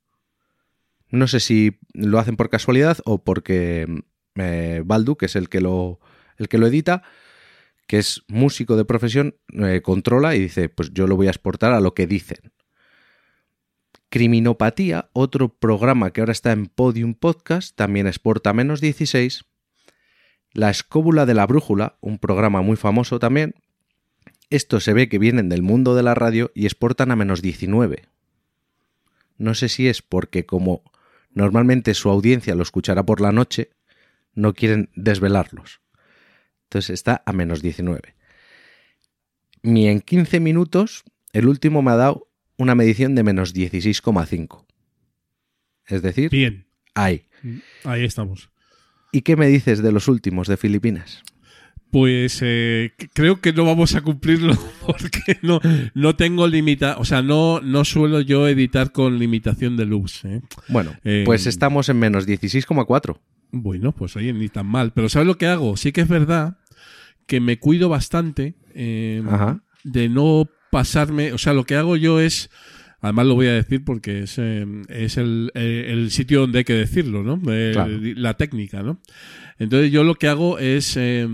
No 1.10 1.26
sé 1.26 1.40
si 1.40 1.78
lo 1.92 2.18
hacen 2.18 2.36
por 2.36 2.50
casualidad 2.50 2.98
o 3.04 3.22
porque 3.22 3.86
eh, 4.34 4.82
Baldu, 4.84 5.16
que 5.16 5.26
es 5.26 5.36
el 5.36 5.48
que 5.48 5.60
lo, 5.60 6.00
el 6.38 6.48
que 6.48 6.58
lo 6.58 6.66
edita, 6.66 7.02
que 7.86 7.98
es 7.98 8.22
músico 8.28 8.76
de 8.76 8.84
profesión, 8.84 9.36
eh, 9.52 9.80
controla 9.82 10.34
y 10.34 10.40
dice, 10.40 10.68
pues 10.68 10.92
yo 10.92 11.06
lo 11.06 11.16
voy 11.16 11.26
a 11.26 11.30
exportar 11.30 11.72
a 11.72 11.80
lo 11.80 11.94
que 11.94 12.06
dicen. 12.06 12.52
Criminopatía, 14.08 15.08
otro 15.12 15.48
programa 15.48 16.12
que 16.12 16.20
ahora 16.20 16.32
está 16.32 16.52
en 16.52 16.66
Podium 16.66 17.14
Podcast, 17.14 17.76
también 17.76 18.06
exporta 18.06 18.50
a 18.50 18.54
menos 18.54 18.80
16. 18.80 19.44
La 20.52 20.70
Escóbula 20.70 21.26
de 21.26 21.34
la 21.34 21.46
Brújula, 21.46 21.96
un 22.00 22.18
programa 22.18 22.62
muy 22.62 22.76
famoso 22.76 23.18
también. 23.18 23.54
Estos 24.50 24.84
se 24.84 24.92
ve 24.92 25.08
que 25.08 25.18
vienen 25.18 25.48
del 25.48 25.62
mundo 25.62 25.94
de 25.94 26.02
la 26.02 26.14
radio 26.14 26.50
y 26.54 26.66
exportan 26.66 27.10
a 27.10 27.16
menos 27.16 27.40
19. 27.40 28.04
No 29.38 29.54
sé 29.54 29.68
si 29.68 29.88
es 29.88 30.02
porque 30.02 30.44
como 30.44 30.82
normalmente 31.32 31.94
su 31.94 32.10
audiencia 32.10 32.54
lo 32.54 32.62
escuchará 32.62 33.04
por 33.04 33.20
la 33.20 33.32
noche, 33.32 33.70
no 34.34 34.52
quieren 34.52 34.90
desvelarlos. 34.94 35.80
Entonces 36.64 36.90
está 36.90 37.22
a 37.24 37.32
menos 37.32 37.62
19. 37.62 38.14
Mi 39.62 39.88
en 39.88 40.00
15 40.00 40.40
minutos, 40.40 41.04
el 41.32 41.48
último 41.48 41.82
me 41.82 41.92
ha 41.92 41.96
dado 41.96 42.28
una 42.56 42.74
medición 42.74 43.14
de 43.14 43.22
menos 43.22 43.54
16,5. 43.54 44.66
Es 45.86 46.02
decir, 46.02 46.30
Bien. 46.30 46.66
ahí. 46.94 47.26
Ahí 47.84 48.04
estamos. 48.04 48.51
¿Y 49.12 49.22
qué 49.22 49.36
me 49.36 49.46
dices 49.46 49.82
de 49.82 49.92
los 49.92 50.08
últimos 50.08 50.48
de 50.48 50.56
Filipinas? 50.56 51.22
Pues 51.90 52.38
eh, 52.42 52.92
creo 53.12 53.42
que 53.42 53.52
no 53.52 53.66
vamos 53.66 53.94
a 53.94 54.00
cumplirlo 54.00 54.56
porque 54.86 55.38
no, 55.42 55.60
no 55.94 56.16
tengo 56.16 56.46
limita, 56.46 56.96
o 56.98 57.04
sea, 57.04 57.20
no, 57.20 57.60
no 57.60 57.84
suelo 57.84 58.22
yo 58.22 58.48
editar 58.48 58.92
con 58.92 59.18
limitación 59.18 59.76
de 59.76 59.84
loops. 59.84 60.24
¿eh? 60.24 60.40
Bueno, 60.68 60.94
Eh, 61.04 61.22
pues 61.26 61.46
estamos 61.46 61.90
en 61.90 61.98
menos 61.98 62.26
16,4. 62.26 63.18
Bueno, 63.50 63.92
pues 63.92 64.16
oye, 64.16 64.32
ni 64.32 64.48
tan 64.48 64.66
mal. 64.66 64.92
Pero 64.94 65.10
¿sabes 65.10 65.28
lo 65.28 65.36
que 65.36 65.46
hago? 65.46 65.76
Sí 65.76 65.92
que 65.92 66.00
es 66.00 66.08
verdad 66.08 66.56
que 67.26 67.40
me 67.40 67.58
cuido 67.58 67.90
bastante 67.90 68.54
Ajá. 69.28 69.62
de 69.84 70.08
no 70.08 70.48
pasarme. 70.70 71.34
O 71.34 71.38
sea, 71.38 71.52
lo 71.52 71.64
que 71.64 71.76
hago 71.76 71.96
yo 71.96 72.18
es. 72.20 72.48
Además 73.02 73.26
lo 73.26 73.34
voy 73.34 73.48
a 73.48 73.52
decir 73.52 73.84
porque 73.84 74.20
es, 74.22 74.36
eh, 74.38 74.64
es 74.88 75.16
el, 75.18 75.50
eh, 75.54 75.88
el 75.90 76.10
sitio 76.10 76.40
donde 76.40 76.58
hay 76.58 76.64
que 76.64 76.72
decirlo, 76.74 77.22
¿no? 77.22 77.38
Eh, 77.52 77.72
Claro. 77.74 77.92
La 78.16 78.34
técnica, 78.34 78.82
¿no? 78.82 78.98
Entonces 79.58 79.90
yo 79.92 80.04
lo 80.04 80.14
que 80.14 80.28
hago 80.28 80.58
es. 80.58 80.96
eh, 80.96 81.28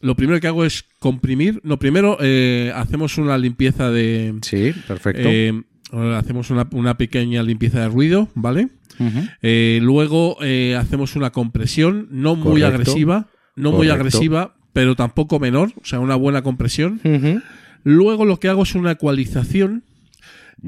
lo 0.00 0.16
primero 0.16 0.40
que 0.40 0.48
hago 0.48 0.64
es 0.64 0.84
comprimir. 0.98 1.60
No, 1.62 1.78
primero 1.78 2.18
eh, 2.20 2.72
hacemos 2.74 3.16
una 3.18 3.38
limpieza 3.38 3.90
de. 3.90 4.34
Sí, 4.42 4.72
perfecto. 4.88 5.28
hacemos 6.16 6.50
una, 6.50 6.66
una 6.72 6.96
pequeña 6.98 7.42
limpieza 7.44 7.80
de 7.82 7.88
ruido, 7.88 8.28
¿vale? 8.34 8.68
Luego 9.80 10.38
hacemos 10.76 11.14
una 11.16 11.30
compresión, 11.30 12.08
no 12.10 12.34
muy 12.34 12.62
Correcto. 12.62 12.66
agresiva, 12.68 13.28
no 13.56 13.72
muy 13.72 13.88
agresiva, 13.90 14.54
pero 14.72 14.96
tampoco 14.96 15.38
menor, 15.38 15.70
o 15.80 15.84
sea, 15.84 16.00
una 16.00 16.16
buena 16.16 16.42
compresión. 16.42 17.00
Luego 17.84 18.24
lo 18.24 18.38
que 18.40 18.48
hago 18.48 18.62
es 18.64 18.74
una 18.74 18.92
ecualización. 18.92 19.84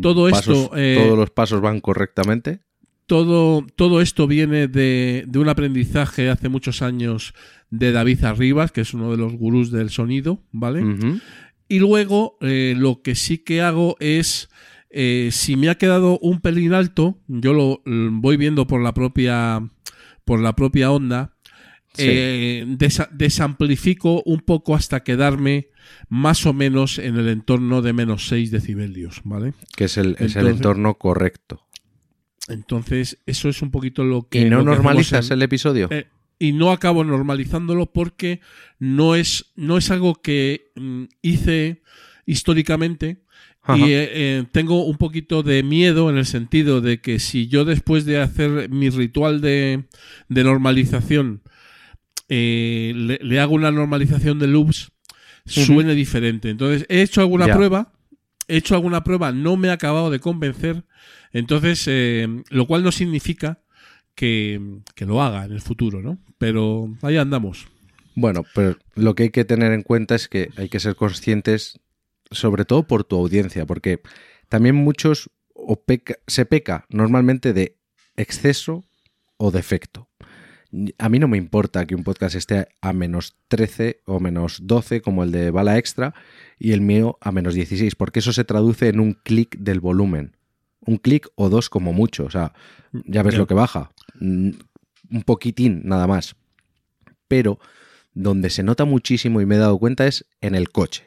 Todo 0.01 0.29
Pasos- 0.31 0.57
esto, 0.65 0.77
eh, 0.77 0.99
todos 1.05 1.19
los 1.19 1.31
pasos 1.31 1.61
van 1.61 1.81
correctamente. 1.81 2.61
todo, 3.07 3.65
todo 3.77 4.01
esto 4.01 4.27
viene 4.27 4.67
de, 4.67 5.25
de 5.27 5.39
un 5.39 5.49
aprendizaje 5.49 6.31
hace 6.31 6.49
muchos 6.49 6.83
años 6.83 7.35
de 7.71 7.93
David 7.93 8.25
Arribas, 8.25 8.73
que 8.73 8.81
es 8.81 8.95
uno 8.95 9.11
de 9.11 9.17
los 9.19 9.35
gurús 9.35 9.71
del 9.71 9.91
sonido, 9.91 10.41
¿vale? 10.53 10.83
Y 11.69 11.79
luego 11.79 12.37
eh, 12.41 12.75
lo 12.77 13.03
que 13.03 13.15
sí 13.15 13.39
que 13.39 13.61
hago 13.63 13.97
es, 14.01 14.49
eh, 14.91 15.29
si 15.33 15.57
me 15.57 15.69
ha 15.71 15.77
quedado 15.77 16.19
un 16.21 16.41
pelín 16.41 16.73
alto, 16.73 17.19
yo 17.27 17.53
lo 17.53 17.83
mm, 17.85 18.21
voy 18.21 18.37
viendo 18.37 18.67
por 18.67 18.81
la 18.83 18.95
propia, 18.95 19.61
por 20.25 20.41
la 20.41 20.55
propia 20.55 20.91
onda, 20.91 21.34
Sí. 21.95 22.05
eh, 22.09 22.65
desa- 22.69 23.09
desamplifico 23.13 24.23
un 24.27 24.41
poco 24.41 24.75
hasta 24.75 25.03
quedarme 25.05 25.69
más 26.09 26.45
o 26.47 26.53
menos 26.53 26.99
en 26.99 27.17
el 27.17 27.29
entorno 27.29 27.83
de 27.83 27.93
menos 27.93 28.27
6 28.29 28.51
decibelios, 28.51 29.21
¿vale? 29.25 29.55
Que 29.77 29.85
es 29.85 29.97
el, 29.97 30.13
es 30.13 30.21
el 30.21 30.27
Entonces- 30.43 30.57
entorno 30.57 30.95
correcto. 30.95 31.61
Entonces, 32.49 33.19
eso 33.27 33.49
es 33.49 33.63
un 33.63 33.71
poquito 33.71 34.05
lo 34.05 34.29
que... 34.29 34.41
¿Y 34.43 34.51
no 34.51 34.63
normalizas 34.63 35.29
en- 35.31 35.35
el 35.35 35.43
episodio? 35.43 35.89
eh, 35.91 36.09
y 36.39 36.53
no 36.53 36.73
acabo 36.73 37.05
normalizándolo 37.05 37.87
porque 37.93 38.41
no 38.79 39.15
es, 39.15 39.53
no 39.57 39.79
es 39.79 39.91
algo 39.91 40.17
que 40.17 40.73
mm, 40.75 41.05
hice 41.23 41.83
históricamente 42.27 43.23
Ajá. 43.63 43.79
y 43.79 43.93
eh, 43.93 44.09
eh, 44.13 44.45
tengo 44.53 44.85
un 44.85 44.97
poquito 44.99 45.43
de 45.43 45.63
miedo 45.63 46.11
en 46.11 46.19
el 46.19 46.27
sentido 46.27 46.81
de 46.81 47.01
que 47.01 47.19
si 47.19 47.47
yo 47.47 47.65
después 47.65 48.05
de 48.05 48.21
hacer 48.21 48.69
mi 48.69 48.91
ritual 48.91 49.41
de, 49.41 49.85
de 50.29 50.45
normalización 50.45 51.43
eh, 52.29 52.93
le, 52.95 53.19
le 53.23 53.41
hago 53.41 53.55
una 53.55 53.71
normalización 53.71 54.39
de 54.39 54.47
loops, 54.47 54.93
suene 55.47 55.95
diferente. 55.95 56.51
Entonces, 56.51 56.87
he 56.89 57.03
hecho 57.03 57.21
alguna 57.21 57.47
prueba, 57.47 57.93
he 58.49 58.57
hecho 58.57 58.75
alguna 58.75 59.05
prueba, 59.05 59.33
no 59.33 59.57
me 59.57 59.69
ha 59.69 59.73
acabado 59.73 60.11
de 60.11 60.21
convencer, 60.21 60.85
entonces, 61.33 61.85
eh, 61.89 62.29
lo 62.51 62.67
cual 62.67 62.83
no 62.83 62.93
significa 62.93 63.61
que, 64.15 64.81
que, 64.95 65.05
lo 65.05 65.21
haga 65.21 65.45
en 65.45 65.53
el 65.53 65.61
futuro, 65.61 66.01
¿no? 66.01 66.19
Pero 66.39 66.97
ahí 67.03 67.17
andamos. 67.17 67.67
Bueno, 68.15 68.45
pero 68.55 68.79
lo 68.95 69.15
que 69.15 69.25
hay 69.25 69.31
que 69.31 69.45
tener 69.45 69.73
en 69.73 69.83
cuenta 69.83 70.15
es 70.15 70.29
que 70.29 70.51
hay 70.57 70.69
que 70.69 70.79
ser 70.79 70.95
conscientes, 70.95 71.81
sobre 72.31 72.65
todo 72.65 72.87
por 72.87 73.03
tu 73.03 73.17
audiencia, 73.17 73.67
porque 73.67 74.01
también 74.49 74.77
muchos 74.77 75.31
se 76.29 76.47
peca 76.47 76.87
normalmente 76.89 77.53
de 77.53 77.77
exceso 78.17 78.85
o 79.37 79.51
defecto. 79.51 80.09
A 80.99 81.09
mí 81.09 81.19
no 81.19 81.29
me 81.29 81.37
importa 81.37 81.87
que 81.87 81.95
un 81.95 82.05
podcast 82.05 82.35
esté 82.35 82.69
a 82.81 82.93
menos 82.93 83.37
13 83.49 84.01
o 84.07 84.19
menos 84.19 84.59
12 84.63 85.03
como 85.03 85.23
el 85.23 85.31
de 85.31 85.51
Bala 85.51 85.79
Extra 85.79 86.15
y 86.59 86.73
el 86.73 86.81
mío 86.81 87.19
a 87.21 87.33
menos 87.33 87.55
16, 87.55 87.95
porque 87.95 88.19
eso 88.19 88.33
se 88.33 88.45
traduce 88.45 88.89
en 88.89 89.01
un 89.01 89.13
clic 89.15 89.57
del 89.59 89.81
volumen. 89.81 90.37
Un 90.81 90.99
clic 90.99 91.29
o 91.37 91.49
dos 91.49 91.71
como 91.71 91.93
mucho, 91.93 92.25
o 92.25 92.31
sea, 92.31 92.53
ya 92.93 93.23
ves 93.23 93.37
lo 93.37 93.47
que 93.47 93.55
baja. 93.55 93.93
Mm, 94.21 94.51
un 95.11 95.23
poquitín 95.23 95.83
nada 95.85 96.07
más. 96.07 96.37
Pero 97.29 97.59
donde 98.13 98.51
se 98.51 98.63
nota 98.63 98.85
muchísimo 98.85 99.41
y 99.41 99.47
me 99.47 99.57
he 99.57 99.59
dado 99.59 99.79
cuenta 99.79 100.07
es 100.07 100.27
en 100.41 100.55
el 100.55 100.71
coche. 100.71 101.07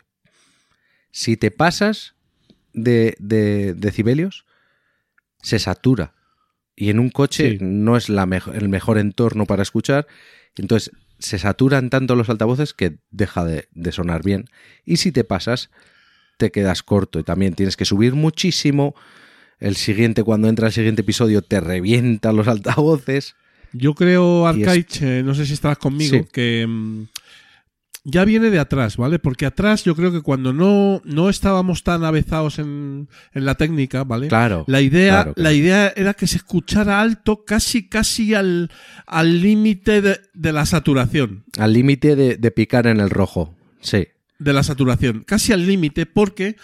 Si 1.11 1.37
te 1.37 1.51
pasas 1.51 2.15
de, 2.73 3.15
de 3.19 3.73
decibelios, 3.73 4.45
se 5.41 5.59
satura 5.59 6.16
y 6.79 6.91
en 6.91 6.99
un 6.99 7.09
coche 7.09 7.57
no 7.59 7.97
es 7.97 8.07
la 8.07 8.29
el 8.53 8.69
mejor 8.69 8.99
entorno 8.99 9.45
para 9.45 9.63
escuchar. 9.63 10.05
Entonces 10.55 10.91
se 11.17 11.39
saturan 11.39 11.89
tanto 11.89 12.15
los 12.15 12.29
altavoces 12.29 12.75
que 12.75 12.99
deja 13.09 13.43
de, 13.43 13.67
sonar 13.91 14.23
bien. 14.23 14.45
Y 14.85 14.97
si 14.97 15.11
te 15.11 15.23
pasas, 15.23 15.71
te 16.37 16.51
quedas 16.51 16.83
corto 16.83 17.19
y 17.19 17.23
también 17.23 17.55
tienes 17.55 17.75
que 17.75 17.85
subir 17.85 18.13
muchísimo. 18.13 18.93
El 19.59 19.75
siguiente, 19.75 20.23
cuando 20.23 20.49
entra 20.49 20.67
el 20.67 20.73
siguiente 20.73 21.01
episodio, 21.01 21.41
te 21.41 21.59
revientan 21.59 22.35
los 22.35 22.47
altavoces. 22.47 23.35
Yo 23.73 23.95
creo, 23.95 24.45
Arcaich, 24.45 25.01
eh, 25.01 25.23
no 25.25 25.33
sé 25.33 25.47
si 25.47 25.53
estarás 25.53 25.79
conmigo, 25.79 26.27
que 26.31 26.63
mm, 26.67 27.05
ya 28.09 28.23
viene 28.23 28.49
de 28.49 28.57
atrás, 28.57 28.95
¿vale? 28.95 29.19
Porque 29.19 29.45
atrás 29.45 29.83
yo 29.83 29.93
creo 29.93 30.13
que 30.13 30.21
cuando 30.21 30.53
no, 30.53 31.01
no 31.03 31.29
estábamos 31.29 31.83
tan 31.83 32.05
avezados 32.05 32.57
en, 32.57 33.09
en 33.33 33.45
la 33.45 33.55
técnica, 33.55 34.05
¿vale? 34.05 34.29
Claro. 34.29 34.63
La 34.67 34.79
idea, 34.79 35.33
la 35.35 35.51
idea 35.51 35.91
era 35.93 36.13
que 36.13 36.25
se 36.25 36.37
escuchara 36.37 37.01
alto 37.01 37.43
casi, 37.43 37.89
casi 37.89 38.33
al 38.33 38.69
límite 39.41 40.01
de, 40.01 40.21
de, 40.33 40.53
la 40.53 40.65
saturación. 40.65 41.43
Al 41.57 41.73
límite 41.73 42.15
de, 42.15 42.37
de, 42.37 42.51
picar 42.51 42.87
en 42.87 43.01
el 43.01 43.09
rojo, 43.09 43.53
sí. 43.81 44.07
De 44.39 44.53
la 44.53 44.63
saturación, 44.63 45.25
casi 45.27 45.51
al 45.51 45.67
límite, 45.67 46.05
porque 46.05 46.55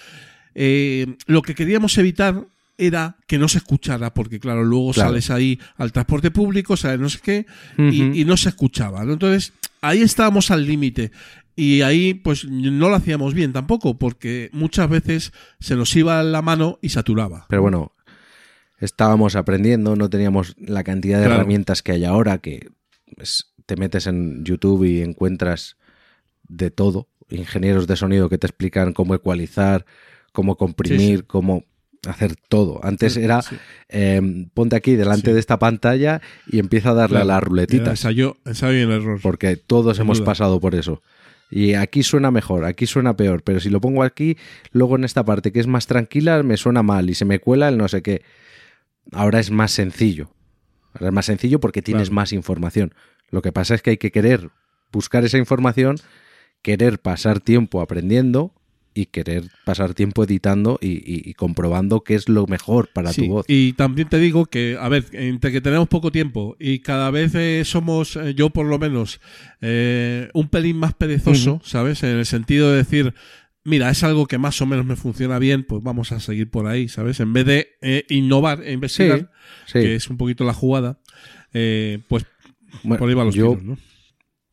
eh, 0.56 1.18
lo 1.26 1.42
que 1.42 1.56
queríamos 1.56 1.98
evitar 1.98 2.46
era 2.78 3.18
que 3.28 3.38
no 3.38 3.50
se 3.50 3.58
escuchara, 3.58 4.14
porque 4.14 4.40
claro, 4.40 4.64
luego 4.64 4.94
sales 4.94 5.30
ahí 5.30 5.60
al 5.76 5.92
transporte 5.92 6.32
público, 6.32 6.78
sales 6.78 7.02
no 7.02 7.10
sé 7.10 7.20
qué, 7.22 7.46
y, 7.78 8.22
y, 8.22 8.24
no 8.24 8.38
se 8.38 8.50
escuchaba, 8.50 9.04
¿no? 9.04 9.14
Entonces, 9.14 9.52
ahí 9.84 10.02
estábamos 10.02 10.50
al 10.50 10.66
límite. 10.66 11.12
Y 11.56 11.82
ahí, 11.82 12.16
pues, 12.16 12.46
no 12.46 12.90
lo 12.90 12.96
hacíamos 12.96 13.36
bien 13.36 13.54
tampoco, 13.54 14.00
porque 14.00 14.50
muchas 14.54 14.90
veces 14.90 15.34
se 15.60 15.76
nos 15.76 15.96
iba 15.96 16.24
la 16.24 16.42
mano 16.42 16.80
y 16.82 16.90
saturaba. 16.90 17.46
Pero 17.48 17.62
bueno, 17.62 17.94
estábamos 18.80 19.36
aprendiendo, 19.36 19.96
no 19.96 20.10
teníamos 20.10 20.56
la 20.58 20.84
cantidad 20.84 21.20
de 21.20 21.26
herramientas 21.26 21.84
que 21.84 21.92
hay 21.92 22.06
ahora, 22.06 22.40
que 22.40 22.72
te 23.68 23.76
metes 23.76 24.08
en 24.08 24.44
YouTube 24.44 24.86
y 24.86 25.02
encuentras 25.02 25.78
de 26.48 26.72
todo. 26.72 27.10
Ingenieros 27.30 27.86
de 27.86 27.98
sonido 27.98 28.30
que 28.30 28.40
te 28.40 28.48
explican 28.48 28.94
cómo 28.94 29.14
ecualizar, 29.14 29.86
cómo 30.32 30.58
comprimir, 30.58 31.26
cómo 31.28 31.66
hacer 32.08 32.36
todo. 32.36 32.80
Antes 32.84 33.18
era 33.18 33.42
em, 33.90 34.50
ponte 34.54 34.76
aquí 34.76 34.96
delante 34.96 35.34
de 35.34 35.40
esta 35.40 35.60
pantalla 35.60 36.22
y 36.48 36.60
empieza 36.60 36.92
a 36.92 36.94
darle 36.94 37.20
a 37.20 37.26
la 37.26 37.40
ruletita. 37.40 37.92
Ensayo, 37.92 38.38
ensayo 38.46 38.84
el 38.84 38.92
error. 38.92 39.20
Porque 39.22 39.58
todos 39.58 40.00
hemos 40.00 40.22
pasado 40.22 40.60
por 40.60 40.76
eso. 40.76 41.02
Y 41.50 41.76
aquí 41.76 42.02
suena 42.02 42.32
mejor, 42.32 42.66
aquí 42.66 42.88
suena 42.88 43.16
peor, 43.16 43.44
pero 43.44 43.60
si 43.60 43.70
lo 43.70 43.80
pongo 43.80 44.02
aquí, 44.02 44.38
luego 44.72 44.96
en 44.96 45.04
esta 45.04 45.24
parte 45.24 45.52
que 45.52 45.60
es 45.60 45.68
más 45.68 45.86
tranquila, 45.86 46.42
me 46.42 46.58
suena 46.58 46.82
mal 46.82 47.10
y 47.10 47.14
se 47.14 47.26
me 47.26 47.40
cuela 47.40 47.70
el 47.70 47.78
no 47.78 47.88
sé 47.88 48.02
qué. 48.02 48.24
Ahora 49.12 49.40
es 49.40 49.52
más 49.52 49.72
sencillo. 49.72 50.32
Ahora 50.94 51.10
es 51.10 51.14
más 51.14 51.26
sencillo 51.28 51.60
porque 51.60 51.82
tienes 51.82 52.10
más 52.10 52.34
información. 52.34 52.96
Lo 53.30 53.42
que 53.42 53.52
pasa 53.52 53.76
es 53.76 53.82
que 53.82 53.92
hay 53.92 53.98
que 53.98 54.12
querer 54.12 54.50
buscar 54.92 55.26
esa 55.26 55.38
información, 55.38 55.98
querer 56.62 57.00
pasar 57.00 57.40
tiempo 57.40 57.82
aprendiendo 57.82 58.54
y 58.94 59.08
querer 59.08 59.50
pasar 59.66 59.94
tiempo 59.94 60.24
editando 60.24 60.78
y, 60.82 61.34
comprobando 61.34 62.04
qué 62.04 62.16
es 62.16 62.30
lo 62.30 62.46
mejor 62.48 62.90
para 62.94 63.12
tu 63.12 63.26
voz. 63.28 63.46
Y 63.48 63.74
también 63.74 64.10
te 64.10 64.20
digo 64.20 64.46
que, 64.46 64.78
a 64.80 64.88
ver, 64.90 65.06
entre 65.14 65.52
que 65.52 65.62
tenemos 65.62 65.88
poco 65.88 66.12
tiempo 66.12 66.56
y 66.60 66.80
cada 66.80 67.10
vez 67.12 67.34
eh, 67.36 67.64
somos, 67.66 68.16
eh, 68.16 68.34
yo 68.36 68.50
por 68.52 68.66
lo 68.66 68.78
menos, 68.78 69.20
eh, 69.62 70.30
un 70.34 70.48
pelín 70.48 70.78
más 70.78 70.94
perezoso, 70.94 71.60
¿sabes? 71.64 72.04
En 72.04 72.18
el 72.18 72.26
sentido 72.26 72.72
de 72.72 72.78
decir, 72.78 73.14
mira, 73.64 73.90
es 73.90 74.04
algo 74.04 74.28
que 74.28 74.38
más 74.38 74.62
o 74.62 74.66
menos 74.66 74.86
me 74.86 74.96
funciona 74.96 75.40
bien, 75.40 75.64
pues 75.64 75.82
vamos 75.82 76.12
a 76.12 76.20
seguir 76.20 76.50
por 76.50 76.68
ahí, 76.68 76.88
¿sabes? 76.88 77.20
En 77.20 77.34
vez 77.34 77.46
de 77.46 78.06
innovar 78.10 78.64
e 78.64 78.74
investigar, 78.74 79.32
que 79.72 79.96
es 79.96 80.10
un 80.10 80.18
poquito 80.18 80.44
la 80.44 80.54
jugada, 80.54 81.00
pues 81.52 82.26
por 82.84 83.10
ahí 83.10 83.16
va 83.16 83.24
los 83.24 83.36
yo, 83.36 83.58
¿no? 83.62 83.78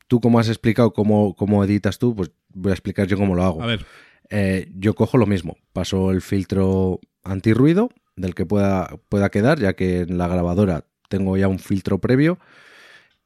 Tú 0.08 0.20
como 0.20 0.40
has 0.40 0.48
explicado 0.48 0.92
cómo, 0.92 1.36
cómo 1.36 1.62
editas 1.62 2.00
tú, 2.00 2.16
pues 2.16 2.32
voy 2.52 2.70
a 2.70 2.74
explicar 2.74 3.06
yo 3.06 3.16
cómo 3.16 3.36
lo 3.36 3.44
hago. 3.44 3.62
A 3.62 3.66
ver. 3.66 3.86
Eh, 4.30 4.70
yo 4.74 4.94
cojo 4.94 5.18
lo 5.18 5.26
mismo, 5.26 5.56
paso 5.72 6.12
el 6.12 6.22
filtro 6.22 7.00
antirruido 7.24 7.90
del 8.16 8.34
que 8.34 8.46
pueda, 8.46 8.98
pueda 9.08 9.30
quedar, 9.30 9.58
ya 9.58 9.74
que 9.74 10.00
en 10.00 10.18
la 10.18 10.28
grabadora 10.28 10.86
tengo 11.08 11.36
ya 11.36 11.48
un 11.48 11.58
filtro 11.58 11.98
previo. 11.98 12.38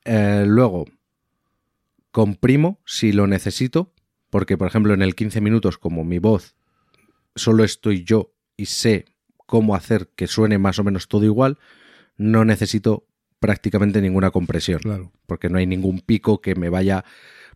Eh, 0.04 0.44
luego, 0.46 0.86
comprimo 2.10 2.80
si 2.86 3.12
lo 3.12 3.26
necesito, 3.26 3.92
porque 4.30 4.56
por 4.56 4.68
ejemplo 4.68 4.94
en 4.94 5.02
el 5.02 5.14
15 5.14 5.40
minutos, 5.40 5.78
como 5.78 6.04
mi 6.04 6.18
voz 6.18 6.54
solo 7.36 7.64
estoy 7.64 8.04
yo 8.04 8.32
y 8.56 8.66
sé 8.66 9.06
cómo 9.46 9.74
hacer 9.74 10.08
que 10.14 10.26
suene 10.26 10.58
más 10.58 10.78
o 10.78 10.84
menos 10.84 11.08
todo 11.08 11.24
igual, 11.24 11.58
no 12.16 12.44
necesito 12.44 13.06
prácticamente 13.40 14.00
ninguna 14.00 14.30
compresión. 14.30 14.80
Claro. 14.80 15.12
Porque 15.26 15.48
no 15.48 15.58
hay 15.58 15.66
ningún 15.66 16.00
pico 16.00 16.40
que 16.40 16.54
me 16.54 16.70
vaya. 16.70 17.04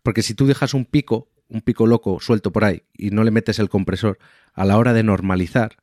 Porque 0.03 0.21
si 0.21 0.33
tú 0.33 0.45
dejas 0.45 0.73
un 0.73 0.85
pico, 0.85 1.28
un 1.49 1.61
pico 1.61 1.87
loco 1.87 2.19
suelto 2.19 2.51
por 2.51 2.63
ahí 2.63 2.83
y 2.93 3.09
no 3.09 3.23
le 3.23 3.31
metes 3.31 3.59
el 3.59 3.69
compresor, 3.69 4.19
a 4.53 4.65
la 4.65 4.77
hora 4.77 4.93
de 4.93 5.03
normalizar, 5.03 5.77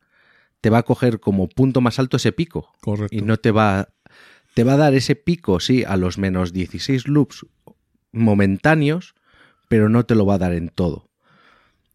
te 0.60 0.70
va 0.70 0.78
a 0.78 0.82
coger 0.84 1.20
como 1.20 1.48
punto 1.48 1.80
más 1.80 1.98
alto 1.98 2.16
ese 2.16 2.32
pico. 2.32 2.72
Correcto. 2.80 3.14
Y 3.14 3.22
no 3.22 3.36
te 3.36 3.50
va, 3.50 3.88
te 4.54 4.64
va 4.64 4.74
a 4.74 4.78
dar 4.78 4.94
ese 4.94 5.16
pico, 5.16 5.60
sí, 5.60 5.84
a 5.84 5.96
los 5.96 6.18
menos 6.18 6.52
16 6.52 7.08
loops 7.08 7.46
momentáneos, 8.12 9.14
pero 9.68 9.88
no 9.88 10.06
te 10.06 10.14
lo 10.14 10.26
va 10.26 10.34
a 10.34 10.38
dar 10.38 10.52
en 10.52 10.68
todo. 10.68 11.10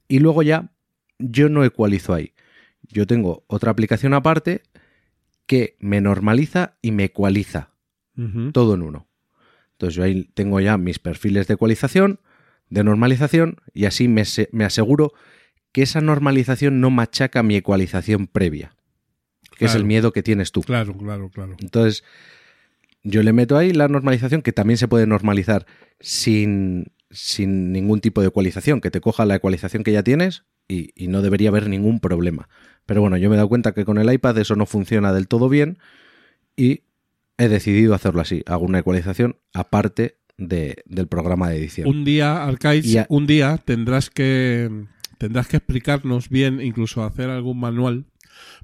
Y 0.07 0.19
luego 0.19 0.43
ya, 0.43 0.71
yo 1.17 1.49
no 1.49 1.63
ecualizo 1.63 2.13
ahí. 2.13 2.33
Yo 2.83 3.07
tengo 3.07 3.45
otra 3.47 3.71
aplicación 3.71 4.13
aparte 4.13 4.63
que 5.45 5.75
me 5.79 6.01
normaliza 6.01 6.77
y 6.81 6.91
me 6.91 7.05
ecualiza. 7.05 7.69
Todo 8.53 8.75
en 8.75 8.83
uno. 8.83 9.07
Entonces 9.71 9.95
yo 9.95 10.03
ahí 10.03 10.25
tengo 10.35 10.59
ya 10.59 10.77
mis 10.77 10.99
perfiles 10.99 11.47
de 11.47 11.55
ecualización, 11.55 12.19
de 12.71 12.83
normalización 12.83 13.57
y 13.73 13.85
así 13.85 14.07
me, 14.07 14.23
me 14.51 14.63
aseguro 14.63 15.13
que 15.71 15.83
esa 15.83 16.01
normalización 16.01 16.81
no 16.81 16.89
machaca 16.89 17.43
mi 17.43 17.55
ecualización 17.55 18.27
previa, 18.27 18.75
que 19.57 19.65
es 19.65 19.75
el 19.75 19.85
miedo 19.85 20.11
que 20.11 20.23
tienes 20.23 20.51
tú. 20.51 20.61
Claro, 20.61 20.97
claro, 20.97 21.29
claro. 21.29 21.55
Entonces, 21.59 22.03
yo 23.03 23.23
le 23.23 23.33
meto 23.33 23.57
ahí 23.57 23.71
la 23.71 23.87
normalización, 23.87 24.41
que 24.41 24.53
también 24.53 24.77
se 24.77 24.87
puede 24.87 25.05
normalizar 25.05 25.65
sin, 25.99 26.91
sin 27.09 27.71
ningún 27.71 27.99
tipo 28.01 28.21
de 28.21 28.27
ecualización, 28.29 28.81
que 28.81 28.89
te 28.89 29.01
coja 29.01 29.25
la 29.25 29.35
ecualización 29.35 29.83
que 29.83 29.91
ya 29.91 30.03
tienes 30.03 30.43
y, 30.67 30.91
y, 30.95 31.07
no 31.07 31.21
debería 31.21 31.49
haber 31.49 31.69
ningún 31.69 31.99
problema. 31.99 32.49
Pero 32.85 33.01
bueno, 33.01 33.17
yo 33.17 33.29
me 33.29 33.35
he 33.35 33.37
dado 33.37 33.49
cuenta 33.49 33.73
que 33.73 33.85
con 33.85 33.97
el 33.97 34.11
iPad 34.11 34.37
eso 34.37 34.55
no 34.55 34.65
funciona 34.65 35.13
del 35.13 35.27
todo 35.27 35.49
bien 35.49 35.77
y 36.55 36.83
he 37.37 37.49
decidido 37.49 37.95
hacerlo 37.95 38.21
así. 38.21 38.43
Hago 38.45 38.65
una 38.65 38.79
ecualización 38.79 39.37
aparte 39.53 40.17
del 40.37 41.07
programa 41.07 41.49
de 41.49 41.57
edición. 41.57 41.87
Un 41.87 42.03
día, 42.03 42.43
Arcaiz, 42.43 42.85
un 43.09 43.27
día 43.27 43.57
tendrás 43.63 44.09
que 44.09 44.69
tendrás 45.17 45.47
que 45.47 45.57
explicarnos 45.57 46.29
bien, 46.29 46.61
incluso 46.61 47.03
hacer 47.03 47.29
algún 47.29 47.59
manual, 47.59 48.05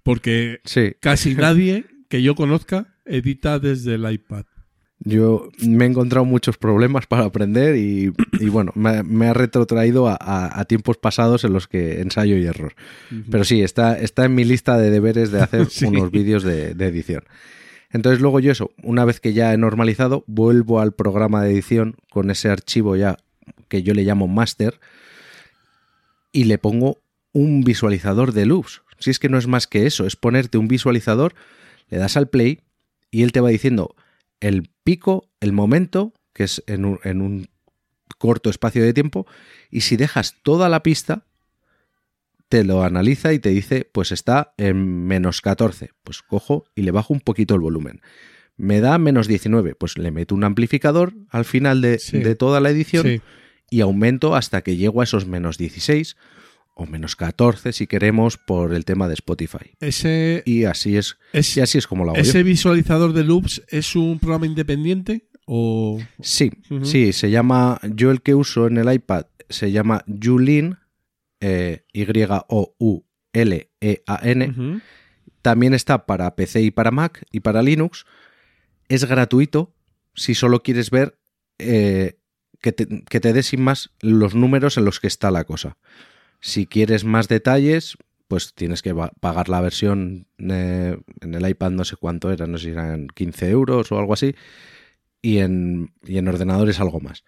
porque 0.01 0.59
casi 0.99 1.35
nadie 1.35 1.85
que 2.09 2.23
yo 2.23 2.33
conozca 2.33 2.95
edita 3.05 3.59
desde 3.59 3.95
el 3.95 4.11
iPad. 4.11 4.45
Yo 4.99 5.49
me 5.59 5.85
he 5.85 5.87
encontrado 5.87 6.25
muchos 6.25 6.57
problemas 6.57 7.05
para 7.05 7.25
aprender 7.25 7.75
y, 7.75 8.09
bueno, 8.49 8.71
me, 8.73 9.27
ha 9.27 9.33
retrotraído 9.33 10.07
a, 10.09 10.65
tiempos 10.65 10.97
pasados 10.97 11.43
en 11.43 11.53
los 11.53 11.67
que 11.67 12.01
ensayo 12.01 12.35
y 12.37 12.45
error. 12.45 12.73
Pero 13.29 13.43
sí, 13.43 13.61
está, 13.61 13.97
está 13.99 14.25
en 14.25 14.33
mi 14.33 14.43
lista 14.43 14.77
de 14.77 14.89
deberes 14.89 15.31
de 15.31 15.41
hacer 15.41 15.67
unos 15.87 16.09
vídeos 16.09 16.41
de, 16.41 16.73
de 16.73 16.87
edición. 16.87 17.23
Entonces 17.89 18.21
luego 18.21 18.39
yo 18.39 18.51
eso, 18.51 18.71
una 18.83 19.05
vez 19.05 19.19
que 19.19 19.33
ya 19.33 19.53
he 19.53 19.57
normalizado, 19.57 20.23
vuelvo 20.27 20.79
al 20.79 20.93
programa 20.93 21.43
de 21.43 21.51
edición 21.51 21.95
con 22.09 22.29
ese 22.31 22.49
archivo 22.49 22.95
ya 22.95 23.17
que 23.69 23.83
yo 23.83 23.93
le 23.93 24.03
llamo 24.03 24.27
master 24.27 24.79
y 26.31 26.45
le 26.45 26.57
pongo 26.57 27.01
un 27.31 27.63
visualizador 27.63 28.33
de 28.33 28.45
loops. 28.45 28.81
Si 28.99 29.09
es 29.09 29.19
que 29.19 29.29
no 29.29 29.37
es 29.37 29.47
más 29.47 29.67
que 29.67 29.85
eso, 29.85 30.05
es 30.05 30.15
ponerte 30.15 30.57
un 30.57 30.67
visualizador, 30.67 31.35
le 31.89 31.97
das 31.97 32.17
al 32.17 32.29
play 32.29 32.61
y 33.11 33.23
él 33.23 33.31
te 33.31 33.41
va 33.41 33.49
diciendo 33.49 33.95
el 34.39 34.69
pico, 34.83 35.29
el 35.39 35.53
momento, 35.53 36.13
que 36.33 36.43
es 36.43 36.63
en 36.67 36.85
un, 36.85 36.99
en 37.03 37.21
un 37.21 37.47
corto 38.17 38.49
espacio 38.49 38.83
de 38.83 38.93
tiempo, 38.93 39.27
y 39.69 39.81
si 39.81 39.97
dejas 39.97 40.35
toda 40.43 40.69
la 40.69 40.83
pista, 40.83 41.25
te 42.49 42.63
lo 42.63 42.83
analiza 42.83 43.33
y 43.33 43.39
te 43.39 43.49
dice, 43.49 43.89
pues 43.91 44.11
está 44.11 44.53
en 44.57 45.05
menos 45.05 45.41
14. 45.41 45.91
Pues 46.03 46.21
cojo 46.21 46.65
y 46.75 46.83
le 46.83 46.91
bajo 46.91 47.13
un 47.13 47.19
poquito 47.21 47.55
el 47.55 47.61
volumen. 47.61 48.01
Me 48.55 48.79
da 48.79 48.97
menos 48.97 49.27
19, 49.27 49.75
pues 49.75 49.97
le 49.97 50.11
meto 50.11 50.33
un 50.33 50.43
amplificador 50.43 51.13
al 51.29 51.45
final 51.45 51.81
de, 51.81 51.99
Sí. 51.99 52.17
de 52.19 52.35
toda 52.35 52.59
la 52.59 52.69
edición 52.71 53.05
Sí. 53.05 53.21
y 53.69 53.81
aumento 53.81 54.35
hasta 54.35 54.61
que 54.61 54.77
llego 54.77 55.01
a 55.01 55.03
esos 55.03 55.27
menos 55.27 55.57
16 55.57 56.15
o 56.73 56.85
menos 56.85 57.15
14 57.15 57.73
si 57.73 57.85
queremos 57.87 58.37
por 58.37 58.73
el 58.73 58.85
tema 58.85 59.07
de 59.07 59.15
Spotify. 59.15 59.75
Ese, 59.79 60.43
Y 60.45 60.63
así 60.65 60.95
es, 60.97 61.17
es- 61.33 61.57
y 61.57 61.61
así 61.61 61.77
es 61.77 61.85
como 61.87 62.05
lo 62.05 62.11
hago 62.11 62.19
¿Ese 62.21 62.39
yo. 62.39 62.45
visualizador 62.45 63.13
de 63.13 63.23
loops 63.23 63.63
es 63.69 63.95
un 63.95 64.19
programa 64.19 64.45
independiente? 64.45 65.27
¿O 65.45 65.99
Sí, 66.21 66.51
sí, 66.83 67.13
se 67.13 67.29
llama, 67.31 67.79
yo 67.95 68.11
el 68.11 68.21
que 68.21 68.35
uso 68.35 68.67
en 68.67 68.77
el 68.77 68.91
iPad 68.93 69.25
se 69.49 69.71
llama 69.71 70.03
Julin, 70.21 70.77
eh, 71.39 71.85
Y-O-U-L-E-A-N. 71.93 72.81
También 75.41 75.73
está 75.73 76.05
para 76.05 76.35
PC 76.35 76.61
y 76.61 76.71
para 76.71 76.91
Mac 76.91 77.25
y 77.31 77.39
para 77.41 77.61
Linux. 77.61 78.05
Es 78.89 79.05
gratuito 79.05 79.73
si 80.13 80.35
solo 80.35 80.63
quieres 80.63 80.89
ver 80.89 81.19
eh, 81.59 82.17
que, 82.61 82.71
te, 82.71 83.03
que 83.03 83.19
te 83.19 83.33
dé 83.33 83.43
sin 83.43 83.61
más 83.61 83.91
los 84.01 84.35
números 84.35 84.77
en 84.77 84.85
los 84.85 84.99
que 84.99 85.07
está 85.07 85.31
la 85.31 85.43
cosa. 85.43 85.77
Si 86.39 86.67
quieres 86.67 87.03
más 87.03 87.27
detalles, 87.27 87.97
pues 88.27 88.53
tienes 88.53 88.81
que 88.81 88.93
pagar 89.19 89.49
la 89.49 89.61
versión 89.61 90.27
eh, 90.37 90.97
en 91.21 91.33
el 91.33 91.47
iPad, 91.47 91.71
no 91.71 91.85
sé 91.85 91.95
cuánto 91.95 92.31
era, 92.31 92.47
no 92.47 92.57
sé 92.57 92.65
si 92.65 92.69
eran 92.71 93.07
15 93.07 93.49
euros 93.49 93.91
o 93.91 93.97
algo 93.97 94.13
así, 94.13 94.35
y 95.21 95.39
en, 95.39 95.93
y 96.03 96.17
en 96.17 96.27
ordenadores 96.27 96.79
algo 96.79 96.99
más. 96.99 97.23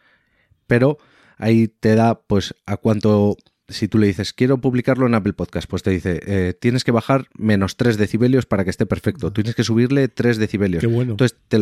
Pero 0.68 0.98
ahí 1.38 1.68
te 1.68 1.96
da, 1.96 2.22
pues, 2.22 2.54
a 2.66 2.78
cuánto, 2.78 3.38
si 3.70 3.88
tú 3.88 3.98
le 3.98 4.08
dices, 4.08 4.34
quiero 4.34 4.60
publicarlo 4.60 5.08
en 5.08 5.16
Apple 5.16 5.34
Podcast, 5.34 5.70
pues 5.70 5.84
te 5.84 5.92
dice, 5.92 6.20
eh, 6.26 6.54
tienes 6.60 6.84
que 6.84 6.92
bajar 6.92 7.28
menos 7.38 7.78
3 7.78 7.98
decibelios 7.98 8.46
para 8.46 8.64
que 8.64 8.70
esté 8.70 8.86
perfecto. 8.86 9.32
Tienes 9.32 9.56
que 9.56 9.64
subirle 9.64 10.08
3 10.08 10.38
decibelios. 10.38 10.82
Qué 10.82 10.88
bueno. 10.88 11.12
Entonces 11.12 11.38
te 11.48 11.60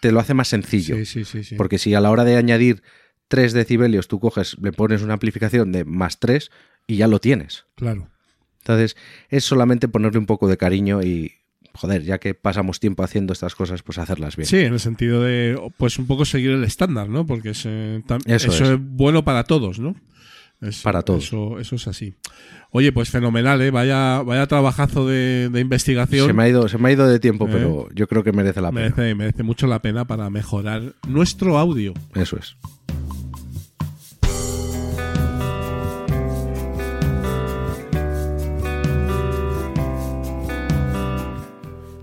te 0.00 0.12
lo 0.12 0.20
hace 0.20 0.34
más 0.34 0.48
sencillo. 0.48 0.96
Sí, 0.96 1.04
sí, 1.06 1.24
sí, 1.24 1.44
sí. 1.44 1.54
Porque 1.56 1.78
si 1.78 1.94
a 1.94 2.00
la 2.00 2.10
hora 2.10 2.24
de 2.24 2.36
añadir 2.36 2.82
3 3.28 3.52
decibelios 3.52 4.08
tú 4.08 4.20
coges, 4.20 4.56
le 4.60 4.72
pones 4.72 5.02
una 5.02 5.14
amplificación 5.14 5.72
de 5.72 5.84
más 5.84 6.18
3 6.18 6.50
y 6.86 6.96
ya 6.96 7.08
lo 7.08 7.20
tienes. 7.20 7.66
Claro. 7.76 8.08
Entonces 8.58 8.96
es 9.28 9.44
solamente 9.44 9.88
ponerle 9.88 10.18
un 10.18 10.26
poco 10.26 10.48
de 10.48 10.56
cariño 10.56 11.02
y, 11.02 11.32
joder, 11.74 12.02
ya 12.02 12.18
que 12.18 12.34
pasamos 12.34 12.80
tiempo 12.80 13.02
haciendo 13.02 13.32
estas 13.32 13.54
cosas, 13.54 13.82
pues 13.82 13.98
hacerlas 13.98 14.36
bien. 14.36 14.46
Sí, 14.46 14.58
en 14.60 14.72
el 14.72 14.80
sentido 14.80 15.22
de, 15.22 15.60
pues 15.76 15.98
un 15.98 16.06
poco 16.06 16.24
seguir 16.24 16.52
el 16.52 16.64
estándar, 16.64 17.08
¿no? 17.08 17.26
Porque 17.26 17.50
es, 17.50 17.64
eh, 17.66 18.02
Eso 18.26 18.48
eso, 18.48 18.64
es. 18.64 18.70
es. 18.70 18.78
bueno 18.80 19.24
para 19.24 19.44
todos, 19.44 19.78
¿no? 19.78 19.94
Es- 20.64 20.82
Para 20.82 21.02
todos. 21.02 21.24
Eso, 21.24 21.58
eso 21.58 21.76
es 21.76 21.86
así. 21.88 22.14
Oye, 22.70 22.90
pues 22.92 23.08
fenomenal, 23.10 23.60
¿eh? 23.62 23.70
Vaya, 23.70 24.22
vaya 24.22 24.46
trabajazo 24.46 25.06
de, 25.06 25.48
de 25.50 25.60
investigación. 25.60 26.26
Se 26.26 26.32
me, 26.32 26.42
ha 26.44 26.48
ido, 26.48 26.68
se 26.68 26.78
me 26.78 26.88
ha 26.88 26.92
ido 26.92 27.06
de 27.06 27.20
tiempo, 27.20 27.46
¿Eh? 27.46 27.50
pero 27.52 27.88
yo 27.94 28.08
creo 28.08 28.24
que 28.24 28.32
merece 28.32 28.60
la 28.60 28.70
pena. 28.72 28.82
merece, 28.96 29.14
merece 29.14 29.42
mucho 29.42 29.66
la 29.66 29.80
pena 29.80 30.06
para 30.06 30.28
mejorar 30.30 30.94
nuestro 31.06 31.58
audio. 31.58 31.94
Eso 32.14 32.36
es. 32.36 32.56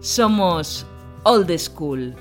Somos 0.02 0.86
Old 1.24 1.58
School. 1.58 2.16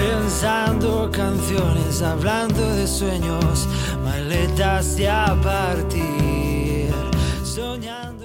Pensando 0.00 1.10
canciones, 1.12 2.00
hablando 2.00 2.74
de 2.74 2.86
sueños, 2.86 3.68
maletas 4.02 4.96
de 4.96 5.06
partir. 5.42 6.20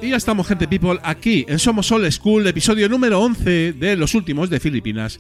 Y 0.02 0.10
ya 0.10 0.16
estamos, 0.16 0.48
gente 0.48 0.68
people, 0.68 1.00
aquí 1.04 1.46
en 1.50 1.60
Somos 1.60 1.92
Old 1.92 2.10
School, 2.12 2.48
episodio 2.48 2.88
número 2.88 3.20
11 3.20 3.74
de 3.74 3.96
Los 3.98 4.16
Últimos 4.16 4.50
de 4.50 4.60
Filipinas. 4.60 5.20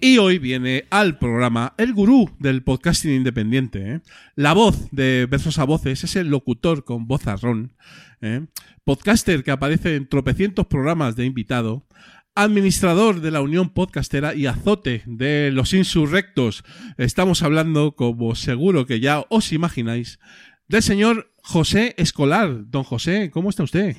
Y 0.00 0.18
hoy 0.18 0.38
viene 0.38 0.86
al 0.90 1.18
programa 1.18 1.74
el 1.78 1.92
gurú 1.92 2.30
del 2.40 2.64
podcasting 2.64 3.12
independiente. 3.12 3.94
¿eh? 3.94 4.00
La 4.34 4.52
voz 4.52 4.88
de 4.90 5.28
Versos 5.30 5.60
a 5.60 5.64
Voces 5.64 6.02
es 6.02 6.16
el 6.16 6.28
locutor 6.28 6.84
con 6.84 7.06
voz 7.06 7.28
arrón. 7.28 7.76
¿eh? 8.20 8.46
Podcaster 8.84 9.44
que 9.44 9.52
aparece 9.52 9.94
en 9.94 10.08
tropecientos 10.08 10.66
programas 10.66 11.14
de 11.14 11.26
invitado. 11.26 11.86
Administrador 12.34 13.20
de 13.20 13.30
la 13.30 13.42
Unión 13.42 13.68
Podcastera 13.70 14.34
y 14.34 14.46
azote 14.46 15.02
de 15.04 15.50
los 15.52 15.74
insurrectos. 15.74 16.64
Estamos 16.96 17.42
hablando, 17.42 17.94
como 17.94 18.34
seguro 18.34 18.86
que 18.86 19.00
ya 19.00 19.24
os 19.28 19.52
imagináis, 19.52 20.18
del 20.66 20.82
señor 20.82 21.30
José 21.42 21.94
Escolar. 21.98 22.70
Don 22.70 22.84
José, 22.84 23.30
¿cómo 23.30 23.50
está 23.50 23.64
usted? 23.64 23.96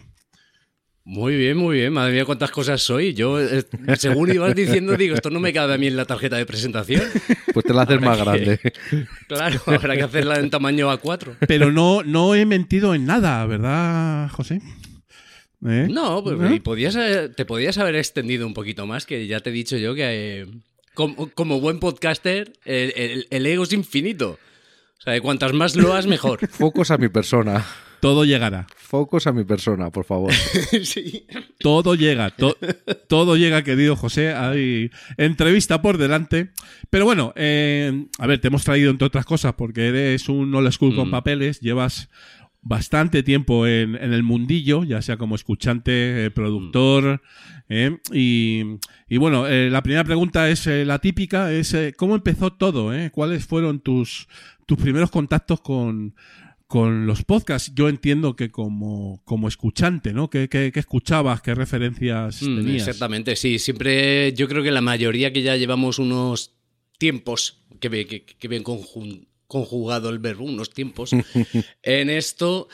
Muy 1.05 1.35
bien, 1.35 1.57
muy 1.57 1.77
bien. 1.77 1.93
Madre 1.93 2.14
mía, 2.14 2.26
cuántas 2.26 2.49
cosas 2.49 2.81
soy. 2.81 3.14
Yo, 3.14 3.39
eh, 3.39 3.64
según 3.97 4.31
ibas 4.34 4.55
diciendo, 4.55 4.95
digo, 4.97 5.14
esto 5.14 5.30
no 5.30 5.39
me 5.39 5.53
cabe 5.53 5.76
a 5.76 5.77
mí 5.77 5.85
en 5.88 5.97
la 5.97 6.05
tarjeta 6.05 6.38
de 6.38 6.45
presentación. 6.47 7.03
Pues 7.53 7.65
te 7.65 7.73
la 7.73 7.84
haces 7.84 8.01
más 8.01 8.18
que- 8.18 8.23
grande. 8.23 8.60
Claro, 9.27 9.61
habrá 9.68 9.95
que 9.95 10.03
hacerla 10.03 10.39
en 10.39 10.49
tamaño 10.49 10.89
A4. 10.91 11.35
Pero 11.47 11.72
no, 11.72 12.01
no 12.03 12.34
he 12.34 12.45
mentido 12.47 12.95
en 12.95 13.05
nada, 13.05 13.45
¿verdad, 13.45 14.30
José? 14.31 14.61
¿Eh? 15.65 15.88
No, 15.90 16.23
pues, 16.23 16.38
y 16.52 16.60
podías, 16.60 16.95
eh, 16.95 17.30
te 17.35 17.45
podías 17.45 17.77
haber 17.77 17.95
extendido 17.95 18.45
un 18.48 18.53
poquito 18.53 18.85
más, 18.85 19.06
que 19.06 19.27
ya 19.27 19.40
te 19.40 19.49
he 19.49 19.53
dicho 19.53 19.77
yo 19.77 19.95
que 19.95 20.41
eh, 20.41 20.48
como, 20.94 21.30
como 21.30 21.60
buen 21.60 21.80
podcaster, 21.80 22.53
el, 22.65 22.94
el- 22.95 23.27
el 23.30 23.45
ego 23.45 23.64
es 23.64 23.73
infinito. 23.73 24.40
O 24.99 25.02
sea, 25.03 25.14
de 25.14 25.22
cuantas 25.22 25.53
más 25.53 25.76
loas, 25.76 26.07
mejor. 26.07 26.48
Focos 26.49 26.91
a 26.91 26.98
mi 26.98 27.10
persona. 27.10 27.65
Todo 27.99 28.26
llegará. 28.26 28.68
Focos 28.76 29.27
a 29.27 29.31
mi 29.31 29.44
persona, 29.45 29.90
por 29.90 30.03
favor. 30.06 30.34
sí. 30.84 31.26
Todo 31.60 31.95
llega, 31.95 32.30
to- 32.31 32.57
todo 33.07 33.38
llega, 33.38 33.64
querido 33.64 33.95
José. 33.95 34.34
Hay 34.34 34.91
entrevista 35.18 35.81
por 35.81 35.98
delante. 35.98 36.49
Pero 36.90 37.06
bueno, 37.06 37.34
eh, 37.38 38.06
a 38.19 38.27
ver, 38.27 38.40
te 38.40 38.49
hemos 38.49 38.64
traído 38.65 38.91
entre 38.91 39.07
otras 39.07 39.26
cosas 39.26 39.53
porque 39.53 39.88
eres 39.88 40.27
un 40.30 40.53
old 40.53 40.72
school 40.72 40.95
con 40.95 41.07
Mm. 41.07 41.11
papeles, 41.11 41.60
llevas 41.61 42.10
bastante 42.65 43.23
tiempo 43.23 43.68
en, 43.68 43.95
en 43.95 44.14
el 44.14 44.23
mundillo, 44.23 44.84
ya 44.84 45.02
sea 45.02 45.18
como 45.18 45.35
escuchante, 45.35 46.26
eh, 46.26 46.31
productor. 46.31 47.22
eh, 47.69 47.98
y, 48.14 48.61
y 49.10 49.18
bueno, 49.18 49.48
eh, 49.48 49.69
la 49.69 49.84
primera 49.84 50.03
pregunta 50.03 50.49
es 50.49 50.65
la 50.68 50.99
típica, 50.99 51.52
es 51.52 51.76
¿cómo 51.98 52.15
empezó 52.15 52.53
todo? 52.53 52.94
eh? 52.94 53.11
¿Cuáles 53.11 53.45
fueron 53.45 53.80
tus, 53.81 54.27
tus 54.65 54.77
primeros 54.77 55.11
contactos 55.11 55.60
con, 55.61 56.15
con 56.68 57.06
los 57.06 57.23
podcasts? 57.23 57.73
Yo 57.76 57.90
entiendo 57.90 58.35
que 58.38 58.49
como, 58.49 59.22
como 59.26 59.48
escuchante, 59.49 60.14
¿no? 60.14 60.30
¿Qué, 60.30 60.48
qué, 60.48 60.72
qué 60.73 60.80
escuchabas? 60.80 61.41
¿Qué 61.41 61.53
referencias 61.56 62.41
Mm, 62.41 62.56
tenías? 62.56 62.88
Exactamente, 62.88 63.35
sí. 63.35 63.60
Siempre, 63.60 64.31
yo 64.34 64.48
creo 64.48 64.64
que 64.64 64.72
la 64.72 64.81
mayoría 64.81 65.34
que 65.34 65.41
ya 65.41 65.57
llevamos 65.57 65.99
unos 65.99 66.56
tiempos, 66.98 67.61
que, 67.81 67.90
ve- 67.90 68.07
que, 68.07 68.23
que 68.26 68.48
bien 68.48 68.64
conjugado 69.54 70.10
el 70.10 70.18
verbo, 70.18 70.46
unos 70.46 70.72
tiempos, 70.72 71.12
en 71.84 72.10
esto, 72.10 72.68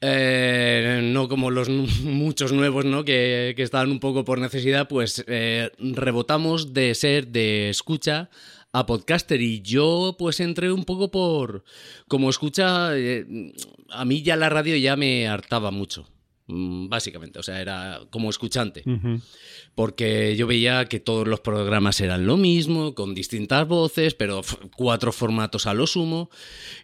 eh, 0.00 1.00
no 1.04 1.28
como 1.28 1.52
los 1.52 1.68
muchos 1.68 2.52
nuevos, 2.52 2.84
¿no? 2.84 3.04
Que, 3.04 3.54
que 3.56 3.62
estaban 3.62 3.92
un 3.92 4.00
poco 4.00 4.24
por 4.24 4.40
necesidad, 4.40 4.88
pues 4.88 5.24
eh, 5.28 5.70
rebotamos 5.78 6.74
de 6.74 6.94
ser 6.96 7.28
de 7.28 7.70
escucha 7.70 8.30
a 8.72 8.84
podcaster 8.86 9.40
y 9.40 9.62
yo 9.62 10.16
pues 10.18 10.40
entré 10.40 10.72
un 10.72 10.84
poco 10.84 11.08
por 11.12 11.62
como 12.08 12.28
escucha 12.28 12.98
eh, 12.98 13.24
a 13.88 14.04
mí 14.04 14.22
ya 14.22 14.34
la 14.34 14.48
radio 14.48 14.76
ya 14.76 14.96
me 14.96 15.28
hartaba 15.28 15.70
mucho 15.70 16.08
básicamente 16.46 17.38
o 17.38 17.42
sea 17.42 17.60
era 17.60 18.00
como 18.10 18.28
escuchante 18.28 18.82
porque 19.74 20.36
yo 20.36 20.46
veía 20.46 20.84
que 20.86 21.00
todos 21.00 21.26
los 21.26 21.40
programas 21.40 22.00
eran 22.00 22.26
lo 22.26 22.36
mismo, 22.36 22.94
con 22.94 23.14
distintas 23.14 23.66
voces, 23.66 24.14
pero 24.14 24.42
cuatro 24.76 25.10
formatos 25.12 25.66
a 25.66 25.74
lo 25.74 25.86
sumo. 25.86 26.30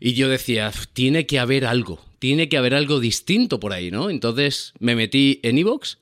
Y 0.01 0.15
yo 0.15 0.28
decía, 0.28 0.69
"F- 0.69 0.87
tiene 0.93 1.27
que 1.27 1.39
haber 1.39 1.66
algo, 1.66 2.01
tiene 2.19 2.49
que 2.49 2.57
haber 2.57 2.74
algo 2.74 2.99
distinto 3.01 3.61
por 3.61 3.73
ahí, 3.73 3.91
¿no? 3.91 4.11
Entonces 4.11 4.73
me 4.81 4.97
metí 4.97 5.39
en 5.45 5.59
Evox 5.59 5.99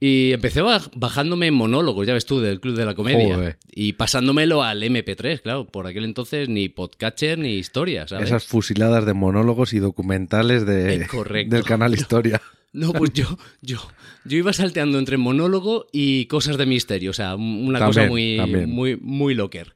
y 0.00 0.32
empecé 0.32 0.62
baj- 0.62 0.90
bajándome 0.96 1.46
en 1.48 1.54
monólogos, 1.54 2.06
ya 2.06 2.14
ves 2.14 2.24
tú, 2.26 2.40
del 2.40 2.58
Club 2.60 2.74
de 2.76 2.86
la 2.86 2.94
Comedia. 2.94 3.34
Joder. 3.36 3.58
Y 3.70 3.92
pasándomelo 3.92 4.62
al 4.64 4.82
MP3, 4.82 5.42
claro, 5.42 5.66
por 5.66 5.86
aquel 5.86 6.04
entonces 6.04 6.48
ni 6.48 6.68
podcatcher 6.70 7.38
ni 7.38 7.54
historia, 7.54 8.08
¿sabes? 8.08 8.26
Esas 8.28 8.44
fusiladas 8.46 9.04
de 9.06 9.12
monólogos 9.14 9.74
y 9.74 9.78
documentales 9.78 10.64
de, 10.66 10.94
Eh, 10.94 11.44
del 11.46 11.62
canal 11.64 11.94
Historia. 11.94 12.40
No, 12.72 12.92
pues 12.92 13.12
yo, 13.12 13.24
yo, 13.62 13.78
yo 14.24 14.38
iba 14.38 14.52
salteando 14.52 14.98
entre 14.98 15.16
monólogo 15.16 15.86
y 15.92 16.26
cosas 16.26 16.56
de 16.56 16.66
misterio, 16.66 17.10
o 17.10 17.14
sea, 17.14 17.34
una 17.34 17.78
También, 17.80 17.86
cosa 17.86 18.06
muy, 18.06 18.36
también. 18.36 18.70
muy, 18.70 18.96
muy 18.96 19.34
locker. 19.34 19.74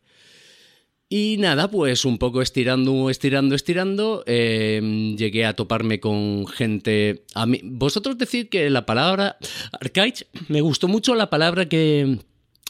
Y 1.08 1.36
nada, 1.38 1.70
pues 1.70 2.04
un 2.04 2.18
poco 2.18 2.40
estirando, 2.42 3.10
estirando, 3.10 3.54
estirando, 3.54 4.24
eh, 4.26 5.14
llegué 5.16 5.44
a 5.44 5.52
toparme 5.54 6.00
con 6.00 6.46
gente... 6.46 7.24
A 7.34 7.46
mí, 7.46 7.60
vosotros 7.62 8.16
decir 8.18 8.48
que 8.48 8.68
la 8.70 8.86
palabra 8.86 9.36
arcade, 9.80 10.26
me 10.48 10.60
gustó 10.60 10.88
mucho 10.88 11.14
la 11.14 11.30
palabra 11.30 11.68
que... 11.68 12.18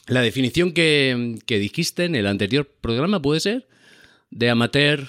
La 0.07 0.21
definición 0.21 0.73
que, 0.73 1.39
que 1.47 1.57
dijiste 1.57 2.05
en 2.05 2.13
el 2.15 2.27
anterior 2.27 2.69
programa, 2.81 3.21
¿puede 3.21 3.39
ser? 3.39 3.67
De 4.29 4.49
amateur... 4.49 5.07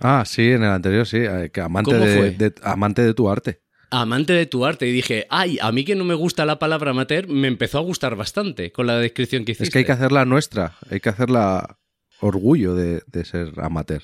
Ah, 0.00 0.24
sí, 0.26 0.42
en 0.42 0.64
el 0.64 0.70
anterior 0.70 1.06
sí, 1.06 1.18
eh, 1.18 1.50
que 1.52 1.60
amante, 1.60 1.94
de- 1.96 2.54
amante 2.62 3.02
de 3.02 3.14
tu 3.14 3.28
arte. 3.28 3.60
Amante 3.92 4.32
de 4.32 4.46
tu 4.46 4.64
arte 4.64 4.88
y 4.88 4.92
dije, 4.92 5.26
ay, 5.28 5.58
a 5.60 5.70
mí 5.70 5.84
que 5.84 5.94
no 5.94 6.04
me 6.04 6.14
gusta 6.14 6.46
la 6.46 6.58
palabra 6.58 6.90
amateur, 6.90 7.28
me 7.28 7.46
empezó 7.46 7.78
a 7.78 7.82
gustar 7.82 8.16
bastante 8.16 8.72
con 8.72 8.86
la 8.86 8.98
descripción 8.98 9.44
que 9.44 9.52
hiciste. 9.52 9.64
Es 9.64 9.70
que 9.70 9.80
hay 9.80 9.84
que 9.84 9.92
hacerla 9.92 10.24
nuestra, 10.24 10.76
hay 10.90 10.98
que 10.98 11.10
hacerla 11.10 11.78
orgullo 12.20 12.74
de, 12.74 13.02
de 13.06 13.24
ser 13.24 13.52
amateur. 13.58 14.02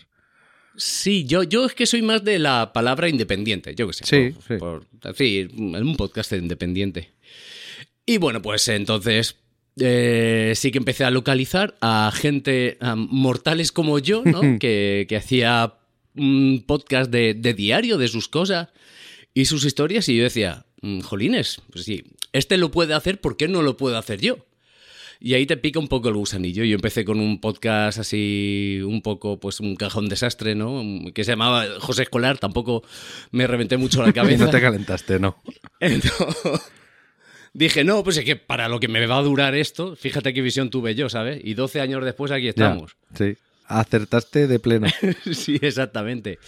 Sí, 0.76 1.24
yo, 1.24 1.42
yo 1.42 1.64
es 1.64 1.74
que 1.74 1.86
soy 1.86 2.02
más 2.02 2.22
de 2.22 2.38
la 2.38 2.72
palabra 2.72 3.08
independiente, 3.08 3.74
yo 3.74 3.86
qué 3.88 3.94
sé. 3.94 4.04
Sí, 4.04 4.34
por, 4.58 4.84
sí. 5.14 5.48
por 5.48 5.82
un 5.82 5.96
podcast 5.96 6.32
independiente. 6.32 7.10
Y 8.04 8.18
bueno, 8.18 8.42
pues 8.42 8.68
entonces 8.68 9.36
eh, 9.80 10.52
sí 10.54 10.70
que 10.70 10.78
empecé 10.78 11.04
a 11.04 11.10
localizar 11.10 11.76
a 11.80 12.12
gente, 12.14 12.76
a 12.80 12.94
mortales 12.94 13.72
como 13.72 13.98
yo, 13.98 14.22
¿no? 14.24 14.40
que, 14.60 15.06
que 15.08 15.16
hacía 15.16 15.74
un 16.14 16.62
podcast 16.66 17.10
de, 17.10 17.32
de 17.32 17.54
diario 17.54 17.96
de 17.96 18.08
sus 18.08 18.28
cosas 18.28 18.68
y 19.40 19.44
sus 19.44 19.64
historias 19.64 20.08
y 20.08 20.16
yo 20.16 20.24
decía, 20.24 20.64
"Mm, 20.82 21.00
jolines, 21.00 21.60
pues 21.72 21.84
sí, 21.84 22.04
este 22.32 22.56
lo 22.56 22.70
puede 22.70 22.94
hacer, 22.94 23.20
¿por 23.20 23.36
qué 23.36 23.46
no 23.48 23.62
lo 23.62 23.76
puedo 23.76 23.96
hacer 23.96 24.20
yo? 24.20 24.38
Y 25.20 25.34
ahí 25.34 25.46
te 25.46 25.56
pica 25.56 25.80
un 25.80 25.88
poco 25.88 26.08
el 26.08 26.14
gusanillo. 26.14 26.62
Yo 26.62 26.76
empecé 26.76 27.04
con 27.04 27.18
un 27.18 27.40
podcast 27.40 27.98
así, 27.98 28.78
un 28.84 29.02
poco, 29.02 29.40
pues 29.40 29.58
un 29.58 29.74
cajón 29.74 30.08
desastre, 30.08 30.54
¿no? 30.54 30.80
Que 31.12 31.24
se 31.24 31.32
llamaba 31.32 31.66
José 31.80 32.02
Escolar, 32.02 32.38
tampoco 32.38 32.84
me 33.32 33.48
reventé 33.48 33.76
mucho 33.76 34.00
la 34.06 34.12
cabeza. 34.18 34.44
No 34.44 34.50
te 34.50 34.60
calentaste, 34.60 35.18
no. 35.18 35.36
Entonces, 35.80 36.60
dije, 37.52 37.82
no, 37.82 38.04
pues 38.04 38.16
es 38.18 38.24
que 38.24 38.36
para 38.36 38.68
lo 38.68 38.78
que 38.78 38.86
me 38.86 39.04
va 39.06 39.18
a 39.18 39.22
durar 39.22 39.56
esto, 39.56 39.96
fíjate 39.96 40.32
qué 40.32 40.40
visión 40.40 40.70
tuve 40.70 40.94
yo, 40.94 41.08
¿sabes? 41.08 41.40
Y 41.42 41.54
12 41.54 41.80
años 41.80 42.04
después 42.04 42.30
aquí 42.30 42.44
Ya, 42.44 42.50
estamos. 42.50 42.96
sí. 43.16 43.34
Acertaste 43.70 44.46
de 44.46 44.58
pleno. 44.60 44.86
sí, 45.32 45.58
exactamente. 45.60 46.38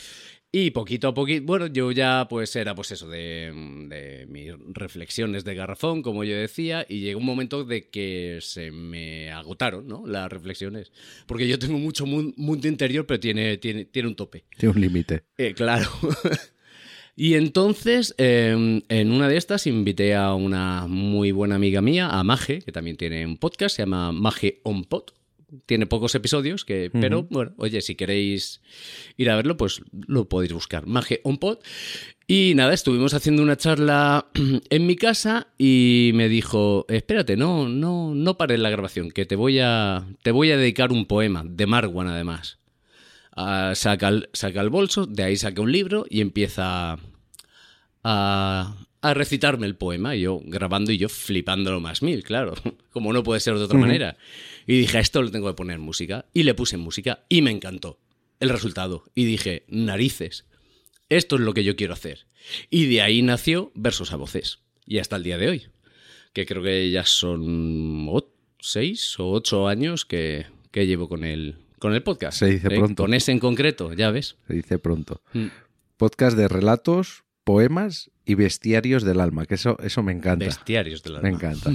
Y 0.53 0.73
poquito 0.73 1.07
a 1.07 1.15
poquito, 1.15 1.45
bueno, 1.47 1.69
yo 1.69 1.93
ya 1.93 2.27
pues 2.29 2.57
era 2.57 2.75
pues 2.75 2.91
eso, 2.91 3.09
de, 3.09 3.53
de 3.89 4.27
mis 4.29 4.53
reflexiones 4.73 5.45
de 5.45 5.55
garrafón, 5.55 6.03
como 6.03 6.25
yo 6.25 6.35
decía, 6.35 6.85
y 6.89 6.99
llegó 7.01 7.21
un 7.21 7.27
momento 7.27 7.63
de 7.65 7.89
que 7.89 8.39
se 8.41 8.73
me 8.73 9.31
agotaron, 9.31 9.87
¿no? 9.87 10.05
Las 10.09 10.29
reflexiones. 10.29 10.91
Porque 11.27 11.47
yo 11.47 11.57
tengo 11.61 11.79
mucho 11.79 12.05
mun- 12.05 12.35
mundo 12.37 12.67
interior, 12.67 13.07
pero 13.07 13.21
tiene, 13.21 13.59
tiene, 13.59 13.85
tiene 13.85 14.09
un 14.09 14.17
tope. 14.17 14.45
Tiene 14.59 14.75
un 14.75 14.81
límite. 14.81 15.23
Eh, 15.39 15.55
claro. 15.55 15.89
y 17.15 17.35
entonces, 17.35 18.13
eh, 18.19 18.83
en 18.89 19.13
una 19.13 19.29
de 19.29 19.37
estas, 19.37 19.69
invité 19.69 20.17
a 20.17 20.35
una 20.35 20.89
muy 20.89 21.31
buena 21.31 21.55
amiga 21.55 21.81
mía, 21.81 22.09
a 22.09 22.25
Maje, 22.25 22.59
que 22.61 22.73
también 22.73 22.97
tiene 22.97 23.25
un 23.25 23.37
podcast, 23.37 23.77
se 23.77 23.83
llama 23.83 24.11
Maje 24.11 24.61
On 24.65 24.83
Pod. 24.85 25.13
Tiene 25.67 25.87
pocos 25.87 26.15
episodios, 26.15 26.65
que, 26.65 26.91
pero 26.93 27.25
bueno, 27.25 27.53
oye, 27.59 27.81
si 27.81 27.95
queréis 27.95 28.61
ir 29.17 29.31
a 29.31 29.37
verlo, 29.37 29.57
pues 29.57 29.83
lo 30.07 30.29
podéis 30.29 30.53
buscar. 30.53 30.87
Maje 30.87 31.21
On 31.25 31.39
Pod. 31.39 31.59
Y 32.27 32.55
nada, 32.55 32.73
estuvimos 32.73 33.13
haciendo 33.13 33.43
una 33.43 33.57
charla 33.57 34.29
en 34.71 34.87
mi 34.87 34.97
casa 34.97 35.49
y 35.59 36.13
me 36.15 36.29
dijo, 36.29 36.87
espérate, 36.89 37.37
no, 37.37 37.69
no, 37.69 38.15
no 38.15 38.39
pares 38.39 38.61
la 38.61 38.71
grabación, 38.71 39.11
que 39.11 39.27
te 39.27 39.35
voy 39.35 39.59
a, 39.59 40.07
te 40.23 40.31
voy 40.31 40.53
a 40.53 40.57
dedicar 40.57 40.93
un 40.93 41.07
poema, 41.07 41.43
de 41.45 41.67
Marwan 41.67 42.07
además. 42.07 42.59
Ah, 43.35 43.73
saca, 43.75 44.09
el, 44.09 44.29
saca 44.33 44.61
el 44.61 44.71
bolso, 44.71 45.07
de 45.07 45.23
ahí 45.25 45.37
saca 45.37 45.63
un 45.63 45.73
libro 45.73 46.05
y 46.09 46.21
empieza 46.21 46.99
a, 48.05 48.77
a 49.03 49.15
recitarme 49.15 49.67
el 49.67 49.77
poema. 49.77 50.17
Y 50.17 50.23
yo 50.23 50.41
grabando 50.45 50.93
y 50.93 50.99
yo 50.99 51.09
flipándolo 51.09 51.81
más 51.81 52.03
mil, 52.03 52.23
claro, 52.23 52.55
como 52.93 53.13
no 53.13 53.23
puede 53.23 53.41
ser 53.41 53.57
de 53.57 53.65
otra 53.65 53.79
manera. 53.79 54.17
Y 54.67 54.79
dije, 54.79 54.99
a 54.99 55.01
esto 55.01 55.23
le 55.23 55.31
tengo 55.31 55.49
que 55.49 55.55
poner 55.55 55.79
música. 55.79 56.27
Y 56.33 56.43
le 56.43 56.55
puse 56.55 56.77
música 56.77 57.25
y 57.29 57.43
me 57.43 57.51
encantó 57.51 57.99
el 58.41 58.49
resultado. 58.49 59.05
Y 59.15 59.25
dije, 59.25 59.65
narices, 59.69 60.47
esto 61.09 61.37
es 61.37 61.43
lo 61.43 61.55
que 61.55 61.65
yo 61.65 61.77
quiero 61.77 61.95
hacer. 61.95 62.27
Y 62.71 62.87
de 62.87 63.03
ahí 63.03 63.23
nació 63.23 63.71
Versos 63.75 64.13
a 64.13 64.17
Voces. 64.17 64.61
Y 64.87 64.99
hasta 64.99 65.17
el 65.17 65.23
día 65.23 65.39
de 65.39 65.49
hoy, 65.49 65.63
que 66.33 66.47
creo 66.47 66.63
que 66.63 66.91
ya 66.91 67.05
son 67.05 68.11
seis 68.61 69.19
o 69.19 69.31
ocho 69.31 69.69
años 69.69 70.05
que, 70.05 70.47
que 70.71 70.87
llevo 70.87 71.09
con 71.09 71.25
el, 71.25 71.57
con 71.79 71.95
el 71.95 72.03
podcast. 72.03 72.39
Se 72.39 72.47
dice 72.47 72.69
¿eh? 72.69 72.79
pronto. 72.79 73.03
Con 73.03 73.15
ese 73.15 73.33
en 73.33 73.39
concreto, 73.39 73.93
ya 73.93 74.11
ves. 74.11 74.37
Se 74.47 74.55
dice 74.55 74.79
pronto. 74.79 75.23
Mm. 75.33 75.47
Podcast 75.97 76.37
de 76.37 76.49
relatos, 76.49 77.25
poemas 77.45 78.11
y 78.31 78.35
bestiarios 78.35 79.03
del 79.03 79.21
alma, 79.21 79.45
que 79.47 79.55
eso, 79.57 79.77
eso 79.83 80.03
me 80.03 80.13
encanta. 80.13 80.45
Bestiarios 80.45 81.03
de 81.03 81.11
la 81.11 81.21
Me 81.21 81.31
encanta. 81.31 81.71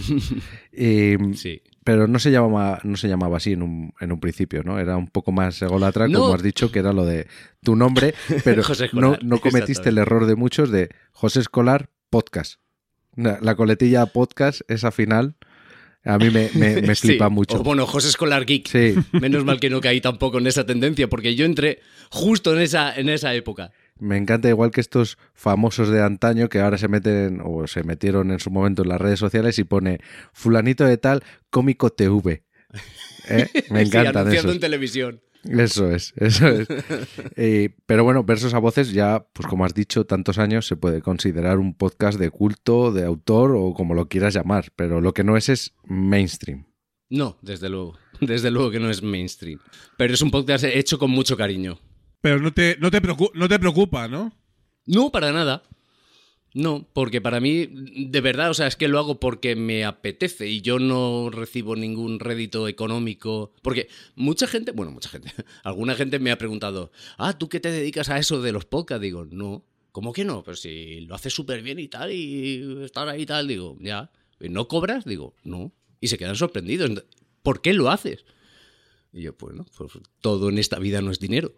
Y, 0.72 1.16
Sí. 1.36 1.62
Pero 1.84 2.08
no 2.08 2.18
se 2.18 2.32
llamaba, 2.32 2.80
no 2.84 2.98
se 2.98 3.08
llamaba 3.08 3.38
así 3.38 3.52
en 3.52 3.62
un, 3.62 3.94
en 4.00 4.12
un 4.12 4.20
principio, 4.20 4.64
¿no? 4.64 4.80
Era 4.80 4.98
un 4.98 5.08
poco 5.08 5.32
más 5.32 5.62
ególatra, 5.62 6.08
No. 6.08 6.20
como 6.22 6.34
has 6.34 6.42
dicho, 6.42 6.72
que 6.72 6.80
era 6.80 6.94
lo 6.94 7.06
de 7.06 7.28
tu 7.64 7.76
nombre, 7.76 8.16
pero 8.44 8.64
José 8.64 8.90
no, 8.94 9.14
Escolar, 9.14 9.24
no 9.24 9.38
cometiste 9.40 9.90
el 9.90 9.98
error 10.00 10.26
de 10.26 10.36
muchos 10.36 10.72
de 10.72 10.90
José 11.12 11.42
Escolar 11.42 11.90
Podcast. 12.10 12.60
La, 13.16 13.38
la 13.42 13.56
coletilla 13.56 14.06
podcast, 14.08 14.62
esa 14.68 14.92
final, 14.92 15.36
a 16.04 16.18
mí 16.18 16.30
me, 16.32 16.50
me- 16.56 16.82
me 16.82 16.96
Sí. 16.96 17.08
flipa 17.10 17.30
mucho. 17.30 17.60
O, 17.60 17.64
bueno, 17.64 17.86
José 17.86 18.08
Escolar 18.10 18.46
Geek. 18.46 18.68
Sí, 18.68 18.96
Menos 19.12 19.46
mal 19.46 19.60
que 19.60 19.70
no 19.70 19.80
caí 19.80 20.02
tampoco 20.02 20.40
en 20.40 20.48
esa 20.48 20.66
tendencia, 20.66 21.08
porque 21.08 21.36
yo 21.36 21.46
entré 21.46 21.80
justo 22.10 22.54
en 22.56 22.62
esa, 22.62 22.96
en 22.96 23.10
esa 23.10 23.34
época. 23.36 23.72
Me 24.00 24.18
encanta 24.18 24.50
igual 24.50 24.72
que 24.72 24.82
estos 24.82 25.18
famosos 25.34 25.90
de 25.90 26.02
antaño 26.02 26.50
que 26.50 26.60
ahora 26.60 26.78
se 26.78 26.88
meten 26.88 27.42
o 27.44 27.68
se 27.68 27.84
metieron 27.84 28.32
en 28.32 28.40
su 28.40 28.52
momento 28.52 28.84
en 28.84 28.90
las 28.90 29.02
redes 29.02 29.20
sociales 29.20 29.58
y 29.60 29.64
pone 29.64 30.00
fulanito 30.34 30.86
de 30.86 30.98
tal 30.98 31.24
cómico 31.50 31.90
TV. 31.92 32.44
¿Eh? 33.30 33.48
Me 33.72 33.86
Sí, 33.86 33.98
anunciando 33.98 34.32
esos. 34.32 34.54
en 34.54 34.60
televisión. 34.60 35.22
Eso 35.44 35.92
es, 35.92 36.14
eso 36.18 36.48
es. 36.48 36.68
Eh, 37.36 37.76
pero 37.86 38.04
bueno, 38.04 38.24
Versos 38.24 38.54
a 38.54 38.60
Voces 38.60 38.92
ya, 38.92 39.28
pues 39.34 39.48
como 39.48 39.64
has 39.66 39.74
dicho, 39.76 40.06
tantos 40.06 40.40
años 40.40 40.66
se 40.66 40.76
puede 40.76 41.02
considerar 41.02 41.60
un 41.60 41.76
podcast 41.76 42.18
de 42.20 42.32
culto, 42.32 42.92
de 42.92 43.06
autor 43.06 43.56
o 43.56 43.74
como 43.74 43.94
lo 43.94 44.08
quieras 44.08 44.34
llamar, 44.34 44.72
pero 44.76 45.02
lo 45.02 45.14
que 45.14 45.24
no 45.24 45.38
es 45.38 45.50
es 45.50 45.74
mainstream. 45.86 46.66
No, 47.10 47.38
desde 47.42 47.70
luego. 47.70 47.98
Desde 48.22 48.50
luego 48.50 48.72
que 48.72 48.80
no 48.80 48.90
es 48.90 49.04
mainstream. 49.04 49.60
Pero 49.98 50.14
es 50.14 50.22
un 50.22 50.32
podcast 50.32 50.64
hecho 50.64 50.98
con 50.98 51.12
mucho 51.12 51.36
cariño. 51.38 51.80
Pero 52.26 52.40
no 52.40 52.52
te, 52.52 52.76
no 52.80 52.90
te, 52.90 53.00
no 53.36 53.48
te 53.48 53.60
preocupa, 53.60 54.08
¿no? 54.08 54.36
No, 54.88 55.12
para 55.12 55.32
nada. 55.32 55.62
No, 56.56 56.90
porque 56.92 57.22
para 57.22 57.40
mí, 57.40 57.68
de 57.68 58.20
verdad, 58.20 58.50
o 58.50 58.56
sea, 58.56 58.66
es 58.66 58.76
que 58.76 58.88
lo 58.88 58.98
hago 58.98 59.20
porque 59.20 59.56
me 59.56 59.86
apetece 59.86 60.50
y 60.50 60.62
yo 60.62 60.80
no 60.80 61.30
recibo 61.30 61.76
ningún 61.76 62.20
rédito 62.20 62.68
económico. 62.68 63.54
Porque 63.62 63.90
mucha 64.16 64.48
gente, 64.48 64.72
bueno, 64.72 64.92
mucha 64.92 65.08
gente, 65.10 65.32
alguna 65.64 65.94
gente 65.94 66.18
me 66.18 66.32
ha 66.32 66.40
preguntado, 66.40 66.92
ah, 67.20 67.38
¿tú 67.38 67.48
qué 67.48 67.60
te 67.60 67.70
dedicas 67.70 68.10
a 68.10 68.18
eso 68.18 68.42
de 68.42 68.52
los 68.52 68.66
podcasts? 68.66 69.04
Digo, 69.04 69.26
no, 69.30 69.64
¿cómo 69.92 70.12
que 70.12 70.26
no? 70.26 70.44
Pero 70.44 70.58
si 70.58 71.02
lo 71.02 71.14
haces 71.14 71.32
súper 71.32 71.62
bien 71.62 71.78
y 71.78 71.90
tal, 71.90 72.12
y 72.12 72.86
estar 72.86 73.08
ahí 73.08 73.22
y 73.22 73.26
tal, 73.28 73.48
digo, 73.48 73.78
ya. 73.82 74.12
¿Y 74.40 74.50
¿No 74.50 74.68
cobras? 74.68 75.06
Digo, 75.06 75.36
no. 75.44 75.74
Y 76.02 76.08
se 76.08 76.18
quedan 76.18 76.36
sorprendidos. 76.36 76.90
¿Por 77.44 77.62
qué 77.62 77.76
lo 77.76 77.92
haces? 77.92 78.26
Y 79.14 79.22
yo, 79.22 79.38
pues 79.38 79.56
no, 79.56 79.64
pues 79.78 79.92
todo 80.22 80.50
en 80.50 80.58
esta 80.58 80.80
vida 80.80 81.02
no 81.02 81.12
es 81.12 81.20
dinero. 81.20 81.54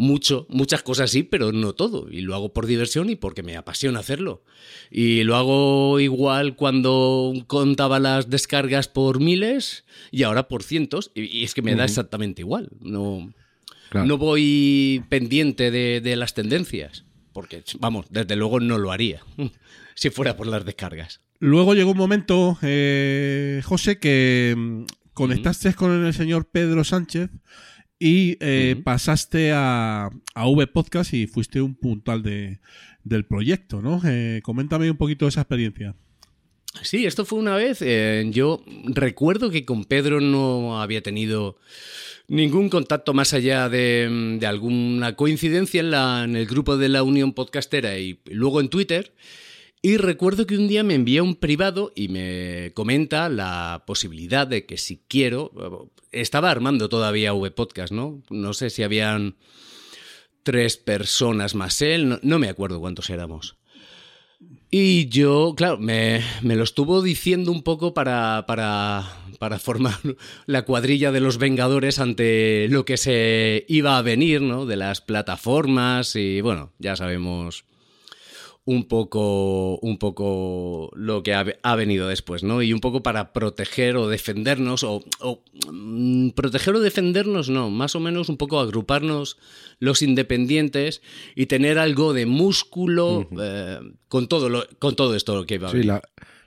Mucho, 0.00 0.46
muchas 0.48 0.84
cosas 0.84 1.10
sí, 1.10 1.24
pero 1.24 1.50
no 1.50 1.72
todo. 1.74 2.08
Y 2.08 2.20
lo 2.20 2.36
hago 2.36 2.52
por 2.52 2.66
diversión 2.66 3.10
y 3.10 3.16
porque 3.16 3.42
me 3.42 3.56
apasiona 3.56 3.98
hacerlo. 3.98 4.44
Y 4.92 5.24
lo 5.24 5.34
hago 5.34 5.98
igual 5.98 6.54
cuando 6.54 7.32
contaba 7.48 7.98
las 7.98 8.30
descargas 8.30 8.86
por 8.86 9.18
miles 9.18 9.84
y 10.12 10.22
ahora 10.22 10.46
por 10.46 10.62
cientos. 10.62 11.10
Y, 11.16 11.42
es 11.42 11.52
que 11.52 11.62
me 11.62 11.74
da 11.74 11.84
exactamente 11.84 12.42
igual. 12.42 12.68
No, 12.80 13.34
Claro. 13.90 14.06
no 14.06 14.18
voy 14.18 15.02
pendiente 15.08 15.72
de, 15.72 16.00
de 16.00 16.14
las 16.14 16.32
tendencias. 16.32 17.04
Porque, 17.32 17.64
vamos, 17.80 18.06
desde 18.10 18.36
luego 18.36 18.60
no 18.60 18.78
lo 18.78 18.92
haría. 18.92 19.24
si 19.96 20.10
fuera 20.10 20.36
por 20.36 20.46
las 20.46 20.64
descargas. 20.64 21.22
Luego 21.40 21.74
llegó 21.74 21.90
un 21.90 21.98
momento, 21.98 22.56
eh, 22.62 23.62
José, 23.64 23.98
que 23.98 24.54
mm, 24.56 24.82
conectaste 25.12 25.74
con 25.74 26.06
el 26.06 26.14
señor 26.14 26.48
Pedro 26.48 26.84
Sánchez 26.84 27.30
y 27.98 28.36
eh, 28.40 28.76
pasaste 28.84 29.52
a, 29.52 30.10
a 30.34 30.48
V 30.48 30.66
Podcast 30.68 31.12
y 31.14 31.26
fuiste 31.26 31.60
un 31.60 31.74
puntal 31.74 32.22
de, 32.22 32.58
del 33.04 33.24
proyecto, 33.24 33.82
¿no? 33.82 34.00
Eh, 34.06 34.40
coméntame 34.42 34.90
un 34.90 34.96
poquito 34.96 35.26
esa 35.26 35.40
experiencia. 35.40 35.94
Sí, 36.82 37.06
esto 37.06 37.24
fue 37.24 37.38
una 37.38 37.56
vez. 37.56 37.78
eh, 37.80 38.26
yo 38.30 38.62
recuerdo 38.84 39.50
que 39.50 39.64
con 39.64 39.84
Pedro 39.84 40.20
no 40.20 40.80
había 40.80 41.02
tenido 41.02 41.56
ningún 42.28 42.68
contacto 42.68 43.14
más 43.14 43.32
allá 43.32 43.68
de, 43.68 44.36
de 44.38 44.46
alguna 44.46 45.16
coincidencia 45.16 45.80
en, 45.80 45.90
la- 45.90 46.24
en 46.24 46.36
el 46.36 46.46
grupo 46.46 46.76
de 46.76 46.90
la 46.90 47.02
Unión 47.02 47.32
Podcastera 47.32 47.98
y 47.98 48.20
luego 48.26 48.60
en 48.60 48.68
Twitter. 48.68 49.12
Y 49.80 49.96
recuerdo 49.96 50.46
que 50.46 50.56
un 50.56 50.66
día 50.66 50.82
me 50.82 50.94
envía 50.94 51.22
un 51.22 51.36
privado 51.36 51.92
y 51.94 52.08
me 52.08 52.72
comenta 52.74 53.28
la 53.28 53.84
posibilidad 53.86 54.46
de 54.46 54.66
que 54.66 54.76
si 54.76 55.02
quiero, 55.06 55.92
estaba 56.10 56.50
armando 56.50 56.88
todavía 56.88 57.32
V 57.32 57.50
Podcast, 57.52 57.92
¿no? 57.92 58.22
No 58.28 58.54
sé 58.54 58.70
si 58.70 58.82
habían 58.82 59.36
tres 60.42 60.76
personas 60.76 61.54
más 61.54 61.80
él, 61.82 62.08
no, 62.08 62.18
no 62.22 62.38
me 62.38 62.48
acuerdo 62.48 62.80
cuántos 62.80 63.10
éramos. 63.10 63.56
Y 64.70 65.08
yo, 65.08 65.54
claro, 65.56 65.78
me, 65.78 66.22
me, 66.42 66.56
lo 66.56 66.64
estuvo 66.64 67.00
diciendo 67.00 67.50
un 67.50 67.62
poco 67.62 67.94
para, 67.94 68.44
para, 68.46 69.04
para, 69.38 69.58
formar 69.58 69.98
la 70.46 70.62
cuadrilla 70.62 71.10
de 71.12 71.20
los 71.20 71.38
Vengadores 71.38 71.98
ante 71.98 72.66
lo 72.68 72.84
que 72.84 72.96
se 72.96 73.64
iba 73.68 73.96
a 73.96 74.02
venir, 74.02 74.42
¿no? 74.42 74.66
De 74.66 74.76
las 74.76 75.00
plataformas 75.00 76.16
y 76.16 76.40
bueno, 76.40 76.72
ya 76.78 76.96
sabemos 76.96 77.64
un 78.64 78.84
poco, 78.84 79.78
un 79.78 79.96
poco 79.98 80.90
lo 80.94 81.22
que 81.22 81.32
ha, 81.32 81.46
ha, 81.62 81.74
venido 81.74 82.06
después, 82.06 82.42
¿no? 82.42 82.60
Y 82.60 82.74
un 82.74 82.80
poco 82.80 83.02
para 83.02 83.32
proteger 83.32 83.96
o 83.96 84.08
defendernos, 84.08 84.84
o, 84.84 85.02
o 85.20 85.42
mmm, 85.72 86.30
proteger 86.30 86.74
o 86.74 86.80
defendernos, 86.80 87.48
no, 87.48 87.70
más 87.70 87.94
o 87.94 88.00
menos 88.00 88.28
un 88.28 88.36
poco 88.36 88.60
agruparnos 88.60 89.38
los 89.78 90.02
independientes 90.02 91.00
y 91.34 91.46
tener 91.46 91.78
algo 91.78 92.12
de 92.12 92.26
músculo 92.26 93.20
uh 93.20 93.22
-huh. 93.30 93.40
eh, 93.40 93.92
con, 94.08 94.28
todo 94.28 94.50
lo, 94.50 94.66
con 94.78 94.96
todo 94.96 95.14
esto 95.14 95.46
que 95.46 95.54
iba 95.54 95.68
a 95.68 95.72
venir. 95.72 95.84
Sí, 95.84 95.88
la, 95.88 96.02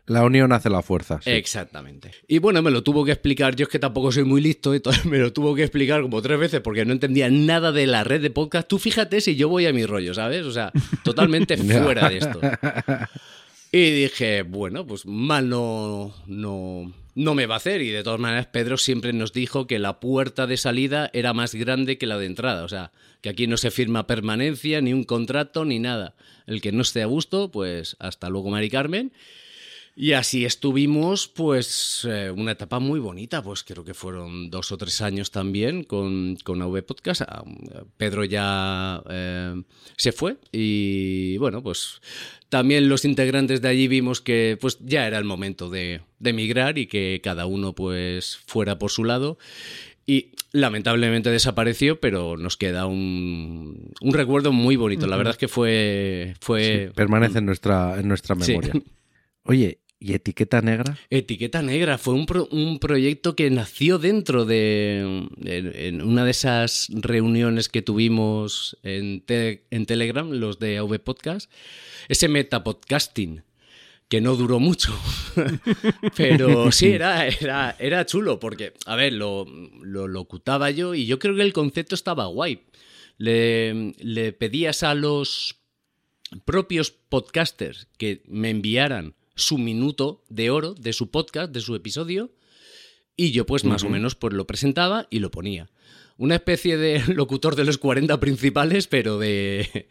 la 0.08 0.24
unión 0.24 0.52
hace 0.52 0.70
la 0.70 0.82
fuerza. 0.82 1.20
Sí. 1.24 1.32
Exactamente. 1.32 2.12
Y 2.28 2.40
bueno, 2.40 2.62
me 2.62 2.72
lo 2.72 2.84
tuvo 2.84 3.06
que 3.06 3.12
explicar. 3.12 3.56
Yo 3.56 3.64
es 3.64 3.70
que 3.70 3.80
tampoco 3.80 4.12
soy 4.12 4.24
muy 4.24 4.42
listo, 4.42 4.74
entonces 4.74 5.06
me 5.08 5.18
lo 5.18 5.32
tuvo 5.34 5.56
que 5.56 5.64
explicar 5.64 6.02
como 6.02 6.22
tres 6.22 6.40
veces 6.40 6.62
porque 6.62 6.86
no 6.86 6.94
entendía 6.94 7.30
nada 7.30 7.72
de 7.72 7.88
la 7.88 8.04
red 8.04 8.22
de 8.22 8.30
podcast. 8.30 8.68
Tú 8.68 8.80
fíjate 8.80 9.22
si 9.22 9.36
yo 9.36 9.50
voy 9.50 9.66
a 9.66 9.74
mi 9.74 9.86
rollo, 9.86 10.14
¿sabes? 10.14 10.46
O 10.46 10.52
sea, 10.52 10.72
totalmente 11.04 11.58
fuera 11.58 12.10
de 12.10 12.18
esto. 12.18 12.40
Y 13.74 13.92
dije, 13.92 14.42
bueno, 14.42 14.86
pues 14.86 15.06
mal 15.06 15.48
no, 15.48 16.14
no, 16.28 16.92
no 17.16 17.36
me 17.36 17.46
va 17.46 17.54
a 17.54 17.58
hacer. 17.58 17.82
Y 17.82 17.90
de 17.90 18.04
todas 18.04 18.20
maneras, 18.20 18.48
Pedro 18.48 18.78
siempre 18.78 19.14
nos 19.14 19.32
dijo 19.32 19.66
que 19.66 19.80
la 19.80 20.02
puerta 20.02 20.46
de 20.46 20.58
salida 20.58 21.10
era 21.14 21.34
más 21.34 21.56
grande 21.56 21.98
que 21.98 22.06
la 22.06 22.18
de 22.18 22.26
entrada. 22.26 22.66
O 22.66 22.68
sea, 22.68 22.92
que 23.22 23.30
aquí 23.30 23.48
no 23.48 23.56
se 23.56 23.72
firma 23.72 24.08
permanencia, 24.08 24.82
ni 24.82 24.92
un 24.92 25.06
contrato, 25.06 25.64
ni 25.64 25.80
nada. 25.80 26.16
El 26.48 26.60
que 26.60 26.74
no 26.74 26.82
esté 26.82 27.02
a 27.02 27.06
gusto, 27.06 27.50
pues 27.50 27.96
hasta 28.00 28.30
luego, 28.30 28.50
Mari 28.50 28.70
Carmen. 28.70 29.14
Y 30.02 30.14
así 30.14 30.46
estuvimos, 30.46 31.28
pues, 31.28 32.08
eh, 32.10 32.32
una 32.32 32.54
etapa 32.54 32.80
muy 32.80 33.00
bonita, 33.00 33.44
pues 33.44 33.64
creo 33.64 33.84
que 33.84 33.94
fueron 33.94 34.50
dos 34.50 34.72
o 34.72 34.78
tres 34.80 35.00
años 35.00 35.30
también 35.30 35.84
con, 35.84 36.38
con 36.44 36.60
AV 36.60 36.82
Podcast. 36.82 37.22
Ah, 37.22 37.44
Pedro 37.98 38.24
ya 38.24 39.04
eh, 39.08 39.62
se 39.98 40.12
fue 40.12 40.38
y, 40.52 41.38
bueno, 41.38 41.62
pues 41.62 42.02
también 42.50 42.90
los 42.90 43.06
integrantes 43.06 43.62
de 43.62 43.68
allí 43.68 43.88
vimos 43.88 44.22
que 44.22 44.58
pues 44.60 44.80
ya 44.82 45.06
era 45.06 45.20
el 45.20 45.24
momento 45.24 45.70
de, 45.70 46.02
de 46.18 46.30
emigrar 46.32 46.80
y 46.80 46.88
que 46.88 47.22
cada 47.24 47.46
uno 47.46 47.76
pues 47.76 48.40
fuera 48.48 48.80
por 48.80 48.90
su 48.90 49.04
lado. 49.04 49.38
Y 50.08 50.32
lamentablemente 50.52 51.30
desapareció, 51.30 52.00
pero 52.00 52.38
nos 52.38 52.58
queda 52.58 52.88
un, 52.88 53.92
un 54.02 54.14
recuerdo 54.16 54.52
muy 54.52 54.78
bonito. 54.78 55.06
La 55.06 55.18
verdad 55.18 55.34
es 55.34 55.38
que 55.38 55.48
fue... 55.48 56.34
fue 56.42 56.88
sí, 56.88 56.94
permanece 56.96 57.38
en 57.38 57.46
nuestra, 57.46 58.00
en 58.00 58.08
nuestra 58.08 58.34
memoria. 58.34 58.72
Sí. 58.74 58.84
Oye, 59.44 59.81
¿y 60.02 60.14
Etiqueta 60.14 60.62
Negra? 60.62 60.98
Etiqueta 61.12 61.62
Negra 61.62 61.98
fue 62.00 62.16
un, 62.16 62.26
un 62.50 62.80
proyecto 62.80 63.36
que 63.36 63.50
nació 63.52 64.00
dentro 64.00 64.46
de 64.46 65.30
en, 65.46 66.02
una 66.02 66.26
de 66.26 66.32
esas 66.32 66.88
reuniones 66.90 67.70
que 67.70 67.84
tuvimos 67.84 68.78
en, 68.82 69.24
en 69.28 69.86
Telegram, 69.86 70.30
los 70.30 70.58
de 70.58 70.80
AV 70.80 71.00
Podcast, 71.00 71.52
ese 72.10 72.28
metapodcasting 72.28 73.44
que 74.10 74.22
no 74.22 74.36
duró 74.36 74.60
mucho. 74.60 74.92
Pero 76.18 76.72
sí, 76.72 76.90
era, 76.90 77.28
era, 77.28 77.76
era 77.80 78.06
chulo, 78.06 78.40
porque, 78.40 78.74
a 78.88 78.96
ver, 78.96 79.14
lo, 79.14 79.46
lo, 79.82 80.08
locutaba 80.08 80.72
yo 80.72 80.96
y 80.96 81.06
yo 81.06 81.20
creo 81.20 81.36
que 81.36 81.44
el 81.44 81.54
concepto 81.54 81.96
estaba 81.96 82.26
guay. 82.26 82.64
Le 83.18 84.34
pedías 84.38 84.82
a 84.82 84.96
los 84.96 85.62
propios 86.44 86.92
podcasters 86.92 87.88
que 87.98 88.24
me 88.26 88.50
enviaran 88.50 89.16
su 89.36 89.58
minuto 89.58 90.24
de 90.30 90.50
oro 90.50 90.74
de 90.74 90.94
su 90.94 91.10
podcast, 91.12 91.52
de 91.52 91.62
su 91.62 91.76
episodio, 91.76 92.32
y 93.16 93.32
yo 93.32 93.46
pues 93.46 93.66
más 93.66 93.84
uh 93.84 93.86
-huh. 93.86 93.90
o 93.90 93.92
menos 93.92 94.16
pues 94.16 94.34
lo 94.34 94.48
presentaba 94.48 95.08
y 95.10 95.20
lo 95.20 95.32
ponía. 95.32 95.70
Una 96.18 96.36
especie 96.36 96.78
de 96.78 97.02
locutor 97.14 97.56
de 97.56 97.66
los 97.66 97.78
40 97.78 98.20
principales, 98.20 98.88
pero 98.88 99.20
de... 99.20 99.88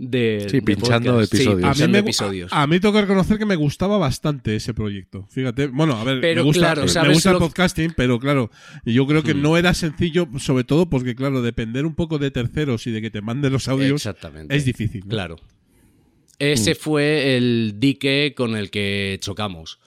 De, 0.00 0.46
sí, 0.48 0.60
pinchando 0.60 1.18
de 1.18 1.24
episodios. 1.24 1.76
Sí, 1.76 1.82
a, 1.82 1.86
mí 1.86 1.92
me, 1.92 1.98
episodios. 1.98 2.52
A, 2.52 2.62
a, 2.62 2.66
mí 2.68 2.78
tengo 2.78 2.94
que 2.94 3.00
reconocer 3.00 3.36
que 3.36 3.46
me 3.46 3.56
gustaba 3.56 3.98
bastante 3.98 4.54
ese 4.54 4.72
proyecto. 4.72 5.26
Fíjate, 5.28 5.66
bueno, 5.66 5.96
a 5.96 6.04
ver, 6.04 6.20
pero 6.20 6.42
me 6.42 6.46
gusta, 6.46 6.74
claro, 6.74 7.08
me 7.08 7.14
gusta 7.14 7.32
el 7.32 7.38
podcasting, 7.38 7.94
pero 7.96 8.20
claro, 8.20 8.48
yo 8.84 9.08
creo 9.08 9.24
que 9.24 9.34
hmm. 9.34 9.42
no 9.42 9.56
era 9.56 9.74
sencillo, 9.74 10.28
sobre 10.38 10.62
todo 10.62 10.88
porque, 10.88 11.16
claro, 11.16 11.42
depender 11.42 11.84
un 11.84 11.96
poco 11.96 12.18
de 12.18 12.30
terceros 12.30 12.86
y 12.86 12.92
de 12.92 13.02
que 13.02 13.10
te 13.10 13.22
manden 13.22 13.52
los 13.52 13.66
audios 13.66 14.08
es 14.50 14.64
difícil. 14.64 15.00
¿no? 15.00 15.08
Claro. 15.08 15.36
Ese 16.38 16.72
mm. 16.72 16.76
fue 16.76 17.36
el 17.36 17.74
dique 17.76 18.34
con 18.36 18.56
el 18.56 18.70
que 18.70 19.18
chocamos. 19.20 19.78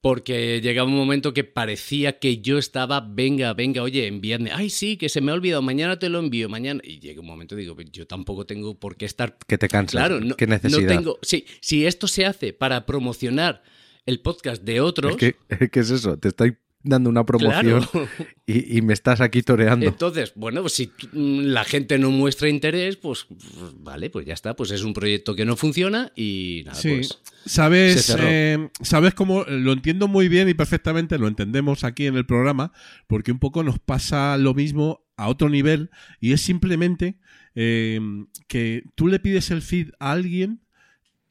Porque 0.00 0.60
llegaba 0.60 0.86
un 0.86 0.96
momento 0.96 1.32
que 1.32 1.44
parecía 1.44 2.18
que 2.18 2.42
yo 2.42 2.58
estaba, 2.58 3.00
venga, 3.00 3.54
venga, 3.54 3.82
oye, 3.82 4.06
envíame. 4.06 4.50
Ay, 4.52 4.68
sí, 4.68 4.98
que 4.98 5.08
se 5.08 5.22
me 5.22 5.30
ha 5.30 5.34
olvidado, 5.34 5.62
mañana 5.62 5.98
te 5.98 6.10
lo 6.10 6.18
envío, 6.18 6.50
mañana. 6.50 6.82
Y 6.84 7.00
llega 7.00 7.22
un 7.22 7.26
momento 7.26 7.54
y 7.54 7.62
digo, 7.62 7.74
yo 7.90 8.06
tampoco 8.06 8.44
tengo 8.44 8.78
por 8.78 8.96
qué 8.96 9.06
estar. 9.06 9.38
Que 9.46 9.56
te 9.56 9.66
cansas. 9.66 9.92
Claro, 9.92 10.20
no, 10.20 10.36
¿Qué 10.36 10.46
necesidad? 10.46 10.80
No 10.82 10.86
tengo. 10.86 11.18
Sí, 11.22 11.46
si 11.60 11.86
esto 11.86 12.06
se 12.06 12.26
hace 12.26 12.52
para 12.52 12.84
promocionar 12.84 13.62
el 14.04 14.20
podcast 14.20 14.62
de 14.62 14.80
otros. 14.80 15.16
¿Qué, 15.16 15.36
¿Qué, 15.70 15.80
es 15.80 15.90
eso? 15.90 16.18
Te 16.18 16.28
estoy 16.28 16.56
dando 16.84 17.08
una 17.08 17.24
promoción 17.24 17.82
claro. 17.82 18.08
y, 18.46 18.78
y, 18.78 18.82
me 18.82 18.92
estás 18.92 19.20
aquí 19.20 19.42
toreando. 19.42 19.86
Entonces, 19.86 20.32
bueno, 20.36 20.60
pues 20.60 20.74
si 20.74 20.92
la 21.12 21.64
gente 21.64 21.98
no 21.98 22.10
muestra 22.10 22.48
interés, 22.48 22.96
pues, 22.96 23.24
pues, 23.24 23.72
vale, 23.78 24.10
pues 24.10 24.26
ya 24.26 24.34
está, 24.34 24.54
pues 24.54 24.70
es 24.70 24.84
un 24.84 24.92
proyecto 24.92 25.34
que 25.34 25.46
no 25.46 25.56
funciona 25.56 26.12
y 26.14 26.62
nada, 26.66 26.78
sí. 26.78 26.90
pues. 26.96 27.18
Sabes, 27.46 28.14
eh, 28.18 28.68
sabes 28.82 29.14
cómo 29.14 29.44
lo 29.44 29.72
entiendo 29.72 30.08
muy 30.08 30.28
bien 30.28 30.48
y 30.48 30.54
perfectamente 30.54 31.18
lo 31.18 31.26
entendemos 31.26 31.84
aquí 31.84 32.06
en 32.06 32.16
el 32.16 32.26
programa, 32.26 32.72
porque 33.06 33.32
un 33.32 33.38
poco 33.38 33.62
nos 33.62 33.78
pasa 33.78 34.36
lo 34.36 34.54
mismo 34.54 35.04
a 35.16 35.28
otro 35.28 35.48
nivel 35.48 35.90
y 36.20 36.32
es 36.32 36.42
simplemente 36.42 37.18
eh, 37.54 38.00
que 38.46 38.84
tú 38.94 39.08
le 39.08 39.20
pides 39.20 39.50
el 39.50 39.62
feed 39.62 39.90
a 39.98 40.12
alguien 40.12 40.60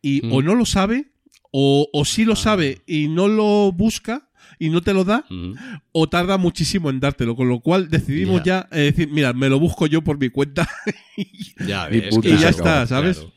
y 0.02 0.26
mm. 0.26 0.34
o 0.34 0.42
no 0.42 0.56
lo 0.56 0.66
sabe 0.66 1.12
o, 1.52 1.90
o 1.92 2.06
sí 2.06 2.26
lo 2.26 2.34
ah. 2.34 2.38
sabe 2.38 2.82
y 2.88 3.08
no 3.08 3.28
lo 3.28 3.72
busca 3.72 4.30
y 4.60 4.70
no 4.70 4.82
te 4.82 4.94
lo 4.94 5.04
da, 5.04 5.26
uh 5.30 5.34
-huh. 5.34 5.82
o 5.92 6.10
tarda 6.10 6.38
muchísimo 6.38 6.90
en 6.90 7.00
dártelo. 7.00 7.36
Con 7.36 7.50
lo 7.50 7.60
cual 7.60 7.90
decidimos 7.90 8.44
yeah. 8.44 8.68
ya 8.72 8.78
eh, 8.78 8.84
decir, 8.86 9.10
mira, 9.10 9.34
me 9.34 9.50
lo 9.50 9.60
busco 9.60 9.88
yo 9.88 10.02
por 10.02 10.18
mi 10.18 10.30
cuenta 10.30 10.68
y, 11.18 11.54
ya, 11.66 11.88
ves, 11.88 12.16
y 12.16 12.22
claro, 12.22 12.42
ya 12.42 12.50
está, 12.50 12.88
¿sabes? 12.88 13.18
Claro. 13.18 13.34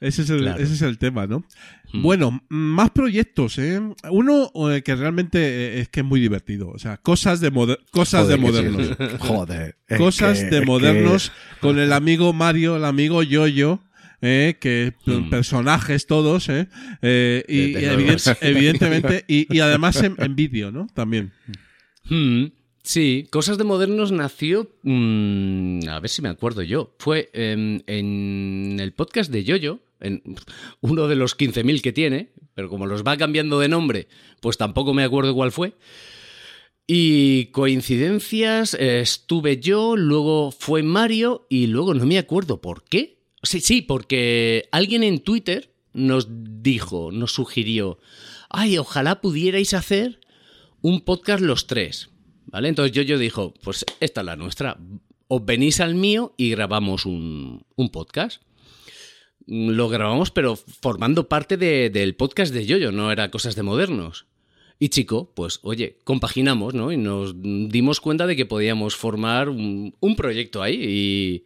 Ese 0.00 0.22
es, 0.22 0.30
el, 0.30 0.40
claro. 0.40 0.62
ese 0.62 0.72
es 0.72 0.82
el 0.82 0.96
tema, 0.96 1.26
¿no? 1.26 1.44
Hmm. 1.92 2.02
Bueno, 2.02 2.42
más 2.48 2.90
proyectos, 2.90 3.58
¿eh? 3.58 3.80
Uno 4.10 4.50
eh, 4.70 4.82
que 4.82 4.94
realmente 4.94 5.38
eh, 5.38 5.80
es 5.80 5.88
que 5.90 6.00
es 6.00 6.06
muy 6.06 6.20
divertido. 6.20 6.70
O 6.70 6.78
sea, 6.78 6.96
cosas 6.96 7.40
de, 7.40 7.50
moder 7.50 7.80
cosas 7.90 8.22
Joder, 8.22 8.38
de 8.38 8.42
modernos. 8.42 8.86
Sí. 8.86 9.04
Joder. 9.18 9.76
Cosas 9.98 10.40
que, 10.40 10.46
de 10.46 10.64
modernos 10.64 11.30
que... 11.30 11.60
con 11.60 11.78
el 11.78 11.92
amigo 11.92 12.32
Mario, 12.32 12.76
el 12.76 12.86
amigo 12.86 13.22
Yoyo. 13.22 13.82
Eh, 14.22 14.56
que 14.60 14.92
mm. 15.06 15.30
personajes 15.30 16.06
todos, 16.06 16.50
eh, 16.50 16.68
eh 17.00 17.42
y, 17.48 17.78
y 17.78 17.84
evident, 17.86 18.20
evidentemente, 18.42 19.24
y, 19.26 19.54
y, 19.54 19.60
además 19.60 20.02
en, 20.02 20.14
en 20.18 20.36
vídeo, 20.36 20.70
¿no? 20.70 20.88
También. 20.94 21.32
Mm. 22.04 22.46
Sí, 22.82 23.28
Cosas 23.30 23.56
de 23.56 23.64
Modernos 23.64 24.12
nació, 24.12 24.70
mmm, 24.82 25.80
a 25.88 26.00
ver 26.00 26.10
si 26.10 26.20
me 26.20 26.28
acuerdo 26.28 26.62
yo, 26.62 26.94
fue 26.98 27.30
en, 27.32 27.82
en 27.86 28.78
el 28.78 28.92
podcast 28.92 29.30
de 29.30 29.44
Yoyo, 29.44 29.80
en 30.00 30.22
uno 30.80 31.08
de 31.08 31.16
los 31.16 31.38
15.000 31.38 31.80
que 31.80 31.92
tiene, 31.92 32.32
pero 32.54 32.68
como 32.68 32.86
los 32.86 33.04
va 33.04 33.16
cambiando 33.16 33.58
de 33.58 33.68
nombre, 33.68 34.08
pues 34.40 34.58
tampoco 34.58 34.92
me 34.92 35.04
acuerdo 35.04 35.34
cuál 35.34 35.52
fue. 35.52 35.74
Y 36.86 37.46
coincidencias, 37.52 38.74
estuve 38.74 39.60
yo, 39.60 39.96
luego 39.96 40.50
fue 40.50 40.82
Mario 40.82 41.46
y 41.48 41.68
luego 41.68 41.94
no 41.94 42.04
me 42.04 42.18
acuerdo 42.18 42.60
por 42.60 42.82
qué. 42.82 43.19
Sí, 43.42 43.60
sí, 43.60 43.82
porque 43.82 44.68
alguien 44.70 45.02
en 45.02 45.20
Twitter 45.20 45.72
nos 45.92 46.28
dijo, 46.30 47.10
nos 47.12 47.32
sugirió, 47.32 47.98
ay, 48.48 48.78
ojalá 48.78 49.20
pudierais 49.20 49.74
hacer 49.74 50.20
un 50.82 51.00
podcast 51.00 51.42
los 51.42 51.66
tres. 51.66 52.10
¿Vale? 52.46 52.68
Entonces 52.68 52.92
yo, 52.92 53.02
yo 53.02 53.18
dijo, 53.18 53.54
pues 53.62 53.84
esta 54.00 54.22
es 54.22 54.24
la 54.24 54.36
nuestra. 54.36 54.76
Os 55.28 55.44
venís 55.44 55.80
al 55.80 55.94
mío 55.94 56.34
y 56.36 56.50
grabamos 56.50 57.06
un, 57.06 57.64
un 57.76 57.90
podcast. 57.90 58.42
Lo 59.46 59.88
grabamos, 59.88 60.30
pero 60.30 60.56
formando 60.56 61.28
parte 61.28 61.56
de, 61.56 61.90
del 61.90 62.16
podcast 62.16 62.52
de 62.52 62.66
Yoyo, 62.66 62.92
no 62.92 63.12
era 63.12 63.30
cosas 63.30 63.54
de 63.54 63.62
modernos. 63.62 64.26
Y 64.82 64.88
chico, 64.88 65.30
pues 65.34 65.60
oye, 65.62 65.98
compaginamos, 66.04 66.72
¿no? 66.72 66.90
Y 66.90 66.96
nos 66.96 67.34
dimos 67.40 68.00
cuenta 68.00 68.26
de 68.26 68.34
que 68.34 68.46
podíamos 68.46 68.96
formar 68.96 69.50
un, 69.50 69.94
un 70.00 70.16
proyecto 70.16 70.62
ahí. 70.62 70.74
Y, 70.82 71.44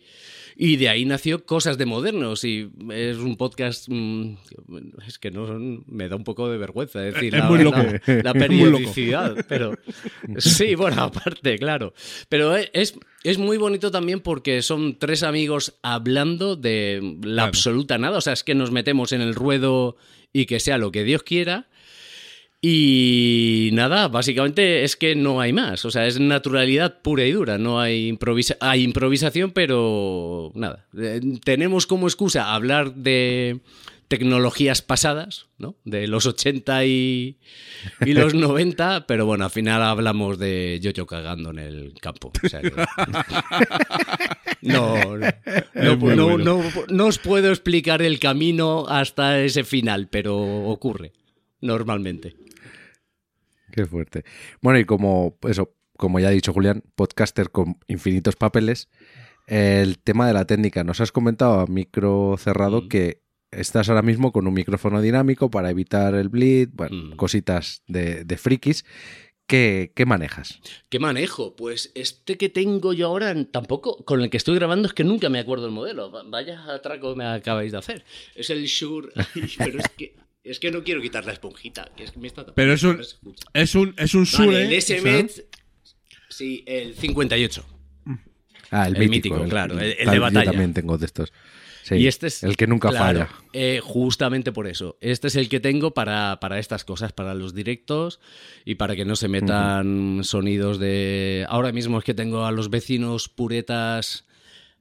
y 0.57 0.77
de 0.77 0.89
ahí 0.89 1.05
nació 1.05 1.45
Cosas 1.45 1.77
de 1.77 1.85
Modernos. 1.85 2.45
Y 2.45 2.71
es 2.93 3.17
un 3.17 3.37
podcast. 3.37 3.89
mm, 3.89 4.37
Es 5.09 5.19
que 5.19 5.33
no 5.33 5.49
me 5.87 6.09
da 6.09 6.15
un 6.15 6.23
poco 6.23 6.49
de 6.49 6.59
vergüenza 6.59 7.01
decir 7.01 7.35
Es 7.35 7.41
la, 7.41 7.49
muy 7.51 7.59
loco. 7.65 7.79
la- 7.79 7.83
la 7.83 7.91
Es 7.91 8.03
muy 8.07 8.23
loco. 8.23 8.39
periodicidad. 8.39 9.35
Pero 9.49 9.75
sí, 10.39 10.77
bueno, 10.77 11.03
aparte, 11.03 11.59
claro. 11.59 11.93
Pero 12.29 12.55
es, 12.55 12.95
es 13.25 13.39
muy 13.39 13.57
bonito 13.57 13.91
también 13.91 14.21
porque 14.21 14.63
son 14.63 14.97
tres 14.97 15.25
amigos 15.25 15.75
hablando 15.83 16.55
de 16.55 17.01
la 17.25 17.33
Claro. 17.33 17.49
absoluta 17.49 17.99
nada. 17.99 18.19
O 18.19 18.21
sea, 18.21 18.33
es 18.35 18.45
que 18.45 18.55
nos 18.55 18.71
metemos 18.71 19.11
en 19.11 19.23
el 19.23 19.35
ruedo 19.35 19.97
y 20.33 20.47
que 20.47 20.61
sea 20.61 20.79
lo 20.79 20.93
que 20.93 21.03
Dios 21.03 21.25
quiera. 21.25 21.67
Y 22.67 23.69
nada, 23.75 24.09
básicamente 24.09 24.85
es 24.85 24.97
que 24.97 25.15
no 25.15 25.39
hay 25.39 25.53
más. 25.53 25.85
O 25.85 25.91
sea, 25.91 26.07
es 26.07 26.19
naturalidad 26.19 27.03
pura 27.03 27.27
y 27.27 27.33
dura. 27.33 27.59
No 27.59 27.79
hay, 27.79 28.09
improvisa 28.09 28.57
hay 28.59 28.83
improvisación, 28.83 29.51
pero 29.51 30.51
nada. 30.55 30.87
Eh, 30.99 31.21
Tenemos 31.45 31.87
como 31.87 32.07
excusa 32.07 32.55
hablar 32.55 32.95
de 32.95 33.61
tecnologías 34.09 34.81
pasadas, 34.81 35.47
¿no? 35.59 35.77
De 35.85 36.07
los 36.07 36.25
80 36.25 36.87
y, 36.87 37.37
y 38.07 38.13
los 38.15 38.33
90, 38.49 39.07
pero 39.07 39.27
bueno, 39.27 39.45
al 39.45 39.51
final 39.51 39.83
hablamos 39.83 40.39
de 40.39 40.79
yo-yo 40.83 41.07
cagando 41.07 41.51
en 41.51 41.59
el 41.59 41.93
campo. 42.01 42.33
O 42.43 42.49
sea 42.49 42.63
que- 42.63 42.71
no, 44.63 45.17
no, 45.19 45.27
no- 45.75 45.97
bueno. 45.99 46.39
no- 46.39 46.63
no 46.89 47.07
os 47.07 47.19
puedo 47.19 47.51
explicar 47.51 48.01
el 48.01 48.19
camino 48.19 48.87
hasta 48.89 49.43
ese 49.43 49.65
final, 49.65 50.09
pero 50.11 50.37
ocurre 50.39 51.13
normalmente. 51.61 52.37
Qué 53.75 53.87
fuerte. 53.87 54.25
Bueno, 54.63 54.79
y 54.79 54.85
como 54.85 55.37
eso, 55.49 55.75
como 55.97 56.21
ya 56.21 56.29
ha 56.29 56.31
dicho 56.31 56.53
Julián, 56.53 56.85
podcaster 56.95 57.51
con 57.51 57.79
infinitos 57.89 58.37
papeles, 58.37 58.89
el 59.49 59.99
tema 59.99 60.27
de 60.29 60.33
la 60.35 60.45
técnica. 60.45 60.85
Nos 60.85 61.01
has 61.01 61.11
comentado 61.11 61.59
a 61.61 61.67
micro 61.67 62.37
cerrado 62.39 62.83
Mm. 62.83 62.89
que 62.89 63.23
estás 63.51 63.89
ahora 63.89 64.03
mismo 64.03 64.31
con 64.33 64.47
un 64.47 64.55
micrófono 64.55 65.01
dinámico 65.01 65.51
para 65.51 65.71
evitar 65.71 66.15
el 66.15 66.29
bleed, 66.29 66.69
bueno, 66.73 66.97
Mm. 67.15 67.17
cositas 67.17 67.83
de, 67.89 68.25
de 68.25 68.37
frikis. 68.37 68.85
¿Qué, 69.47 69.93
qué 69.95 70.07
manejas? 70.07 70.59
¿Qué 70.89 70.99
manejo? 70.99 71.55
Pues 71.55 71.93
este 71.95 72.39
que 72.39 72.49
tengo 72.49 72.93
yo 72.95 73.09
ahora, 73.09 73.35
tampoco, 73.51 74.03
con 74.05 74.23
el 74.23 74.31
que 74.31 74.39
estoy 74.39 74.55
grabando, 74.55 74.89
es 74.89 74.95
que 74.95 75.05
nunca 75.05 75.29
me 75.29 75.39
acuerdo 75.39 75.67
el 75.67 75.73
modelo. 75.73 76.11
Va- 76.11 76.23
Vaya 76.27 76.65
atraco 76.73 77.15
me 77.15 77.27
acabáis 77.27 77.73
de 77.73 77.79
hacer. 77.79 78.05
Es 78.35 78.49
el 78.51 78.65
Shure, 78.65 79.09
pero 79.59 79.79
es 79.81 79.89
que, 79.99 80.15
es 80.45 80.61
que 80.61 80.71
no 80.71 80.85
quiero 80.85 81.01
quitar 81.03 81.25
la 81.25 81.33
esponjita. 81.33 81.91
Que 81.97 82.05
es 82.05 82.13
que 82.13 82.21
me 82.21 82.27
está 82.29 82.45
Pero 82.55 82.73
es 82.75 82.83
un, 82.83 82.97
no 82.99 83.03
es 83.55 83.75
un, 83.75 83.95
es 83.99 84.15
un 84.15 84.25
Vale, 84.25 84.47
Shure. 84.47 84.75
el 84.77 84.83
SMET, 84.83 85.47
sí, 86.29 86.63
el 86.67 86.95
58. 86.95 87.65
Ah, 88.71 88.89
el, 88.89 88.97
El 88.97 89.09
mítico, 89.09 89.37
mítico, 89.37 89.51
claro, 89.51 89.79
el- 89.79 89.97
el 89.99 90.11
de 90.11 90.19
batalla. 90.19 90.45
Yo 90.47 90.51
también 90.53 90.75
tengo 90.75 90.99
de 90.99 91.07
estos. 91.07 91.33
Sí, 91.85 91.97
y 91.97 92.07
este 92.07 92.29
es 92.29 92.43
el 92.43 92.57
que 92.57 92.67
nunca 92.67 92.89
claro, 92.89 93.21
falla. 93.27 93.31
eh, 93.53 93.79
justamente 93.83 94.53
por 94.53 94.67
eso. 94.67 94.97
Este 95.03 95.29
es 95.29 95.37
el 95.37 95.51
que 95.51 95.61
tengo 95.61 95.93
para, 95.93 96.41
para 96.41 96.59
estas 96.59 96.83
cosas, 96.83 97.13
para 97.13 97.35
los 97.35 97.55
directos 97.55 98.21
y 98.65 98.77
para 98.77 98.97
que 98.97 99.05
no 99.05 99.17
se 99.17 99.29
metan 99.29 100.21
sonidos 100.25 100.79
de. 100.79 101.45
Ahora 101.47 101.73
mismo 101.73 101.99
es 101.99 102.05
que 102.05 102.15
tengo 102.15 102.47
a 102.47 102.53
los 102.53 102.71
vecinos 102.71 103.29
puretas. 103.29 104.25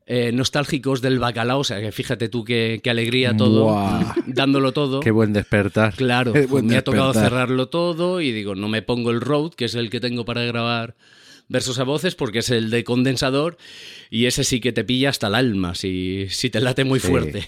Eh, 0.05 0.31
nostálgicos 0.33 1.01
del 1.01 1.19
bacalao, 1.19 1.59
o 1.59 1.63
sea 1.63 1.79
que 1.79 1.91
fíjate 1.91 2.27
tú 2.29 2.43
qué, 2.43 2.81
qué 2.83 2.89
alegría 2.89 3.35
todo, 3.37 3.63
Buah. 3.65 4.13
dándolo 4.27 4.73
todo. 4.73 4.99
Qué 4.99 5.11
buen 5.11 5.31
despertar. 5.33 5.93
Claro, 5.95 6.33
me 6.61 6.75
ha 6.77 6.83
tocado 6.83 7.13
cerrarlo 7.13 7.69
todo 7.69 8.19
y 8.21 8.31
digo, 8.31 8.55
no 8.55 8.67
me 8.67 8.81
pongo 8.81 9.11
el 9.11 9.21
Rode, 9.21 9.51
que 9.55 9.65
es 9.65 9.75
el 9.75 9.89
que 9.89 9.99
tengo 9.99 10.25
para 10.25 10.43
grabar 10.43 10.95
versos 11.49 11.77
a 11.79 11.83
voces, 11.83 12.15
porque 12.15 12.39
es 12.39 12.49
el 12.49 12.69
de 12.69 12.83
condensador 12.83 13.57
y 14.09 14.25
ese 14.25 14.43
sí 14.43 14.59
que 14.59 14.71
te 14.73 14.83
pilla 14.83 15.09
hasta 15.09 15.27
el 15.27 15.35
alma, 15.35 15.75
si, 15.75 16.27
si 16.29 16.49
te 16.49 16.59
late 16.61 16.83
muy 16.83 16.99
Sí. 16.99 17.07
fuerte. 17.07 17.47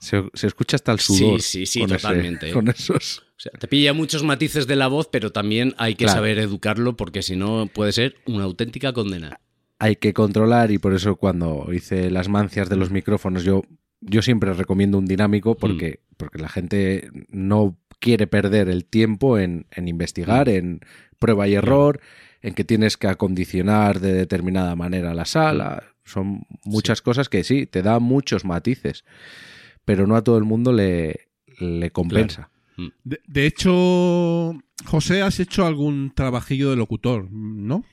Se, 0.00 0.22
se 0.32 0.46
escucha 0.46 0.76
hasta 0.76 0.92
el 0.92 1.00
Sí, 1.00 1.16
sudor. 1.18 1.42
sí, 1.42 1.66
sí, 1.66 1.80
con 1.80 1.90
ese- 1.90 1.96
totalmente. 2.02 2.52
con 2.52 2.68
esos. 2.68 3.18
O 3.36 3.40
sea, 3.40 3.52
te 3.58 3.66
pilla 3.66 3.92
muchos 3.92 4.22
matices 4.22 4.66
de 4.68 4.76
la 4.76 4.86
voz, 4.86 5.08
pero 5.10 5.32
también 5.32 5.74
hay 5.76 5.94
que 5.96 6.04
Claro. 6.04 6.18
saber 6.18 6.38
educarlo 6.38 6.96
porque 6.96 7.22
si 7.22 7.34
no 7.36 7.68
puede 7.72 7.92
ser 7.92 8.16
una 8.26 8.44
auténtica 8.44 8.92
condena. 8.92 9.40
Hay 9.78 9.96
que 9.96 10.12
controlar 10.12 10.70
y 10.70 10.78
por 10.78 10.94
eso 10.94 11.16
cuando 11.16 11.68
hice 11.72 12.10
las 12.10 12.28
mancias 12.28 12.68
de 12.68 12.76
los 12.76 12.90
micrófonos 12.90 13.44
yo, 13.44 13.62
yo 14.00 14.22
siempre 14.22 14.52
recomiendo 14.52 14.98
un 14.98 15.06
dinámico 15.06 15.56
porque, 15.56 16.00
porque 16.16 16.38
la 16.38 16.48
gente 16.48 17.10
no 17.28 17.78
quiere 18.00 18.26
perder 18.26 18.68
el 18.68 18.84
tiempo 18.84 19.38
en, 19.38 19.66
en 19.70 19.88
investigar, 19.88 20.48
en 20.48 20.80
prueba 21.18 21.48
y 21.48 21.54
error, 21.54 22.00
en 22.42 22.54
que 22.54 22.64
tienes 22.64 22.96
que 22.96 23.08
acondicionar 23.08 24.00
de 24.00 24.12
determinada 24.12 24.74
manera 24.76 25.14
la 25.14 25.24
sala. 25.24 25.84
Son 26.04 26.42
muchas 26.64 27.02
cosas 27.02 27.28
que 27.28 27.44
sí, 27.44 27.66
te 27.66 27.82
da 27.82 27.98
muchos 27.98 28.44
matices, 28.44 29.04
pero 29.84 30.06
no 30.06 30.16
a 30.16 30.24
todo 30.24 30.38
el 30.38 30.44
mundo 30.44 30.72
le, 30.72 31.28
le 31.58 31.90
compensa. 31.90 32.50
De, 33.02 33.20
de 33.26 33.46
hecho, 33.46 34.56
José, 34.84 35.22
has 35.22 35.40
hecho 35.40 35.66
algún 35.66 36.12
trabajillo 36.14 36.70
de 36.70 36.76
locutor, 36.76 37.28
¿no? 37.30 37.84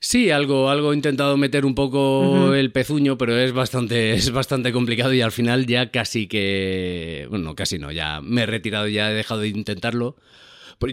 Sí, 0.00 0.30
algo, 0.30 0.70
algo 0.70 0.92
he 0.92 0.96
intentado 0.96 1.36
meter 1.36 1.64
un 1.66 1.74
poco 1.74 2.54
el 2.54 2.70
pezuño, 2.70 3.18
pero 3.18 3.36
es 3.36 3.52
bastante, 3.52 4.12
es 4.14 4.30
bastante 4.30 4.72
complicado 4.72 5.12
y 5.12 5.20
al 5.20 5.32
final 5.32 5.66
ya 5.66 5.90
casi 5.90 6.26
que. 6.28 7.26
Bueno, 7.30 7.54
casi 7.54 7.78
no, 7.78 7.90
ya 7.90 8.20
me 8.20 8.42
he 8.42 8.46
retirado, 8.46 8.86
ya 8.88 9.10
he 9.10 9.14
dejado 9.14 9.40
de 9.40 9.48
intentarlo. 9.48 10.16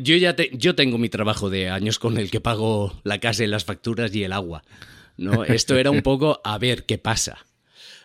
Yo 0.01 0.15
ya 0.15 0.35
te- 0.35 0.49
yo 0.53 0.73
tengo 0.73 0.97
mi 0.97 1.09
trabajo 1.09 1.51
de 1.51 1.69
años 1.69 1.99
con 1.99 2.17
el 2.17 2.31
que 2.31 2.41
pago 2.41 2.99
la 3.03 3.19
casa 3.19 3.43
y 3.43 3.47
las 3.47 3.65
facturas 3.65 4.13
y 4.15 4.23
el 4.23 4.33
agua. 4.33 4.63
¿no? 5.17 5.43
Esto 5.45 5.77
era 5.77 5.91
un 5.91 6.01
poco 6.01 6.41
a 6.43 6.57
ver 6.57 6.85
qué 6.85 6.97
pasa. 6.97 7.37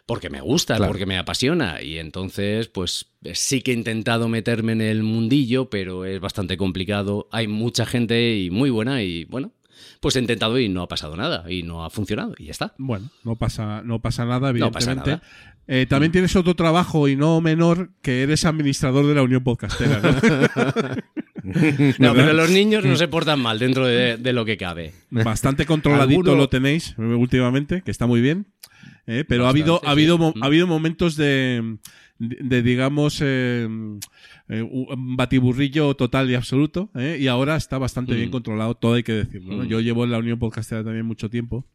Porque 0.04 0.28
me 0.28 0.40
gusta, 0.42 0.76
Claro. 0.76 0.90
porque 0.90 1.06
me 1.06 1.16
apasiona. 1.16 1.80
Y 1.82 1.96
entonces, 1.98 2.68
pues 2.68 3.06
sí 3.32 3.62
que 3.62 3.70
he 3.70 3.74
intentado 3.74 4.28
meterme 4.28 4.72
en 4.72 4.80
el 4.82 5.02
mundillo, 5.02 5.70
pero 5.70 6.04
es 6.04 6.20
bastante 6.20 6.56
complicado. 6.58 7.28
Hay 7.32 7.46
mucha 7.46 7.86
gente 7.86 8.36
y 8.36 8.50
muy 8.50 8.68
buena 8.70 9.02
y 9.02 9.24
bueno, 9.24 9.52
pues 10.00 10.16
he 10.16 10.20
intentado 10.20 10.58
y 10.58 10.68
no 10.68 10.82
ha 10.82 10.88
pasado 10.88 11.14
nada 11.16 11.44
y 11.50 11.62
no 11.62 11.84
ha 11.84 11.90
funcionado 11.90 12.34
y 12.38 12.46
ya 12.46 12.50
está. 12.52 12.74
Bueno, 12.78 13.10
no 13.24 13.36
pasa, 13.36 13.82
no 13.84 14.00
pasa 14.00 14.24
nada, 14.24 14.52
No 14.52 14.70
pasa 14.72 14.92
evidentemente. 14.92 15.10
nada. 15.10 15.22
Eh, 15.68 15.86
también 15.88 16.10
tienes 16.10 16.34
otro 16.34 16.56
trabajo 16.56 17.06
y 17.06 17.14
no 17.14 17.40
menor 17.40 17.90
que 18.02 18.22
eres 18.22 18.44
administrador 18.44 19.06
de 19.06 19.14
la 19.14 19.22
Unión 19.22 19.44
Podcastera. 19.44 20.00
¿no? 20.02 20.10
No, 21.98 22.14
pero 22.14 22.32
los 22.34 22.50
niños 22.50 22.84
no 22.84 22.96
se 22.96 23.08
portan 23.08 23.40
mal 23.40 23.58
dentro 23.58 23.86
de, 23.86 24.16
de 24.18 24.32
lo 24.32 24.44
que 24.44 24.56
cabe. 24.56 24.92
Bastante 25.10 25.64
controladito 25.66 26.20
Alguno- 26.32 26.36
lo 26.36 26.48
tenéis 26.48 26.94
eh, 26.98 27.02
últimamente, 27.02 27.82
que 27.82 27.90
está 27.90 28.06
muy 28.06 28.20
bien. 28.20 28.46
Eh, 29.06 29.24
pero 29.26 29.46
ha 29.46 29.48
habido, 29.50 29.80
ha, 29.84 29.92
habido 29.92 30.16
sí. 30.16 30.20
mo- 30.22 30.32
Mm. 30.36 30.42
ha 30.42 30.46
habido 30.46 30.66
momentos 30.66 31.16
de, 31.16 31.78
de, 32.18 32.36
de, 32.42 32.62
digamos, 32.62 33.20
eh, 33.22 33.66
eh, 34.50 34.60
un 34.62 35.16
batiburrillo 35.16 35.94
total 35.94 36.30
y 36.30 36.34
absoluto. 36.34 36.90
eh, 36.94 37.16
y 37.20 37.26
ahora 37.28 37.56
está 37.56 37.78
bastante 37.78 38.12
Mm. 38.12 38.16
bien 38.16 38.30
controlado, 38.30 38.74
todo 38.74 38.94
hay 38.94 39.02
que 39.02 39.12
decirlo. 39.12 39.56
¿no? 39.56 39.64
Mm. 39.64 39.68
Yo 39.68 39.80
llevo 39.80 40.04
en 40.04 40.10
la 40.10 40.18
Unión 40.18 40.38
Podcastera 40.38 40.84
también 40.84 41.06
mucho 41.06 41.30
tiempo. 41.30 41.66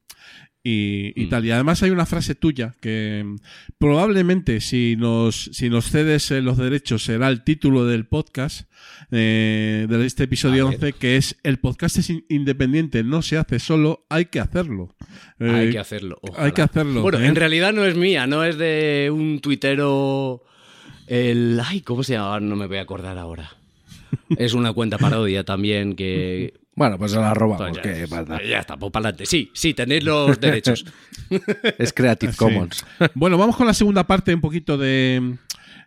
Y, 0.68 1.14
y 1.16 1.26
Mm. 1.26 1.30
tal. 1.30 1.46
Y 1.46 1.52
además 1.52 1.84
hay 1.84 1.92
una 1.92 2.08
frase 2.08 2.34
tuya 2.34 2.74
que 2.82 3.24
mm, 3.24 3.36
probablemente 3.78 4.62
si 4.62 4.96
nos, 4.98 5.50
si 5.54 5.70
nos 5.70 5.92
cedes 5.92 6.32
eh, 6.32 6.42
los 6.42 6.58
derechos 6.58 7.04
será 7.04 7.30
el 7.30 7.44
título 7.44 7.86
del 7.86 8.08
podcast 8.08 8.68
eh, 9.12 9.86
de 9.88 10.06
este 10.08 10.24
episodio 10.24 10.66
A 10.66 10.72
ver. 10.72 10.80
11 10.84 10.94
que 10.94 11.18
es 11.18 11.38
el 11.44 11.60
podcast 11.60 11.98
es 12.00 12.10
in- 12.10 12.26
independiente, 12.30 13.04
no 13.04 13.22
se 13.22 13.38
hace 13.38 13.60
solo, 13.60 14.08
hay 14.10 14.26
que 14.26 14.40
hacerlo. 14.40 14.96
Eh, 15.40 15.50
Hay 15.52 15.70
que 15.70 15.78
hacerlo. 15.80 16.18
ojalá. 16.22 16.46
hay 16.46 16.52
que 16.54 16.62
hacerlo, 16.64 17.02
Bueno, 17.04 17.20
en 17.20 17.36
realidad 17.36 17.72
no 17.72 17.86
es 17.86 17.96
mía, 17.96 18.26
no 18.26 18.44
es 18.44 18.58
de 18.58 19.12
un 19.14 19.40
tuitero. 19.42 20.42
El. 21.08 21.62
Ay, 21.64 21.82
¿cómo 21.82 22.04
se 22.04 22.14
llama? 22.14 22.40
No 22.40 22.56
me 22.56 22.68
voy 22.68 22.78
a 22.78 22.82
acordar 22.82 23.18
ahora. 23.18 23.52
Es 24.38 24.54
una 24.54 24.74
cuenta 24.74 24.98
parodia 24.98 25.44
también 25.44 25.96
que. 25.96 26.54
Bueno, 26.76 26.98
pues 26.98 27.12
se 27.12 27.18
la 27.20 27.34
robamos. 27.34 27.70
Pues 27.70 27.76
ya, 27.76 27.82
¿qué 27.82 28.08
pasa? 28.08 28.42
ya 28.44 28.60
está, 28.60 28.76
pues 28.78 28.92
para 28.92 29.10
adelante. 29.10 29.26
Sí, 29.26 29.50
sí, 29.54 29.74
tenéis 29.74 30.04
los 30.04 30.40
derechos. 30.40 30.86
Es 31.78 31.94
Creative 31.94 32.32
Sí. 32.34 32.38
Commons. 32.38 32.86
Bueno, 33.14 33.38
vamos 33.38 33.56
con 33.56 33.66
la 33.68 33.74
segunda 33.74 34.06
parte 34.06 34.34
un 34.34 34.42
poquito 34.42 34.78
de, 34.78 35.36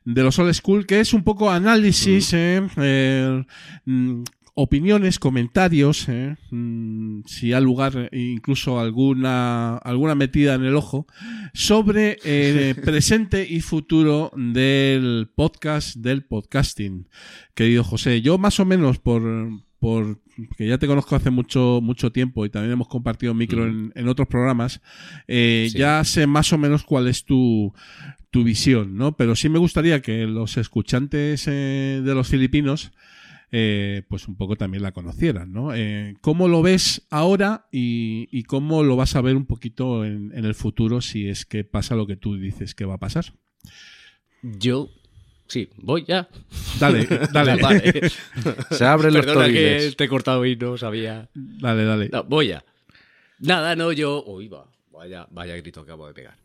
de 0.04 0.22
los 0.22 0.38
old 0.38 0.52
school, 0.54 0.86
que 0.86 1.00
es 1.00 1.12
un 1.12 1.24
poco 1.24 1.50
análisis, 1.50 2.32
eh, 2.32 2.62
eh, 2.76 3.44
mm, 3.84 4.22
opiniones, 4.60 5.20
comentarios, 5.20 6.09
eh, 6.09 6.35
mm, 6.51 7.20
si 7.26 7.52
hay 7.52 7.62
lugar 7.62 8.09
eh, 8.10 8.18
incluso 8.18 8.80
alguna, 8.80 9.76
alguna 9.76 10.16
metida 10.16 10.55
en 10.55 10.64
el 10.64 10.74
ojo, 10.74 11.06
sobre 11.55 12.18
eh, 12.24 12.74
presente 12.85 13.47
y 13.48 13.60
futuro 13.60 14.32
del 14.36 15.30
podcast, 15.32 15.94
del 15.97 16.24
podcasting. 16.24 17.06
Querido 17.55 17.85
José, 17.85 18.20
yo 18.20 18.36
más 18.36 18.59
o 18.59 18.64
menos 18.64 18.98
por... 18.98 19.22
por 19.78 20.18
que 20.56 20.68
ya 20.68 20.78
te 20.78 20.86
conozco 20.86 21.16
hace 21.16 21.30
mucho 21.30 21.80
mucho 21.82 22.12
tiempo 22.12 22.44
y 22.47 22.48
también 22.51 22.72
hemos 22.72 22.86
compartido 22.86 23.35
micro 23.35 23.64
en, 23.66 23.93
en 23.97 24.06
otros 24.09 24.28
programas, 24.28 24.80
eh, 25.26 25.68
Sí. 25.70 25.78
ya 25.78 26.02
sé 26.05 26.28
más 26.28 26.52
o 26.52 26.59
menos 26.59 26.85
cuál 26.85 27.09
es 27.09 27.24
tu, 27.24 27.72
tu 28.30 28.44
visión, 28.44 28.97
¿no? 28.97 29.16
Pero 29.16 29.35
sí 29.35 29.48
me 29.48 29.59
gustaría 29.59 30.01
que 30.01 30.26
los 30.26 30.56
escuchantes 30.56 31.44
eh, 31.48 32.02
de 32.05 32.14
los 32.14 32.28
filipinos 32.28 32.93
eh, 33.50 34.02
pues 34.08 34.28
un 34.28 34.36
poco 34.36 34.56
también 34.56 34.82
la 34.82 34.92
conocieran, 34.92 35.52
¿no? 35.52 35.74
Eh, 35.74 36.14
¿Cómo 36.20 36.48
lo 36.48 36.62
ves 36.62 37.06
ahora 37.10 37.66
y, 37.72 38.28
y, 38.30 38.42
cómo 38.42 38.82
lo 38.82 38.96
vas 38.96 39.16
a 39.16 39.20
ver 39.20 39.36
un 39.36 39.46
poquito 39.46 40.04
en, 40.04 40.32
en, 40.34 40.44
el 40.44 40.54
futuro 40.54 41.00
si 41.00 41.28
es 41.28 41.46
que 41.46 41.64
pasa 41.64 41.96
lo 41.96 42.06
que 42.06 42.16
tú 42.16 42.36
dices 42.36 42.74
que 42.74 42.84
va 42.84 42.94
a 42.94 42.98
pasar? 42.98 43.32
Yo... 44.42 44.90
Sí, 45.46 45.70
voy 45.78 46.04
ya. 46.06 46.28
Dale, 46.78 47.06
dale. 47.32 47.56
vale. 47.62 48.10
Se 48.70 48.84
abren 48.84 49.14
los 49.14 49.24
Perdona 49.24 49.48
que 49.48 49.94
te 49.96 50.04
he 50.04 50.08
cortado 50.08 50.44
y 50.44 50.56
no 50.56 50.76
sabía... 50.76 51.30
Dale, 51.34 51.84
dale. 51.84 52.10
No, 52.12 52.24
voy 52.24 52.48
ya. 52.48 52.64
Nada, 53.38 53.74
no, 53.74 53.92
yo... 53.92 54.22
Uy, 54.26 54.48
va. 54.48 54.66
Vaya, 54.92 55.26
vaya 55.30 55.56
grito 55.56 55.86
que 55.86 55.90
acabo 55.92 56.06
de 56.06 56.12
pegar. 56.12 56.36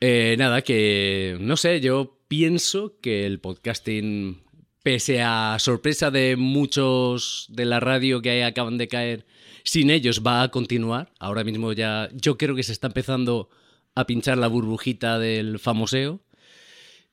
Eh, 0.00 0.36
nada, 0.38 0.62
que 0.62 1.38
no 1.40 1.56
sé, 1.56 1.80
yo 1.80 2.18
pienso 2.28 2.98
que 3.00 3.26
el 3.26 3.40
podcasting, 3.40 4.42
pese 4.86 5.20
a 5.20 5.56
sorpresa 5.58 6.12
de 6.12 6.36
muchos 6.36 7.46
de 7.48 7.64
la 7.64 7.80
radio 7.80 8.22
que 8.22 8.44
acaban 8.44 8.78
de 8.78 8.86
caer, 8.86 9.26
sin 9.64 9.90
ellos 9.90 10.22
va 10.24 10.44
a 10.44 10.50
continuar. 10.52 11.12
Ahora 11.18 11.42
mismo 11.42 11.72
ya, 11.72 12.08
yo 12.12 12.38
creo 12.38 12.54
que 12.54 12.62
se 12.62 12.70
está 12.70 12.86
empezando 12.86 13.50
a 13.96 14.06
pinchar 14.06 14.38
la 14.38 14.46
burbujita 14.46 15.18
del 15.18 15.58
famoseo 15.58 16.20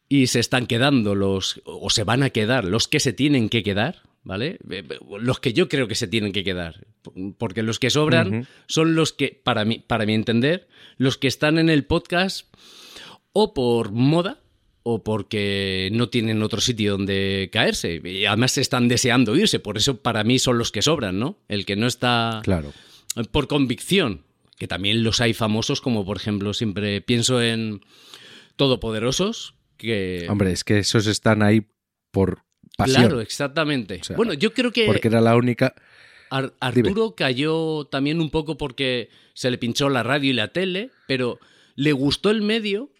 y 0.07 0.27
se 0.27 0.39
están 0.39 0.67
quedando 0.67 1.15
los, 1.15 1.63
o 1.65 1.89
se 1.89 2.03
van 2.03 2.21
a 2.21 2.29
quedar 2.29 2.63
los 2.63 2.87
que 2.87 2.99
se 2.99 3.11
tienen 3.11 3.49
que 3.49 3.63
quedar, 3.63 4.03
¿vale? 4.21 4.59
Los 5.19 5.39
que 5.39 5.53
yo 5.53 5.67
creo 5.67 5.87
que 5.87 5.95
se 5.95 6.07
tienen 6.07 6.31
que 6.31 6.43
quedar. 6.43 6.85
Porque 7.39 7.63
los 7.63 7.79
que 7.79 7.89
sobran 7.89 8.27
uh 8.27 8.37
-huh. 8.41 8.47
son 8.67 8.93
los 8.93 9.13
que, 9.13 9.41
para 9.43 9.65
mí, 9.65 9.79
para 9.79 10.05
mi 10.05 10.13
entender, 10.13 10.67
los 10.97 11.17
que 11.17 11.27
están 11.27 11.57
en 11.57 11.71
el 11.71 11.85
podcast 11.85 12.53
o 13.31 13.55
por 13.55 13.91
moda 13.93 14.42
o 14.83 15.03
porque 15.03 15.89
no 15.93 16.09
tienen 16.09 16.43
otro 16.43 16.59
sitio 16.61 16.91
donde 16.91 17.49
caerse. 17.51 18.01
Y 18.03 18.25
además 18.25 18.57
están 18.57 18.89
deseando 18.89 19.35
irse. 19.35 19.59
Por 19.59 19.77
eso 19.77 20.01
para 20.01 20.23
mí 20.23 20.39
son 20.39 20.57
los 20.57 20.71
que 20.71 20.81
sobran, 20.81 21.19
¿no? 21.19 21.39
El 21.47 21.65
que 21.65 21.75
no 21.75 21.87
está 21.87 22.41
claro. 22.43 22.73
por 23.31 23.47
convicción. 23.47 24.25
Que 24.57 24.67
también 24.67 25.03
los 25.03 25.19
hay 25.19 25.33
famosos, 25.33 25.81
como 25.81 26.05
por 26.05 26.17
ejemplo, 26.17 26.53
siempre 26.53 27.01
pienso 27.01 27.41
en 27.41 27.81
Todopoderosos. 28.55 29.55
Que... 29.77 30.27
Hombre, 30.29 30.51
es 30.51 30.63
que 30.63 30.79
esos 30.79 31.07
están 31.07 31.41
ahí 31.41 31.65
por 32.11 32.43
pasión. 32.77 33.01
Claro, 33.01 33.21
exactamente. 33.21 33.99
O 34.01 34.03
sea, 34.03 34.15
bueno, 34.15 34.33
yo 34.33 34.53
creo 34.53 34.71
que. 34.71 34.85
Porque 34.85 35.07
era 35.07 35.21
la 35.21 35.35
única. 35.35 35.73
Ar 36.29 36.53
Arturo 36.59 37.03
Dime. 37.03 37.15
cayó 37.15 37.85
también 37.85 38.19
un 38.19 38.29
poco 38.29 38.57
porque 38.57 39.09
se 39.33 39.49
le 39.49 39.57
pinchó 39.57 39.89
la 39.89 40.03
radio 40.03 40.29
y 40.29 40.33
la 40.33 40.49
tele, 40.49 40.91
pero 41.07 41.39
le 41.75 41.91
gustó 41.91 42.29
el 42.29 42.41
medio 42.41 42.92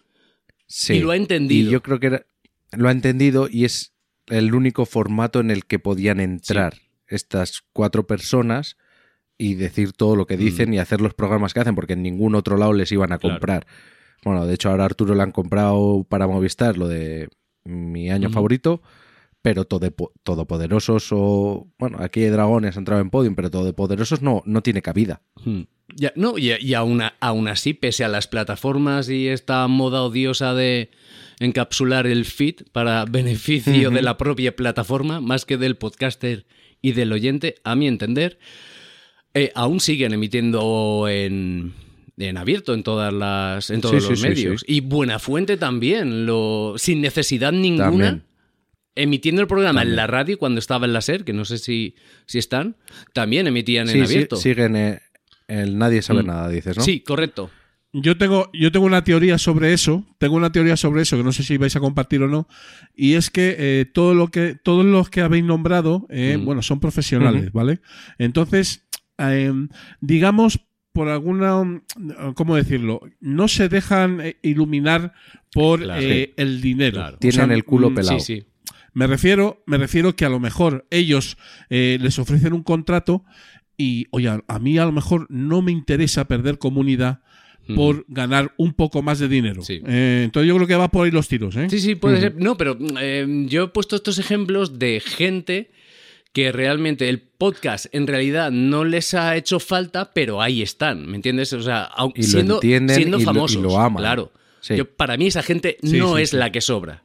sí, 0.66 0.94
y 0.94 1.00
lo 1.00 1.10
ha 1.10 1.16
entendido. 1.16 1.68
Y 1.68 1.72
yo 1.72 1.82
creo 1.82 2.00
que 2.00 2.06
era, 2.08 2.26
lo 2.72 2.88
ha 2.88 2.92
entendido 2.92 3.48
y 3.50 3.64
es 3.64 3.94
el 4.26 4.54
único 4.54 4.86
formato 4.86 5.40
en 5.40 5.50
el 5.50 5.66
que 5.66 5.78
podían 5.78 6.20
entrar 6.20 6.74
sí. 6.74 6.80
estas 7.08 7.62
cuatro 7.72 8.06
personas 8.06 8.76
y 9.36 9.54
decir 9.54 9.92
todo 9.92 10.16
lo 10.16 10.26
que 10.26 10.36
dicen 10.36 10.70
mm. 10.70 10.74
y 10.74 10.78
hacer 10.78 11.00
los 11.00 11.14
programas 11.14 11.54
que 11.54 11.60
hacen, 11.60 11.74
porque 11.74 11.94
en 11.94 12.02
ningún 12.02 12.34
otro 12.34 12.56
lado 12.56 12.72
les 12.72 12.90
iban 12.92 13.12
a 13.12 13.18
comprar. 13.18 13.66
Bueno, 14.24 14.46
de 14.46 14.54
hecho 14.54 14.70
ahora 14.70 14.84
Arturo 14.84 15.14
le 15.14 15.22
han 15.22 15.32
comprado 15.32 16.06
para 16.08 16.26
Movistar 16.26 16.78
lo 16.78 16.88
de 16.88 17.28
mi 17.64 18.10
año 18.10 18.30
mm. 18.30 18.32
favorito, 18.32 18.82
pero 19.44 19.66
todo, 19.66 19.94
todopoderosos 20.22 21.08
o... 21.10 21.68
Bueno, 21.78 21.98
aquí 22.00 22.22
hay 22.22 22.30
dragones, 22.30 22.78
entrado 22.78 23.02
en 23.02 23.10
podium, 23.10 23.34
pero 23.34 23.50
todopoderosos 23.50 24.22
no, 24.22 24.42
no 24.46 24.62
tiene 24.62 24.80
cabida. 24.80 25.20
Mm. 25.44 25.64
Ya, 25.94 26.14
no, 26.16 26.38
y, 26.38 26.54
y 26.58 26.72
aún, 26.72 27.02
aún, 27.20 27.48
así, 27.48 27.74
pese 27.74 28.04
a 28.04 28.08
las 28.08 28.26
plataformas 28.26 29.10
y 29.10 29.28
esta 29.28 29.68
moda 29.68 30.00
odiosa 30.00 30.54
de 30.54 30.88
encapsular 31.40 32.06
el 32.06 32.24
feed 32.24 32.62
para 32.72 33.04
beneficio 33.10 33.90
uh 33.90 33.92
-huh. 33.92 33.96
de 33.96 34.00
la 34.00 34.16
propia 34.16 34.56
plataforma, 34.56 35.20
más 35.20 35.44
que 35.44 35.58
del 35.58 35.76
podcaster 35.76 36.46
y 36.80 36.92
del 36.92 37.12
oyente, 37.12 37.56
a 37.64 37.76
mi 37.76 37.86
entender, 37.86 38.38
eh, 39.34 39.52
aún 39.54 39.80
siguen 39.80 40.14
emitiendo 40.14 41.06
en, 41.06 41.74
en 42.16 42.36
abierto 42.38 42.72
en 42.72 42.82
todas 42.82 43.12
las 43.12 43.68
en 43.68 43.82
todos 43.82 44.04
sí, 44.04 44.08
los 44.08 44.20
sí, 44.20 44.26
medios 44.26 44.64
sí, 44.66 44.76
y 44.76 44.80
Buena 44.80 45.18
Fuente 45.18 45.58
también 45.58 46.24
lo 46.24 46.76
sin 46.78 47.02
necesidad 47.02 47.52
ninguna 47.52 47.84
también. 47.84 48.33
Emitiendo 48.94 49.40
el 49.40 49.46
programa 49.48 49.80
también. 49.80 49.92
en 49.92 49.96
la 49.96 50.06
radio 50.06 50.38
cuando 50.38 50.58
estaba 50.58 50.86
en 50.86 50.92
la 50.92 51.00
SER 51.00 51.24
que 51.24 51.32
no 51.32 51.44
sé 51.44 51.58
si 51.58 51.94
si 52.26 52.38
están 52.38 52.76
también 53.12 53.46
emitían 53.46 53.88
en 53.88 54.02
abierto 54.02 54.36
siguen 54.36 54.76
eh, 54.76 55.00
el 55.48 55.76
nadie 55.78 56.02
sabe 56.02 56.22
mm. 56.22 56.26
nada 56.26 56.48
dices 56.48 56.76
no 56.76 56.82
sí 56.82 57.00
correcto 57.00 57.50
yo 57.96 58.18
tengo, 58.18 58.50
yo 58.52 58.72
tengo 58.72 58.86
una 58.86 59.04
teoría 59.04 59.38
sobre 59.38 59.72
eso, 59.72 60.04
tengo 60.18 60.34
una 60.34 60.50
teoría 60.50 60.76
sobre 60.76 61.02
eso 61.02 61.16
que 61.16 61.22
no 61.22 61.30
sé 61.30 61.44
si 61.44 61.58
vais 61.58 61.76
a 61.76 61.80
compartir 61.80 62.24
o 62.24 62.28
no, 62.28 62.48
y 62.92 63.14
es 63.14 63.30
que 63.30 63.54
eh, 63.56 63.84
todo 63.84 64.14
lo 64.14 64.32
que, 64.32 64.56
todos 64.60 64.84
los 64.84 65.10
que 65.10 65.20
habéis 65.20 65.44
nombrado, 65.44 66.04
eh, 66.10 66.36
mm. 66.36 66.44
bueno, 66.44 66.60
son 66.62 66.80
profesionales, 66.80 67.44
mm 67.44 67.46
-hmm. 67.46 67.52
¿vale? 67.52 67.80
Entonces, 68.18 68.84
eh, 69.18 69.52
digamos, 70.00 70.58
por 70.92 71.08
alguna, 71.08 71.82
¿cómo 72.34 72.56
decirlo? 72.56 73.00
No 73.20 73.48
se 73.48 73.68
dejan 73.68 74.20
eh, 74.20 74.36
iluminar 74.42 75.12
por 75.52 75.80
claro, 75.80 76.00
sí. 76.00 76.32
el 76.36 76.60
dinero. 76.60 76.94
Claro. 76.94 77.18
Tienen 77.18 77.40
o 77.42 77.46
sea, 77.46 77.54
el 77.54 77.64
culo 77.64 77.94
pelado. 77.94 78.20
Sí, 78.20 78.40
sí. 78.40 78.46
Me 78.94 79.06
refiero, 79.06 79.62
me 79.66 79.76
refiero 79.76 80.16
que 80.16 80.24
a 80.24 80.28
lo 80.28 80.40
mejor 80.40 80.86
ellos 80.90 81.36
eh, 81.68 81.98
les 82.00 82.18
ofrecen 82.18 82.52
un 82.52 82.62
contrato 82.62 83.24
y, 83.76 84.06
oye, 84.10 84.28
a 84.28 84.58
mí 84.60 84.78
a 84.78 84.84
lo 84.84 84.92
mejor 84.92 85.26
no 85.28 85.62
me 85.62 85.72
interesa 85.72 86.26
perder 86.26 86.58
comunidad 86.58 87.20
por 87.74 88.04
ganar 88.08 88.52
un 88.56 88.74
poco 88.74 89.02
más 89.02 89.18
de 89.18 89.28
dinero. 89.28 89.62
Sí. 89.62 89.80
Eh, 89.86 90.22
entonces 90.24 90.48
yo 90.48 90.54
creo 90.56 90.66
que 90.66 90.76
va 90.76 90.88
por 90.88 91.06
ahí 91.06 91.10
los 91.10 91.28
tiros. 91.28 91.56
¿eh? 91.56 91.68
Sí, 91.70 91.80
sí, 91.80 91.94
puede 91.94 92.16
uh 92.16 92.18
-huh. 92.18 92.22
ser. 92.22 92.36
No, 92.36 92.56
pero 92.56 92.76
eh, 93.00 93.26
yo 93.48 93.64
he 93.64 93.68
puesto 93.68 93.96
estos 93.96 94.18
ejemplos 94.18 94.78
de 94.78 95.00
gente 95.00 95.70
que 96.32 96.52
realmente 96.52 97.08
el 97.08 97.20
podcast 97.20 97.86
en 97.92 98.06
realidad 98.06 98.50
no 98.50 98.84
les 98.84 99.14
ha 99.14 99.36
hecho 99.36 99.60
falta, 99.60 100.12
pero 100.12 100.42
ahí 100.42 100.62
están, 100.62 101.06
¿me 101.06 101.16
entiendes? 101.16 101.52
O 101.52 101.62
sea, 101.62 101.90
y 102.14 102.24
siendo, 102.24 102.60
siendo 102.60 103.20
y 103.20 103.24
famosos. 103.24 103.62
Lo, 103.62 103.70
y 103.70 103.72
lo 103.72 103.78
aman. 103.80 104.02
Claro. 104.02 104.32
Sí. 104.60 104.76
Yo, 104.76 104.90
para 104.90 105.16
mí 105.16 105.28
esa 105.28 105.42
gente 105.42 105.78
sí, 105.82 105.96
no 105.96 106.16
sí, 106.16 106.22
es 106.22 106.32
la 106.32 106.50
que 106.50 106.60
sobra. 106.60 107.03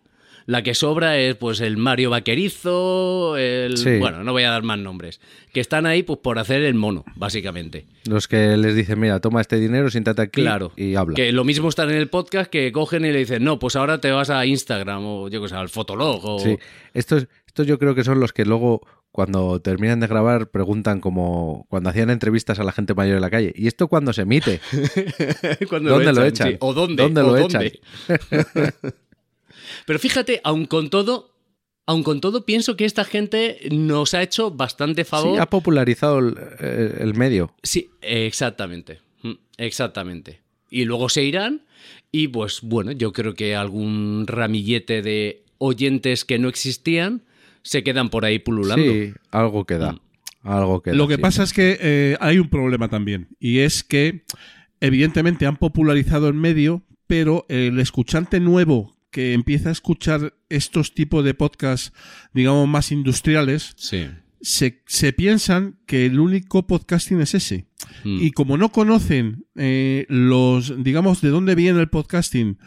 La 0.49 0.63
que 0.63 0.73
sobra 0.73 1.15
es 1.19 1.35
pues 1.35 1.61
el 1.61 1.77
Mario 1.77 2.09
Vaquerizo, 2.09 3.38
el 3.38 3.77
Sí. 3.77 3.99
bueno, 3.99 4.23
no 4.23 4.31
voy 4.31 4.41
a 4.41 4.49
dar 4.49 4.63
más 4.63 4.80
nombres, 4.80 5.21
que 5.53 5.59
están 5.59 5.85
ahí 5.85 6.01
pues 6.01 6.17
por 6.23 6.39
hacer 6.39 6.63
el 6.63 6.73
mono, 6.73 7.05
básicamente. 7.15 7.85
Los 8.05 8.27
que 8.27 8.57
les 8.57 8.73
dicen, 8.73 8.99
mira, 8.99 9.19
toma 9.19 9.41
este 9.41 9.59
dinero, 9.59 9.91
siéntate 9.91 10.23
aquí 10.23 10.41
Claro. 10.41 10.71
y 10.76 10.95
habla. 10.95 11.13
Que 11.13 11.31
lo 11.34 11.43
mismo 11.43 11.69
están 11.69 11.91
en 11.91 11.97
el 11.97 12.07
podcast 12.09 12.49
que 12.49 12.71
cogen 12.71 13.05
y 13.05 13.11
le 13.11 13.19
dicen, 13.19 13.43
no, 13.43 13.59
pues 13.59 13.76
ahora 13.76 14.01
te 14.01 14.09
vas 14.09 14.31
a 14.31 14.43
Instagram 14.43 15.05
o 15.05 15.30
yo 15.30 15.39
qué 15.39 15.49
sé, 15.49 15.55
al 15.55 15.69
Fotolog 15.69 16.26
o... 16.26 16.39
Sí. 16.39 16.57
Estos, 16.95 17.27
estos 17.45 17.67
yo 17.67 17.77
creo 17.77 17.93
que 17.93 18.03
son 18.03 18.19
los 18.19 18.34
que 18.34 18.43
luego, 18.43 18.81
cuando 19.11 19.61
terminan 19.61 19.99
de 19.99 20.07
grabar, 20.07 20.49
preguntan 20.49 20.99
como 20.99 21.67
cuando 21.69 21.91
hacían 21.91 22.09
entrevistas 22.09 22.57
a 22.57 22.63
la 22.63 22.71
gente 22.71 22.95
mayor 22.95 23.17
en 23.17 23.21
la 23.21 23.30
calle. 23.30 23.53
¿Y 23.55 23.67
esto 23.67 23.88
cuándo 23.88 24.13
se 24.13 24.23
emite? 24.23 24.61
¿Dónde 25.69 26.11
lo 26.11 26.26
echan? 26.26 26.49
sí. 26.53 26.57
O 26.59 26.73
dónde. 26.73 27.03
¿Dónde 27.03 27.21
o 27.21 27.23
lo 27.35 27.38
dónde. 27.38 27.80
Pero 29.86 30.00
fíjate, 30.00 30.41
aun 30.44 30.66
con 30.66 30.90
todo, 30.90 31.36
aun 31.86 32.04
con 32.04 32.22
todo, 32.22 32.46
pienso 32.46 32.76
que 32.76 32.86
esta 32.86 33.04
gente 33.04 33.60
nos 33.72 34.14
ha 34.14 34.22
hecho 34.22 34.52
bastante 34.52 35.06
favor. 35.06 35.36
Sí, 35.36 35.41
ha 35.41 35.50
popularizado 35.50 36.20
el, 36.20 36.36
el 37.00 37.14
medio. 37.16 37.54
Sí, 37.64 37.90
exactamente. 38.02 39.00
Mm, 39.24 39.34
Exactamente. 39.58 40.41
Y 40.70 40.86
luego 40.86 41.10
se 41.10 41.24
irán 41.24 41.64
y 42.12 42.28
pues 42.28 42.62
bueno, 42.62 42.91
yo 42.91 43.12
creo 43.12 43.34
que 43.34 43.56
algún 43.56 44.26
ramillete 44.28 45.02
de 45.02 45.44
oyentes 45.58 46.26
que 46.26 46.40
no 46.40 46.48
existían 46.48 47.24
se 47.62 47.84
quedan 47.84 48.10
por 48.10 48.26
ahí 48.26 48.40
pululando. 48.40 48.91
Sí, 48.91 49.14
algo 49.32 49.66
queda. 49.66 49.94
Mm. 49.94 50.00
Algo 50.44 50.82
queda. 50.82 50.96
Lo 50.96 51.08
que 51.08 51.16
sí. 51.16 51.22
pasa 51.22 51.44
es 51.44 51.54
que 51.54 51.78
eh, 51.82 52.18
hay 52.20 52.40
un 52.40 52.50
problema 52.50 52.88
también 52.88 53.28
y 53.40 53.60
es 53.60 53.84
que 53.84 54.24
evidentemente 54.80 55.46
han 55.46 55.58
popularizado 55.58 56.28
el 56.28 56.34
medio, 56.34 56.84
pero 57.08 57.46
el 57.50 57.80
escuchante 57.80 58.40
nuevo 58.40 58.96
que 59.11 59.34
empieza 59.34 59.69
a 59.69 59.72
escuchar 59.72 60.34
estos 60.49 60.94
tipos 60.94 61.23
de 61.26 61.34
podcasts, 61.34 61.94
digamos, 62.34 62.68
más 62.68 62.91
industriales, 62.91 63.73
Sí. 63.77 64.07
se, 64.41 64.81
se 64.88 65.14
piensan 65.14 65.80
que 65.86 66.06
el 66.06 66.19
único 66.19 66.65
podcasting 66.68 67.19
es 67.22 67.34
ese. 67.34 67.65
Mm. 68.03 68.22
Y 68.22 68.31
como 68.31 68.57
no 68.57 68.72
conocen 68.72 69.45
eh, 69.56 70.06
los, 70.10 70.84
digamos, 70.84 71.22
de 71.22 71.30
dónde 71.30 71.56
viene 71.56 71.80
el 71.80 71.90
podcasting 71.90 72.57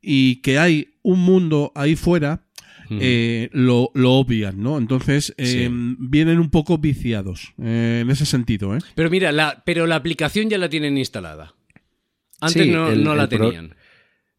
y 0.00 0.36
que 0.42 0.58
hay 0.58 0.94
un 1.02 1.20
mundo 1.20 1.72
ahí 1.74 1.96
fuera, 1.96 2.44
Mm. 2.90 2.98
eh, 3.00 3.48
lo, 3.52 3.90
lo 3.94 4.12
obvian, 4.14 4.60
¿no? 4.60 4.76
Entonces 4.76 5.32
eh, 5.38 5.46
Sí. 5.46 5.96
vienen 5.98 6.38
un 6.40 6.50
poco 6.50 6.76
viciados 6.78 7.54
eh, 7.62 8.00
en 8.02 8.10
ese 8.10 8.26
sentido, 8.26 8.76
¿eh? 8.76 8.80
Pero 8.96 9.08
mira, 9.08 9.32
la, 9.32 9.62
pero 9.64 9.86
la 9.86 9.96
aplicación 9.96 10.50
ya 10.50 10.58
la 10.58 10.68
tienen 10.68 10.98
instalada. 10.98 11.54
Antes 12.40 12.64
Sí, 12.64 12.70
no, 12.70 12.88
el- 12.90 13.02
no 13.04 13.14
la 13.14 13.28
tenían. 13.28 13.74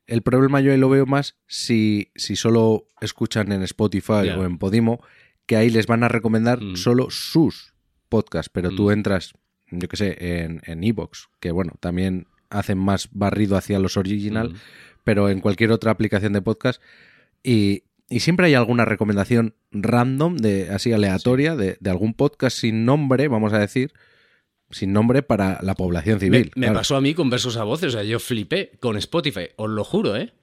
El 0.08 0.22
problema 0.22 0.60
yo 0.62 0.72
ahí 0.72 0.78
lo 0.78 0.90
veo 0.90 1.06
más 1.06 1.36
si, 1.48 2.12
si 2.16 2.36
solo 2.36 2.88
escuchan 3.02 3.52
en 3.52 3.64
Spotify 3.64 4.30
o 4.38 4.44
en 4.46 4.58
Podimo, 4.58 5.02
que 5.46 5.56
ahí 5.56 5.70
les 5.70 5.88
van 5.88 6.04
a 6.04 6.08
recomendar 6.10 6.62
Mm. 6.62 6.76
solo 6.76 7.10
sus 7.10 7.74
podcasts, 8.10 8.50
pero 8.54 8.70
tú 8.72 8.88
Mm. 8.90 8.92
entras, 8.92 9.34
yo 9.72 9.88
qué 9.88 9.98
sé, 9.98 10.18
en 10.44 10.62
en 10.66 10.84
Evox, 10.84 11.30
que 11.40 11.52
bueno, 11.52 11.74
también 11.80 12.28
hacen 12.50 12.78
más 12.78 13.10
barrido 13.12 13.58
hacia 13.58 13.80
los 13.80 13.98
original, 13.98 14.52
Mm. 14.52 14.56
pero 15.04 15.30
en 15.30 15.40
cualquier 15.42 15.72
otra 15.72 15.92
aplicación 15.92 16.34
de 16.34 16.42
podcast 16.42 16.82
y 17.44 17.84
y 18.10 18.20
siempre 18.20 18.46
hay 18.46 18.54
alguna 18.54 18.86
recomendación 18.86 19.56
random, 19.72 20.36
de 20.38 20.70
así 20.70 20.92
aleatoria, 20.94 21.56
de, 21.56 21.78
de 21.80 21.90
algún 21.90 22.14
podcast 22.14 22.56
sin 22.60 22.86
nombre, 22.86 23.28
vamos 23.28 23.54
a 23.54 23.60
decir, 23.60 23.92
sin 24.74 24.94
nombre 24.94 25.24
para 25.24 25.60
la 25.62 25.76
población 25.76 26.20
civil. 26.20 26.52
Me, 26.56 26.62
me 26.62 26.66
claro. 26.68 26.80
pasó 26.80 26.96
a 26.96 27.02
mí 27.02 27.14
con 27.14 27.30
versos 27.30 27.58
a 27.58 27.64
voces, 27.64 27.90
o 27.90 27.92
sea, 27.92 28.04
yo 28.04 28.20
flipé 28.20 28.72
con 28.80 28.98
Spotify, 28.98 29.48
os 29.56 29.70
lo 29.70 29.84
juro, 29.84 30.16
¿eh? 30.16 30.34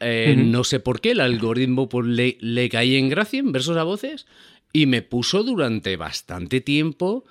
Eh. 0.00 0.34
No 0.36 0.64
sé 0.64 0.80
por 0.80 1.00
qué, 1.00 1.12
el 1.12 1.20
algoritmo 1.20 1.88
pues, 1.88 2.06
le, 2.06 2.38
le 2.40 2.68
caí 2.68 2.96
en 2.96 3.10
gracia 3.10 3.38
en 3.38 3.52
versos 3.52 3.76
a 3.76 3.82
voces 3.84 4.26
y 4.72 4.86
me 4.86 5.02
puso 5.02 5.42
durante 5.42 5.96
bastante 5.96 6.60
tiempo 6.60 7.24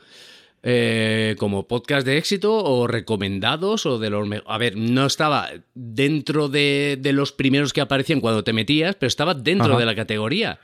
eh, 0.62 1.36
como 1.40 1.68
podcast 1.68 2.06
de 2.06 2.18
éxito 2.18 2.54
o 2.54 2.86
recomendados 2.86 3.86
o 3.86 3.98
de 3.98 4.10
los... 4.10 4.28
A 4.46 4.58
ver, 4.58 4.76
no 4.76 5.06
estaba 5.06 5.50
dentro 5.74 6.50
de, 6.50 6.98
de 7.00 7.14
los 7.14 7.32
primeros 7.32 7.74
que 7.74 7.82
aparecían 7.82 8.20
cuando 8.20 8.44
te 8.44 8.54
metías, 8.54 8.96
pero 8.96 9.08
estaba 9.08 9.34
dentro 9.34 9.72
Ajá. 9.72 9.80
de 9.80 9.86
la 9.86 9.96
categoría. 9.96 10.60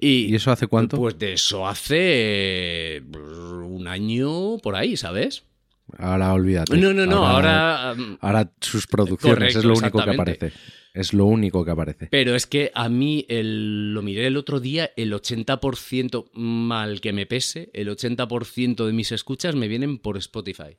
Y, 0.00 0.26
¿Y 0.26 0.34
eso 0.34 0.50
hace 0.50 0.66
cuánto? 0.66 0.96
Pues 0.96 1.18
de 1.18 1.34
eso 1.34 1.66
hace 1.66 2.96
eh, 2.96 3.02
un 3.02 3.86
año 3.86 4.58
por 4.58 4.74
ahí, 4.76 4.96
¿sabes? 4.96 5.42
Ahora 5.98 6.32
olvídate. 6.32 6.76
No, 6.76 6.92
no, 6.92 7.04
no, 7.06 7.26
ahora... 7.26 7.94
Ahora 8.20 8.52
sus 8.60 8.86
producciones 8.86 9.54
Correcto, 9.54 9.58
es 9.58 9.64
lo 9.64 9.74
único 9.76 10.04
que 10.04 10.10
aparece. 10.10 10.52
Es 10.94 11.12
lo 11.12 11.24
único 11.26 11.64
que 11.64 11.70
aparece. 11.70 12.06
Pero 12.10 12.34
es 12.34 12.46
que 12.46 12.70
a 12.74 12.88
mí, 12.88 13.24
el- 13.28 13.92
lo 13.92 14.02
miré 14.02 14.26
el 14.26 14.36
otro 14.36 14.58
día, 14.60 14.90
el 14.96 15.12
80%, 15.12 16.30
mal 16.34 17.00
que 17.00 17.12
me 17.12 17.26
pese, 17.26 17.70
el 17.74 17.88
80% 17.88 18.86
de 18.86 18.92
mis 18.92 19.12
escuchas 19.12 19.54
me 19.56 19.68
vienen 19.68 19.98
por 19.98 20.16
Spotify. 20.16 20.76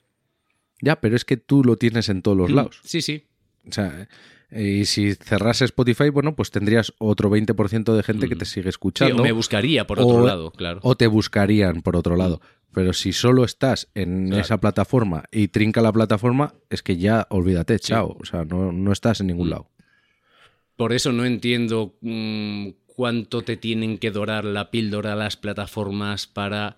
Ya, 0.81 0.99
pero 0.99 1.15
es 1.15 1.25
que 1.25 1.37
tú 1.37 1.63
lo 1.63 1.77
tienes 1.77 2.09
en 2.09 2.21
todos 2.21 2.37
los 2.37 2.49
Mm, 2.51 2.55
lados. 2.55 2.79
Sí, 2.83 3.01
sí. 3.01 3.25
O 3.67 3.71
sea, 3.71 4.01
eh, 4.01 4.07
y 4.51 4.85
si 4.85 5.13
cerrase 5.15 5.65
Spotify, 5.65 6.09
bueno, 6.09 6.35
pues 6.35 6.51
tendrías 6.51 6.93
otro 6.99 7.29
20% 7.29 7.95
de 7.95 8.03
gente 8.03 8.27
que 8.27 8.35
te 8.35 8.45
sigue 8.45 8.63
Sí, 8.63 8.69
escuchando. 8.69 9.21
o 9.21 9.23
me 9.23 9.31
buscaría 9.31 9.87
por 9.87 9.99
otro 9.99 10.23
o- 10.23 10.25
lado, 10.27 10.51
claro. 10.51 10.79
o 10.83 10.95
te 10.95 11.07
buscarían 11.07 11.81
por 11.81 11.95
otro 11.95 12.15
lado. 12.15 12.41
Pero 12.73 12.93
si 12.93 13.11
solo 13.13 13.43
estás 13.43 13.89
en 13.95 14.27
Claro. 14.27 14.41
esa 14.41 14.59
plataforma 14.59 15.23
y 15.31 15.49
trinca 15.49 15.81
la 15.81 15.91
plataforma, 15.91 16.53
es 16.69 16.81
que 16.83 16.95
ya 16.97 17.27
olvídate, 17.29 17.77
chao. 17.79 18.15
O 18.19 18.25
sea, 18.25 18.45
no, 18.45 18.71
no 18.71 18.91
estás 18.93 19.19
en 19.21 19.27
ningún 19.27 19.47
Mm. 19.47 19.51
lado. 19.51 19.69
Por 20.77 20.93
eso 20.93 21.11
no 21.11 21.25
entiendo 21.25 21.95
mm, 22.01 22.69
cuánto 22.87 23.41
te 23.41 23.57
tienen 23.57 23.97
que 23.97 24.11
dorar 24.11 24.45
la 24.45 24.71
píldora 24.71 25.15
las 25.15 25.37
plataformas 25.37 26.27
para 26.27 26.77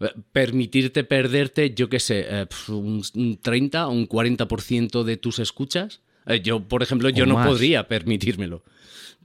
eh, 0.00 0.06
permitirte 0.32 1.02
perderte, 1.04 1.74
yo 1.74 1.88
qué 1.88 1.98
sé, 2.00 2.24
eh, 2.28 2.46
un 2.68 3.38
30 3.42 3.88
o 3.88 3.90
un 3.92 4.06
40% 4.08 5.02
de 5.04 5.16
tus 5.16 5.38
escuchas. 5.40 6.02
Eh, 6.28 6.40
yo, 6.42 6.60
por 6.68 6.82
ejemplo, 6.82 7.08
yo 7.10 7.26
no 7.26 7.34
más. 7.34 7.46
podría 7.48 7.88
permitírmelo. 7.88 8.62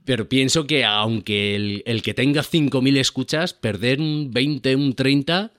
Pero 0.04 0.28
pienso 0.28 0.66
que 0.66 0.84
aunque 0.84 1.54
el, 1.56 1.82
el 1.86 2.02
que 2.02 2.12
tenga 2.14 2.42
5.000 2.42 2.98
escuchas, 2.98 3.54
perder 3.54 4.00
un 4.00 4.30
20, 4.32 4.76
un 4.76 4.94
30 4.94 5.52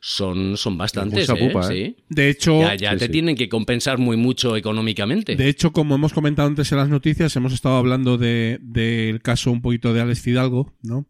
son, 0.00 0.56
son 0.56 0.78
bastantes. 0.78 1.28
¿eh? 1.28 1.34
pupa, 1.36 1.72
¿eh? 1.72 1.94
Sí. 1.98 2.04
De 2.08 2.30
hecho, 2.30 2.60
Ya, 2.62 2.74
ya 2.74 2.92
Sí, 2.92 2.98
te 2.98 3.06
sí. 3.06 3.12
tienen 3.12 3.36
que 3.36 3.48
compensar 3.48 3.98
muy 3.98 4.16
mucho 4.16 4.56
económicamente. 4.56 5.36
de 5.36 5.48
hecho, 5.48 5.72
como 5.72 5.94
hemos 5.94 6.12
comentado 6.12 6.48
antes 6.48 6.72
en 6.72 6.78
las 6.78 6.88
noticias, 6.88 7.36
hemos 7.36 7.52
estado 7.52 7.76
hablando 7.76 8.16
de- 8.16 8.58
del 8.62 9.20
caso 9.20 9.50
un 9.52 9.60
poquito 9.60 9.92
de 9.92 10.00
Alex 10.00 10.20
Fidalgo, 10.22 10.72
¿no? 10.82 11.06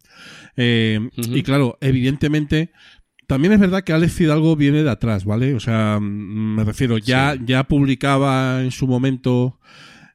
Eh. 0.56 0.98
Y 1.16 1.42
claro, 1.42 1.78
evidentemente, 1.80 2.72
también 3.30 3.52
es 3.52 3.60
verdad 3.60 3.84
que 3.84 3.92
Alex 3.92 4.12
Fidalgo 4.12 4.56
viene 4.56 4.82
de 4.82 4.90
atrás, 4.90 5.24
¿vale? 5.24 5.54
O 5.54 5.60
sea, 5.60 5.98
mm, 6.00 6.56
me 6.56 6.64
refiero, 6.64 6.98
ya, 6.98 7.36
ya 7.46 7.62
publicaba 7.64 8.60
en 8.62 8.72
su 8.72 8.86
momento. 8.88 9.58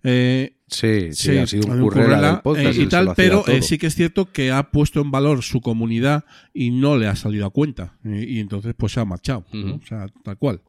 eh, 0.04 0.52
Sí, 0.68 1.12
sí, 1.14 1.32
Sí, 1.32 1.38
ha 1.38 1.46
sido 1.48 1.68
un 1.72 1.80
currela 1.80 2.42
eh, 2.58 2.72
y 2.76 2.88
tal, 2.88 3.14
pero 3.16 3.48
eh, 3.48 3.62
sí 3.62 3.78
que 3.78 3.86
es 3.88 3.94
cierto 3.96 4.32
que 4.32 4.52
ha 4.52 4.72
puesto 4.72 5.00
en 5.00 5.12
valor 5.12 5.44
su 5.44 5.62
comunidad 5.62 6.26
y 6.56 6.72
no 6.72 6.98
le 6.98 7.08
ha 7.08 7.16
salido 7.16 7.46
a 7.46 7.52
cuenta. 7.52 7.98
Y, 8.04 8.38
y 8.38 8.40
entonces 8.40 8.74
pues 8.76 8.92
se 8.92 9.00
ha 9.00 9.06
marchado, 9.06 9.46
¿no? 9.54 9.76
O 9.76 9.86
sea, 9.88 10.08
tal 10.24 10.38
cual. 10.38 10.62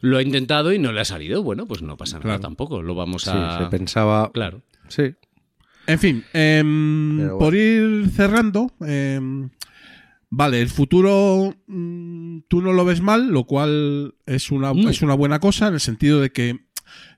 Lo 0.00 0.16
ha 0.16 0.22
intentado 0.22 0.72
y 0.72 0.78
no 0.78 0.92
le 0.92 1.00
ha 1.00 1.04
salido. 1.04 1.42
Bueno, 1.44 1.66
pues 1.66 1.82
no 1.82 1.96
pasa 1.98 2.16
nada 2.16 2.22
Claro. 2.24 2.40
tampoco. 2.40 2.82
Lo 2.82 2.94
vamos 2.96 3.22
Sí, 3.24 3.30
a. 3.32 3.58
se 3.58 3.66
pensaba. 3.66 4.30
Claro. 4.32 4.62
Sí, 4.88 5.14
En 5.86 5.98
fin, 5.98 6.24
em, 6.32 7.18
bueno. 7.18 7.38
por 7.38 7.54
ir 7.54 8.08
cerrando, 8.10 8.72
em, 8.80 9.50
vale, 10.30 10.60
el 10.60 10.68
futuro 10.68 11.54
mm, 11.66 12.40
tú 12.48 12.62
no 12.62 12.72
lo 12.72 12.84
ves 12.84 13.00
mal, 13.00 13.28
lo 13.28 13.44
cual 13.44 14.14
es 14.26 14.50
una, 14.50 14.72
No. 14.72 14.88
es 14.90 15.02
una 15.02 15.14
buena 15.14 15.38
cosa 15.40 15.68
en 15.68 15.74
el 15.74 15.80
sentido 15.80 16.20
de 16.20 16.30
que 16.30 16.60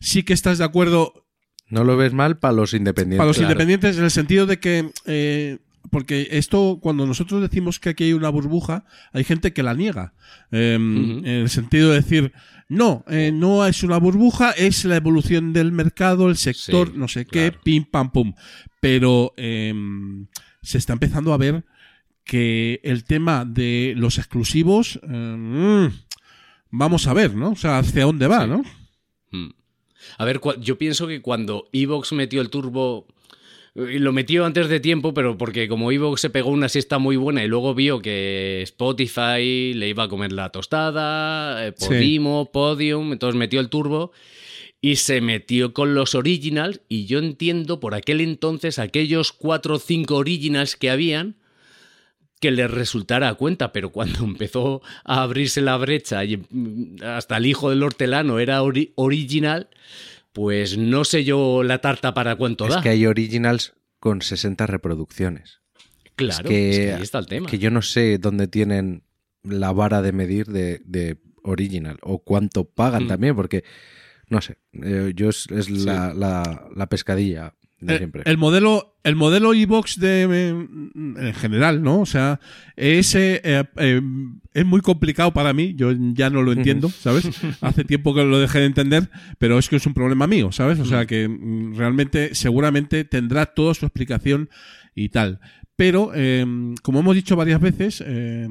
sí 0.00 0.22
que 0.22 0.32
estás 0.32 0.58
de 0.58 0.64
acuerdo 0.64 1.26
no 1.68 1.84
lo 1.84 1.96
ves 1.96 2.12
mal 2.12 2.38
para 2.38 2.52
los 2.54 2.74
independientes. 2.74 3.18
Para 3.18 3.28
los 3.28 3.36
Claro. 3.36 3.52
independientes, 3.52 3.96
en 3.96 4.04
el 4.04 4.10
sentido 4.10 4.46
de 4.46 4.58
que. 4.58 4.90
eh, 5.06 5.58
porque 5.90 6.28
esto, 6.32 6.78
cuando 6.80 7.06
nosotros 7.06 7.40
decimos 7.40 7.80
que 7.80 7.88
aquí 7.90 8.04
hay 8.04 8.12
una 8.12 8.28
burbuja, 8.28 8.84
hay 9.12 9.24
gente 9.24 9.52
que 9.52 9.62
la 9.62 9.74
niega. 9.74 10.12
Eh, 10.52 10.76
Ujú. 10.78 11.18
En 11.20 11.26
el 11.26 11.48
sentido 11.48 11.88
de 11.90 11.96
decir, 11.96 12.32
no, 12.68 13.04
eh, 13.08 13.32
no 13.32 13.64
es 13.66 13.82
una 13.82 13.96
burbuja, 13.98 14.50
es 14.52 14.84
la 14.84 14.96
evolución 14.96 15.52
del 15.52 15.72
mercado, 15.72 16.28
el 16.28 16.36
sector, 16.36 16.88
Sí, 16.88 16.94
no 16.96 17.08
sé 17.08 17.24
qué, 17.24 17.52
pim, 17.52 17.84
pam, 17.84 18.12
pum. 18.12 18.34
Pero 18.80 19.32
eh, 19.36 19.72
se 20.62 20.78
está 20.78 20.92
empezando 20.92 21.32
a 21.32 21.38
ver 21.38 21.64
que 22.31 22.78
el 22.85 23.02
tema 23.02 23.44
de 23.44 23.93
los 23.97 24.16
exclusivos. 24.19 25.01
eh, 25.02 25.09
mm, 25.09 25.86
vamos 26.70 27.09
a 27.09 27.12
ver, 27.12 27.35
¿no? 27.35 27.51
O 27.51 27.57
sea, 27.57 27.78
hacia 27.78 28.05
dónde 28.05 28.28
va, 28.28 28.44
Sí. 28.44 28.48
¿no? 28.48 28.62
Mm. 29.32 29.51
A 30.19 30.24
ver, 30.24 30.40
yo 30.61 30.78
pienso 30.78 31.09
que 31.09 31.20
cuando 31.23 31.69
Evox 31.73 32.12
metió 32.12 32.40
el 32.40 32.48
turbo. 32.48 33.09
Y 33.74 33.98
lo 33.98 34.12
metió 34.12 34.44
antes 34.44 34.69
de 34.69 34.78
tiempo, 34.78 35.12
pero 35.12 35.36
porque 35.39 35.66
como 35.69 35.90
Evox 35.90 36.20
se 36.20 36.31
pegó 36.31 36.51
una 36.51 36.69
siesta 36.69 36.98
muy 36.98 37.16
buena 37.16 37.43
y 37.44 37.48
luego 37.48 37.74
vio 37.74 38.01
que 38.01 38.62
Spotify 38.62 39.74
le 39.74 39.89
iba 39.89 40.05
a 40.05 40.09
comer 40.09 40.31
la 40.32 40.51
tostada, 40.51 41.66
eh, 41.66 41.74
Sí. 41.77 41.86
Podimo, 41.86 42.51
Podium, 42.52 43.12
entonces 43.12 43.36
metió 43.39 43.59
el 43.61 43.69
turbo 43.69 44.12
y 44.81 44.97
se 44.97 45.20
metió 45.20 45.73
con 45.73 45.94
los 45.94 46.15
originals. 46.15 46.81
Y 46.89 47.07
yo 47.07 47.19
entiendo 47.19 47.81
por 47.81 47.94
aquel 47.94 48.20
entonces 48.20 48.78
aquellos 48.78 49.32
cuatro 49.32 49.74
o 49.77 49.78
cinco 49.81 50.15
originals 50.16 50.77
que 50.77 50.90
habían 50.90 51.36
que 52.40 52.50
les 52.50 52.70
resultara 52.70 53.28
a 53.28 53.34
cuenta, 53.34 53.70
pero 53.72 53.90
cuando 53.90 54.24
empezó 54.24 54.82
a 55.04 55.22
abrirse 55.22 55.60
la 55.60 55.76
brecha 55.76 56.24
y 56.24 56.36
mm, 56.38 56.96
hasta 57.04 57.36
el 57.36 57.46
hijo 57.46 57.70
del 57.70 57.82
hortelano 57.82 58.38
era 58.38 58.62
ori- 58.62 58.92
original, 58.96 59.68
pues 60.32 60.78
no 60.78 61.04
sé 61.04 61.24
yo 61.24 61.62
la 61.62 61.80
tarta 61.80 62.14
para 62.14 62.36
cuánto 62.36 62.66
Es 62.66 62.74
da. 62.74 62.82
que 62.82 62.88
hay 62.88 63.06
originals 63.06 63.74
con 63.98 64.22
60 64.22 64.66
reproducciones. 64.66 65.60
claro, 66.16 66.44
es 66.44 66.48
que- 66.48 66.70
es 66.70 66.76
que 66.78 66.92
ahí 66.94 67.02
está 67.02 67.18
el 67.18 67.26
tema. 67.26 67.48
Que 67.48 67.58
yo 67.58 67.70
no 67.70 67.82
sé 67.82 68.18
dónde 68.18 68.46
tienen 68.48 69.02
la 69.42 69.72
vara 69.72 70.02
de 70.02 70.12
medir 70.12 70.46
de, 70.46 70.80
de 70.84 71.18
original 71.42 71.98
o 72.02 72.22
cuánto 72.22 72.64
pagan 72.64 73.04
Mm. 73.04 73.08
también, 73.08 73.34
porque 73.36 73.64
no 74.28 74.40
sé, 74.40 74.58
eh, 74.82 75.12
yo 75.14 75.28
es, 75.30 75.46
es 75.50 75.68
la, 75.70 76.12
la- 76.14 76.68
la 76.76 76.86
pescadilla 76.88 77.54
de 77.81 77.94
Eh, 77.94 77.98
siempre. 77.98 78.23
El 78.27 78.36
modelo, 78.39 78.97
el 79.05 79.16
modelo 79.16 79.55
iVox 79.55 79.98
de 79.98 80.23
eh, 80.31 80.48
en 80.51 81.35
general, 81.35 81.82
¿no? 81.82 82.01
O 82.01 82.07
sea, 82.07 82.40
ese 82.77 83.40
eh, 83.43 83.65
eh, 83.77 84.01
es 84.55 84.66
muy 84.66 84.81
complicado 84.81 85.32
para 85.32 85.52
mí. 85.52 85.74
Yo 85.77 85.93
ya 86.12 86.28
no 86.31 86.43
lo 86.43 86.52
entiendo, 86.52 86.89
¿sabes? 86.90 87.24
Hace 87.61 87.85
tiempo 87.85 88.15
que 88.15 88.24
lo 88.24 88.39
dejé 88.39 88.59
de 88.61 88.66
entender, 88.66 89.11
pero 89.39 89.59
es 89.59 89.69
que 89.69 89.77
es 89.77 89.86
un 89.86 89.94
problema 89.94 90.27
mío, 90.27 90.52
¿sabes? 90.52 90.78
O 90.78 90.85
sea 90.85 91.07
que 91.07 91.27
mm, 91.28 91.77
realmente, 91.77 92.35
seguramente 92.35 93.05
tendrá 93.05 93.47
toda 93.47 93.74
su 93.74 93.86
explicación 93.86 94.51
y 94.94 95.09
tal. 95.09 95.40
Pero, 95.77 96.12
eh, 96.15 96.44
como 96.82 97.01
hemos 97.01 97.15
dicho 97.15 97.36
varias 97.36 97.61
veces, 97.61 98.05
eh, 98.07 98.47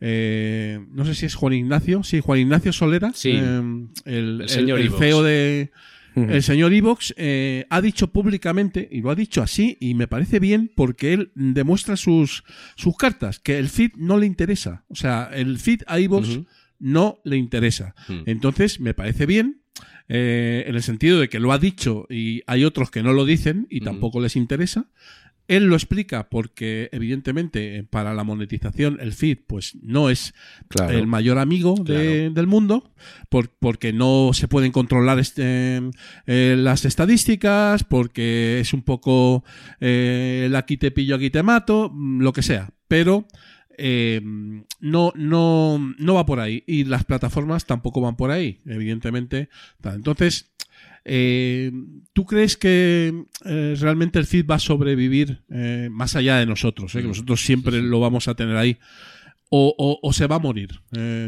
eh, 0.00 0.78
no 0.90 1.04
sé 1.04 1.14
si 1.14 1.26
es 1.26 1.34
Juan 1.34 1.52
Ignacio, 1.54 2.02
sí, 2.02 2.20
Juan 2.20 2.38
Ignacio 2.40 2.72
Solera, 2.72 3.12
Sí. 3.14 3.32
eh, 3.34 3.60
el, 4.04 4.40
El 4.42 4.48
señor 4.48 4.78
el 4.78 4.86
iVox. 4.86 4.98
CEO 5.00 5.22
de, 5.22 5.70
El 6.16 6.42
señor 6.42 6.72
Ivox 6.72 7.12
eh, 7.18 7.66
ha 7.68 7.80
dicho 7.82 8.08
públicamente, 8.10 8.88
y 8.90 9.02
lo 9.02 9.10
ha 9.10 9.14
dicho 9.14 9.42
así, 9.42 9.76
y 9.80 9.92
me 9.94 10.08
parece 10.08 10.40
bien 10.40 10.70
porque 10.74 11.12
él 11.12 11.30
demuestra 11.34 11.96
sus, 11.96 12.42
sus 12.74 12.96
cartas, 12.96 13.38
que 13.38 13.58
el 13.58 13.68
feed 13.68 13.92
no 13.96 14.16
le 14.16 14.24
interesa. 14.24 14.84
O 14.88 14.94
sea, 14.94 15.28
el 15.34 15.58
feed 15.58 15.82
a 15.86 16.00
Ivox 16.00 16.28
Ujú. 16.30 16.46
no 16.78 17.18
le 17.24 17.36
interesa. 17.36 17.94
Mm. 18.08 18.20
Entonces, 18.26 18.80
me 18.80 18.94
parece 18.94 19.26
bien, 19.26 19.60
eh, 20.08 20.64
en 20.66 20.74
el 20.74 20.82
sentido 20.82 21.20
de 21.20 21.28
que 21.28 21.38
lo 21.40 21.52
ha 21.52 21.58
dicho 21.58 22.06
y 22.08 22.40
hay 22.46 22.64
otros 22.64 22.90
que 22.90 23.02
no 23.02 23.12
lo 23.12 23.24
dicen 23.26 23.66
y 23.68 23.80
Mm. 23.80 23.84
tampoco 23.84 24.20
les 24.20 24.36
interesa. 24.36 24.86
Él 25.48 25.66
lo 25.66 25.76
explica 25.76 26.28
porque, 26.28 26.88
evidentemente, 26.92 27.84
para 27.88 28.14
la 28.14 28.24
monetización, 28.24 28.98
el 29.00 29.12
feed, 29.12 29.38
pues 29.46 29.76
no 29.82 30.10
es 30.10 30.34
Claro. 30.68 30.98
el 30.98 31.06
mayor 31.06 31.38
amigo 31.38 31.74
de- 31.78 31.84
Claro. 31.84 32.34
del 32.34 32.46
mundo, 32.46 32.92
por- 33.28 33.50
porque 33.50 33.92
no 33.92 34.30
se 34.32 34.48
pueden 34.48 34.72
controlar 34.72 35.18
este, 35.18 35.80
eh, 36.26 36.56
las 36.58 36.84
estadísticas, 36.84 37.84
porque 37.84 38.58
es 38.60 38.72
un 38.72 38.82
poco 38.82 39.44
eh, 39.80 40.44
el 40.46 40.56
aquí 40.56 40.76
te 40.76 40.90
pillo, 40.90 41.16
aquí 41.16 41.30
te 41.30 41.42
mato, 41.42 41.90
mm, 41.92 42.20
lo 42.22 42.32
que 42.32 42.42
sea. 42.42 42.70
Pero 42.88 43.26
eh, 43.78 44.22
no, 44.80 45.12
no, 45.14 45.94
no 45.98 46.14
va 46.14 46.24
por 46.24 46.40
ahí. 46.40 46.64
Y 46.66 46.84
las 46.84 47.04
plataformas 47.04 47.66
tampoco 47.66 48.00
van 48.00 48.16
por 48.16 48.30
ahí, 48.30 48.60
evidentemente. 48.64 49.50
Entonces, 49.84 50.50
eh, 51.08 51.70
¿tú 52.12 52.26
crees 52.26 52.56
que 52.56 53.24
eh, 53.44 53.76
realmente 53.78 54.18
el 54.18 54.26
feed 54.26 54.44
va 54.46 54.56
a 54.56 54.58
sobrevivir 54.58 55.40
eh, 55.50 55.88
más 55.90 56.16
allá 56.16 56.36
de 56.38 56.46
nosotros? 56.46 56.92
Que 56.92 57.02
nosotros 57.02 57.40
siempre 57.40 57.80
lo 57.80 58.00
vamos 58.00 58.26
a 58.28 58.34
tener 58.34 58.56
ahí. 58.56 58.76
O, 59.48 59.72
o- 59.78 60.00
o 60.02 60.12
se 60.12 60.26
va 60.26 60.36
a 60.36 60.40
morir. 60.40 60.80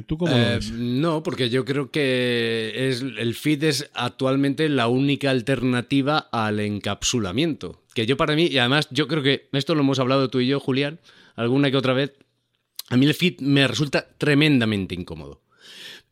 ¿Tú 0.09 0.19
cómo 0.19 0.33
lo 0.33 0.39
ves? 0.39 0.73
no, 0.73 1.23
porque 1.23 1.51
yo 1.51 1.65
creo 1.65 1.93
que 1.93 2.89
es, 2.89 3.01
el 3.01 3.35
feed 3.37 3.63
es 3.63 3.89
actualmente 3.95 4.69
la 4.69 4.89
única 4.89 5.31
alternativa 5.31 6.19
al 6.33 6.59
encapsulamiento. 6.59 7.85
Que 7.95 8.07
yo 8.07 8.17
para 8.17 8.35
mí, 8.35 8.47
y 8.47 8.59
además 8.59 8.89
yo 8.91 9.07
creo 9.07 9.23
que 9.23 9.49
esto 9.53 9.77
lo 9.77 9.83
hemos 9.83 10.01
hablado 10.01 10.31
tú 10.31 10.41
y 10.41 10.49
yo, 10.49 10.59
Julián, 10.59 10.99
alguna 11.37 11.71
que 11.71 11.77
otra 11.77 11.93
vez, 11.93 12.13
a 12.91 12.97
mí 12.97 13.07
el 13.07 13.15
feed 13.15 13.39
me 13.41 13.69
resulta 13.69 14.09
tremendamente 14.19 14.97
incómodo. 14.97 15.41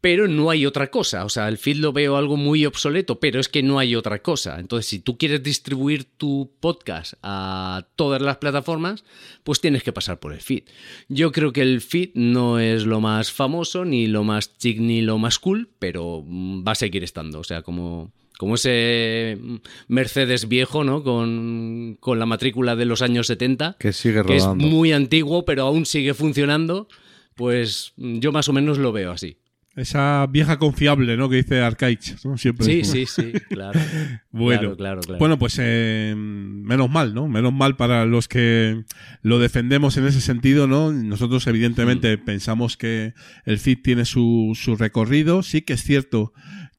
Pero 0.06 0.28
no 0.28 0.50
hay 0.50 0.66
otra 0.66 0.86
cosa. 0.92 1.24
O 1.24 1.28
sea, 1.28 1.48
el 1.48 1.58
feed 1.58 1.78
lo 1.78 1.92
veo 1.92 2.16
algo 2.16 2.36
muy 2.36 2.64
obsoleto, 2.64 3.18
pero 3.18 3.40
es 3.40 3.48
que 3.48 3.64
no 3.64 3.80
hay 3.80 3.96
otra 3.96 4.22
cosa. 4.22 4.60
Entonces, 4.60 4.86
si 4.86 5.00
tú 5.00 5.18
quieres 5.18 5.42
distribuir 5.42 6.04
tu 6.04 6.52
podcast 6.60 7.14
a 7.24 7.88
todas 7.96 8.22
las 8.22 8.36
plataformas, 8.36 9.02
pues 9.42 9.60
tienes 9.60 9.82
que 9.82 9.92
pasar 9.92 10.20
por 10.20 10.32
el 10.32 10.40
feed. 10.40 10.62
Yo 11.08 11.32
creo 11.32 11.52
que 11.52 11.62
el 11.62 11.80
feed 11.80 12.10
no 12.14 12.60
es 12.60 12.86
lo 12.86 13.00
más 13.00 13.32
famoso, 13.32 13.84
ni 13.84 14.06
lo 14.06 14.22
más 14.22 14.56
chic, 14.58 14.78
ni 14.78 15.02
lo 15.02 15.18
más 15.18 15.40
cool, 15.40 15.70
pero 15.80 16.22
mm, 16.24 16.64
va 16.64 16.70
a 16.70 16.76
seguir 16.76 17.02
estando. 17.02 17.40
O 17.40 17.44
sea, 17.44 17.62
como, 17.62 18.12
como 18.38 18.54
ese 18.54 19.36
mm, 19.40 19.56
Mercedes 19.88 20.46
viejo, 20.46 20.84
¿no? 20.84 21.02
Con, 21.02 21.96
con 21.98 22.20
la 22.20 22.26
matrícula 22.26 22.76
de 22.76 22.84
los 22.84 23.02
años 23.02 23.26
70 23.26 23.74
Que 23.80 23.92
sigue 23.92 24.24
que 24.24 24.36
es 24.36 24.44
rodando. 24.44 24.68
muy 24.68 24.92
antiguo, 24.92 25.44
pero 25.44 25.64
aún 25.64 25.84
sigue 25.84 26.14
funcionando, 26.14 26.86
pues 27.34 27.92
mm, 27.96 28.20
yo 28.20 28.30
más 28.30 28.48
o 28.48 28.52
menos 28.52 28.78
lo 28.78 28.92
veo 28.92 29.10
así. 29.10 29.38
Esa 29.76 30.26
vieja 30.30 30.58
confiable, 30.58 31.18
¿no? 31.18 31.28
Que 31.28 31.36
dice 31.36 31.60
Arcaich, 31.60 32.16
¿no? 32.24 32.38
Siempre. 32.38 32.64
Sí, 32.64 32.84
sí, 32.84 33.06
sí, 33.06 33.32
claro. 33.50 33.78
Bueno, 34.30 34.60
Claro, 34.60 34.76
claro, 34.76 35.00
claro. 35.00 35.18
bueno, 35.18 35.38
pues 35.38 35.56
eh, 35.62 36.14
menos 36.16 36.90
mal, 36.90 37.14
¿no? 37.14 37.26
Menos 37.28 37.52
mal 37.54 37.76
para 37.76 38.04
los 38.04 38.28
que 38.28 38.84
lo 39.22 39.38
defendemos 39.38 39.96
en 39.96 40.06
ese 40.06 40.20
sentido, 40.20 40.66
¿no? 40.66 40.92
Nosotros 40.92 41.46
evidentemente 41.46 42.18
pensamos 42.18 42.76
que 42.76 43.14
el 43.44 43.58
feed 43.58 43.78
tiene 43.82 44.04
su, 44.04 44.52
su 44.54 44.76
recorrido. 44.76 45.42
Sí 45.42 45.62
que 45.62 45.72
es 45.72 45.82
cierto 45.82 46.32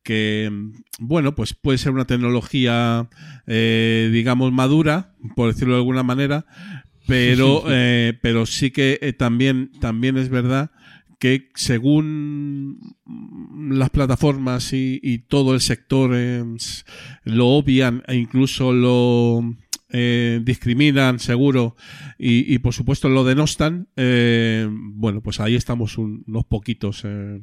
que, 0.04 0.50
bueno, 1.00 1.36
pues 1.36 1.54
puede 1.54 1.78
ser 1.78 1.92
una 1.92 2.06
tecnología, 2.06 3.10
eh, 3.46 4.10
digamos, 4.14 4.54
madura, 4.54 5.16
por 5.36 5.52
decirlo 5.52 5.74
de 5.74 5.80
alguna 5.80 6.04
manera, 6.04 6.46
pero, 7.08 7.64
eh, 7.68 8.18
pero 8.22 8.46
sí 8.46 8.72
que 8.72 9.00
eh, 9.02 9.14
también, 9.14 9.72
también 9.82 10.16
es 10.18 10.30
verdad 10.30 10.72
que 11.20 11.50
según 11.56 12.80
las 13.70 13.90
plataformas 13.90 14.74
y, 14.74 15.00
y 15.02 15.20
todo 15.20 15.54
el 15.54 15.62
sector 15.62 16.12
eh, 16.14 16.44
lo 17.24 17.48
obvian 17.48 18.04
e 18.08 18.16
incluso 18.16 18.72
lo 18.72 19.42
eh, 19.90 20.42
discriminan 20.44 21.18
seguro 21.20 21.76
y, 22.20 22.54
y, 22.54 22.60
por 22.60 22.74
supuesto 22.74 23.08
lo 23.10 23.24
denostan 23.24 23.88
eh, 23.96 24.68
bueno 24.70 25.22
pues 25.22 25.40
ahí 25.40 25.56
estamos 25.56 25.98
un- 25.98 26.24
unos 26.28 26.46
poquitos 26.46 27.04
eh, 27.06 27.42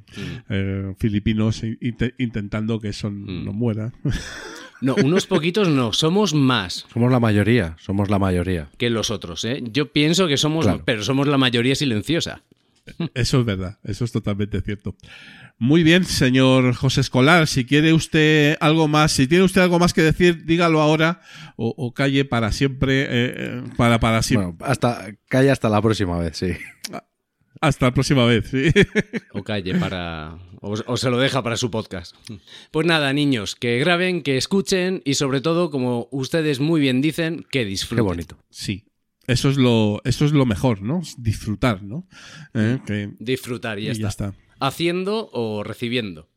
eh, 0.50 0.94
filipinos 0.98 1.62
in- 1.64 1.78
inte- 1.80 2.14
intentando 2.18 2.78
que 2.80 2.88
eso 2.88 3.10
Mm. 3.10 3.44
no 3.44 3.52
muera 3.52 3.92
No, 4.80 4.94
unos 5.02 5.26
poquitos 5.26 5.68
no, 5.68 5.92
somos 5.94 6.34
más 6.34 6.84
Somos 6.92 7.10
la 7.10 7.18
mayoría, 7.18 7.76
somos 7.80 8.10
la 8.10 8.18
mayoría. 8.18 8.68
que 8.76 8.90
los 8.90 9.10
otros, 9.10 9.44
¿eh? 9.44 9.62
Yo 9.72 9.92
pienso 9.92 10.26
que 10.28 10.36
somos, 10.36 10.66
Claro. 10.66 10.82
pero 10.84 11.02
somos 11.02 11.26
la 11.26 11.38
mayoría 11.38 11.74
silenciosa. 11.74 12.42
Eso 13.14 13.40
es 13.40 13.46
verdad, 13.46 13.78
eso 13.84 14.04
es 14.04 14.12
totalmente 14.12 14.60
cierto. 14.60 14.94
Muy 15.58 15.82
bien, 15.82 16.04
señor 16.04 16.74
José 16.74 17.00
Escolar, 17.00 17.46
si 17.46 17.64
quiere 17.64 17.92
usted 17.92 18.56
algo 18.60 18.88
más, 18.88 19.12
si 19.12 19.26
tiene 19.26 19.44
usted 19.44 19.62
algo 19.62 19.78
más 19.78 19.92
que 19.94 20.02
decir, 20.02 20.44
dígalo 20.44 20.80
ahora 20.80 21.20
o, 21.56 21.72
o 21.76 21.94
calle 21.94 22.24
para 22.24 22.52
siempre, 22.52 23.02
eh, 23.02 23.06
eh, 23.36 23.62
para, 23.76 24.00
para 24.00 24.22
siempre. 24.22 24.52
Bueno, 24.52 24.64
hasta 24.70 25.14
calla 25.28 25.52
hasta 25.52 25.68
la 25.68 25.80
próxima 25.80 26.18
vez, 26.18 26.36
sí. 26.36 26.48
Hasta 27.60 27.86
la 27.86 27.94
próxima 27.94 28.26
vez. 28.26 28.48
sí. 28.50 28.70
O 29.32 29.42
calle 29.42 29.74
para. 29.76 30.36
O, 30.60 30.74
o 30.86 30.96
se 30.96 31.08
lo 31.08 31.18
deja 31.18 31.42
para 31.42 31.56
su 31.56 31.70
podcast. 31.70 32.14
Pues 32.70 32.86
nada, 32.86 33.12
niños, 33.12 33.54
que 33.54 33.78
graben, 33.78 34.22
que 34.22 34.36
escuchen 34.36 35.00
y 35.04 35.14
sobre 35.14 35.40
todo, 35.40 35.70
como 35.70 36.08
ustedes 36.10 36.58
muy 36.60 36.80
bien 36.80 37.00
dicen, 37.00 37.38
que 37.50 37.60
Qué 37.60 37.64
disfruten. 37.64 38.04
bonito. 38.04 38.38
Sí. 38.50 38.84
Eso 39.26 39.48
es 39.50 39.56
lo, 39.56 40.00
eso 40.04 40.24
es 40.24 40.32
lo 40.32 40.44
mejor, 40.46 40.82
¿no? 40.82 41.00
Disfrutar, 41.18 41.82
¿no? 41.82 42.06
Eh, 42.52 42.78
que- 42.86 43.10
Disfrutar 43.18 43.78
y 43.78 43.84
ya, 43.86 43.92
y 43.92 43.98
ya 44.00 44.08
está. 44.08 44.34
Haciendo 44.60 45.30
o 45.32 45.62
recibiendo. 45.64 46.28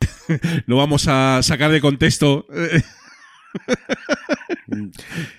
No 0.66 0.76
vamos 0.76 1.06
a 1.08 1.42
sacar 1.42 1.70
de 1.70 1.80
contexto. 1.80 2.46
eh, 2.52 2.82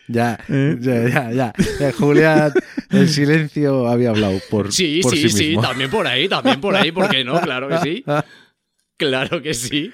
Ya, 0.08 0.40
¿Eh? 0.50 0.78
ya, 0.80 1.08
ya, 1.10 1.32
ya. 1.32 1.54
Ya, 1.80 1.92
Julián, 1.94 2.52
el 2.90 3.08
silencio 3.10 3.88
había 3.88 4.10
hablado 4.10 4.40
por, 4.50 4.72
Sí, 4.74 5.00
por 5.04 5.14
sí, 5.16 5.30
sí, 5.30 5.38
sí, 5.38 5.56
también 5.62 5.90
por 5.92 6.08
ahí, 6.08 6.28
también 6.28 6.60
por 6.60 6.76
ahí, 6.76 6.92
¿por 6.92 7.10
qué 7.10 7.24
no? 7.24 7.40
Claro 7.40 7.70
que 7.70 7.78
sí. 7.80 8.04
Claro 8.98 9.42
que 9.42 9.54
sí. 9.54 9.94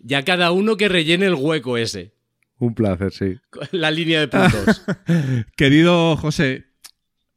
Ya 0.00 0.24
cada 0.24 0.50
uno 0.50 0.76
que 0.76 0.88
rellene 0.88 1.26
el 1.26 1.34
hueco 1.34 1.76
ese. 1.78 2.12
Un 2.60 2.74
placer, 2.74 3.10
sí. 3.12 3.36
La 3.72 3.90
línea 3.90 4.20
de 4.20 4.28
puntos. 4.28 4.84
Querido 5.56 6.16
José, 6.16 6.66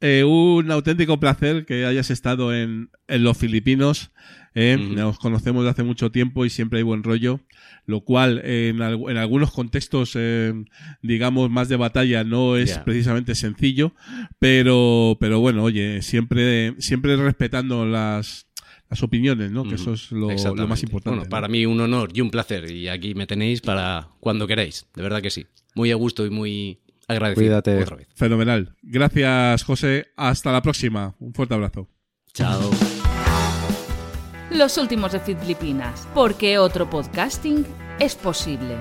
eh, 0.00 0.22
un 0.24 0.70
auténtico 0.70 1.18
placer 1.18 1.64
que 1.66 1.86
hayas 1.86 2.10
estado 2.10 2.54
en, 2.54 2.90
en 3.08 3.24
los 3.24 3.36
Filipinos. 3.36 4.12
eh. 4.54 4.76
Nos 4.78 5.18
conocemos 5.18 5.64
de 5.64 5.70
hace 5.70 5.82
mucho 5.82 6.12
tiempo 6.12 6.44
y 6.44 6.50
siempre 6.50 6.78
hay 6.78 6.82
buen 6.84 7.02
rollo, 7.02 7.40
lo 7.86 8.02
cual 8.02 8.40
eh, 8.44 8.68
en, 8.74 8.82
al- 8.82 9.00
en 9.08 9.16
algunos 9.16 9.50
contextos, 9.50 10.16
digamos, 11.02 11.50
más 11.50 11.68
de 11.68 11.76
batalla 11.76 12.22
no 12.22 12.56
es 12.56 12.78
precisamente 12.84 13.34
sencillo, 13.34 13.94
pero, 14.38 15.16
pero 15.20 15.40
bueno, 15.40 15.62
oye, 15.64 16.02
siempre, 16.02 16.74
siempre 16.78 17.16
respetando 17.16 17.86
las, 17.86 18.46
las 18.90 19.02
opiniones, 19.02 19.50
¿no? 19.50 19.64
Que 19.64 19.74
eso 19.74 19.94
es 19.94 20.12
lo, 20.12 20.28
más 20.28 20.82
importante. 20.82 21.10
Bueno, 21.10 21.24
¿no? 21.24 21.28
para 21.28 21.48
mí 21.48 21.66
un 21.66 21.80
honor 21.80 22.10
y 22.14 22.20
un 22.20 22.30
placer. 22.30 22.70
Y 22.70 22.88
aquí 22.88 23.14
me 23.14 23.26
tenéis 23.26 23.60
para 23.60 24.08
cuando 24.20 24.46
queráis. 24.46 24.86
De 24.94 25.02
verdad 25.02 25.22
que 25.22 25.30
sí. 25.30 25.46
Muy 25.74 25.90
a 25.90 25.96
gusto 25.96 26.24
y 26.26 26.30
muy 26.30 26.80
agradecido. 27.08 27.46
Cuídate. 27.46 27.82
Otra 27.82 27.96
vez. 27.96 28.08
Fenomenal. 28.14 28.74
Gracias, 28.82 29.64
José. 29.64 30.08
Hasta 30.16 30.52
la 30.52 30.62
próxima. 30.62 31.14
Un 31.18 31.34
fuerte 31.34 31.54
abrazo. 31.54 31.88
Chao. 32.32 32.70
Los 34.50 34.78
últimos 34.78 35.10
de 35.12 35.20
Filipinas, 35.20 36.06
porque 36.14 36.58
otro 36.58 36.88
podcasting 36.88 37.66
es 37.98 38.14
posible. 38.14 38.78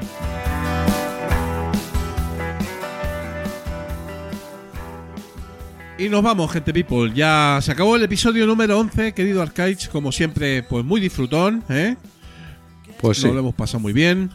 Y 5.98 6.10
nos 6.10 6.24
vamos, 6.24 6.52
gente 6.52 6.74
people. 6.74 7.12
Ya 7.14 7.60
se 7.62 7.72
acabó 7.72 7.96
el 7.96 8.04
episodio 8.04 8.46
número 8.48 8.80
11, 8.80 9.14
querido 9.14 9.42
Arcaich. 9.42 9.90
Como 9.90 10.12
siempre, 10.12 10.64
pues 10.64 10.84
muy 10.84 11.00
disfrutón, 11.00 11.64
¿eh? 11.70 11.96
Pues 13.00 13.18
sí. 13.18 13.26
Nos 13.26 13.34
lo 13.36 13.40
hemos 13.42 13.56
pasado 13.56 13.80
muy 13.80 13.94
bien. 13.94 14.32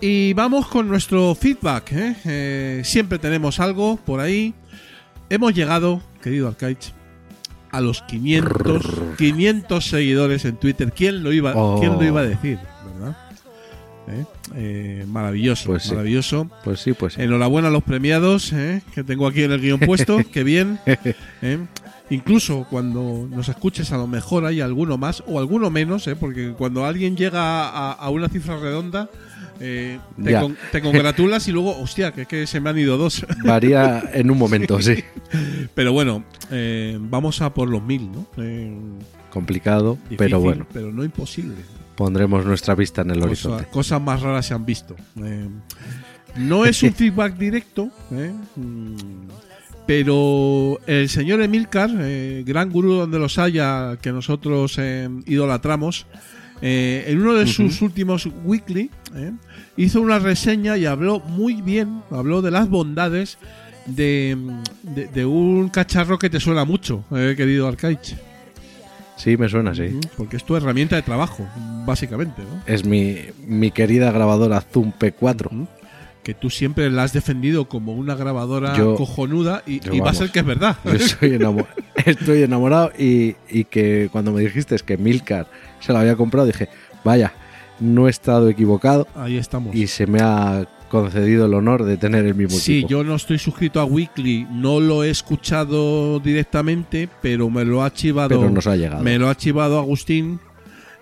Y 0.00 0.32
vamos 0.32 0.66
con 0.66 0.88
nuestro 0.88 1.34
feedback, 1.34 1.92
¿eh? 1.92 2.16
Eh, 2.24 2.82
Siempre 2.84 3.18
tenemos 3.18 3.60
algo 3.60 3.96
por 3.98 4.20
ahí. 4.20 4.54
Hemos 5.28 5.54
llegado, 5.54 6.02
querido 6.22 6.48
Arcaich, 6.48 6.92
a 7.70 7.80
los 7.80 8.02
500, 8.02 8.82
500 9.16 9.84
seguidores 9.84 10.44
en 10.44 10.56
Twitter. 10.56 10.92
¿Quién 10.92 11.22
lo 11.22 11.32
iba, 11.32 11.52
Oh. 11.54 11.78
¿quién 11.78 11.92
lo 11.92 12.04
iba 12.04 12.20
a 12.20 12.24
decir? 12.24 12.58
¿Eh? 14.08 14.24
Eh, 14.56 15.04
maravilloso, 15.06 15.66
Pues 15.70 15.84
sí. 15.84 15.90
maravilloso. 15.90 16.50
Pues 16.64 16.80
sí, 16.80 16.92
pues 16.94 17.14
sí. 17.14 17.22
Enhorabuena 17.22 17.68
a 17.68 17.70
los 17.70 17.82
premiados, 17.84 18.52
¿eh? 18.52 18.82
que 18.94 19.04
tengo 19.04 19.26
aquí 19.26 19.42
en 19.42 19.52
el 19.52 19.60
guion 19.60 19.78
puesto, 19.80 20.18
qué 20.32 20.42
bien. 20.42 20.78
Incluso 22.12 22.66
cuando 22.68 23.28
nos 23.30 23.48
escuches, 23.48 23.92
a 23.92 23.96
lo 23.96 24.08
mejor 24.08 24.44
hay 24.44 24.60
alguno 24.60 24.98
más 24.98 25.22
o 25.28 25.38
alguno 25.38 25.70
menos, 25.70 26.08
¿eh? 26.08 26.16
porque 26.16 26.54
cuando 26.58 26.84
alguien 26.84 27.16
llega 27.16 27.68
a, 27.68 27.92
a 27.92 28.10
una 28.10 28.28
cifra 28.28 28.58
redonda, 28.58 29.08
eh, 29.60 30.00
te, 30.24 30.40
con- 30.40 30.56
te 30.72 30.80
congratulas 30.80 31.46
y 31.46 31.52
luego, 31.52 31.78
hostia, 31.80 32.10
que, 32.12 32.26
que 32.26 32.48
se 32.48 32.58
me 32.58 32.70
han 32.70 32.78
ido 32.78 32.96
dos. 32.96 33.24
Varía 33.44 34.02
en 34.12 34.28
un 34.30 34.38
momento, 34.38 34.82
sí. 34.82 35.04
Pero 35.74 35.92
bueno, 35.92 36.24
vamos 36.98 37.42
a 37.42 37.54
por 37.54 37.68
los 37.68 37.82
mil, 37.82 38.10
¿no? 38.10 38.26
Complicado, 39.30 39.94
difícil, 40.04 40.16
pero 40.16 40.40
bueno, 40.40 40.66
Pero 40.72 40.90
no 40.90 41.04
imposible. 41.04 41.54
Pondremos 42.04 42.46
nuestra 42.46 42.74
vista 42.74 43.02
en 43.02 43.10
el 43.10 43.16
Cosa- 43.18 43.26
horizonte. 43.26 43.66
cosas 43.70 44.00
más 44.00 44.22
raras 44.22 44.46
se 44.46 44.54
han 44.54 44.64
visto. 44.64 44.96
Eh, 45.22 45.48
no 46.36 46.64
es 46.64 46.82
un 46.82 46.94
feedback 47.00 47.36
directo, 47.36 47.90
¿eh? 48.10 48.32
Pero 49.86 50.78
el 50.86 51.08
señor 51.10 51.42
Emilcar, 51.42 51.90
eh, 51.98 52.42
gran 52.46 52.70
gurú 52.70 52.94
donde 52.94 53.18
los 53.18 53.38
haya, 53.38 53.98
que 54.00 54.12
nosotros 54.12 54.78
idolatramos, 55.26 56.06
en 56.62 57.20
uno 57.20 57.34
de 57.34 57.46
sus 57.46 57.82
últimos 57.82 58.26
weekly, 58.44 58.90
hizo 59.76 60.00
una 60.00 60.18
reseña 60.18 60.76
y 60.78 60.86
habló 60.86 61.20
muy 61.20 61.60
bien, 61.60 62.02
habló 62.10 62.40
de 62.40 62.50
las 62.50 62.68
bondades 62.70 63.36
de, 63.86 64.36
de- 64.82 65.06
de 65.08 65.26
un 65.26 65.68
cacharro 65.68 66.18
que 66.18 66.30
te 66.30 66.38
suena 66.40 66.64
mucho, 66.64 67.04
eh, 67.12 67.34
querido 67.36 67.66
Arcaich. 67.68 68.16
Sí, 69.22 69.36
me 69.36 69.48
suena, 69.48 69.74
sí. 69.74 69.98
Porque 70.16 70.36
es 70.36 70.44
tu 70.44 70.56
herramienta 70.56 70.96
de 70.96 71.02
trabajo, 71.02 71.46
básicamente, 71.84 72.42
¿no? 72.42 72.62
Es 72.66 72.84
mi, 72.86 73.18
mi 73.46 73.70
querida 73.70 74.10
grabadora 74.12 74.60
Zoom 74.62 74.92
P4. 74.98 75.46
Ujú. 75.46 75.66
Que 76.22 76.34
tú 76.34 76.50
siempre 76.50 76.90
la 76.90 77.02
has 77.04 77.12
defendido 77.12 77.66
como 77.68 77.92
una 77.94 78.14
grabadora 78.14 78.76
Yo- 78.76 78.94
cojonuda 78.94 79.62
y, 79.66 79.80
yo 79.80 79.92
y 79.94 80.00
va 80.00 80.10
a 80.10 80.14
ser 80.14 80.30
que 80.30 80.40
es 80.40 80.44
verdad. 80.46 80.76
Yo 80.84 80.92
estoy, 80.92 81.30
enamo- 81.38 81.66
estoy 82.04 82.42
enamorado 82.42 82.92
y, 82.98 83.36
y 83.48 83.64
que 83.64 84.08
cuando 84.12 84.32
me 84.32 84.40
dijiste 84.42 84.76
que 84.84 84.96
Milcar 84.98 85.46
se 85.80 85.92
la 85.92 86.00
había 86.00 86.16
comprado, 86.16 86.46
dije, 86.46 86.68
vaya, 87.04 87.32
no 87.80 88.06
he 88.06 88.10
estado 88.10 88.48
equivocado 88.50 89.06
Ahí 89.14 89.38
estamos. 89.38 89.74
y 89.74 89.86
se 89.86 90.06
me 90.06 90.20
ha 90.20 90.66
concedido 90.90 91.46
el 91.46 91.54
honor 91.54 91.84
de 91.84 91.96
tener 91.96 92.26
el 92.26 92.34
mismo 92.34 92.58
Sí, 92.58 92.84
yo 92.86 93.02
no 93.02 93.14
estoy 93.14 93.38
suscrito 93.38 93.80
a 93.80 93.84
Weekly, 93.86 94.46
no 94.50 94.78
lo 94.80 95.02
he 95.04 95.08
escuchado 95.10 96.20
directamente, 96.20 97.08
pero 97.22 97.48
me 97.48 97.64
lo 97.64 97.82
ha 97.82 97.90
chivado. 97.92 98.28
Pero 98.28 98.50
nos 98.50 98.66
ha 98.66 98.76
llegado. 98.76 99.02
Me 99.02 99.18
lo 99.18 99.30
ha 99.30 99.34
chivado 99.36 99.78
Agustín, 99.78 100.38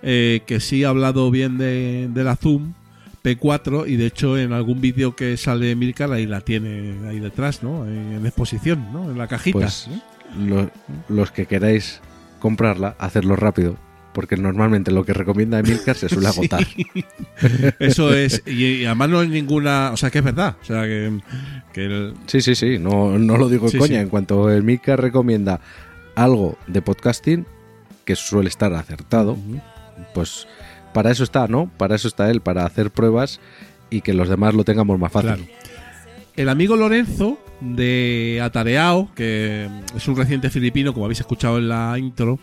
eh, 0.02 0.42
que 0.46 0.60
sí 0.60 0.84
ha 0.84 0.90
hablado 0.90 1.30
bien 1.32 1.58
de, 1.58 2.08
de 2.12 2.22
la 2.24 2.36
Zoom 2.36 2.74
P4 3.24 3.88
y 3.88 3.96
de 3.96 4.06
hecho 4.06 4.38
en 4.38 4.52
algún 4.52 4.80
vídeo 4.80 5.16
que 5.16 5.36
sale 5.36 5.74
Milcar 5.74 6.12
ahí 6.12 6.24
la 6.26 6.40
tiene 6.42 6.94
ahí 7.08 7.18
detrás, 7.18 7.64
¿no? 7.64 7.84
En 7.86 8.24
exposición, 8.24 8.86
¿no? 8.92 9.10
En 9.10 9.18
la 9.18 9.26
cajita. 9.26 9.58
Pues 9.58 9.88
¿no? 10.36 10.46
lo- 10.62 10.70
los 11.08 11.32
que 11.32 11.46
queráis 11.46 12.00
comprarla, 12.38 12.94
hacerlo 12.98 13.34
rápido, 13.34 13.76
porque 14.18 14.36
normalmente 14.36 14.90
lo 14.90 15.04
que 15.04 15.12
recomienda 15.12 15.62
Milcar 15.62 15.94
se 15.94 16.08
suele 16.08 16.28
Sí. 16.32 16.38
agotar. 16.40 16.66
Eso 17.78 18.12
es, 18.12 18.42
y, 18.48 18.84
además 18.84 19.10
no 19.10 19.20
hay 19.20 19.28
ninguna, 19.28 19.92
o 19.92 19.96
sea 19.96 20.10
que 20.10 20.18
es 20.18 20.24
verdad, 20.24 20.56
o 20.60 20.64
sea 20.64 20.82
que, 20.82 21.20
que 21.72 21.84
el- 21.84 22.14
Sí, 22.26 22.40
sí, 22.40 22.56
sí, 22.56 22.80
no, 22.80 23.16
no 23.16 23.36
lo 23.36 23.48
digo 23.48 23.66
en 23.66 23.70
Sí, 23.70 23.78
coña. 23.78 23.88
sí. 23.90 23.94
En 23.94 24.08
cuanto 24.08 24.50
el 24.50 24.64
Milcar 24.64 25.00
recomienda 25.00 25.60
algo 26.16 26.58
de 26.66 26.82
podcasting, 26.82 27.46
que 28.04 28.16
suele 28.16 28.48
estar 28.48 28.72
acertado, 28.74 29.36
pues 30.14 30.48
para 30.92 31.12
eso 31.12 31.22
está, 31.22 31.46
¿no? 31.46 31.70
Para 31.76 31.94
eso 31.94 32.08
está 32.08 32.28
él, 32.28 32.40
para 32.40 32.66
hacer 32.66 32.90
pruebas 32.90 33.38
y 33.88 34.00
que 34.00 34.14
los 34.14 34.28
demás 34.28 34.52
lo 34.52 34.64
tengamos 34.64 34.98
más 34.98 35.12
fácil. 35.12 35.34
Claro. 35.34 35.44
El 36.34 36.48
amigo 36.48 36.74
Lorenzo 36.74 37.38
de 37.60 38.40
Atareao, 38.42 39.14
que 39.14 39.68
es 39.94 40.08
un 40.08 40.16
reciente 40.16 40.50
filipino, 40.50 40.92
como 40.92 41.04
habéis 41.04 41.20
escuchado 41.20 41.58
en 41.58 41.68
la 41.68 41.96
intro, 42.00 42.40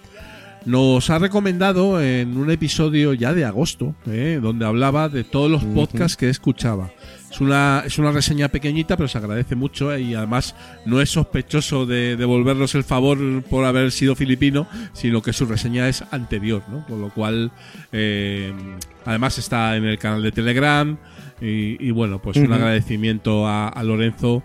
nos 0.65 1.09
ha 1.09 1.19
recomendado 1.19 2.01
en 2.01 2.37
un 2.37 2.49
episodio 2.49 3.13
ya 3.13 3.33
de 3.33 3.45
agosto, 3.45 3.95
¿eh? 4.07 4.39
donde 4.41 4.65
hablaba 4.65 5.09
de 5.09 5.23
todos 5.23 5.49
los 5.49 5.63
podcasts 5.63 6.17
que 6.17 6.29
escuchaba. 6.29 6.91
Es 7.31 7.39
una, 7.39 7.83
es 7.85 7.99
una 7.99 8.11
reseña 8.11 8.47
pequeñita, 8.47 8.97
pero 8.97 9.07
se 9.07 9.17
agradece 9.17 9.55
mucho 9.55 9.93
¿eh? 9.93 10.01
y 10.01 10.15
además 10.15 10.55
no 10.85 11.01
es 11.01 11.09
sospechoso 11.11 11.85
de 11.85 12.15
devolvernos 12.15 12.73
el 12.75 12.83
favor 12.83 13.43
por 13.43 13.65
haber 13.65 13.91
sido 13.91 14.15
filipino, 14.15 14.67
sino 14.93 15.21
que 15.21 15.33
su 15.33 15.45
reseña 15.45 15.87
es 15.87 16.03
anterior, 16.11 16.63
¿no? 16.69 16.85
Con 16.87 17.01
lo 17.01 17.09
cual, 17.09 17.51
eh, 17.91 18.53
además 19.05 19.37
está 19.37 19.75
en 19.75 19.85
el 19.85 19.99
canal 19.99 20.23
de 20.23 20.31
Telegram 20.31 20.97
y, 21.41 21.85
y 21.85 21.91
bueno, 21.91 22.19
pues 22.21 22.37
un 22.37 22.53
agradecimiento 22.53 23.45
a, 23.47 23.67
a 23.67 23.83
Lorenzo 23.83 24.41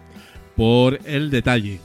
por 0.57 0.99
el 1.07 1.31
detalle. 1.31 1.81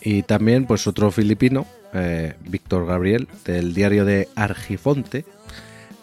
Y 0.00 0.22
también, 0.22 0.64
pues 0.64 0.86
otro 0.86 1.10
filipino, 1.10 1.66
eh, 1.94 2.34
Víctor 2.46 2.86
Gabriel, 2.86 3.28
del 3.44 3.74
diario 3.74 4.04
de 4.04 4.28
Argifonte, 4.34 5.24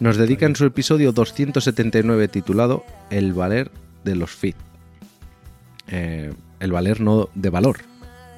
nos 0.00 0.16
dedica 0.16 0.46
en 0.46 0.56
su 0.56 0.64
episodio 0.64 1.12
279 1.12 2.28
titulado 2.28 2.84
El 3.10 3.32
valer 3.32 3.70
de 4.04 4.16
los 4.16 4.30
feed. 4.30 4.54
Eh, 5.88 6.32
el 6.60 6.72
valer 6.72 7.00
no 7.00 7.28
de 7.34 7.50
valor, 7.50 7.78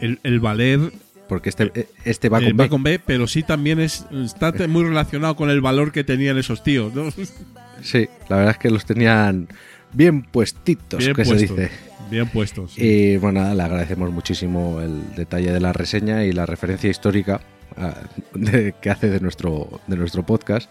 El, 0.00 0.20
el 0.22 0.40
valer 0.40 0.92
porque 1.28 1.50
este, 1.50 1.88
este 2.04 2.28
va 2.28 2.40
eh, 2.40 2.46
con 2.46 2.56
B. 2.56 2.64
va 2.64 2.68
con 2.68 2.82
B, 2.82 2.98
pero 2.98 3.26
sí 3.26 3.42
también 3.42 3.78
es, 3.78 4.06
está 4.10 4.52
muy 4.66 4.84
relacionado 4.84 5.36
con 5.36 5.50
el 5.50 5.60
valor 5.60 5.92
que 5.92 6.02
tenían 6.02 6.38
esos 6.38 6.62
tíos, 6.62 6.94
¿no? 6.94 7.10
Sí, 7.82 8.08
la 8.28 8.36
verdad 8.36 8.52
es 8.52 8.58
que 8.58 8.70
los 8.70 8.84
tenían 8.84 9.46
bien 9.92 10.22
puestitos, 10.22 10.98
Bien 10.98 11.14
que 11.14 11.24
se 11.24 11.36
dice. 11.36 11.70
Bien 12.10 12.28
puestos. 12.28 12.72
sí. 12.72 12.82
Y 12.84 13.16
bueno, 13.18 13.40
nada, 13.40 13.54
le 13.54 13.62
agradecemos 13.62 14.10
muchísimo 14.10 14.80
el 14.80 15.14
detalle 15.14 15.52
de 15.52 15.60
la 15.60 15.72
reseña 15.72 16.24
y 16.24 16.32
la 16.32 16.46
referencia 16.46 16.88
histórica 16.90 17.40
ah, 17.76 17.94
de- 18.34 18.74
que 18.80 18.90
hace 18.90 19.08
de 19.10 19.20
nuestro, 19.20 19.80
de 19.86 19.96
nuestro 19.96 20.24
podcast. 20.24 20.70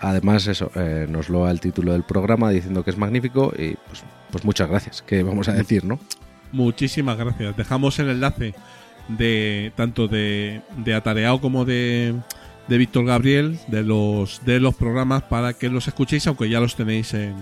Además, 0.00 0.46
eso, 0.46 0.70
eh, 0.74 1.06
nos 1.08 1.28
loa 1.28 1.50
el 1.50 1.60
título 1.60 1.92
del 1.92 2.02
programa 2.02 2.50
diciendo 2.50 2.84
que 2.84 2.90
es 2.90 2.98
magnífico 2.98 3.52
y 3.56 3.74
pues, 3.88 4.02
pues 4.30 4.44
muchas 4.44 4.68
gracias, 4.68 5.02
que 5.02 5.22
vamos 5.22 5.48
a 5.48 5.52
decir, 5.52 5.84
¿no? 5.84 5.98
Muchísimas 6.52 7.16
gracias. 7.16 7.56
Dejamos 7.56 7.98
el 7.98 8.10
enlace 8.10 8.54
de 9.08 9.72
tanto 9.76 10.08
de, 10.08 10.60
de 10.78 10.94
Atareado 10.94 11.40
como 11.40 11.64
de, 11.64 12.14
de 12.68 12.78
Víctor 12.78 13.06
Gabriel 13.06 13.58
de 13.68 13.82
los 13.82 14.44
de 14.44 14.60
los 14.60 14.74
programas 14.74 15.22
para 15.24 15.52
que 15.54 15.68
los 15.68 15.88
escuchéis, 15.88 16.26
aunque 16.26 16.48
ya 16.48 16.60
los 16.60 16.76
tenéis 16.76 17.12
en, 17.14 17.34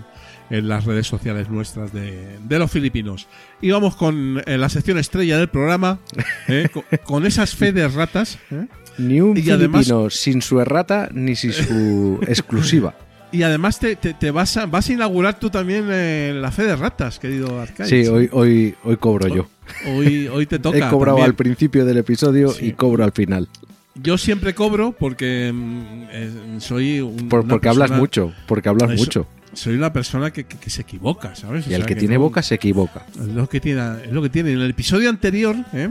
en 0.53 0.69
las 0.69 0.85
redes 0.85 1.07
sociales 1.07 1.49
nuestras 1.49 1.93
de, 1.93 2.39
de 2.47 2.59
los 2.59 2.71
filipinos. 2.71 3.27
Y 3.61 3.71
vamos 3.73 3.97
con 3.97 4.41
eh, 4.47 4.59
la 4.59 4.69
sección 4.69 4.99
estrella 4.99 5.39
del 5.39 5.49
programa, 5.49 5.99
eh, 6.47 6.69
con, 6.73 6.85
con 7.03 7.27
esas 7.27 7.55
fe 7.57 7.73
de 7.73 7.89
ratas. 7.89 8.39
eh. 8.51 8.67
Ni 8.99 9.21
un 9.21 9.37
Y 9.37 9.51
además- 9.51 9.87
filipino 9.87 10.11
sin 10.11 10.43
su 10.43 10.61
errata 10.61 11.09
ni 11.13 11.35
sin 11.35 11.53
su 11.53 12.21
exclusiva. 12.29 12.95
Y 13.33 13.45
además 13.45 13.79
te, 13.81 13.97
te- 13.97 14.13
te 14.13 14.31
vas, 14.31 14.59
a, 14.59 14.67
vas 14.67 14.91
a 14.91 14.93
inaugurar 14.93 15.39
tú 15.41 15.49
también 15.49 15.87
eh, 15.91 16.35
la 16.39 16.51
fe 16.53 16.65
de 16.65 16.77
ratas, 16.77 17.19
querido 17.19 17.59
Arcade. 17.59 17.89
Sí, 17.89 18.07
hoy, 18.07 18.29
hoy, 18.31 18.75
hoy 18.85 18.97
cobro 18.99 19.27
yo. 19.35 19.49
Hoy, 19.87 20.29
hoy 20.29 20.45
te 20.45 20.59
toca. 20.59 20.77
He 20.77 20.81
cobrado 20.91 21.17
también. 21.17 21.31
al 21.31 21.35
principio 21.35 21.87
del 21.87 21.97
episodio 21.97 22.51
Sí. 22.51 22.67
y 22.67 22.73
cobro 22.73 23.03
al 23.05 23.13
final. 23.13 23.49
Yo 23.95 24.19
siempre 24.19 24.55
cobro 24.55 24.93
porque 24.93 25.51
mm, 25.55 25.83
eh, 26.11 26.31
soy 26.59 27.01
un, 27.01 27.31
Por- 27.31 27.49
porque 27.49 27.71
hablas 27.71 27.89
persona- 27.89 28.01
mucho, 28.01 28.33
porque 28.47 28.69
hablas 28.69 28.91
Eso- 28.91 29.03
mucho. 29.03 29.27
Soy 29.55 29.75
una 29.75 29.93
persona 29.93 30.31
que, 30.33 30.45
que- 30.45 30.57
que 30.57 30.71
se 30.71 30.83
equivoca, 30.83 31.35
¿sabes? 31.35 31.67
O 31.67 31.71
Y 31.71 31.75
el 31.75 31.81
sea, 31.83 31.87
que 31.87 31.97
tiene 31.97 32.15
no- 32.15 32.21
boca 32.23 32.43
se 32.43 32.55
equivoca. 32.55 33.05
Es 33.21 33.27
lo 33.29 33.49
que 33.49 33.61
tiene, 33.61 33.83
es 34.05 34.13
lo 34.13 34.23
que 34.23 34.31
tiene. 34.31 34.53
En 34.53 34.61
el 34.61 34.71
episodio 34.71 35.11
anterior, 35.11 35.57
¿eh? 35.73 35.89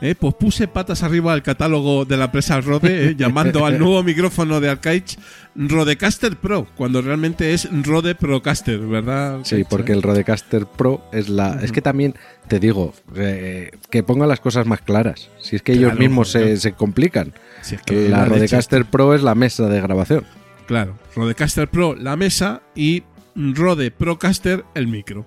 Eh, 0.00 0.14
pues 0.18 0.34
puse 0.34 0.66
patas 0.68 1.02
arriba 1.02 1.32
al 1.32 1.42
catálogo 1.42 2.04
de 2.04 2.16
la 2.16 2.24
empresa 2.26 2.60
Rode, 2.60 3.10
eh, 3.10 3.14
llamando 3.18 3.64
al 3.64 3.78
nuevo 3.78 4.02
micrófono 4.02 4.60
de 4.60 4.68
Arcaich 4.68 5.16
Rodecaster 5.54 6.36
Pro, 6.36 6.66
cuando 6.76 7.00
realmente 7.00 7.54
es 7.54 7.68
Rode 7.84 8.14
Procaster, 8.14 8.78
¿verdad? 8.80 9.38
Sí, 9.44 9.64
porque 9.68 9.92
el 9.92 10.02
Rodecaster 10.02 10.66
Pro 10.66 11.08
es 11.12 11.28
la. 11.28 11.58
Es 11.62 11.72
que 11.72 11.80
también 11.80 12.14
te 12.48 12.58
digo 12.58 12.92
eh, 13.16 13.70
que 13.90 14.02
pongan 14.02 14.28
las 14.28 14.40
cosas 14.40 14.66
más 14.66 14.80
claras. 14.82 15.30
Si 15.40 15.56
es 15.56 15.62
que 15.62 15.72
ellos 15.72 15.96
mismos 15.98 16.30
se, 16.30 16.56
se 16.58 16.72
complican. 16.72 17.32
Si 17.62 17.76
es 17.76 17.82
que 17.82 18.08
La 18.08 18.24
Rodecaster 18.26 18.84
Pro 18.84 19.14
es 19.14 19.22
la 19.22 19.34
mesa 19.34 19.68
de 19.68 19.80
grabación. 19.80 20.24
Claro, 20.66 20.98
Rodecaster 21.14 21.68
Pro 21.68 21.94
la 21.94 22.16
mesa 22.16 22.62
y 22.74 23.02
Rode 23.36 23.90
Procaster 23.90 24.64
el 24.74 24.86
micro. 24.86 25.26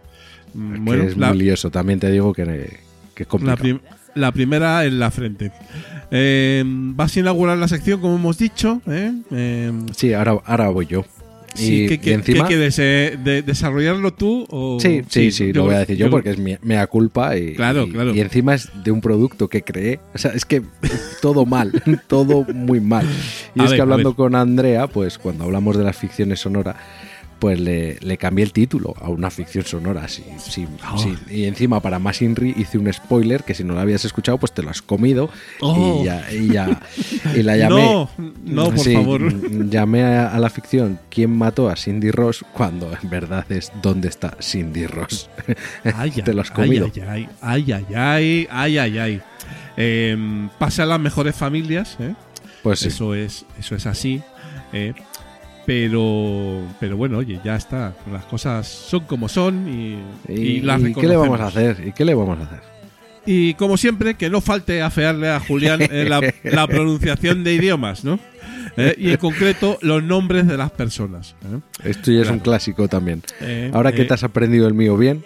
Mm, 0.53 0.87
que 0.89 1.05
es 1.07 1.17
la, 1.17 1.29
muy 1.29 1.37
lioso. 1.39 1.69
También 1.69 1.99
te 1.99 2.09
digo 2.11 2.33
que, 2.33 2.43
que 3.13 3.23
es 3.23 3.27
la, 3.27 3.29
complicado. 3.29 3.57
prim- 3.61 3.79
la 4.15 4.31
primera 4.31 4.85
en 4.85 4.99
la 4.99 5.11
frente. 5.11 5.51
Eh, 6.09 6.63
vas 6.65 7.15
a 7.15 7.19
inaugurar 7.19 7.57
la 7.57 7.67
sección, 7.67 7.99
como 8.01 8.15
hemos 8.15 8.37
dicho. 8.37 8.81
¿eh? 8.87 9.11
Eh, 9.31 9.71
Sí, 9.95 10.13
ahora, 10.13 10.37
ahora 10.45 10.69
voy 10.69 10.87
yo. 10.87 11.05
Sí, 11.57 11.83
y, 11.83 11.87
¿qué, 11.87 11.93
y 11.95 11.97
qué- 11.97 12.13
encima. 12.13 12.47
qué 12.47 12.55
quieres? 12.55 12.79
eh, 12.79 13.17
de- 13.23 13.41
¿Desarrollarlo 13.41 14.13
tú? 14.13 14.45
O... 14.49 14.79
Sí, 14.79 15.01
sí, 15.09 15.31
sí, 15.31 15.51
lo 15.53 15.63
voy 15.65 15.75
a 15.75 15.79
decir 15.79 15.97
yo, 15.97 16.09
porque 16.09 16.29
es 16.31 16.37
mi- 16.37 16.57
mea 16.61 16.87
culpa 16.87 17.35
y, 17.37 17.53
Claro, 17.53 17.83
y- 17.83 17.91
claro. 17.91 18.13
y 18.15 18.19
encima 18.19 18.55
es 18.55 18.69
de 18.83 18.91
un 18.91 19.01
producto 19.01 19.47
que 19.49 19.61
creé. 19.63 19.99
O 20.13 20.17
sea, 20.17 20.31
es 20.31 20.45
que 20.45 20.61
todo 21.21 21.45
mal, 21.45 21.71
todo 22.07 22.43
muy 22.53 22.79
mal. 22.79 23.05
Y 23.55 23.61
A 23.61 23.63
es 23.65 23.69
ver, 23.71 23.77
que 23.77 23.81
hablando 23.81 24.15
con 24.15 24.35
Andrea, 24.35 24.87
pues 24.87 25.17
cuando 25.17 25.43
hablamos 25.45 25.77
de 25.77 25.83
las 25.83 25.97
ficciones 25.97 26.39
sonoras, 26.39 26.75
pues 27.39 27.59
le, 27.59 27.97
le 28.01 28.17
cambié 28.17 28.43
el 28.45 28.51
título 28.53 28.95
a 29.01 29.09
una 29.09 29.29
ficción 29.29 29.63
sonora. 29.65 30.07
Sí, 30.07 30.23
sí, 30.39 30.67
Oh. 30.91 30.97
sí. 30.97 31.13
Y 31.29 31.45
encima, 31.45 31.79
para 31.81 31.99
más 31.99 32.21
Inri, 32.21 32.53
hice 32.57 32.77
un 32.77 32.91
spoiler 32.91 33.43
que 33.43 33.53
si 33.53 33.63
no 33.63 33.73
lo 33.73 33.79
habías 33.79 34.05
escuchado, 34.05 34.37
pues 34.37 34.51
te 34.53 34.63
lo 34.63 34.69
has 34.69 34.81
comido. 34.81 35.29
Oh. 35.61 36.01
Y 36.01 36.05
ya, 36.05 36.31
y 36.31 36.47
ya, 36.51 36.81
y 37.35 37.43
la 37.43 37.57
llamé. 37.57 37.75
No, 37.85 38.09
no, 38.45 38.65
por 38.71 38.79
Sí, 38.79 38.93
favor. 38.93 39.69
Llamé 39.69 40.03
a, 40.03 40.27
a 40.33 40.39
la 40.39 40.49
ficción 40.49 40.99
¿Quién 41.09 41.35
mató 41.37 41.69
a 41.69 41.75
Cindy 41.75 42.11
Ross? 42.11 42.43
Cuando 42.53 42.91
en 43.01 43.09
verdad 43.09 43.45
es 43.51 43.71
¿Dónde 43.81 44.07
está 44.07 44.35
Cindy 44.41 44.87
Ross? 44.87 45.29
Ay, 45.95 46.11
Te 46.11 46.33
lo 46.33 46.41
has 46.41 46.51
comido. 46.51 46.89
Ay, 47.07 47.27
ay, 47.41 47.71
ay, 47.71 47.85
ay, 47.95 47.95
ay, 47.95 48.47
ay, 48.49 48.77
ay, 48.77 48.97
ay. 48.99 49.21
Eh, 49.77 50.47
pasa 50.57 50.83
a 50.83 50.85
las 50.87 50.99
mejores 50.99 51.35
familias, 51.35 51.97
¿eh? 51.99 52.15
Pues 52.63 52.79
sí. 52.79 52.87
Eso 52.87 53.13
es, 53.13 53.45
eso 53.59 53.75
es 53.75 53.85
así. 53.85 54.21
¿eh? 54.73 54.93
Pero, 55.67 56.65
pero 56.79 56.95
bueno, 56.95 57.17
oye, 57.17 57.41
ya 57.43 57.57
está. 57.57 57.93
Las 58.09 58.23
cosas 58.23 58.65
son 58.65 59.01
como 59.01 59.27
son 59.27 59.67
y, 59.67 59.99
y 60.33 60.39
¿Y, 60.39 60.61
las 60.61 60.81
y 60.81 60.93
qué 60.93 61.07
le 61.07 61.17
vamos 61.17 61.41
a 61.41 61.47
hacer? 61.47 61.83
¿Y 61.85 61.91
qué 61.91 62.05
le 62.05 62.15
vamos 62.15 62.39
a 62.39 62.43
hacer? 62.43 62.61
Y 63.25 63.53
como 63.55 63.75
siempre, 63.75 64.13
que 64.13 64.29
no 64.29 64.39
falte 64.39 64.81
afearle 64.81 65.29
a 65.29 65.41
Julián 65.41 65.81
eh, 65.81 66.05
la, 66.07 66.21
la 66.45 66.67
pronunciación 66.69 67.43
de 67.43 67.53
idiomas, 67.55 68.05
¿no? 68.05 68.17
Eh, 68.77 68.95
y 68.97 69.09
en 69.09 69.17
concreto, 69.17 69.77
los 69.81 70.01
nombres 70.01 70.47
de 70.47 70.55
las 70.55 70.71
personas. 70.71 71.35
¿eh? 71.43 71.59
Esto 71.83 72.13
ya 72.13 72.21
es 72.21 72.29
un 72.29 72.39
clásico 72.39 72.87
también. 72.87 73.21
Ahora 73.73 73.91
que 73.91 74.05
te 74.05 74.13
has 74.13 74.23
aprendido 74.23 74.69
el 74.69 74.73
mío 74.73 74.95
bien, 74.95 75.25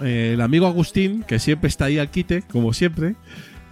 el 0.00 0.40
amigo 0.40 0.68
Agustín, 0.68 1.24
que 1.24 1.40
siempre 1.40 1.66
está 1.66 1.86
ahí 1.86 1.98
al 1.98 2.12
quite, 2.12 2.42
como 2.42 2.72
siempre. 2.72 3.16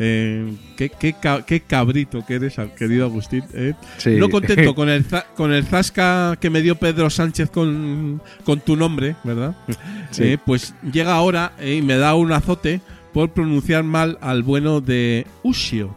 Eh, 0.01 0.53
qué, 0.77 0.91
qué 0.91 1.15
qué 1.47 1.61
cabrito 1.61 2.25
que 2.25 2.35
eres, 2.35 2.55
querido 2.77 3.05
Agustín. 3.07 3.43
eh. 3.53 3.75
Sí. 3.97 4.11
No 4.11 4.29
contento 4.29 4.75
con 4.77 4.89
el, 4.89 5.05
con 5.37 5.53
el 5.53 5.65
zasca 5.65 6.37
que 6.41 6.51
me 6.51 6.63
dio 6.63 6.77
Pedro 6.77 7.11
Sánchez 7.11 7.51
con, 7.51 8.23
con 8.45 8.61
tu 8.61 8.77
nombre, 8.77 9.17
¿verdad? 9.25 9.57
Sí. 10.13 10.23
Eh, 10.25 10.39
pues 10.45 10.75
llega 10.93 11.15
ahora 11.15 11.53
eh, 11.59 11.75
y 11.77 11.83
me 11.83 11.97
da 11.97 12.15
un 12.15 12.31
azote 12.33 12.81
por 13.13 13.31
pronunciar 13.31 13.83
mal 13.83 14.19
al 14.21 14.43
bueno 14.45 14.81
de 14.81 15.27
Ushio, 15.43 15.97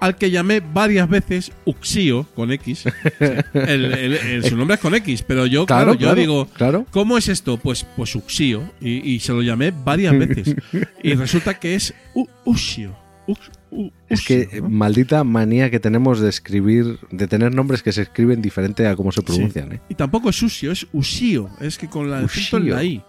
al 0.00 0.16
que 0.16 0.30
llamé 0.32 0.60
varias 0.60 1.08
veces 1.08 1.52
Uxio 1.64 2.26
con 2.34 2.50
X. 2.50 2.84
El- 3.20 3.84
el- 3.84 4.12
el- 4.14 4.44
su 4.44 4.56
nombre 4.56 4.74
es 4.74 4.80
con 4.80 4.94
X, 4.94 5.22
pero 5.22 5.46
yo, 5.46 5.66
claro, 5.66 5.84
Claro, 5.84 5.94
yo 5.94 6.06
claro, 6.08 6.20
digo, 6.20 6.46
claro. 6.48 6.86
¿cómo 6.90 7.16
es 7.16 7.28
esto? 7.28 7.58
Pues, 7.58 7.86
pues 7.96 8.14
Uxio. 8.16 8.72
Y, 8.80 9.08
y 9.12 9.20
se 9.20 9.32
lo 9.32 9.42
llamé 9.42 9.70
varias 9.72 10.18
veces. 10.18 10.56
y 11.02 11.14
resulta 11.14 11.54
que 11.54 11.76
es 11.76 11.94
U-. 12.14 12.26
Es 14.08 14.24
que 14.24 14.48
eh, 14.52 14.60
maldita 14.62 15.24
manía 15.24 15.70
que 15.70 15.80
tenemos 15.80 16.20
de 16.20 16.28
escribir, 16.28 16.98
de 17.10 17.26
tener 17.26 17.54
nombres 17.54 17.82
que 17.82 17.92
se 17.92 18.02
escriben 18.02 18.40
diferente 18.40 18.86
a 18.86 18.94
cómo 18.96 19.12
se 19.12 19.22
pronuncian, 19.22 19.72
¿eh? 19.72 19.80
Y 19.88 19.94
tampoco 19.94 20.30
es 20.30 20.40
Ushio, 20.42 20.72
es 20.72 20.86
Ushio. 20.92 21.50
Es 21.60 21.76
que 21.78 21.88
con 21.88 22.10
la 22.10 22.20
en 22.20 22.70
la 22.70 22.84
I. 22.84 23.02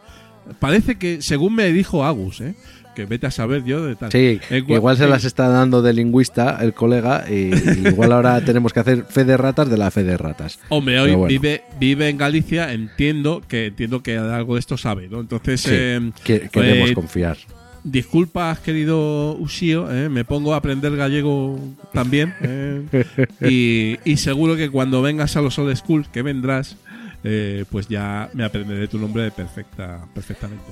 Parece 0.59 0.95
que, 0.97 1.21
según 1.21 1.55
me 1.55 1.71
dijo 1.71 2.03
Agus, 2.05 2.41
¿eh? 2.41 2.55
que 2.95 3.05
vete 3.05 3.27
a 3.27 3.31
saber 3.31 3.63
yo 3.63 3.85
de 3.85 3.95
tal. 3.95 4.11
Sí, 4.11 4.39
cua- 4.49 4.77
igual 4.77 4.97
se 4.97 5.03
en- 5.03 5.11
las 5.11 5.23
está 5.23 5.49
dando 5.49 5.83
de 5.83 5.93
lingüista 5.93 6.57
el 6.61 6.73
colega 6.73 7.25
y, 7.29 7.51
y 7.53 7.87
igual 7.89 8.11
ahora 8.11 8.41
tenemos 8.43 8.73
que 8.73 8.79
hacer 8.79 9.05
fe 9.07 9.23
de 9.23 9.37
ratas 9.37 9.69
de 9.69 9.77
la 9.77 9.91
fe 9.91 10.03
de 10.03 10.17
ratas. 10.17 10.57
Hombre, 10.69 10.99
hoy 10.99 11.11
bueno. 11.13 11.27
vive, 11.27 11.61
vive 11.79 12.09
en 12.09 12.17
Galicia, 12.17 12.73
entiendo 12.73 13.43
que 13.47 13.67
entiendo 13.67 14.01
que 14.01 14.17
algo 14.17 14.55
de 14.55 14.61
esto 14.61 14.77
sabe, 14.77 15.09
¿no? 15.09 15.19
Entonces, 15.19 15.61
Sí, 15.61 15.69
eh, 15.73 16.11
que- 16.23 16.49
queremos 16.49 16.89
eh, 16.89 16.93
confiar. 16.95 17.37
Disculpas, 17.91 18.59
querido 18.59 19.33
Ushio, 19.35 19.91
¿eh? 19.91 20.09
me 20.09 20.25
pongo 20.25 20.53
a 20.53 20.57
aprender 20.57 20.95
gallego 20.95 21.59
también. 21.93 22.33
¿eh? 22.41 23.05
y, 23.41 23.97
y 24.11 24.17
seguro 24.17 24.55
que 24.55 24.69
cuando 24.69 25.01
vengas 25.01 25.35
a 25.37 25.41
los 25.41 25.57
Old 25.59 25.75
School, 25.75 26.05
que 26.11 26.21
vendrás, 26.21 26.75
eh, 27.23 27.65
pues 27.71 27.87
ya 27.87 28.29
me 28.33 28.43
aprenderé 28.43 28.87
tu 28.87 28.99
nombre 28.99 29.31
perfecta, 29.31 30.05
perfectamente. 30.13 30.65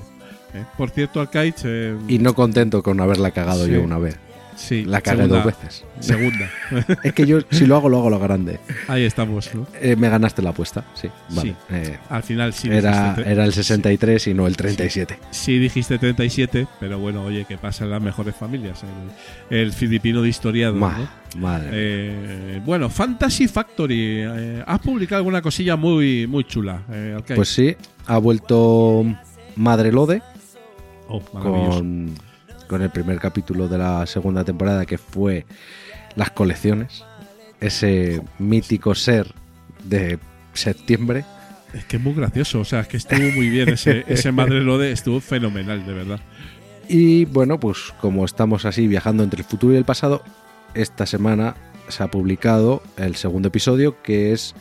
¿eh? 0.54 0.64
Por 0.76 0.90
cierto, 0.90 1.20
Alcaich, 1.20 1.62
eh, 1.64 1.96
Y 2.08 2.18
no 2.18 2.34
contento 2.34 2.82
con 2.82 3.00
haberla 3.00 3.30
cagado 3.30 3.66
Sí. 3.66 3.72
yo 3.72 3.82
una 3.82 3.98
vez. 3.98 4.18
Sí, 4.56 4.84
La 4.84 5.00
cagué 5.00 5.26
dos 5.28 5.44
veces. 5.44 5.84
Segunda. 6.00 6.50
Es 7.04 7.12
que 7.12 7.26
yo 7.26 7.38
si 7.50 7.66
lo 7.66 7.76
hago, 7.76 7.88
lo 7.88 7.98
hago 7.98 8.10
lo 8.10 8.18
grande. 8.18 8.58
Ahí 8.88 9.04
estamos, 9.04 9.54
¿no? 9.54 9.66
Eh, 9.80 9.94
me 9.96 10.08
ganaste 10.08 10.42
la 10.42 10.50
apuesta, 10.50 10.84
sí. 10.94 11.08
Vale. 11.30 11.50
Sí. 11.50 11.56
Eh, 11.70 11.98
Al 12.10 12.22
final 12.22 12.52
sí 12.52 12.68
era, 12.68 13.10
dijiste 13.12 13.30
era 13.32 13.44
el 13.44 13.52
63 13.52 14.26
y 14.26 14.34
no 14.34 14.46
el 14.46 14.56
37. 14.56 15.18
Sí 15.30 15.58
dijiste 15.58 15.98
37, 15.98 16.66
pero 16.80 16.98
bueno, 16.98 17.22
oye, 17.24 17.44
que 17.44 17.56
pasa 17.58 17.84
en 17.84 17.90
las 17.90 18.02
mejores 18.02 18.34
familias. 18.34 18.82
El, 19.50 19.58
el 19.58 19.72
filipino 19.72 20.22
de 20.22 20.28
historiado. 20.28 20.74
Ma- 20.74 20.98
¿no? 21.34 21.40
madre. 21.40 21.68
Eh, 21.72 22.60
bueno, 22.64 22.88
Fantasy 22.90 23.46
Factory. 23.48 24.22
has 24.66 24.78
publicado 24.80 25.18
alguna 25.18 25.42
cosilla 25.42 25.76
muy, 25.76 26.26
muy 26.26 26.44
chula. 26.44 26.82
Pues 27.34 27.48
sí, 27.50 27.76
ha 28.06 28.18
vuelto 28.18 29.04
Madre 29.56 29.92
Lode 29.92 30.22
Oh, 31.08 31.22
maravilloso. 31.32 31.78
con, 31.78 32.14
con 32.66 32.82
el 32.82 32.90
primer 32.90 33.18
capítulo 33.18 33.68
de 33.68 33.78
la 33.78 34.06
segunda 34.06 34.44
temporada 34.44 34.86
que 34.86 34.98
fue 34.98 35.46
Las 36.14 36.30
colecciones. 36.30 37.04
Ese 37.60 38.22
mítico 38.38 38.94
ser 38.94 39.32
de 39.84 40.18
septiembre. 40.52 41.24
Es 41.72 41.84
que 41.84 41.96
es 41.96 42.02
muy 42.02 42.14
gracioso. 42.14 42.60
O 42.60 42.64
sea, 42.64 42.80
es 42.80 42.88
que 42.88 42.96
estuvo 42.96 43.30
muy 43.34 43.48
bien. 43.48 43.68
Ese, 43.70 44.04
ese 44.06 44.32
Madre 44.32 44.60
Lode 44.60 44.92
estuvo 44.92 45.20
fenomenal, 45.20 45.86
de 45.86 45.92
verdad. 45.92 46.20
Y 46.88 47.24
bueno, 47.26 47.58
pues 47.58 47.94
como 48.00 48.24
estamos 48.24 48.64
así 48.64 48.86
viajando 48.86 49.24
entre 49.24 49.40
el 49.40 49.46
futuro 49.46 49.74
y 49.74 49.76
el 49.76 49.84
pasado, 49.84 50.22
esta 50.74 51.06
semana 51.06 51.56
se 51.88 52.02
ha 52.02 52.08
publicado 52.08 52.82
el 52.96 53.16
segundo 53.16 53.48
episodio 53.48 54.02
que 54.02 54.32
es 54.32 54.54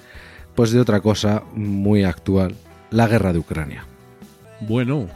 pues 0.56 0.72
de 0.72 0.80
otra 0.80 1.02
cosa 1.02 1.44
muy 1.54 2.04
actual, 2.04 2.56
la 2.90 3.08
guerra 3.08 3.34
de 3.34 3.40
Ucrania. 3.40 3.86
Bueno. 4.62 5.08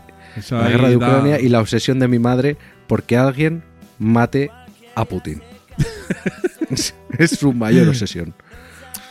La 0.51 0.69
guerra 0.69 0.89
de 0.89 0.97
da- 0.97 1.07
Ucrania 1.07 1.39
y 1.39 1.49
la 1.49 1.59
obsesión 1.59 1.99
de 1.99 2.07
mi 2.07 2.19
madre 2.19 2.57
porque 2.87 3.17
alguien 3.17 3.63
mate 3.97 4.49
a 4.95 5.05
Putin. 5.05 5.41
Es- 6.69 6.93
su 7.37 7.51
mayor 7.53 7.89
obsesión. 7.89 8.33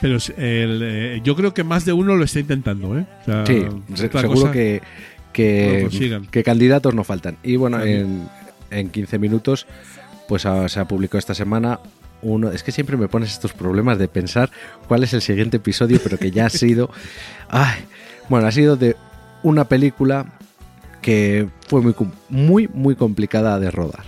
Pero 0.00 0.16
el, 0.36 0.80
eh, 0.82 1.20
yo 1.24 1.34
creo 1.34 1.52
que 1.52 1.64
más 1.64 1.84
de 1.84 1.92
uno 1.92 2.14
lo 2.16 2.24
está 2.24 2.38
intentando, 2.40 2.96
¿eh? 2.96 3.04
O 3.22 3.24
sea, 3.24 3.44
Sí, 3.46 3.66
seguro 3.94 4.28
cosa- 4.28 4.52
que, 4.52 4.80
que, 5.32 6.42
candidatos 6.44 6.94
no 6.94 7.04
faltan. 7.04 7.36
Y 7.42 7.56
bueno, 7.56 7.82
en, 7.82 8.28
en 8.70 8.90
15 8.90 9.18
minutos 9.18 9.66
pues 10.28 10.46
ah, 10.46 10.68
se 10.68 10.78
ha 10.78 10.86
publicado 10.86 11.18
esta 11.18 11.34
semana 11.34 11.80
uno... 12.22 12.50
Es 12.50 12.62
que 12.62 12.70
siempre 12.72 12.96
me 12.96 13.08
pones 13.08 13.30
estos 13.32 13.52
problemas 13.54 13.98
de 13.98 14.08
pensar 14.08 14.50
cuál 14.86 15.02
es 15.04 15.12
el 15.14 15.22
siguiente 15.22 15.56
episodio, 15.56 15.98
pero 16.02 16.18
que 16.18 16.30
ya 16.30 16.46
ha 16.46 16.50
sido... 16.50 16.90
Ay, 17.48 17.80
bueno, 18.28 18.46
ha 18.46 18.52
sido 18.52 18.76
de 18.76 18.94
una 19.42 19.64
película 19.64 20.26
que 21.08 21.48
fue 21.68 21.80
muy, 21.80 21.94
muy, 22.28 22.68
muy 22.68 22.94
complicada 22.94 23.58
de 23.58 23.70
rodar. 23.70 24.04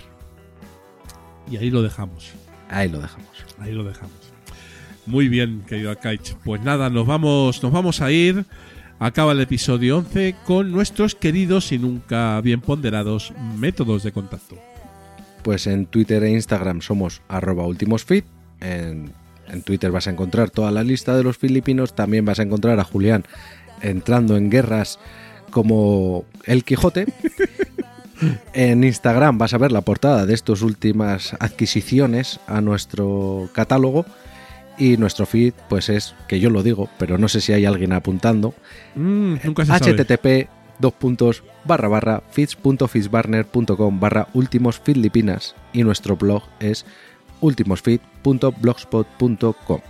Y 1.49 1.57
ahí 1.57 1.71
lo 1.71 1.81
dejamos. 1.81 2.29
Ahí 2.69 2.89
lo 2.89 2.99
dejamos. 2.99 3.27
Ahí 3.57 3.71
lo 3.71 3.83
dejamos. 3.83 4.13
Muy 5.07 5.27
bien, 5.27 5.63
querido 5.67 5.89
Alcaich. 5.89 6.35
Pues 6.43 6.61
nada, 6.61 6.91
nos 6.91 7.07
vamos, 7.07 7.63
nos 7.63 7.71
vamos 7.71 8.01
a 8.01 8.11
ir. 8.11 8.45
Acaba 8.99 9.31
el 9.31 9.41
episodio 9.41 9.97
11 9.97 10.35
con 10.45 10.71
nuestros 10.71 11.15
queridos 11.15 11.71
y 11.71 11.79
nunca 11.79 12.39
bien 12.41 12.61
ponderados 12.61 13.33
métodos 13.57 14.03
de 14.03 14.11
contacto. 14.11 14.59
Pues 15.41 15.65
en 15.65 15.87
Twitter 15.87 16.23
e 16.23 16.29
Instagram 16.29 16.81
somos 16.81 17.23
arroba 17.27 17.65
ultimosfit. 17.65 18.25
En, 18.59 19.11
en 19.47 19.63
Twitter 19.63 19.89
vas 19.89 20.05
a 20.05 20.11
encontrar 20.11 20.51
toda 20.51 20.69
la 20.69 20.83
lista 20.83 21.17
de 21.17 21.23
los 21.23 21.39
filipinos. 21.39 21.95
También 21.95 22.25
vas 22.25 22.37
a 22.37 22.43
encontrar 22.43 22.79
a 22.79 22.83
Julián 22.83 23.25
entrando 23.81 24.37
en 24.37 24.51
guerras 24.51 24.99
como 25.51 26.25
el 26.45 26.63
Quijote. 26.63 27.05
En 28.53 28.83
Instagram 28.83 29.39
vas 29.39 29.53
a 29.53 29.57
ver 29.57 29.71
la 29.71 29.81
portada 29.81 30.27
de 30.27 30.35
estas 30.35 30.61
últimas 30.61 31.35
adquisiciones 31.39 32.39
a 32.47 32.61
nuestro 32.61 33.49
catálogo. 33.53 34.05
Y 34.77 34.97
nuestro 34.97 35.25
feed, 35.25 35.53
pues 35.69 35.89
es, 35.89 36.15
que 36.27 36.39
yo 36.39 36.49
lo 36.49 36.63
digo, 36.63 36.89
pero 36.97 37.17
no 37.17 37.27
sé 37.27 37.41
si 37.41 37.51
hay 37.53 37.65
alguien 37.65 37.93
apuntando, 37.93 38.55
Mm, 38.95 39.35
nunca 39.43 39.65
se 39.65 39.73
http 39.73 40.49
dos 40.79 40.93
puntos 40.93 41.43
barra 41.63 41.87
barra 41.87 42.23
feeds.feedsbarner.com 42.31 43.99
barra 43.99 44.27
últimos 44.33 44.79
filipinas 44.79 45.55
y 45.73 45.83
nuestro 45.83 46.17
blog 46.17 46.41
es 46.59 46.87
ultimosfeed.blogspot.com 47.41 49.81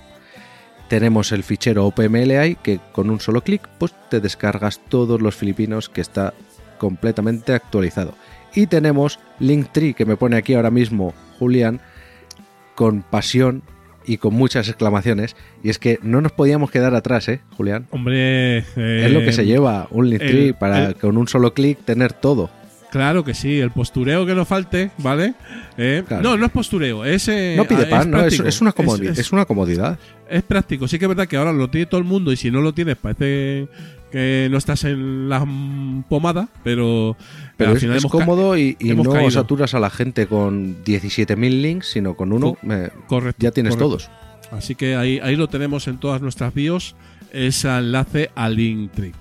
tenemos 0.91 1.31
el 1.31 1.43
fichero 1.43 1.85
OPMLI 1.85 2.57
que 2.61 2.81
con 2.91 3.09
un 3.09 3.22
solo 3.22 3.41
clic 3.45 3.65
pues 3.77 3.93
te 4.09 4.19
descargas 4.19 4.81
todos 4.89 5.22
los 5.22 5.35
filipinos 5.38 5.88
que 5.88 6.01
está 6.01 6.34
completamente 6.80 7.53
actualizado. 7.53 8.13
Y 8.53 8.68
tenemos 8.68 9.18
Linktree 9.39 9.93
que 9.93 10.05
me 10.05 10.18
pone 10.18 10.35
aquí 10.35 10.53
ahora 10.53 10.69
mismo 10.69 11.13
Julián 11.39 11.80
con 12.76 13.03
pasión 13.03 13.63
y 14.05 14.18
con 14.18 14.34
muchas 14.34 14.68
exclamaciones. 14.68 15.38
Y 15.63 15.69
es 15.69 15.80
que 15.80 15.97
no 16.01 16.19
nos 16.19 16.34
podíamos 16.34 16.72
quedar 16.72 16.93
atrás 16.93 17.30
eh 17.30 17.39
Julián 17.55 17.88
Hombre, 17.91 18.57
eh, 18.57 19.05
es 19.05 19.11
lo 19.13 19.22
que 19.22 19.31
se 19.31 19.45
lleva 19.45 19.88
un 19.91 20.09
Linktree 20.09 20.53
para 20.53 20.88
el- 20.88 20.95
con 20.95 21.15
un 21.18 21.30
solo 21.30 21.53
clic 21.53 21.80
tener 21.85 22.11
todo. 22.11 22.49
Claro 22.91 23.23
que 23.23 23.34
sí, 23.34 23.59
el 23.59 23.72
postureo 23.72 24.26
que 24.26 24.35
no 24.35 24.43
falte, 24.45 24.91
¿vale? 24.97 25.34
Eh, 25.77 26.03
Claro. 26.07 26.23
No, 26.23 26.38
no 26.38 26.45
es 26.45 26.51
postureo, 26.51 27.05
es. 27.05 27.27
eh, 27.30 27.55
No 27.57 27.65
pide 27.65 27.84
es 27.84 27.88
pan, 27.88 28.11
¿no? 28.11 28.18
Es, 28.18 28.23
práctico. 28.35 28.47
es 28.49 28.61
una 28.61 28.69
Es- 29.11 29.18
es, 29.19 29.31
una 29.31 29.45
comodidad. 29.45 29.97
es 30.30 30.43
práctico. 30.43 30.88
Sí 30.88 30.99
que 30.99 31.05
es 31.05 31.09
verdad 31.09 31.27
que 31.27 31.38
ahora 31.38 31.53
lo 31.53 31.69
tiene 31.69 31.85
todo 31.85 31.99
el 31.99 32.05
mundo 32.05 32.31
y 32.34 32.38
si 32.38 32.51
no 32.51 32.59
lo 32.61 32.73
tienes 32.73 32.97
parece 32.97 33.68
que 34.11 34.49
no 34.51 34.57
estás 34.57 34.84
en 34.84 35.30
la 35.30 35.39
pomada, 36.09 36.49
pero, 36.65 37.15
Pero 37.55 37.69
al 37.72 37.77
es, 37.77 37.81
final 37.81 37.95
es 37.95 38.03
hemos 38.03 38.11
cómodo 38.11 38.57
y, 38.57 38.76
y 38.77 38.89
hemos 38.91 39.05
no 39.07 39.13
caído. 39.13 39.31
saturas 39.31 39.73
a 39.73 39.80
la 39.80 39.89
gente 39.89 40.27
con 40.27 40.84
17.000 40.84 41.61
links, 41.61 41.88
sino 41.88 42.15
con 42.15 42.34
uno 42.34 42.55
Co- 42.55 42.57
me- 42.61 42.89
Correcto. 43.07 43.41
ya 43.41 43.51
tienes 43.51 43.77
correcto. 43.77 43.97
todos. 44.07 44.11
Así 44.51 44.76
que 44.76 44.95
ahí, 44.97 45.19
ahí 45.23 45.38
lo 45.38 45.47
tenemos 45.47 45.88
en 45.88 45.97
todas 45.97 46.22
nuestras 46.22 46.53
bios, 46.53 46.93
ese 47.31 47.69
enlace 47.69 48.31
al 48.35 48.57
Linktree. 48.57 49.13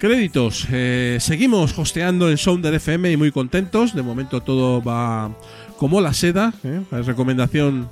Créditos. 0.00 0.66
eh, 0.72 1.18
seguimos 1.20 1.78
hosteando 1.78 2.30
en 2.30 2.38
Sounder 2.38 2.72
FM 2.72 3.12
y 3.12 3.18
muy 3.18 3.30
contentos. 3.30 3.94
De 3.94 4.00
momento 4.02 4.40
todo 4.40 4.82
va 4.82 5.30
como 5.76 6.00
la 6.00 6.14
seda. 6.14 6.54
¿eh? 6.64 6.80
Recomendación 6.90 7.90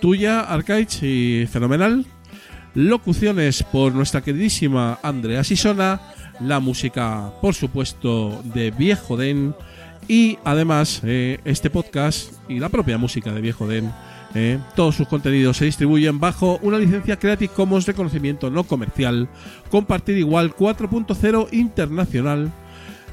tuya, 0.00 0.42
Arcaich, 0.42 1.02
y 1.02 1.48
fenomenal. 1.48 2.06
Locuciones 2.74 3.64
por 3.64 3.92
nuestra 3.92 4.20
queridísima 4.20 5.00
Andrea 5.02 5.42
Sisona. 5.42 6.00
La 6.38 6.60
música, 6.60 7.32
por 7.42 7.56
supuesto, 7.56 8.40
de 8.44 8.70
Viejo 8.70 9.16
Den. 9.16 9.52
Y 10.06 10.38
además, 10.44 11.00
eh, 11.02 11.40
este 11.44 11.68
podcast 11.68 12.32
y 12.48 12.60
la 12.60 12.68
propia 12.68 12.96
música 12.96 13.32
de 13.32 13.40
Viejo 13.40 13.66
Den. 13.66 13.90
Eh, 14.34 14.58
todos 14.76 14.94
sus 14.94 15.08
contenidos 15.08 15.56
se 15.56 15.64
distribuyen 15.64 16.20
bajo 16.20 16.58
una 16.62 16.78
licencia 16.78 17.18
Creative 17.18 17.52
Commons 17.52 17.86
de 17.86 17.94
conocimiento 17.94 18.50
no 18.50 18.64
comercial, 18.64 19.28
compartir 19.70 20.18
igual 20.18 20.54
4.0 20.54 21.48
internacional 21.52 22.52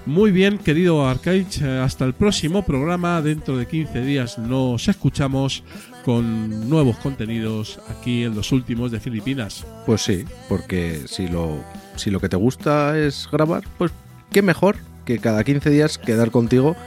Muy 0.05 0.31
bien, 0.31 0.57
querido 0.57 1.05
Arcaich, 1.05 1.61
eh, 1.61 1.79
hasta 1.79 2.05
el 2.05 2.13
próximo 2.13 2.63
programa. 2.63 3.21
Dentro 3.21 3.57
de 3.57 3.67
15 3.67 4.01
días 4.01 4.37
nos 4.37 4.87
escuchamos 4.87 5.63
con 6.05 6.69
nuevos 6.69 6.95
contenidos 6.99 7.81
aquí 7.89 8.23
en 8.23 8.33
los 8.33 8.53
últimos 8.53 8.89
de 8.91 9.01
Filipinas. 9.01 9.67
Pues 9.85 10.03
sí, 10.03 10.23
porque 10.47 11.01
si 11.07 11.27
lo, 11.27 11.61
si 11.97 12.09
lo 12.09 12.21
que 12.21 12.29
te 12.29 12.37
gusta 12.37 12.97
es 12.97 13.27
grabar, 13.29 13.65
pues 13.77 13.91
qué 14.31 14.41
mejor 14.41 14.77
que 15.03 15.19
cada 15.19 15.43
15 15.43 15.69
días 15.69 15.97
quedar 15.97 16.31
contigo 16.31 16.77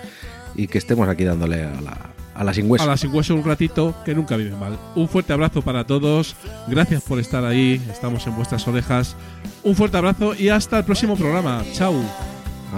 y 0.54 0.68
que 0.68 0.78
estemos 0.78 1.06
aquí 1.06 1.24
dándole 1.24 1.64
a 1.64 1.78
la, 1.82 2.10
a 2.40 2.44
la 2.44 2.54
sin 2.54 2.70
hueso. 2.70 2.84
A 2.84 2.86
la 2.86 2.96
sin 2.96 3.14
hueso 3.14 3.34
un 3.34 3.44
ratito, 3.44 3.94
que 4.02 4.14
nunca 4.14 4.34
vive 4.34 4.56
mal. 4.56 4.78
Un 4.94 5.08
fuerte 5.08 5.34
abrazo 5.34 5.60
para 5.60 5.84
todos. 5.84 6.34
Gracias 6.68 7.02
por 7.02 7.18
estar 7.18 7.44
ahí. 7.44 7.82
Estamos 7.90 8.26
en 8.26 8.34
vuestras 8.34 8.66
orejas. 8.66 9.14
Un 9.62 9.76
fuerte 9.76 9.98
abrazo 9.98 10.34
y 10.34 10.48
hasta 10.48 10.78
el 10.78 10.84
próximo 10.84 11.16
programa. 11.16 11.62
Chao. 11.74 11.94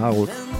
Agur. 0.02 0.51